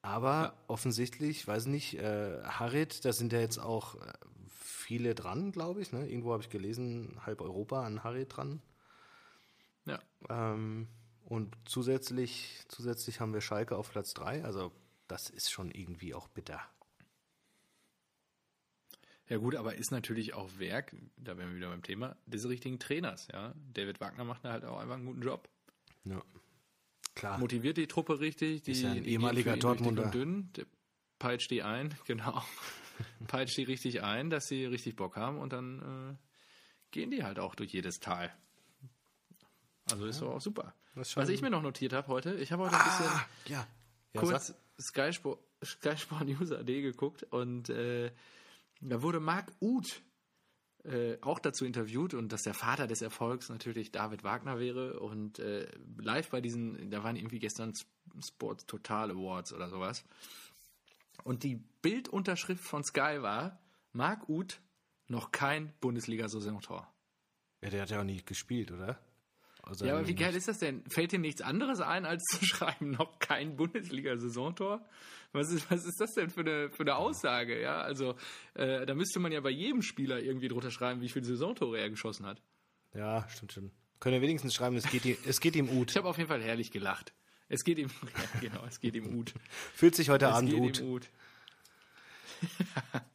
Aber 0.00 0.54
offensichtlich, 0.68 1.46
weiß 1.46 1.66
nicht, 1.66 1.98
äh, 1.98 2.42
Harit, 2.44 3.04
da 3.04 3.12
sind 3.12 3.32
ja 3.32 3.40
jetzt 3.40 3.58
auch 3.58 3.96
äh, 3.96 4.12
viele 4.48 5.14
dran, 5.14 5.52
glaube 5.52 5.82
ich. 5.82 5.92
Ne? 5.92 6.08
Irgendwo 6.08 6.32
habe 6.32 6.42
ich 6.42 6.48
gelesen, 6.48 7.20
halb 7.26 7.42
Europa 7.42 7.84
an 7.84 8.02
Harit 8.02 8.34
dran. 8.36 8.62
Ja. 9.84 10.00
Ähm, 10.30 10.88
und 11.26 11.54
zusätzlich, 11.66 12.60
zusätzlich 12.68 13.20
haben 13.20 13.34
wir 13.34 13.40
Schalke 13.42 13.76
auf 13.76 13.90
Platz 13.90 14.14
drei. 14.14 14.44
Also 14.44 14.72
das 15.12 15.28
ist 15.28 15.50
schon 15.50 15.70
irgendwie 15.70 16.14
auch 16.14 16.26
bitter. 16.28 16.58
Ja 19.28 19.36
gut, 19.36 19.54
aber 19.54 19.74
ist 19.74 19.90
natürlich 19.90 20.32
auch 20.32 20.58
Werk, 20.58 20.96
da 21.18 21.36
wären 21.36 21.50
wir 21.50 21.56
wieder 21.56 21.68
beim 21.68 21.82
Thema, 21.82 22.16
des 22.24 22.48
richtigen 22.48 22.78
Trainers, 22.78 23.28
ja. 23.30 23.54
David 23.74 24.00
Wagner 24.00 24.24
macht 24.24 24.42
da 24.44 24.52
halt 24.52 24.64
auch 24.64 24.78
einfach 24.78 24.94
einen 24.94 25.04
guten 25.04 25.20
Job. 25.20 25.50
Ja. 26.04 26.22
Klar. 27.14 27.38
Motiviert 27.38 27.76
die 27.76 27.86
Truppe 27.88 28.20
richtig, 28.20 28.62
die, 28.62 28.72
Ist 28.72 28.82
ja 28.82 28.92
ein 28.92 29.04
ehemaliger 29.04 29.58
Dortmunder. 29.58 30.04
und 30.06 30.14
dünn, 30.14 30.50
der 30.54 30.64
peitscht 31.18 31.50
die 31.50 31.62
ein, 31.62 31.94
genau. 32.06 32.42
peitscht 33.26 33.58
die 33.58 33.64
richtig 33.64 34.02
ein, 34.02 34.30
dass 34.30 34.48
sie 34.48 34.64
richtig 34.64 34.96
Bock 34.96 35.16
haben 35.16 35.38
und 35.38 35.52
dann 35.52 36.14
äh, 36.14 36.16
gehen 36.90 37.10
die 37.10 37.22
halt 37.22 37.38
auch 37.38 37.54
durch 37.54 37.70
jedes 37.74 38.00
Tal. 38.00 38.34
Also 39.90 40.06
ist 40.06 40.22
doch 40.22 40.34
auch 40.36 40.40
super. 40.40 40.74
Was 40.94 41.28
ich 41.28 41.42
mir 41.42 41.50
noch 41.50 41.62
notiert 41.62 41.92
habe 41.92 42.08
heute, 42.08 42.34
ich 42.36 42.50
habe 42.50 42.64
heute 42.64 42.76
ein 42.78 42.84
bisschen 42.84 43.06
Ah, 43.06 43.26
ja. 43.46 43.66
ja 44.14 44.20
kurz. 44.20 44.54
Sky 44.82 45.12
Sport, 45.12 45.40
Sky 45.64 45.96
Sport 45.96 46.26
News 46.26 46.52
AD 46.52 46.82
geguckt 46.82 47.22
und 47.24 47.70
äh, 47.70 48.10
da 48.80 49.02
wurde 49.02 49.20
Marc 49.20 49.52
Uth 49.60 50.02
äh, 50.84 51.16
auch 51.20 51.38
dazu 51.38 51.64
interviewt 51.64 52.14
und 52.14 52.32
dass 52.32 52.42
der 52.42 52.54
Vater 52.54 52.86
des 52.86 53.02
Erfolgs 53.02 53.48
natürlich 53.48 53.92
David 53.92 54.24
Wagner 54.24 54.58
wäre 54.58 54.98
und 55.00 55.38
äh, 55.38 55.68
live 55.98 56.30
bei 56.30 56.40
diesen, 56.40 56.90
da 56.90 57.04
waren 57.04 57.16
irgendwie 57.16 57.38
gestern 57.38 57.72
Sports 58.20 58.66
Total 58.66 59.10
Awards 59.10 59.52
oder 59.52 59.68
sowas 59.68 60.04
und 61.24 61.44
die 61.44 61.56
Bildunterschrift 61.82 62.64
von 62.64 62.84
Sky 62.84 63.18
war 63.20 63.60
Marc 63.92 64.28
Uth 64.28 64.60
noch 65.08 65.30
kein 65.30 65.72
Bundesliga-Saisontor. 65.80 66.92
Ja, 67.60 67.70
der 67.70 67.82
hat 67.82 67.90
ja 67.90 68.00
auch 68.00 68.04
nie 68.04 68.22
gespielt, 68.22 68.72
oder? 68.72 68.98
Also 69.62 69.86
Ja, 69.86 69.94
aber 69.94 70.08
wie 70.08 70.14
geil 70.14 70.34
ist 70.34 70.48
das 70.48 70.58
denn? 70.58 70.82
Fällt 70.88 71.12
dir 71.12 71.18
nichts 71.18 71.40
anderes 71.40 71.80
ein, 71.80 72.04
als 72.04 72.22
zu 72.24 72.44
schreiben, 72.44 72.90
noch 72.90 73.18
kein 73.18 73.56
Bundesliga-Saisontor? 73.56 74.84
Was 75.32 75.50
ist, 75.50 75.70
was 75.70 75.84
ist 75.86 76.00
das 76.00 76.12
denn 76.12 76.30
für 76.30 76.40
eine, 76.40 76.70
für 76.70 76.82
eine 76.82 76.96
Aussage? 76.96 77.60
Ja, 77.60 77.80
also 77.80 78.16
äh, 78.54 78.84
da 78.84 78.94
müsste 78.94 79.18
man 79.18 79.32
ja 79.32 79.40
bei 79.40 79.50
jedem 79.50 79.80
Spieler 79.82 80.20
irgendwie 80.20 80.48
drunter 80.48 80.70
schreiben, 80.70 81.00
wie 81.00 81.08
viele 81.08 81.24
Saisontore 81.24 81.78
er 81.78 81.88
geschossen 81.88 82.26
hat. 82.26 82.42
Ja, 82.94 83.26
stimmt 83.28 83.52
schon. 83.52 83.70
Können 84.00 84.14
wir 84.14 84.22
wenigstens 84.22 84.52
schreiben, 84.54 84.76
es 84.76 84.90
geht 84.90 85.04
ihm, 85.04 85.16
es 85.26 85.40
geht 85.40 85.56
ihm 85.56 85.68
gut. 85.68 85.92
Ich 85.92 85.96
habe 85.96 86.08
auf 86.08 86.18
jeden 86.18 86.28
Fall 86.28 86.42
herrlich 86.42 86.70
gelacht. 86.70 87.14
Es 87.48 87.64
geht 87.64 87.78
ihm, 87.78 87.88
ja, 88.02 88.40
genau, 88.40 88.64
es 88.66 88.80
geht 88.80 88.96
ihm 88.96 89.10
gut. 89.12 89.32
Fühlt 89.74 89.94
sich 89.94 90.10
heute 90.10 90.26
Es 90.26 90.32
Abend 90.32 90.80
gut. 90.80 91.08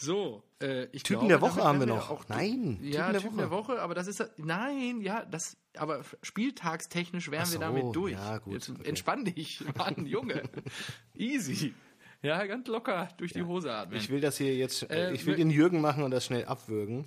so, 0.00 0.42
äh, 0.62 0.84
ich 0.92 1.02
Typen 1.02 1.28
glaube, 1.28 1.28
der 1.28 1.40
Woche 1.40 1.64
haben 1.64 1.78
wir 1.80 1.86
noch. 1.86 2.10
auch- 2.10 2.28
Nein, 2.28 2.78
Ja, 2.82 3.06
Typen 3.06 3.12
der 3.12 3.20
Typen 3.22 3.36
der 3.38 3.50
Woche. 3.50 3.74
Woche, 3.74 3.82
aber 3.82 3.94
das 3.94 4.06
ist 4.06 4.24
nein, 4.36 5.00
ja, 5.00 5.24
das 5.24 5.56
aber 5.76 6.02
spieltagstechnisch 6.22 7.30
wären 7.30 7.42
Ach 7.42 7.48
wir 7.48 7.52
so, 7.54 7.58
damit 7.60 7.94
durch. 7.96 8.12
ja, 8.12 8.38
gut, 8.38 8.54
Jetzt 8.54 8.70
okay. 8.70 8.88
entspann 8.88 9.24
dich, 9.24 9.62
Mann, 9.76 10.06
Junge. 10.06 10.42
Easy. 11.14 11.74
Ja, 12.22 12.44
ganz 12.46 12.66
locker 12.68 13.08
durch 13.18 13.32
die 13.32 13.42
Hose 13.42 13.72
atmen. 13.72 13.98
Ich 13.98 14.08
will 14.10 14.20
das 14.20 14.38
hier 14.38 14.54
jetzt, 14.56 14.88
äh, 14.90 15.10
Äh, 15.10 15.14
ich 15.14 15.26
will 15.26 15.36
den 15.36 15.50
Jürgen 15.50 15.80
machen 15.80 16.02
und 16.02 16.10
das 16.10 16.24
schnell 16.24 16.44
abwürgen. 16.46 17.04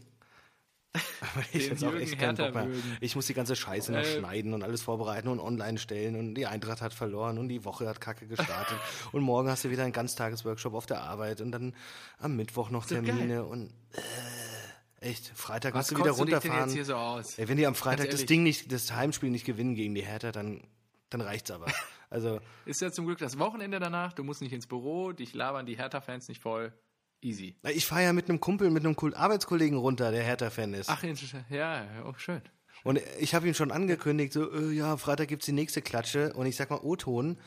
Aber 0.94 1.44
ich 1.54 1.68
jetzt 1.68 1.84
auch 1.84 1.92
Jürgen 1.92 2.04
echt 2.04 2.18
keinen 2.20 2.36
Bock 2.36 2.56
mehr. 2.56 2.68
Ich 3.00 3.16
muss 3.16 3.28
die 3.28 3.34
ganze 3.36 3.56
Scheiße 3.56 3.92
noch 3.92 4.00
Äh, 4.00 4.20
schneiden 4.20 4.54
und 4.54 4.64
alles 4.64 4.82
vorbereiten 4.82 5.28
und 5.28 5.40
online 5.40 5.78
stellen 5.78 6.16
und 6.16 6.34
die 6.34 6.48
Eintracht 6.48 6.82
hat 6.82 6.94
verloren 6.94 7.38
und 7.38 7.48
die 7.50 7.64
Woche 7.64 7.88
hat 7.88 8.02
kacke 8.02 8.26
gestartet 8.26 8.78
und 9.12 9.22
morgen 9.22 9.50
hast 9.50 9.64
du 9.64 9.70
wieder 9.70 9.84
einen 9.84 9.94
Ganztagesworkshop 9.94 10.74
auf 10.74 10.88
der 10.88 11.02
Arbeit 11.04 11.42
und 11.42 11.52
dann 11.52 11.76
am 12.18 12.36
Mittwoch 12.36 12.72
noch. 12.72 12.86
Termine 12.86 13.46
und 13.46 13.72
äh, 13.92 15.08
echt, 15.10 15.32
Freitag 15.36 15.76
Was 15.76 15.92
musst 15.92 15.92
du 15.92 16.04
wieder 16.04 16.14
du 16.16 16.20
runterfahren. 16.22 16.64
jetzt 16.66 16.74
hier 16.74 16.86
so 16.86 16.96
aus? 16.96 17.38
Ey, 17.38 17.48
wenn 17.48 17.58
die 17.58 17.68
am 17.68 17.76
Freitag 17.76 18.10
das. 18.10 18.26
Ding 18.26 18.42
nicht, 18.42 18.72
das 18.72 18.92
Heimspiel 18.92 19.30
nicht 19.30 19.46
gewinnen 19.46 19.76
gegen 19.76 19.94
die 19.94 20.02
Hertha, 20.06 20.32
dann, 20.32 20.64
dann 21.12 21.22
reicht's 21.22 21.52
aber. 21.52 21.68
Also, 22.10 22.40
Ist 22.66 22.82
ja 22.82 22.92
zum 22.92 23.06
Glück 23.06 23.20
das 23.20 23.38
Wochenende 23.38 23.80
danach, 23.80 24.14
du 24.14 24.24
musst 24.24 24.42
nicht 24.42 24.54
ins 24.54 24.66
Büro, 24.66 25.12
dich 25.12 25.36
labern 25.36 25.68
die 25.68 25.78
Hertha-Fans 25.78 26.28
nicht 26.30 26.42
voll. 26.42 26.74
Easy. 27.22 27.56
ich 27.74 27.86
fahre 27.86 28.04
ja 28.04 28.14
mit 28.14 28.30
einem 28.30 28.40
Kumpel, 28.40 28.70
mit 28.70 28.86
einem 28.86 28.96
Arbeitskollegen 29.14 29.78
runter, 29.78 30.12
der 30.12 30.24
Hertha-Fan 30.24 30.74
ist. 30.74 30.90
Ach, 30.90 31.04
ja, 31.50 31.86
auch 32.06 32.18
schön. 32.18 32.42
Und 32.84 33.02
ich 33.20 33.36
habe 33.36 33.46
ihm 33.48 33.54
schon 33.54 33.72
angekündigt, 33.72 34.32
so, 34.32 34.50
äh, 34.54 34.72
ja, 34.72 34.96
Freitag 34.96 35.28
gibt's 35.28 35.46
die 35.46 35.52
nächste 35.52 35.82
Klatsche. 35.82 36.34
Und 36.34 36.46
ich 36.46 36.56
sag 36.56 36.70
mal, 36.70 36.80
O-Ton, 36.80 37.38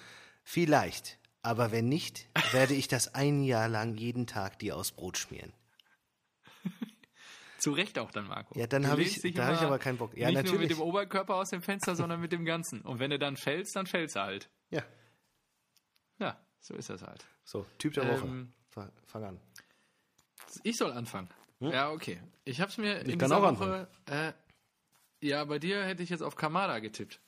vielleicht. 0.45 1.19
Aber 1.41 1.73
wenn 1.73 1.89
nicht, 1.89 2.29
werde 2.53 2.75
ich 2.75 2.87
das 2.89 3.15
ein 3.15 3.43
Jahr 3.43 3.69
lang 3.69 3.95
jeden 3.97 4.27
Tag 4.27 4.59
dir 4.59 4.77
aus 4.77 4.93
Brot 4.93 5.17
schmieren. 5.17 5.53
Zu 7.59 7.73
Recht 7.73 7.99
auch 7.99 8.11
dann, 8.11 8.27
Marco. 8.27 8.59
Ja, 8.59 8.67
dann 8.67 8.83
Du 8.83 8.89
hab 8.89 8.99
ich- 8.99 9.21
da 9.35 9.47
hab 9.47 9.55
ich 9.55 9.61
aber 9.61 9.79
keinen 9.79 9.97
Bock. 9.97 10.17
Ja, 10.17 10.27
nicht 10.27 10.35
nur 10.35 10.43
natürlich. 10.45 10.61
mit 10.71 10.79
dem 10.79 10.81
Oberkörper 10.83 11.37
aus 11.37 11.51
dem 11.51 11.63
Fenster, 11.63 11.95
sondern 11.95 12.21
mit 12.21 12.33
dem 12.33 12.45
Ganzen. 12.45 12.81
Und 12.83 12.99
wenn 12.99 13.11
du 13.11 13.19
dann 13.21 13.37
fällst, 13.37 13.77
dann 13.77 13.87
fällst 13.87 14.17
du 14.17 14.21
halt. 14.21 14.51
Ja, 14.71 14.83
Ja, 16.19 16.39
so 16.61 16.75
ist 16.75 16.91
das 16.91 17.03
halt. 17.03 17.25
so, 17.45 17.65
Typ 17.79 17.95
der 17.95 18.09
Woche. 18.09 18.27
Ähm, 18.27 18.53
Fa- 18.69 18.91
Fang 19.07 19.25
an. 19.25 19.41
Ich 20.63 20.77
soll 20.77 20.93
anfangen. 20.93 21.29
Ja, 21.61 21.91
okay. 21.91 22.21
Ich 22.45 22.61
habe 22.61 22.71
es 22.71 22.79
mir 22.79 23.01
in 23.01 23.19
kann 23.19 23.31
dieser 23.31 23.37
auch 23.43 23.61
Woche. 23.61 23.89
Äh, 24.07 24.33
ja, 25.21 25.45
bei 25.45 25.59
dir 25.59 25.85
hätte 25.85 26.03
ich 26.03 26.11
jetzt 26.11 26.23
auf 26.23 26.35
Kamada 26.37 26.79
getippt. 26.81 27.21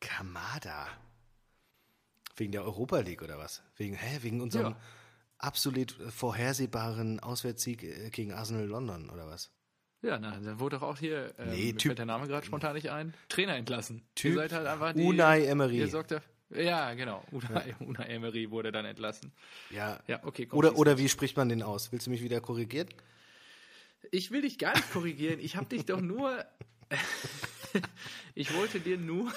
Kamada. 0.00 0.86
Wegen 2.36 2.52
der 2.52 2.64
Europa 2.64 3.00
League 3.00 3.22
oder 3.22 3.38
was? 3.38 3.62
Wegen, 3.76 3.94
hä, 3.94 4.18
wegen 4.22 4.40
unserem 4.40 4.72
Ja. 4.72 4.80
absolut 5.38 5.92
vorhersehbaren 6.10 7.20
Auswärtssieg 7.20 7.82
äh, 7.82 8.10
gegen 8.10 8.32
Arsenal 8.32 8.64
London 8.66 9.10
oder 9.10 9.26
was? 9.26 9.50
Ja, 10.02 10.18
na, 10.18 10.30
dann 10.38 10.58
wurde 10.58 10.78
doch 10.78 10.82
auch 10.88 10.96
hier, 10.98 11.34
ähm, 11.38 11.50
Nee, 11.50 11.72
Typ- 11.72 11.88
fällt 11.88 11.98
der 11.98 12.06
Name 12.06 12.26
gerade 12.26 12.46
spontan 12.46 12.72
nicht 12.74 12.90
ein, 12.90 13.12
Trainer 13.28 13.56
entlassen. 13.56 14.08
Typ 14.14 14.32
Ihr 14.32 14.38
seid 14.38 14.52
halt 14.54 14.66
einfach 14.66 14.94
die, 14.94 15.02
Unai 15.02 15.44
Emery. 15.44 15.76
Ihr 15.76 15.88
sorgt 15.88 16.12
dafür, 16.12 16.30
ja, 16.54 16.94
genau. 16.94 17.24
Unai, 17.30 17.74
Unai 17.80 18.04
Emery 18.04 18.50
wurde 18.50 18.72
dann 18.72 18.84
entlassen. 18.84 19.32
Ja. 19.70 20.00
Ja, 20.06 20.24
okay. 20.24 20.46
komm, 20.46 20.58
Oder, 20.58 20.76
oder 20.76 20.98
wie 20.98 21.08
spricht 21.08 21.36
man 21.36 21.48
den 21.48 21.62
aus? 21.62 21.92
Willst 21.92 22.06
du 22.06 22.10
mich 22.10 22.22
wieder 22.22 22.40
korrigieren? 22.40 22.88
Ich 24.10 24.30
will 24.30 24.42
dich 24.42 24.58
gar 24.58 24.74
nicht 24.74 24.92
korrigieren. 24.92 25.40
Ich 25.40 25.56
habe 25.56 25.66
dich 25.66 25.84
doch 25.84 26.00
nur. 26.00 26.44
ich 28.34 28.54
wollte 28.54 28.80
dir 28.80 28.98
nur, 28.98 29.32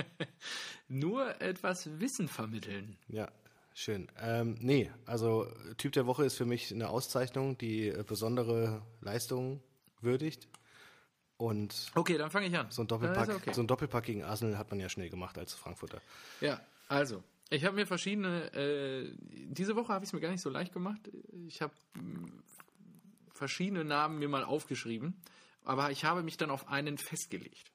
nur 0.88 1.40
etwas 1.40 1.88
Wissen 2.00 2.28
vermitteln. 2.28 2.96
Ja, 3.08 3.28
schön. 3.74 4.08
Ähm, 4.20 4.56
nee, 4.60 4.90
also 5.06 5.46
Typ 5.78 5.92
der 5.92 6.06
Woche 6.06 6.24
ist 6.24 6.34
für 6.36 6.44
mich 6.44 6.72
eine 6.72 6.90
Auszeichnung, 6.90 7.56
die 7.56 7.88
äh, 7.88 8.04
besondere 8.06 8.82
Leistungen 9.00 9.62
würdigt. 10.00 10.48
Und 11.38 11.90
Okay, 11.94 12.18
dann 12.18 12.30
fange 12.30 12.48
ich 12.48 12.58
an. 12.58 12.66
so 12.70 12.82
ein 12.82 12.88
Doppelpack, 12.88 13.28
okay. 13.30 13.52
so 13.54 13.62
ein 13.62 13.66
Doppelpack 13.68 14.04
gegen 14.04 14.24
Arsenal 14.24 14.58
hat 14.58 14.70
man 14.70 14.80
ja 14.80 14.88
schnell 14.88 15.08
gemacht 15.08 15.38
als 15.38 15.54
Frankfurter. 15.54 16.00
Ja, 16.40 16.60
also, 16.88 17.22
ich 17.48 17.64
habe 17.64 17.76
mir 17.76 17.86
verschiedene, 17.86 18.52
äh, 18.52 19.10
diese 19.22 19.76
Woche 19.76 19.92
habe 19.92 20.04
ich 20.04 20.08
es 20.10 20.12
mir 20.12 20.20
gar 20.20 20.30
nicht 20.32 20.40
so 20.42 20.50
leicht 20.50 20.72
gemacht. 20.72 21.00
Ich 21.46 21.62
habe 21.62 21.72
mh, 21.94 22.28
verschiedene 23.32 23.84
Namen 23.84 24.18
mir 24.18 24.28
mal 24.28 24.44
aufgeschrieben, 24.44 25.14
aber 25.64 25.90
ich 25.92 26.04
habe 26.04 26.22
mich 26.22 26.36
dann 26.36 26.50
auf 26.50 26.68
einen 26.68 26.98
festgelegt. 26.98 27.70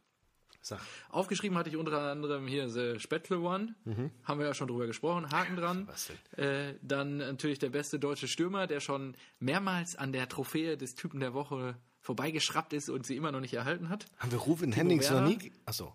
Sag. 0.61 0.79
Aufgeschrieben 1.09 1.57
hatte 1.57 1.69
ich 1.69 1.75
unter 1.75 1.99
anderem 2.11 2.47
hier 2.47 2.69
The 2.69 2.97
Spätle 2.99 3.39
One, 3.39 3.75
haben 4.23 4.39
wir 4.39 4.45
ja 4.45 4.53
schon 4.53 4.67
drüber 4.69 4.87
gesprochen, 4.87 5.29
Haken 5.31 5.57
dran. 5.57 5.89
Mhm. 6.37 6.41
Äh, 6.43 6.75
dann 6.81 7.17
natürlich 7.17 7.59
der 7.59 7.69
beste 7.69 7.99
deutsche 7.99 8.27
Stürmer, 8.29 8.65
der 8.67 8.79
schon 8.79 9.15
mehrmals 9.39 9.95
an 9.97 10.13
der 10.13 10.29
Trophäe 10.29 10.77
des 10.77 10.95
Typen 10.95 11.19
der 11.19 11.33
Woche 11.33 11.75
vorbeigeschraubt 12.03 12.73
ist 12.73 12.89
und 12.89 13.05
sie 13.05 13.15
immer 13.15 13.31
noch 13.31 13.39
nicht 13.39 13.53
erhalten 13.53 13.89
hat. 13.89 14.05
Haben 14.19 14.31
wir 14.31 14.39
Rufen 14.39 14.71
Hennings 14.71 15.09
noch 15.09 15.25
nie? 15.25 15.51
Achso. 15.65 15.93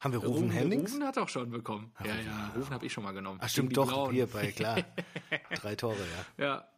Haben 0.00 0.12
wir 0.12 0.20
Rufen 0.20 0.50
Hennings? 0.50 0.92
Rufen 0.92 1.04
hat 1.04 1.18
auch 1.18 1.28
schon 1.28 1.50
bekommen. 1.50 1.92
ja, 2.04 2.16
ja, 2.20 2.52
Rufen 2.56 2.72
habe 2.72 2.86
ich 2.86 2.92
schon 2.92 3.02
mal 3.02 3.12
genommen. 3.12 3.40
Ach 3.42 3.48
stimmt 3.48 3.76
doch, 3.76 3.88
Blauen. 3.88 4.12
hier 4.14 4.28
bei, 4.28 4.52
klar. 4.52 4.84
Drei 5.56 5.74
Tore, 5.74 5.98
ja. 6.38 6.68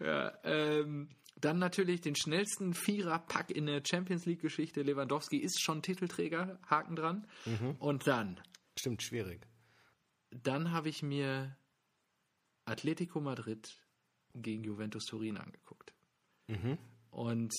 Ja, 0.00 0.06
ja. 0.06 0.32
Ähm, 0.44 1.08
dann 1.40 1.58
natürlich 1.58 2.02
den 2.02 2.16
schnellsten 2.16 2.74
Vierer-Pack 2.74 3.50
in 3.50 3.66
der 3.66 3.82
Champions 3.86 4.26
League-Geschichte. 4.26 4.82
Lewandowski 4.82 5.38
ist 5.38 5.62
schon 5.62 5.82
Titelträger, 5.82 6.58
Haken 6.66 6.96
dran. 6.96 7.26
Mhm. 7.46 7.76
Und 7.78 8.06
dann, 8.06 8.40
Stimmt, 8.78 9.02
schwierig. 9.02 9.46
dann 10.30 10.70
habe 10.70 10.90
ich 10.90 11.02
mir 11.02 11.56
Atletico 12.66 13.20
Madrid 13.20 13.74
gegen 14.34 14.64
Juventus 14.64 15.04
Turin 15.06 15.38
angeguckt. 15.38 15.94
Mhm. 16.48 16.76
Und 17.10 17.54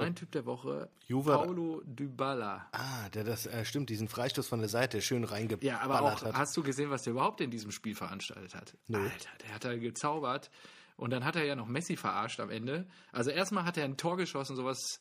mein 0.00 0.14
Typ 0.14 0.30
der 0.32 0.44
Woche, 0.46 0.90
Juve- 1.06 1.32
Paulo 1.32 1.82
Dybala. 1.84 2.68
Ah, 2.72 3.08
der 3.10 3.24
das, 3.24 3.46
äh, 3.46 3.64
stimmt, 3.64 3.90
diesen 3.90 4.08
Freistoß 4.08 4.46
von 4.48 4.60
der 4.60 4.68
Seite 4.68 5.00
schön 5.02 5.24
reingeballert 5.24 5.62
Ja, 5.62 5.80
aber 5.80 6.02
auch, 6.02 6.22
hat. 6.22 6.34
hast 6.34 6.56
du 6.56 6.62
gesehen, 6.62 6.90
was 6.90 7.02
der 7.02 7.12
überhaupt 7.12 7.40
in 7.40 7.50
diesem 7.50 7.70
Spiel 7.70 7.94
veranstaltet 7.94 8.54
hat? 8.54 8.76
Alter, 8.92 9.28
der 9.42 9.54
hat 9.54 9.64
da 9.64 9.76
gezaubert. 9.76 10.50
Und 10.96 11.10
dann 11.10 11.24
hat 11.24 11.36
er 11.36 11.44
ja 11.44 11.56
noch 11.56 11.66
Messi 11.66 11.96
verarscht 11.96 12.38
am 12.38 12.50
Ende. 12.50 12.86
Also 13.12 13.30
erstmal 13.30 13.64
hat 13.64 13.76
er 13.76 13.84
ein 13.84 13.96
Tor 13.96 14.16
geschossen, 14.16 14.56
sowas 14.56 15.00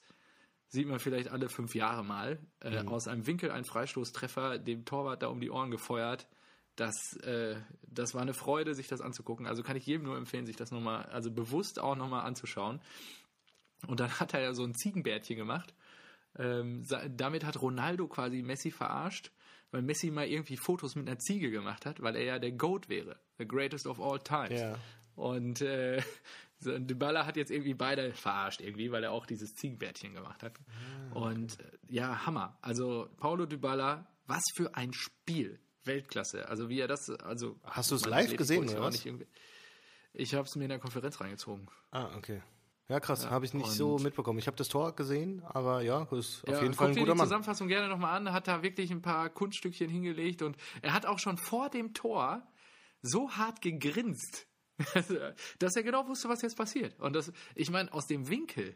sieht 0.70 0.88
man 0.88 1.00
vielleicht 1.00 1.30
alle 1.30 1.50
fünf 1.50 1.76
Jahre 1.76 2.04
mal. 2.04 2.40
Äh, 2.62 2.80
Aus 2.88 3.08
einem 3.10 3.28
Winkel 3.28 3.52
ein 3.52 3.66
Freistoßtreffer, 3.66 4.58
dem 4.58 4.86
Torwart 4.86 5.22
da 5.22 5.28
um 5.28 5.42
die 5.42 5.52
Ohren 5.52 5.70
gefeuert. 5.70 6.28
Das, 6.78 7.18
äh, 7.18 7.58
das 7.84 8.14
war 8.16 8.22
eine 8.22 8.34
Freude, 8.34 8.74
sich 8.74 8.88
das 8.88 9.02
anzugucken. 9.02 9.46
Also 9.46 9.62
kann 9.64 9.76
ich 9.76 9.86
jedem 9.86 10.06
nur 10.06 10.16
empfehlen, 10.18 10.46
sich 10.46 10.56
das 10.56 10.72
nochmal, 10.72 11.04
also 11.08 11.30
bewusst 11.30 11.78
auch 11.80 11.98
nochmal 11.98 12.26
anzuschauen. 12.26 12.80
Und 13.88 14.00
dann 14.00 14.20
hat 14.20 14.34
er 14.34 14.42
ja 14.42 14.54
so 14.54 14.64
ein 14.64 14.76
Ziegenbärtchen 14.76 15.38
gemacht. 15.38 15.74
Ähm, 16.38 16.86
damit 17.10 17.44
hat 17.44 17.62
Ronaldo 17.62 18.08
quasi 18.08 18.42
Messi 18.42 18.72
verarscht, 18.72 19.32
weil 19.72 19.82
Messi 19.82 20.12
mal 20.12 20.28
irgendwie 20.28 20.58
Fotos 20.58 20.96
mit 20.96 21.08
einer 21.08 21.20
Ziege 21.20 21.52
gemacht 21.52 21.86
hat, 21.86 22.02
weil 22.02 22.16
er 22.16 22.24
ja 22.24 22.40
der 22.40 22.52
GOAT 22.52 22.90
wäre. 22.90 23.20
The 23.38 23.48
greatest 23.48 23.88
of 23.88 24.00
all 24.00 24.20
times. 24.20 24.60
Ja. 24.60 24.78
Und 25.16 25.62
äh, 25.62 26.02
so, 26.60 26.78
Dybala 26.78 27.26
hat 27.26 27.38
jetzt 27.38 27.52
irgendwie 27.52 27.74
beide 27.74 28.14
verarscht 28.14 28.62
irgendwie, 28.62 28.92
weil 28.92 29.04
er 29.04 29.12
auch 29.12 29.26
dieses 29.26 29.56
Ziegenbärtchen 29.56 30.14
gemacht 30.14 30.44
hat. 30.44 30.54
Ah, 31.14 31.20
Und 31.20 31.60
äh, 31.60 31.64
ja, 31.90 32.26
Hammer. 32.26 32.58
Also 32.62 33.10
Paulo 33.18 33.46
Dybala, 33.46 34.08
was 34.28 34.44
für 34.56 34.76
ein 34.76 34.94
Spiel. 34.94 35.60
Weltklasse. 35.84 36.48
Also 36.48 36.70
wie 36.70 36.80
er 36.80 36.88
das, 36.88 37.10
also 37.10 37.60
Hast 37.64 37.90
du 37.92 37.96
es 37.96 38.06
live 38.06 38.36
gesehen, 38.36 38.70
oder 38.70 38.82
was? 38.82 39.04
Ich 40.14 40.36
habe 40.36 40.46
es 40.46 40.56
mir 40.56 40.66
in 40.66 40.70
der 40.70 40.80
Konferenz 40.80 41.20
reingezogen. 41.20 41.68
Ah, 41.90 42.16
okay. 42.16 42.42
Ja, 42.92 43.00
krass, 43.00 43.30
habe 43.30 43.46
ich 43.46 43.54
nicht 43.54 43.68
und- 43.68 43.72
so 43.72 43.98
mitbekommen. 44.00 44.38
Ich 44.38 44.48
habe 44.48 44.58
das 44.58 44.68
Tor 44.68 44.94
gesehen, 44.96 45.42
aber 45.46 45.82
ja, 45.82 46.04
ist 46.12 46.44
auf 46.44 46.50
Ja, 46.56 46.62
jeden 46.62 46.74
Fall 46.74 46.90
ein 46.90 46.96
guter 46.96 47.14
die 47.14 47.18
Mann. 47.18 47.26
Zusammenfassung 47.28 47.68
gerne 47.70 47.88
nochmal 47.88 48.18
an. 48.18 48.34
Hat 48.34 48.48
da 48.50 48.62
wirklich 48.64 48.92
ein 48.92 49.02
paar 49.02 49.30
Kunststückchen 49.30 49.90
hingelegt 49.90 50.42
und 50.42 50.58
er 50.82 50.94
hat 50.94 51.06
auch 51.06 51.18
schon 51.20 51.38
vor 51.38 51.70
dem 51.70 51.94
Tor 51.94 52.46
so 53.02 53.32
hart 53.32 53.62
gegrinst, 53.62 54.46
dass 55.60 55.76
er 55.76 55.84
genau 55.84 56.08
wusste, 56.08 56.28
was 56.30 56.42
jetzt 56.42 56.58
passiert. 56.58 57.00
Und 57.00 57.14
das, 57.14 57.32
ich 57.56 57.70
meine, 57.72 57.92
aus 57.94 58.08
dem 58.08 58.28
Winkel, 58.30 58.76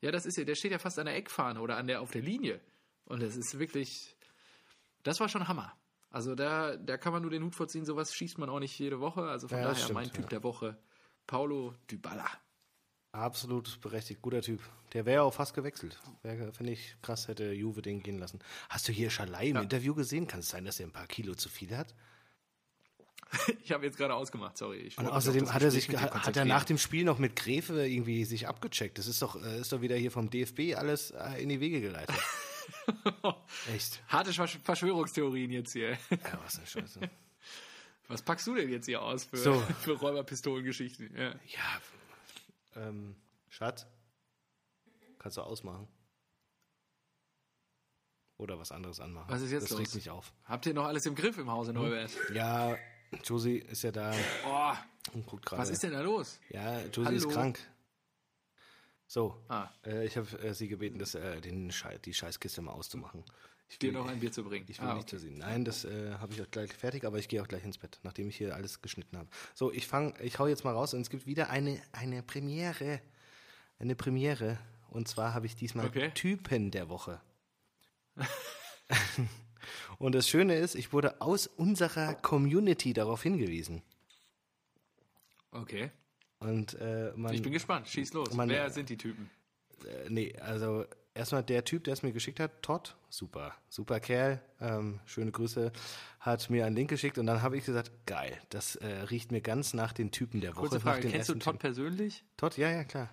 ja, 0.00 0.10
das 0.12 0.26
ist 0.26 0.36
ja, 0.36 0.44
der 0.44 0.54
steht 0.54 0.70
ja 0.72 0.78
fast 0.78 0.98
an 0.98 1.06
der 1.06 1.16
Eckfahne 1.16 1.60
oder 1.60 1.76
an 1.76 1.86
der 1.88 2.00
auf 2.02 2.10
der 2.12 2.22
Linie. 2.22 2.60
Und 3.04 3.20
das 3.22 3.36
ist 3.36 3.58
wirklich, 3.58 4.16
das 5.02 5.18
war 5.20 5.28
schon 5.28 5.48
Hammer. 5.48 5.72
Also 6.10 6.34
da, 6.34 6.76
da 6.76 6.96
kann 6.98 7.12
man 7.12 7.22
nur 7.22 7.30
den 7.32 7.42
Hut 7.42 7.54
vorziehen, 7.56 7.84
sowas 7.84 8.14
schießt 8.14 8.38
man 8.38 8.48
auch 8.48 8.60
nicht 8.60 8.78
jede 8.78 9.00
Woche. 9.00 9.22
Also 9.22 9.48
von 9.48 9.58
Ja, 9.58 9.64
daher 9.72 9.92
mein 9.92 10.04
stimmt, 10.04 10.14
Typ 10.16 10.24
ja. 10.26 10.28
der 10.38 10.42
Woche, 10.44 10.78
Paulo 11.26 11.74
Dybala. 11.90 12.28
Absolut 13.16 13.80
berechtigt, 13.80 14.20
guter 14.22 14.42
Typ. 14.42 14.60
Der 14.92 15.06
wäre 15.06 15.22
auch 15.22 15.32
fast 15.34 15.54
gewechselt. 15.54 15.98
Finde 16.52 16.72
ich, 16.72 16.96
krass, 17.02 17.28
hätte 17.28 17.52
Juve 17.52 17.82
den 17.82 18.02
gehen 18.02 18.18
lassen. 18.18 18.40
Hast 18.68 18.86
du 18.88 18.92
hier 18.92 19.10
Schalai 19.10 19.48
im 19.48 19.56
Interview 19.56 19.94
gesehen? 19.94 20.26
Kann 20.26 20.40
es 20.40 20.48
sein, 20.50 20.64
dass 20.64 20.80
er 20.80 20.86
ein 20.86 20.92
paar 20.92 21.06
Kilo 21.06 21.34
zu 21.34 21.48
viel 21.48 21.76
hat? 21.76 21.94
Ich 23.64 23.72
habe 23.72 23.84
jetzt 23.84 23.98
gerade 23.98 24.14
ausgemacht, 24.14 24.56
sorry. 24.56 24.78
Ich 24.78 24.96
Und 24.98 25.08
außerdem 25.08 25.52
hat 25.52 25.60
er 25.60 25.72
sich, 25.72 25.88
hat, 25.88 26.36
er 26.36 26.44
nach 26.44 26.62
dem 26.64 26.78
Spiel 26.78 27.04
noch 27.04 27.18
mit 27.18 27.34
Gräfe 27.34 27.84
irgendwie 27.84 28.24
sich 28.24 28.46
abgecheckt. 28.46 28.98
Das 28.98 29.08
ist 29.08 29.20
doch, 29.20 29.34
äh, 29.42 29.60
ist 29.60 29.72
doch 29.72 29.80
wieder 29.80 29.96
hier 29.96 30.12
vom 30.12 30.30
DFB 30.30 30.76
alles 30.76 31.10
äh, 31.10 31.42
in 31.42 31.48
die 31.48 31.58
Wege 31.58 31.80
geleitet. 31.80 32.14
Echt? 33.74 34.00
Harte 34.08 34.30
Versch- 34.30 34.60
Verschwörungstheorien 34.62 35.50
jetzt 35.50 35.72
hier. 35.72 35.90
Ja, 36.10 36.38
was 36.44 36.58
eine 36.58 36.66
Scheiße. 36.66 37.00
Was 38.08 38.22
packst 38.22 38.46
du 38.46 38.54
denn 38.54 38.70
jetzt 38.70 38.86
hier 38.86 39.02
aus 39.02 39.24
für, 39.24 39.36
So. 39.36 39.60
für 39.80 39.94
Räuberpistolengeschichten? 39.98 41.10
Ja. 41.16 41.30
Ja, 41.30 41.80
ähm, 42.76 43.16
Schatz, 43.48 43.86
kannst 45.18 45.36
du 45.36 45.42
ausmachen? 45.42 45.88
Oder 48.38 48.58
was 48.58 48.70
anderes 48.70 49.00
anmachen? 49.00 49.30
Was 49.30 49.40
ist 49.42 49.50
jetzt 49.52 49.64
das 49.64 49.70
los? 49.70 49.80
regt 49.80 49.94
mich 49.94 50.10
auf. 50.10 50.32
Habt 50.44 50.66
ihr 50.66 50.74
noch 50.74 50.84
alles 50.84 51.06
im 51.06 51.14
Griff 51.14 51.38
im 51.38 51.50
Hause 51.50 51.72
Neubert? 51.72 52.10
Ja, 52.34 52.76
Josie 53.24 53.58
ist 53.58 53.82
ja 53.82 53.92
da 53.92 54.12
Oh, 54.46 54.74
und 55.14 55.24
guckt 55.26 55.46
gerade. 55.46 55.62
was 55.62 55.70
ist 55.70 55.82
denn 55.82 55.92
da 55.92 56.02
los? 56.02 56.38
Ja, 56.50 56.80
Josie 56.86 57.14
ist 57.14 57.28
krank. 57.30 57.58
So, 59.06 59.40
Ah, 59.48 59.70
äh, 59.84 60.04
ich 60.04 60.16
habe 60.16 60.26
äh, 60.40 60.52
sie 60.52 60.68
gebeten, 60.68 60.98
das, 60.98 61.14
äh, 61.14 61.40
den 61.40 61.70
Schei 61.70 61.96
die 61.98 62.12
Scheißkiste 62.12 62.60
mal 62.60 62.72
auszumachen. 62.72 63.24
Ich 63.68 63.78
dir 63.78 63.92
will, 63.92 64.00
noch 64.00 64.06
ein 64.06 64.20
Bier 64.20 64.30
zu 64.30 64.44
bringen. 64.44 64.64
ich 64.68 64.80
will 64.80 64.88
ah, 64.88 64.94
nicht 64.94 65.08
zu 65.08 65.18
sehen. 65.18 65.38
Nein, 65.38 65.64
das 65.64 65.84
äh, 65.84 66.12
habe 66.14 66.32
ich 66.32 66.40
auch 66.42 66.50
gleich 66.50 66.72
fertig, 66.72 67.04
aber 67.04 67.18
ich 67.18 67.28
gehe 67.28 67.42
auch 67.42 67.48
gleich 67.48 67.64
ins 67.64 67.78
Bett, 67.78 67.98
nachdem 68.04 68.28
ich 68.28 68.36
hier 68.36 68.54
alles 68.54 68.80
geschnitten 68.80 69.16
habe. 69.18 69.28
So, 69.54 69.72
ich 69.72 69.86
fange, 69.86 70.14
ich 70.22 70.38
hau 70.38 70.46
jetzt 70.46 70.64
mal 70.64 70.72
raus 70.72 70.94
und 70.94 71.00
es 71.00 71.10
gibt 71.10 71.26
wieder 71.26 71.50
eine, 71.50 71.80
eine 71.92 72.22
Premiere. 72.22 73.00
Eine 73.78 73.96
Premiere. 73.96 74.58
Und 74.88 75.08
zwar 75.08 75.34
habe 75.34 75.46
ich 75.46 75.56
diesmal 75.56 75.86
Okay. 75.86 76.10
Typen 76.14 76.70
der 76.70 76.88
Woche. 76.88 77.20
und 79.98 80.14
das 80.14 80.28
Schöne 80.28 80.54
ist, 80.56 80.74
ich 80.74 80.92
wurde 80.92 81.20
aus 81.20 81.46
unserer 81.46 82.14
Community 82.14 82.92
darauf 82.92 83.22
hingewiesen. 83.22 83.82
Okay, 85.50 85.90
Und 86.38 86.74
äh, 86.74 87.12
man, 87.16 87.34
ich 87.34 87.42
bin 87.42 87.52
gespannt. 87.52 87.88
Schieß 87.88 88.12
los. 88.12 88.32
Man- 88.34 88.48
Wer 88.48 88.68
sind 88.70 88.88
die 88.90 88.96
Typen? 88.96 89.30
Äh, 89.84 90.08
nee, 90.10 90.36
also 90.38 90.84
erstmal 91.16 91.42
der 91.42 91.64
Typ, 91.64 91.84
der 91.84 91.94
es 91.94 92.02
mir 92.02 92.12
geschickt 92.12 92.38
hat, 92.40 92.62
Todd, 92.62 92.94
super, 93.08 93.54
super 93.68 94.00
Kerl, 94.00 94.40
ähm, 94.60 95.00
schöne 95.06 95.32
Grüße, 95.32 95.72
hat 96.20 96.48
mir 96.50 96.66
einen 96.66 96.76
Link 96.76 96.90
geschickt 96.90 97.18
und 97.18 97.26
dann 97.26 97.42
habe 97.42 97.56
ich 97.56 97.64
gesagt, 97.64 97.90
geil, 98.06 98.36
das 98.50 98.76
äh, 98.76 98.86
riecht 98.86 99.32
mir 99.32 99.40
ganz 99.40 99.74
nach 99.74 99.92
den 99.92 100.10
Typen 100.12 100.40
der 100.40 100.52
Woche. 100.54 100.62
Kurze 100.68 100.80
Frage, 100.80 101.08
kennst 101.08 101.28
du 101.28 101.34
Todd 101.34 101.42
Typen. 101.44 101.58
persönlich? 101.58 102.24
Todd, 102.36 102.56
ja, 102.58 102.70
ja, 102.70 102.84
klar. 102.84 103.10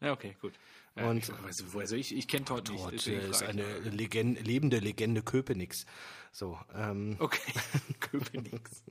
Ja, 0.00 0.12
okay, 0.12 0.36
gut. 0.40 0.54
Und- 0.96 1.18
ich, 1.18 1.28
weiß, 1.44 1.64
woher 1.72 1.86
soll 1.86 1.98
ich, 1.98 2.14
ich 2.14 2.26
kenne 2.26 2.44
Todd 2.44 2.68
nicht. 2.70 2.82
Todd 2.82 3.06
äh, 3.06 3.28
ist 3.30 3.42
eine 3.42 3.64
Legende, 3.80 4.40
lebende 4.40 4.78
Legende 4.80 5.22
Köpenick's. 5.22 5.86
So, 6.32 6.58
ähm, 6.74 7.16
Okay, 7.20 7.52
Köpenick's. 8.00 8.82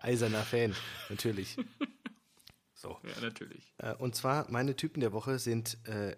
eiserner 0.00 0.42
Fan, 0.42 0.74
natürlich. 1.08 1.56
So. 2.76 2.98
Ja, 3.02 3.18
natürlich. 3.22 3.72
Äh, 3.78 3.94
und 3.94 4.14
zwar, 4.14 4.50
meine 4.50 4.76
Typen 4.76 5.00
der 5.00 5.12
Woche 5.14 5.38
sind, 5.38 5.78
äh, 5.88 6.16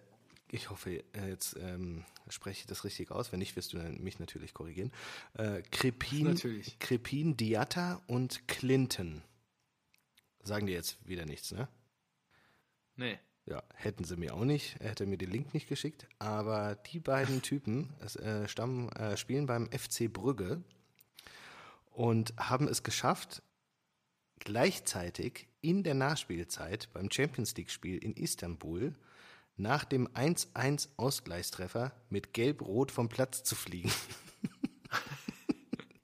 ich 0.51 0.71
hoffe, 0.71 1.05
äh, 1.15 1.29
jetzt 1.29 1.57
ähm, 1.61 2.05
spreche 2.29 2.61
ich 2.61 2.67
das 2.67 2.85
richtig 2.85 3.11
aus, 3.11 3.33
wenn 3.33 3.39
nicht, 3.39 3.57
wirst 3.57 3.73
du 3.73 3.79
mich 3.79 4.19
natürlich 4.19 4.55
korrigieren. 4.55 4.93
Äh, 5.35 5.63
Crepin, 5.71 6.25
Natürlich. 6.25 6.79
Crepin 6.79 7.37
Diatta 7.37 8.03
und 8.07 8.47
Clinton. 8.49 9.23
Sagen 10.43 10.67
dir 10.67 10.75
jetzt 10.75 10.97
wieder 11.07 11.27
nichts, 11.27 11.53
ne? 11.53 11.69
Nee. 12.95 13.19
Ja, 13.45 13.63
hätten 13.75 14.05
sie 14.05 14.17
mir 14.17 14.35
auch 14.35 14.45
nicht. 14.45 14.77
Er 14.81 14.91
hätte 14.91 15.07
mir 15.07 15.19
den 15.19 15.31
Link 15.31 15.55
nicht 15.55 15.69
geschickt. 15.69 16.07
Aber 16.19 16.75
die 16.75 17.01
beiden 17.01 17.43
Typen 17.43 17.93
äh, 18.01 18.49
stammen, 18.49 18.89
äh, 18.91 19.17
spielen 19.17 19.47
beim 19.47 19.71
FC 19.71 20.13
Brügge 20.13 20.63
und 21.93 22.35
haben 22.37 22.69
es 22.69 22.83
geschafft, 22.83 23.43
gleichzeitig 24.41 25.49
in 25.61 25.83
der 25.83 25.95
Nachspielzeit 25.95 26.89
beim 26.93 27.11
Champions 27.11 27.57
League-Spiel 27.57 27.99
in 27.99 28.15
Istanbul 28.15 28.95
nach 29.57 29.85
dem 29.85 30.09
1-1 30.09 30.89
Ausgleichstreffer 30.97 31.93
mit 32.11 32.33
Gelb-Rot 32.33 32.91
vom 32.91 33.09
Platz 33.09 33.43
zu 33.43 33.55
fliegen. 33.55 33.91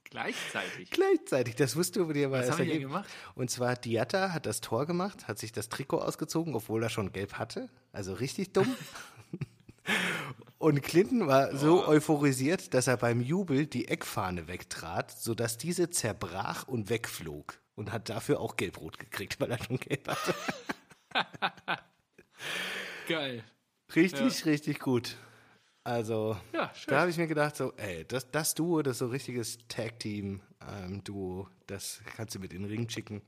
Gleichzeitig. 0.05 0.91
Gleichzeitig, 0.91 1.57
das 1.57 1.75
wusste 1.75 2.01
du 2.01 2.13
dir 2.13 2.27
aber 2.27 2.41
Was 2.41 2.47
erst 2.49 2.59
haben 2.59 2.69
die 2.69 2.81
gemacht? 2.81 3.09
Und 3.35 3.51
zwar 3.51 3.77
Diatta 3.77 4.33
hat 4.33 4.45
das 4.45 4.61
Tor 4.61 4.87
gemacht, 4.87 5.27
hat 5.27 5.39
sich 5.39 5.53
das 5.53 5.71
Trikot 5.71 6.01
ausgezogen, 6.01 6.55
obwohl 6.55 6.83
er 6.83 6.91
schon 6.91 7.13
gelb 7.13 7.35
hatte. 7.35 7.71
Also 7.93 8.13
richtig 8.13 8.53
dumm. 8.53 8.77
Und 10.59 10.83
Clinton 10.83 11.27
war 11.27 11.57
so 11.57 11.89
euphorisiert, 11.89 12.73
dass 12.75 12.87
er 12.87 12.97
beim 12.99 13.21
Jubel 13.21 13.67
die 13.67 13.89
Eckfahne 13.89 14.47
wegtrat, 14.49 15.11
sodass 15.11 15.59
diese 15.59 15.91
zerbrach 15.91 16.69
und 16.69 16.89
wegflog. 16.89 17.59
Und 17.75 17.91
hat 17.91 18.09
dafür 18.11 18.39
auch 18.39 18.57
gelb-rot 18.57 18.99
gekriegt, 18.99 19.41
weil 19.41 19.51
er 19.51 19.65
schon 19.65 19.79
gelb 19.79 20.07
hatte. 20.07 20.35
Geil. 23.09 23.45
Richtig, 23.95 24.47
richtig 24.47 24.79
gut. 24.81 25.17
Also, 25.85 26.37
Ja, 26.53 26.73
da 26.87 27.01
habe 27.01 27.11
ich 27.11 27.17
mir 27.17 27.27
gedacht, 27.27 27.57
so, 27.57 27.73
ey, 27.77 28.05
das, 28.05 28.31
das 28.31 28.55
Duo, 28.55 28.83
das 28.83 28.99
so 28.99 29.09
richtiges 29.09 29.59
Tag-Team-Duo, 29.69 31.49
das 31.67 32.01
kannst 32.17 32.35
du 32.35 32.39
mit 32.39 32.53
in 32.53 32.63
den 32.63 32.71
Ring 32.71 32.89
schicken. 32.89 33.21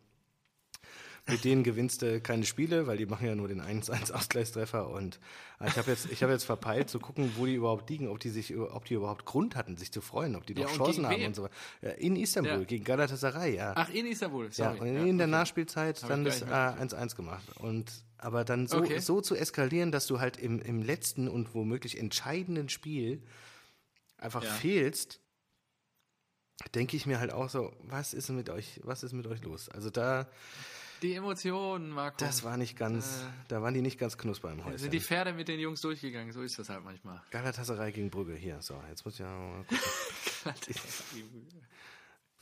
Mit 1.26 1.44
denen 1.44 1.64
gewinnst 1.64 2.02
du 2.02 2.20
keine 2.20 2.44
Spiele, 2.44 2.86
weil 2.86 2.98
die 2.98 3.06
machen 3.06 3.26
ja 3.26 3.34
nur 3.34 3.48
den 3.48 3.62
1-1-Ausgleichstreffer. 3.62 4.90
Und 4.90 5.18
äh, 5.58 5.68
ich 5.68 5.78
habe 5.78 5.90
jetzt, 5.90 6.10
ich 6.10 6.22
hab 6.22 6.28
jetzt 6.28 6.44
verpeilt 6.44 6.90
zu 6.90 6.98
gucken, 6.98 7.32
wo 7.36 7.46
die 7.46 7.54
überhaupt 7.54 7.88
liegen, 7.88 8.08
ob 8.08 8.20
die, 8.20 8.28
sich, 8.28 8.54
ob 8.54 8.84
die 8.84 8.94
überhaupt 8.94 9.24
Grund 9.24 9.56
hatten, 9.56 9.78
sich 9.78 9.90
zu 9.90 10.02
freuen, 10.02 10.36
ob 10.36 10.44
die 10.46 10.52
Ja, 10.52 10.66
noch 10.66 10.76
Chancen 10.76 11.06
haben 11.06 11.16
wen? 11.20 11.28
und 11.28 11.36
so 11.36 11.44
weiter. 11.44 11.54
Ja, 11.80 11.90
In 11.92 12.16
Istanbul, 12.16 12.58
Ja. 12.58 12.64
gegen 12.64 12.84
Galatasaray, 12.84 13.56
ja. 13.56 13.72
Ach, 13.74 13.88
in 13.88 14.04
Istanbul, 14.06 14.50
Ja, 14.54 14.74
sorry. 14.74 14.78
und 14.80 14.86
in 15.08 15.16
der 15.16 15.26
okay. 15.26 15.30
Nachspielzeit 15.30 16.02
Hab 16.02 16.08
dann 16.10 16.24
das 16.24 16.44
gar 16.44 16.78
äh, 16.78 16.82
1-1 16.82 17.16
gemacht. 17.16 17.44
Und 17.58 17.90
aber 18.18 18.44
dann 18.44 18.66
so, 18.66 18.78
Okay. 18.78 18.98
so 18.98 19.22
zu 19.22 19.34
eskalieren, 19.34 19.92
dass 19.92 20.06
du 20.06 20.20
halt 20.20 20.36
im, 20.36 20.60
im 20.60 20.82
letzten 20.82 21.28
und 21.28 21.54
womöglich 21.54 21.98
entscheidenden 21.98 22.68
Spiel 22.68 23.22
einfach 24.18 24.42
Ja. 24.42 24.50
fehlst, 24.50 25.20
denke 26.74 26.96
ich 26.96 27.06
mir 27.06 27.18
halt 27.18 27.32
auch 27.32 27.48
so, 27.50 27.72
was 27.80 28.14
ist 28.14 28.28
mit 28.30 28.48
euch, 28.48 28.80
was 28.84 29.02
ist 29.02 29.12
mit 29.12 29.26
euch 29.26 29.42
los? 29.42 29.68
Also 29.68 29.90
da, 29.90 30.28
Die 31.02 31.14
Emotionen, 31.14 31.90
Marco. 31.90 32.16
das 32.18 32.42
war 32.44 32.56
nicht 32.56 32.76
ganz, 32.76 33.22
Äh, 33.22 33.26
da 33.48 33.62
waren 33.62 33.74
die 33.74 33.82
nicht 33.82 33.98
ganz 33.98 34.16
knusper 34.18 34.52
im 34.52 34.64
Häuschen. 34.64 34.78
sind 34.78 34.92
die 34.94 35.00
Pferde 35.00 35.32
mit 35.32 35.48
den 35.48 35.60
Jungs 35.60 35.80
durchgegangen, 35.80 36.32
so 36.32 36.42
ist 36.42 36.58
das 36.58 36.68
halt 36.68 36.84
manchmal. 36.84 37.22
Galatasaray 37.30 37.92
gegen 37.92 38.10
Brügge, 38.10 38.34
hier, 38.34 38.60
so, 38.62 38.82
jetzt 38.88 39.04
muss 39.04 39.14
ich 39.14 39.20
ja 39.20 39.26
mal 39.26 39.64
gucken. 39.64 39.78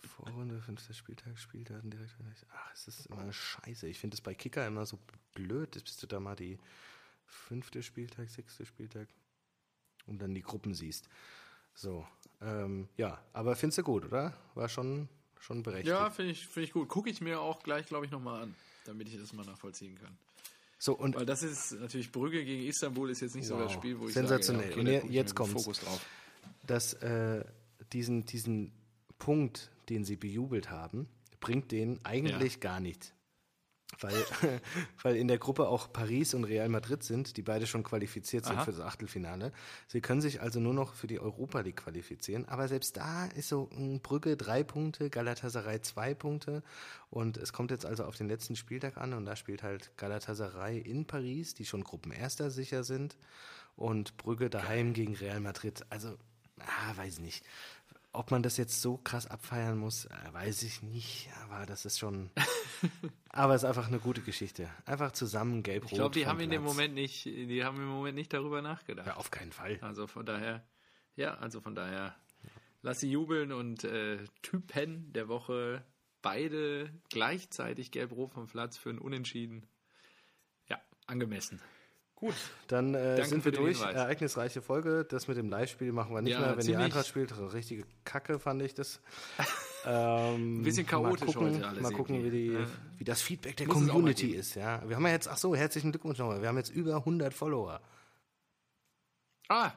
Vorrunde, 0.05 0.61
fünfter 0.61 0.93
Spieltag, 0.95 1.39
Spieldaten 1.39 1.91
direkt. 1.91 2.15
Ach, 2.53 2.73
es 2.75 2.89
ist 2.89 3.07
immer 3.07 3.33
scheiße. 3.33 3.87
Ich 3.87 3.99
finde 3.99 4.15
es 4.15 4.21
bei 4.21 4.35
Kicker 4.35 4.67
immer 4.67 4.85
so 4.85 4.99
blöd, 5.35 5.75
dass 5.75 5.83
bist 5.83 6.03
du 6.03 6.07
da 6.07 6.21
mal 6.21 6.37
die 6.37 6.59
fünfte 7.25 7.83
Spieltag, 7.83 8.29
sechste 8.29 8.67
Spieltag 8.67 9.09
und 10.07 10.21
dann 10.21 10.35
die 10.35 10.43
Gruppen 10.43 10.75
siehst. 10.75 11.09
So, 11.75 12.07
ähm, 12.41 12.89
ja, 12.97 13.23
aber 13.33 13.57
findest 13.57 13.79
du 13.79 13.83
gut, 13.85 14.05
oder? 14.05 14.37
War 14.55 14.69
schon, 14.69 15.09
schon 15.43 15.63
berechtigt. 15.63 15.89
Ja, 15.89 16.09
finde 16.11 16.33
ich, 16.33 16.47
find 16.47 16.67
ich 16.67 16.73
gut. 16.73 16.89
Gucke 16.89 17.11
ich 17.11 17.21
mir 17.21 17.41
auch 17.41 17.63
gleich, 17.63 17.87
glaube 17.87 18.07
ich, 18.07 18.11
nochmal 18.13 18.43
an, 18.45 18.55
damit 18.87 19.09
ich 19.09 19.19
das 19.19 19.33
mal 19.33 19.45
nachvollziehen 19.45 19.99
kann. 20.01 20.17
So, 20.79 20.95
und 20.95 21.15
Weil 21.15 21.27
das 21.27 21.43
ist 21.43 21.73
natürlich 21.81 22.11
Brügge 22.11 22.45
gegen 22.45 22.67
Istanbul 22.67 23.11
ist 23.11 23.21
jetzt 23.21 23.37
nicht 23.37 23.47
so 23.47 23.55
Wow. 23.55 23.65
das 23.65 23.73
Spiel, 23.73 23.99
wo 24.01 24.09
ich 24.09 24.15
Sensationell. 24.15 24.71
sage, 24.71 24.75
ja, 24.75 24.81
Und 24.81 24.97
okay, 24.99 25.07
ich 25.09 25.15
jetzt 25.15 25.35
kommt's. 25.37 25.53
Fokus 25.53 25.81
drauf. 25.81 26.05
dass 26.67 26.95
äh, 26.95 27.45
diesen, 27.93 28.25
diesen 28.27 28.73
Punkt, 29.19 29.71
den 29.89 30.05
sie 30.05 30.17
bejubelt 30.17 30.71
haben, 30.71 31.07
bringt 31.41 31.71
denen 31.71 32.01
eigentlich 32.05 32.59
gar 32.61 32.81
nichts. 32.81 33.13
Weil, 34.01 34.15
weil 35.03 35.17
in 35.17 35.29
der 35.29 35.39
Gruppe 35.39 35.69
auch 35.69 35.93
Paris 35.93 36.35
und 36.35 36.45
Real 36.45 36.69
Madrid 36.69 37.03
sind, 37.03 37.37
die 37.37 37.43
beide 37.43 37.67
schon 37.67 37.83
qualifiziert 37.83 38.45
sind 38.45 38.57
Aha. 38.57 38.65
für 38.65 38.73
das 38.73 38.81
Achtelfinale. 38.81 39.53
Sie 39.87 40.01
können 40.01 40.21
sich 40.21 40.41
also 40.41 40.61
nur 40.61 40.75
noch 40.75 40.95
für 40.95 41.07
die 41.07 41.21
Europa 41.21 41.61
League 41.61 41.77
qualifizieren. 41.77 42.49
Aber 42.49 42.69
selbst 42.69 42.97
da 42.97 43.27
ist 43.27 43.49
so 43.49 43.69
Brügge 44.03 44.37
drei 44.37 44.63
Punkte, 44.63 45.11
Galatasaray 45.11 45.83
zwei 45.83 46.15
Punkte. 46.15 46.63
Und 47.11 47.37
es 47.37 47.53
kommt 47.53 47.71
jetzt 47.71 47.87
also 47.87 48.05
auf 48.05 48.17
den 48.17 48.29
letzten 48.29 48.57
Spieltag 48.57 48.97
an 48.97 49.13
und 49.13 49.27
da 49.27 49.37
spielt 49.37 49.63
halt 49.63 49.97
Galatasaray 49.97 50.79
in 50.79 51.07
Paris, 51.07 51.55
die 51.55 51.67
schon 51.67 51.85
Gruppenerster 51.85 52.51
sicher 52.51 52.85
sind. 52.85 53.17
Und 53.77 54.17
Brügge 54.17 54.51
daheim 54.51 54.93
gegen 54.93 55.15
Real 55.15 55.41
Madrid. 55.41 55.85
Also, 55.91 56.17
ah, 56.59 56.97
weiß 56.97 57.21
nicht. 57.21 57.45
Ob 58.15 58.31
man 58.31 58.43
das 58.43 58.59
jetzt 58.59 58.83
so 58.83 58.99
krass 58.99 59.27
abfeiern 59.27 59.79
muss, 59.79 60.05
äh, 60.05 60.33
weiß 60.33 60.65
ich 60.65 60.83
nicht. 60.83 61.31
Aber 61.45 61.65
das 61.65 61.87
ist 61.87 61.99
schon. 61.99 62.31
aber 63.31 63.55
es 63.55 63.63
ist 63.63 63.69
einfach 63.69 63.89
eine 63.89 63.99
gute 63.99 64.21
Geschichte. 64.21 64.69
Einfach 64.85 65.13
zusammen 65.13 65.63
gelb-rot. 65.63 65.93
Ich 65.93 65.97
glaube, 65.97 66.15
die 66.15 66.27
haben 66.27 66.41
in 66.41 66.51
dem 66.51 66.63
Platz. 66.63 66.75
Moment 66.75 66.95
nicht, 66.95 67.25
die 67.25 67.65
haben 67.65 67.79
im 67.79 67.89
Moment 67.89 68.17
nicht 68.17 68.33
darüber 68.33 68.61
nachgedacht. 68.61 69.07
Ja, 69.07 69.17
auf 69.17 69.31
keinen 69.31 69.53
Fall. 69.53 69.79
Also 69.81 70.07
von 70.07 70.27
daher, 70.27 70.63
ja, 71.17 71.35
also 71.35 71.63
von 71.63 71.75
daher, 71.75 72.15
lass 72.83 73.01
sie 73.01 73.11
jubeln 73.11 73.51
und 73.51 73.85
äh, 73.85 74.19
Typen 74.43 75.11
der 75.15 75.29
Woche 75.29 75.83
beide 76.21 76.93
gleichzeitig 77.09 77.93
gelb-rot 77.93 78.33
vom 78.33 78.47
Platz 78.47 78.77
für 78.77 78.91
ein 78.91 78.99
Unentschieden. 78.99 79.67
Ja, 80.69 80.81
angemessen. 81.07 81.61
Gut, 82.23 82.35
dann 82.69 82.95
äh, 82.95 83.25
sind 83.25 83.45
wir 83.45 83.51
durch. 83.51 83.79
Hinweis. 83.79 83.97
Ereignisreiche 83.97 84.63
Folge. 84.63 85.05
Das 85.05 85.27
mit 85.27 85.37
dem 85.37 85.49
Live-Spiel 85.51 85.91
machen 85.91 86.15
wir 86.15 86.23
nicht 86.23 86.35
Ja, 86.35 86.41
mehr, 86.41 86.57
wenn 86.57 86.65
die 86.65 86.77
Eintracht 86.77 87.09
spielt. 87.09 87.35
Richtige 87.53 87.85
Kacke 88.05 88.39
fand 88.39 88.63
ich 88.63 88.75
das. 88.75 89.01
Ähm, 89.85 90.61
Ein 90.61 90.63
bisschen 90.63 90.87
chaotisch 90.87 91.27
mal 91.27 91.33
gucken, 91.35 91.55
heute 91.57 91.67
alles 91.67 91.83
Mal 91.83 91.93
gucken, 91.93 92.23
wie, 92.25 92.31
die. 92.31 92.47
Ja. 92.53 92.61
wie 92.99 93.03
das 93.03 93.21
Feedback 93.23 93.57
der 93.57 93.67
Muss 93.67 93.89
Community 93.89 94.37
ist. 94.37 94.55
Ja, 94.55 94.89
wir 94.89 94.95
haben 94.95 95.05
ja 95.05 95.11
jetzt, 95.11 95.27
ach 95.27 95.37
so, 95.37 95.57
herzlichen 95.57 95.91
Glückwunsch 95.91 96.21
nochmal. 96.21 96.41
Wir 96.41 96.49
haben 96.49 96.59
jetzt 96.59 96.71
über 96.73 96.95
100 96.95 97.35
Follower. 97.35 97.81
Ah, 99.49 99.73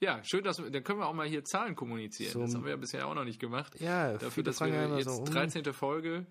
ja, 0.00 0.22
schön, 0.24 0.42
dass 0.42 0.60
wir, 0.60 0.68
dann 0.72 0.82
können 0.82 0.98
wir 0.98 1.06
auch 1.06 1.14
mal 1.14 1.28
hier 1.28 1.44
Zahlen 1.44 1.76
kommunizieren. 1.76 2.32
So- 2.32 2.40
das 2.42 2.56
haben 2.56 2.64
wir 2.64 2.70
ja 2.72 2.76
bisher 2.76 3.06
auch 3.06 3.14
noch 3.14 3.24
nicht 3.24 3.38
gemacht. 3.38 3.80
Ja, 3.80 4.14
Dafür, 4.18 4.42
dass 4.42 4.60
wir 4.60 4.96
jetzt 4.98 5.04
so, 5.04 5.12
um- 5.20 5.24
13. 5.26 5.72
Folge 5.72 6.26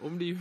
um 0.00 0.18
die 0.18 0.38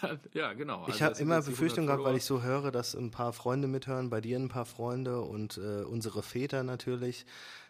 100, 0.00 0.34
ja 0.34 0.52
genau. 0.52 0.82
Ich 0.88 0.92
Also 0.94 1.00
habe 1.00 1.08
das 1.10 1.18
sind 1.18 1.26
immer 1.26 1.40
die 1.40 1.50
Befürchtung 1.50 1.84
100 1.84 1.96
gehabt, 1.98 2.08
weil 2.08 2.16
ich 2.16 2.24
so 2.24 2.42
höre, 2.42 2.70
dass 2.70 2.94
ein 2.94 3.10
paar 3.10 3.32
Freunde 3.32 3.68
mithören, 3.68 4.10
bei 4.10 4.20
dir 4.20 4.38
ein 4.38 4.48
paar 4.48 4.64
Freunde 4.66 5.20
und 5.22 5.58
äh, 5.58 5.82
unsere 5.82 6.22
Väter 6.22 6.62
natürlich, 6.62 7.26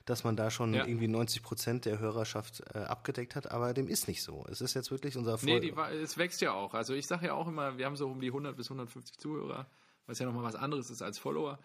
dass 0.07 0.25
man 0.25 0.37
da 0.37 0.51
schon 0.51 0.75
Ja. 0.75 0.87
irgendwie 0.87 1.09
90 1.09 1.43
Prozent 1.43 1.85
der 1.85 1.99
Hörerschaft 1.99 2.63
äh, 2.75 2.79
abgedeckt 2.79 3.37
hat, 3.37 3.51
aber 3.51 3.75
dem 3.75 3.89
ist 3.89 4.09
nicht 4.09 4.23
so. 4.23 4.45
Es 4.51 4.61
ist 4.61 4.75
jetzt 4.75 4.91
wirklich 4.91 5.17
unser 5.17 5.39
Nee, 5.43 5.53
Voll 5.53 5.61
die, 5.61 5.77
wa- 5.77 5.91
es 5.91 6.17
wächst 6.19 6.41
ja 6.41 6.53
auch. 6.53 6.75
Also 6.75 6.95
ich 6.95 7.07
sage 7.07 7.27
ja 7.27 7.35
auch 7.35 7.49
immer, 7.49 7.77
wir 7.79 7.87
haben 7.87 7.97
so 7.97 8.09
um 8.09 8.21
die 8.21 8.29
100 8.29 8.57
bis 8.57 8.67
150 8.71 9.19
Zuhörer, 9.19 9.67
was 10.07 10.19
ja 10.19 10.27
nochmal 10.27 10.45
was 10.45 10.55
anderes 10.57 10.91
ist 10.91 11.03
als 11.03 11.19
Follower. 11.19 11.59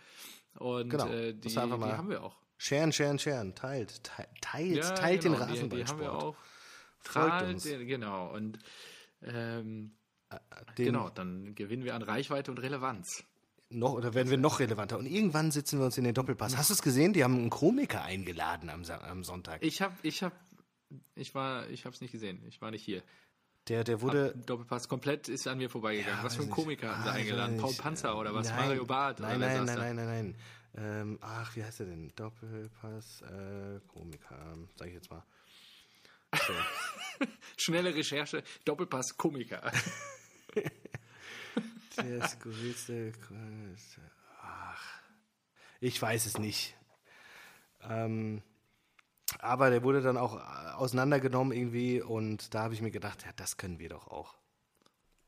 Und 0.59 0.89
Genau, 0.89 1.07
äh, 1.07 1.33
die, 1.33 1.49
die 1.49 1.57
haben 1.57 2.09
wir 2.09 2.23
auch. 2.23 2.35
Scheren, 2.57 2.93
scheren, 2.93 3.19
scheren, 3.19 3.53
teilt, 3.55 4.01
teilt, 4.03 4.29
teilt, 4.41 4.75
Ja, 4.77 4.91
teilt 4.91 5.23
genau, 5.23 5.37
den 5.39 5.45
die, 5.47 5.51
Rasenballsport. 5.51 5.71
die 5.71 5.91
haben 5.91 5.99
wir 5.99 6.13
auch. 6.13 6.35
Folgt 6.99 7.29
Teilt 7.29 7.53
uns. 7.55 7.63
den- 7.63 7.87
Genau. 7.87 8.33
Und 8.33 8.59
ähm, 9.23 9.95
Den 10.77 10.85
genau, 10.85 11.09
dann 11.09 11.55
gewinnen 11.55 11.83
wir 11.83 11.95
an 11.95 12.01
Reichweite 12.01 12.51
und 12.51 12.57
Relevanz. 12.59 13.23
Noch, 13.69 13.93
oder 13.93 14.13
werden 14.13 14.29
wir 14.29 14.37
noch 14.37 14.59
relevanter. 14.59 14.97
Und 14.97 15.05
irgendwann 15.07 15.51
sitzen 15.51 15.79
wir 15.79 15.85
uns 15.85 15.97
in 15.97 16.03
den 16.03 16.13
Doppelpass. 16.13 16.55
Hast 16.55 16.69
du 16.69 16.73
es 16.75 16.81
gesehen? 16.81 17.13
Die 17.13 17.23
haben 17.23 17.35
einen 17.35 17.49
Komiker 17.49 18.03
eingeladen 18.03 18.69
am, 18.69 18.83
am 18.85 19.23
Sonntag. 19.23 19.63
Ich 19.63 19.81
habe, 19.81 19.95
ich 20.03 20.21
habe, 20.23 20.35
ich 21.15 21.33
war, 21.33 21.67
ich 21.69 21.85
habe 21.85 21.95
es 21.95 22.01
nicht 22.01 22.11
gesehen. 22.11 22.43
Ich 22.47 22.61
war 22.61 22.69
nicht 22.71 22.83
hier. 22.83 23.01
Der, 23.67 23.83
der 23.83 24.01
wurde. 24.01 24.35
Doppelpass 24.45 24.87
komplett 24.87 25.27
ist 25.27 25.47
an 25.47 25.57
mir 25.57 25.71
vorbeigegangen. 25.71 26.19
Ja, 26.19 26.23
was 26.23 26.35
für 26.35 26.43
ein 26.43 26.51
Komiker 26.51 26.87
nicht. 26.87 26.95
haben 26.97 27.03
sie 27.05 27.09
Ah, 27.09 27.13
eingeladen? 27.13 27.57
Paul. 27.57 27.73
Panzer 27.73 28.17
oder 28.17 28.33
was? 28.35 28.49
Nein, 28.49 28.59
Mario 28.67 28.85
Barth? 28.85 29.19
Nein, 29.19 29.37
oder 29.37 29.47
nein, 29.47 29.65
nein, 29.65 29.77
nein, 29.77 29.95
nein, 29.95 30.05
nein. 30.07 30.35
Ähm, 30.77 31.17
ach, 31.21 31.55
wie 31.55 31.63
heißt 31.63 31.79
der 31.79 31.87
denn? 31.87 32.11
Doppelpass, 32.15 33.23
äh, 33.23 33.79
Komiker, 33.87 34.55
sag 34.75 34.89
ich 34.89 34.93
jetzt 34.93 35.09
mal. 35.09 35.23
Schnelle 37.57 37.93
Recherche, 37.95 38.43
Doppelpass 38.65 39.17
Komiker. 39.17 39.71
Der 41.97 42.27
skurrilste. 42.27 43.13
Ach. 44.41 44.99
Ich 45.79 46.01
weiß 46.01 46.25
es 46.25 46.37
nicht. 46.37 46.75
Ähm, 47.81 48.41
aber 49.39 49.69
der 49.69 49.83
wurde 49.83 50.01
dann 50.01 50.17
auch 50.17 50.35
äh, 50.35 50.73
auseinandergenommen 50.73 51.55
irgendwie 51.55 52.01
und 52.01 52.53
da 52.53 52.63
habe 52.63 52.73
ich 52.73 52.81
mir 52.81 52.91
gedacht, 52.91 53.23
ja, 53.25 53.31
das 53.35 53.57
können 53.57 53.79
wir 53.79 53.89
doch 53.89 54.07
auch. 54.07 54.35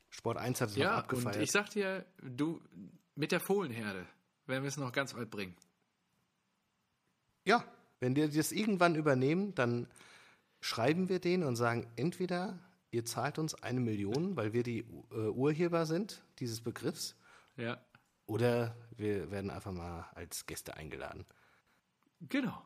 Sport 0.10 0.38
1 0.38 0.62
hat 0.62 0.70
es 0.70 0.76
noch 0.76 0.84
ja, 0.84 0.94
und 0.94 1.00
abgefeiert. 1.00 1.38
ich 1.38 1.52
sag 1.52 1.70
dir, 1.70 2.06
du, 2.22 2.62
mit 3.16 3.32
der 3.32 3.40
Fohlenherde 3.40 4.06
werden 4.46 4.64
wir 4.64 4.70
es 4.70 4.78
noch 4.78 4.92
ganz 4.92 5.16
weit 5.16 5.30
bringen. 5.30 5.56
Ja, 7.46 7.64
wenn 8.00 8.16
wir 8.16 8.30
das 8.30 8.52
irgendwann 8.52 8.96
übernehmen, 8.96 9.56
dann 9.56 9.88
schreiben 10.62 11.10
wir 11.10 11.20
denen 11.20 11.44
und 11.44 11.56
sagen, 11.56 11.88
entweder 11.96 12.60
ihr 12.92 13.06
zahlt 13.06 13.38
uns 13.40 13.54
eine 13.64 13.80
Million, 13.80 14.36
weil 14.36 14.54
wir 14.54 14.64
die 14.64 14.80
äh, 15.12 15.28
Urheber 15.30 15.86
sind 15.86 16.24
dieses 16.40 16.62
Begriffs, 16.62 17.16
Ja, 17.58 17.78
oder 18.26 18.76
wir 18.98 19.32
werden 19.32 19.50
einfach 19.52 19.72
mal 19.72 20.06
als 20.16 20.46
Gäste 20.46 20.76
eingeladen. 20.76 21.26
genau. 22.22 22.62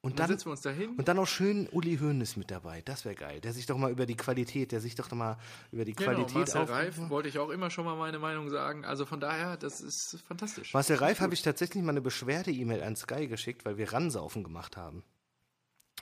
Und 0.00 0.18
dann 0.18 0.28
dann, 0.28 0.36
setzen 0.36 0.48
wir 0.48 0.50
uns 0.50 0.60
da 0.60 0.68
hin. 0.68 0.96
und 0.98 1.08
dann 1.08 1.18
auch 1.18 1.26
schön 1.26 1.66
Uli 1.70 1.96
Hoeneß 1.96 2.36
mit 2.36 2.50
dabei. 2.50 2.82
Das 2.82 3.06
wäre 3.06 3.14
geil. 3.14 3.40
Der 3.40 3.54
sich 3.54 3.64
doch 3.64 3.78
mal 3.78 3.90
über 3.90 4.04
die 4.04 4.16
Qualität, 4.18 4.70
der 4.70 4.82
sich 4.82 4.94
doch 4.96 5.10
mal 5.12 5.38
über 5.72 5.86
die 5.86 5.94
Genau, 5.94 6.10
Qualität 6.10 6.34
Marcel 6.34 6.60
auf. 6.60 6.68
Reif 6.68 7.08
wollte 7.08 7.30
ich 7.30 7.38
auch 7.38 7.48
immer 7.48 7.70
schon 7.70 7.86
mal 7.86 7.96
meine 7.96 8.18
Meinung 8.18 8.50
sagen. 8.50 8.84
Also 8.84 9.06
von 9.06 9.18
daher, 9.18 9.56
das 9.56 9.80
ist 9.80 10.20
fantastisch. 10.28 10.74
Marcel 10.74 10.96
Reif 10.96 11.20
habe 11.20 11.32
ich 11.32 11.40
tatsächlich 11.40 11.82
mal 11.82 11.92
eine 11.92 12.02
Beschwerde-E-Mail 12.02 12.82
an 12.82 12.96
Sky 12.96 13.28
geschickt, 13.28 13.64
weil 13.64 13.78
wir 13.78 13.94
Ransaufen 13.94 14.44
gemacht 14.44 14.76
haben. 14.76 15.04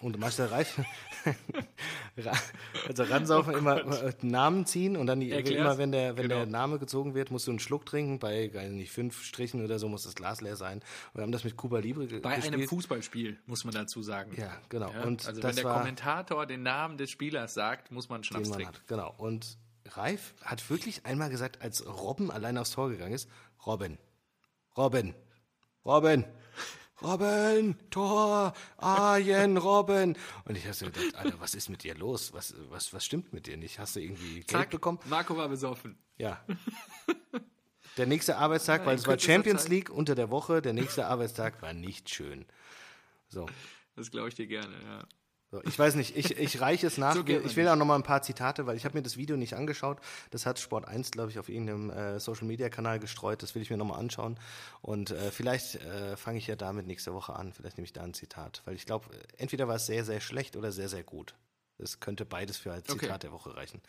Und 0.03 0.19
Marcel 0.19 0.47
Reif, 0.47 0.81
also 2.89 3.03
Ransaufen 3.05 3.55
immer 3.55 4.03
äh, 4.05 4.13
Namen 4.23 4.67
ziehen 4.67 4.97
und 4.97 5.07
dann 5.07 5.21
die, 5.21 5.31
immer, 5.31 5.79
wenn 5.79 5.93
der, 5.93 6.17
wenn 6.17 6.25
Genau. 6.25 6.37
der 6.37 6.47
Name 6.47 6.79
gezogen 6.79 7.15
wird, 7.15 7.31
musst 7.31 7.47
du 7.47 7.53
einen 7.53 7.61
Schluck 7.61 7.87
trinken. 7.87 8.19
Bei, 8.19 8.53
weiß 8.53 8.71
nicht, 8.73 8.91
fünf 8.93 9.23
Strichen 9.23 9.65
oder 9.65 9.79
so 9.79 9.89
muss 9.89 10.03
das 10.03 10.15
Glas 10.15 10.41
leer 10.41 10.57
sein. 10.57 10.79
Und 10.79 11.15
wir 11.15 11.23
haben 11.23 11.33
das 11.33 11.45
mit 11.45 11.57
Cuba 11.57 11.79
Libre 11.79 12.07
Bei 12.21 12.37
gespielt. 12.37 12.55
einem 12.55 12.69
Fußballspiel, 12.69 13.39
muss 13.47 13.65
man 13.65 13.75
dazu 13.75 14.03
sagen. 14.03 14.33
Ja, 14.37 14.57
genau. 14.69 14.91
Ja, 14.93 15.03
und 15.05 15.27
also 15.27 15.43
wenn 15.43 15.55
der 15.55 15.65
war, 15.65 15.79
Kommentator 15.79 16.47
den 16.47 16.63
Namen 16.63 16.99
des 16.99 17.11
Spielers 17.11 17.55
sagt, 17.55 17.91
muss 17.91 18.09
man 18.09 18.23
Schnaps 18.25 18.51
trinken. 18.51 18.69
hat. 18.75 18.87
Genau. 18.89 19.15
Und 19.19 19.57
Reif 19.87 20.35
hat 20.43 20.69
wirklich 20.71 21.07
einmal 21.07 21.31
gesagt, 21.31 21.63
als 21.63 21.87
Robben 21.87 22.31
allein 22.31 22.59
aufs 22.59 22.73
Tor 22.73 22.91
gegangen 22.91 23.13
ist, 23.15 23.29
Robben, 23.67 23.99
Robben, 24.77 25.15
Robben, 25.85 26.25
Robben, 27.03 27.77
Tor, 27.91 28.53
Arjen, 28.77 29.57
Robben. 29.57 30.17
Und 30.45 30.57
ich 30.57 30.65
habe 30.65 30.75
so 30.75 30.87
gedacht, 30.87 31.15
Alter, 31.15 31.41
was 31.41 31.55
ist 31.55 31.69
mit 31.69 31.83
dir 31.83 31.95
los? 31.95 32.33
Was, 32.33 32.55
was, 32.71 32.93
was 32.93 33.05
stimmt 33.05 33.33
mit 33.33 33.47
dir 33.47 33.57
nicht? 33.57 33.79
Hast 33.79 33.97
du 33.97 34.01
irgendwie 34.01 34.35
Geld 34.35 34.51
Zack, 34.51 34.71
bekommen? 34.71 34.99
Marco 35.07 35.37
war 35.37 35.49
besoffen. 35.49 35.99
Ja. 36.17 36.45
Der 37.97 38.07
nächste 38.07 38.39
Arbeitstag, 38.39 38.87
weil 38.87 38.95
in 38.95 39.01
es 39.01 39.07
war 39.07 39.19
Champions. 39.19 39.69
League 39.69 39.91
unter 39.91 40.15
der 40.15 40.31
Woche, 40.31 40.63
der 40.63 40.73
nächste 40.73 41.07
Arbeitstag 41.07 41.61
war 41.61 41.75
nicht 41.75 42.09
schön. 42.09 42.47
So. 43.29 43.47
Das 43.97 44.11
glaube 44.11 44.29
ich 44.29 44.35
dir 44.35 44.47
gerne, 44.47 44.75
ja. 44.83 45.05
So, 45.53 45.63
ich 45.65 45.79
weiß 45.79 45.97
nicht, 45.97 46.17
ich, 46.17 46.39
ich 46.39 46.61
reiche 46.63 46.87
es 46.87 46.97
nach. 46.99 47.15
So 47.15 47.27
ich 47.27 47.57
will 47.57 47.69
auch 47.69 47.77
noch 47.77 47.85
mal 47.85 47.97
ein 47.97 48.03
paar 48.03 48.23
Zitate, 48.23 48.67
weil 48.67 48.75
ich 48.75 48.87
habe 48.87 48.97
mir 48.97 49.03
das 49.03 49.19
Video 49.19 49.37
nicht 49.37 49.55
angeschaut. 49.55 49.99
Das 50.31 50.47
hat 50.47 50.59
Sport 50.59 50.89
1, 50.89 51.11
glaube 51.11 51.31
ich, 51.31 51.39
auf 51.39 51.51
irgendeinem 51.51 51.91
äh, 51.91 52.19
Social 52.19 52.47
Media 52.47 52.71
Kanal 52.71 52.99
gestreut. 52.99 53.43
Das 53.43 53.55
will 53.55 53.61
ich 53.61 53.69
mir 53.69 53.77
noch 53.77 53.85
mal 53.85 53.99
anschauen. 53.99 54.39
Und 54.81 55.11
äh, 55.11 55.31
vielleicht 55.31 55.75
äh, 55.75 56.17
fange 56.17 56.39
ich 56.39 56.47
ja 56.47 56.57
damit 56.57 56.87
nächste 56.87 57.13
Woche 57.13 57.35
an. 57.35 57.53
Vielleicht 57.53 57.77
nehme 57.77 57.85
ich 57.85 57.93
da 57.93 58.03
ein 58.03 58.15
Zitat. 58.15 58.63
Weil 58.65 58.77
ich 58.77 58.87
glaube, 58.87 59.11
entweder 59.37 59.69
war 59.69 59.77
es 59.77 59.85
sehr, 59.85 60.07
sehr 60.07 60.23
schlecht 60.23 60.57
oder 60.57 60.73
sehr, 60.73 60.89
sehr 60.89 61.05
gut. 61.05 61.35
Das 61.77 62.01
könnte 62.01 62.25
beides 62.25 62.57
für 62.57 62.73
als 62.73 62.87
Zitat 62.87 63.11
Okay. 63.11 63.19
der 63.19 63.33
Woche 63.33 63.55
reichen. 63.55 63.83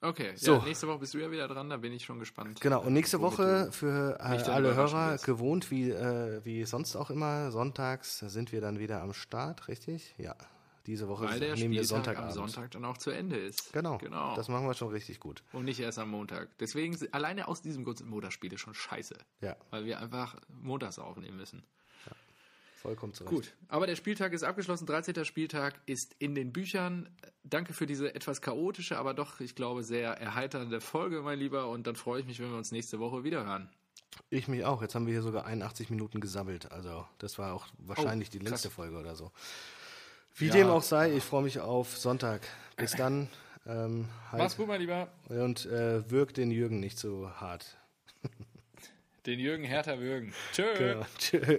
Okay, 0.00 0.32
So. 0.36 0.54
ja, 0.54 0.64
nächste 0.64 0.86
Woche 0.86 0.98
bist 1.00 1.14
du 1.14 1.18
ja 1.18 1.30
wieder 1.30 1.48
dran, 1.48 1.68
da 1.70 1.76
bin 1.76 1.92
ich 1.92 2.04
schon 2.04 2.20
gespannt. 2.20 2.60
Genau, 2.60 2.82
und 2.82 2.92
nächste 2.92 3.20
Woche 3.20 3.70
für 3.72 4.16
äh, 4.20 4.22
alle 4.22 4.76
Hörer 4.76 5.10
willst. 5.10 5.24
gewohnt, 5.24 5.70
wie, 5.72 5.90
äh, 5.90 6.40
wie 6.44 6.64
sonst 6.64 6.94
auch 6.94 7.10
immer, 7.10 7.50
sonntags 7.50 8.20
sind 8.20 8.52
wir 8.52 8.60
dann 8.60 8.78
wieder 8.78 9.02
am 9.02 9.12
Start, 9.12 9.66
richtig? 9.66 10.14
Ja, 10.16 10.36
diese 10.86 11.08
Woche 11.08 11.24
Weil 11.24 11.40
der 11.40 11.56
nehmen 11.56 11.74
wir 11.74 11.84
Sonntagabend. 11.84 12.30
am 12.30 12.34
Sonntag 12.34 12.70
dann 12.70 12.84
auch 12.84 12.96
zu 12.96 13.10
Ende 13.10 13.36
ist. 13.36 13.72
Genau, 13.72 13.98
genau. 13.98 14.36
das 14.36 14.48
machen 14.48 14.66
wir 14.66 14.74
schon 14.74 14.88
richtig 14.88 15.18
gut. 15.18 15.42
Und 15.52 15.64
nicht 15.64 15.80
erst 15.80 15.98
am 15.98 16.10
Montag. 16.10 16.48
Deswegen, 16.60 16.96
alleine 17.12 17.48
aus 17.48 17.60
diesem 17.60 17.82
Grund 17.84 17.98
sind 17.98 18.08
Montagsspiele 18.08 18.56
schon 18.56 18.74
scheiße. 18.74 19.16
Ja, 19.40 19.56
Weil 19.70 19.84
wir 19.84 19.98
einfach 20.00 20.36
montags 20.48 20.98
aufnehmen 21.00 21.36
müssen. 21.36 21.64
Vollkommen 22.80 23.12
zurecht. 23.14 23.34
Gut, 23.34 23.52
aber 23.68 23.86
der 23.86 23.96
Spieltag 23.96 24.32
ist 24.32 24.42
abgeschlossen. 24.44 24.86
13. 24.86 25.24
Spieltag 25.24 25.74
ist 25.86 26.14
in 26.18 26.34
den 26.34 26.52
Büchern. 26.52 27.08
Danke 27.44 27.72
für 27.72 27.86
diese 27.86 28.14
etwas 28.14 28.40
chaotische, 28.42 28.98
aber 28.98 29.14
doch, 29.14 29.40
ich 29.40 29.54
glaube, 29.54 29.82
sehr 29.82 30.12
erheiternde 30.12 30.80
Folge, 30.80 31.22
mein 31.22 31.38
Lieber. 31.38 31.68
Und 31.68 31.86
dann 31.86 31.96
freue 31.96 32.20
ich 32.20 32.26
mich, 32.26 32.40
wenn 32.40 32.50
wir 32.50 32.56
uns 32.58 32.72
nächste 32.72 32.98
Woche 32.98 33.24
wieder 33.24 33.44
hören. 33.44 33.68
Ich 34.30 34.48
mich 34.48 34.64
auch. 34.64 34.80
Jetzt 34.82 34.94
haben 34.94 35.06
wir 35.06 35.12
hier 35.12 35.22
sogar 35.22 35.44
81 35.46 35.90
Minuten 35.90 36.20
gesammelt. 36.20 36.72
Also, 36.72 37.06
das 37.18 37.38
war 37.38 37.52
auch 37.52 37.66
wahrscheinlich 37.78 38.30
die 38.30 38.38
Oh, 38.38 38.40
krass. 38.40 38.50
längste 38.50 38.70
Folge 38.70 38.96
oder 38.98 39.14
so. 39.16 39.32
Wie 40.34 40.46
Ja. 40.46 40.52
dem 40.54 40.68
auch 40.68 40.82
sei, 40.82 41.14
ich 41.14 41.24
freue 41.24 41.42
mich 41.42 41.60
auf 41.60 41.96
Sonntag. 41.98 42.42
Bis 42.76 42.92
dann. 42.92 43.28
Ähm, 43.66 44.08
Mach's 44.32 44.40
halt, 44.42 44.56
gut, 44.56 44.68
mein 44.68 44.80
Lieber. 44.80 45.08
und 45.28 45.66
äh, 45.66 46.08
wirkt 46.10 46.36
den 46.38 46.50
Jürgen 46.50 46.80
nicht 46.80 46.98
so 46.98 47.30
hart. 47.30 47.76
Den 49.26 49.40
Jürgen 49.40 49.64
Hertha 49.64 49.98
würgen. 49.98 50.32
Tschö. 50.52 50.64
Genau. 50.78 51.06
Tschö. 51.18 51.58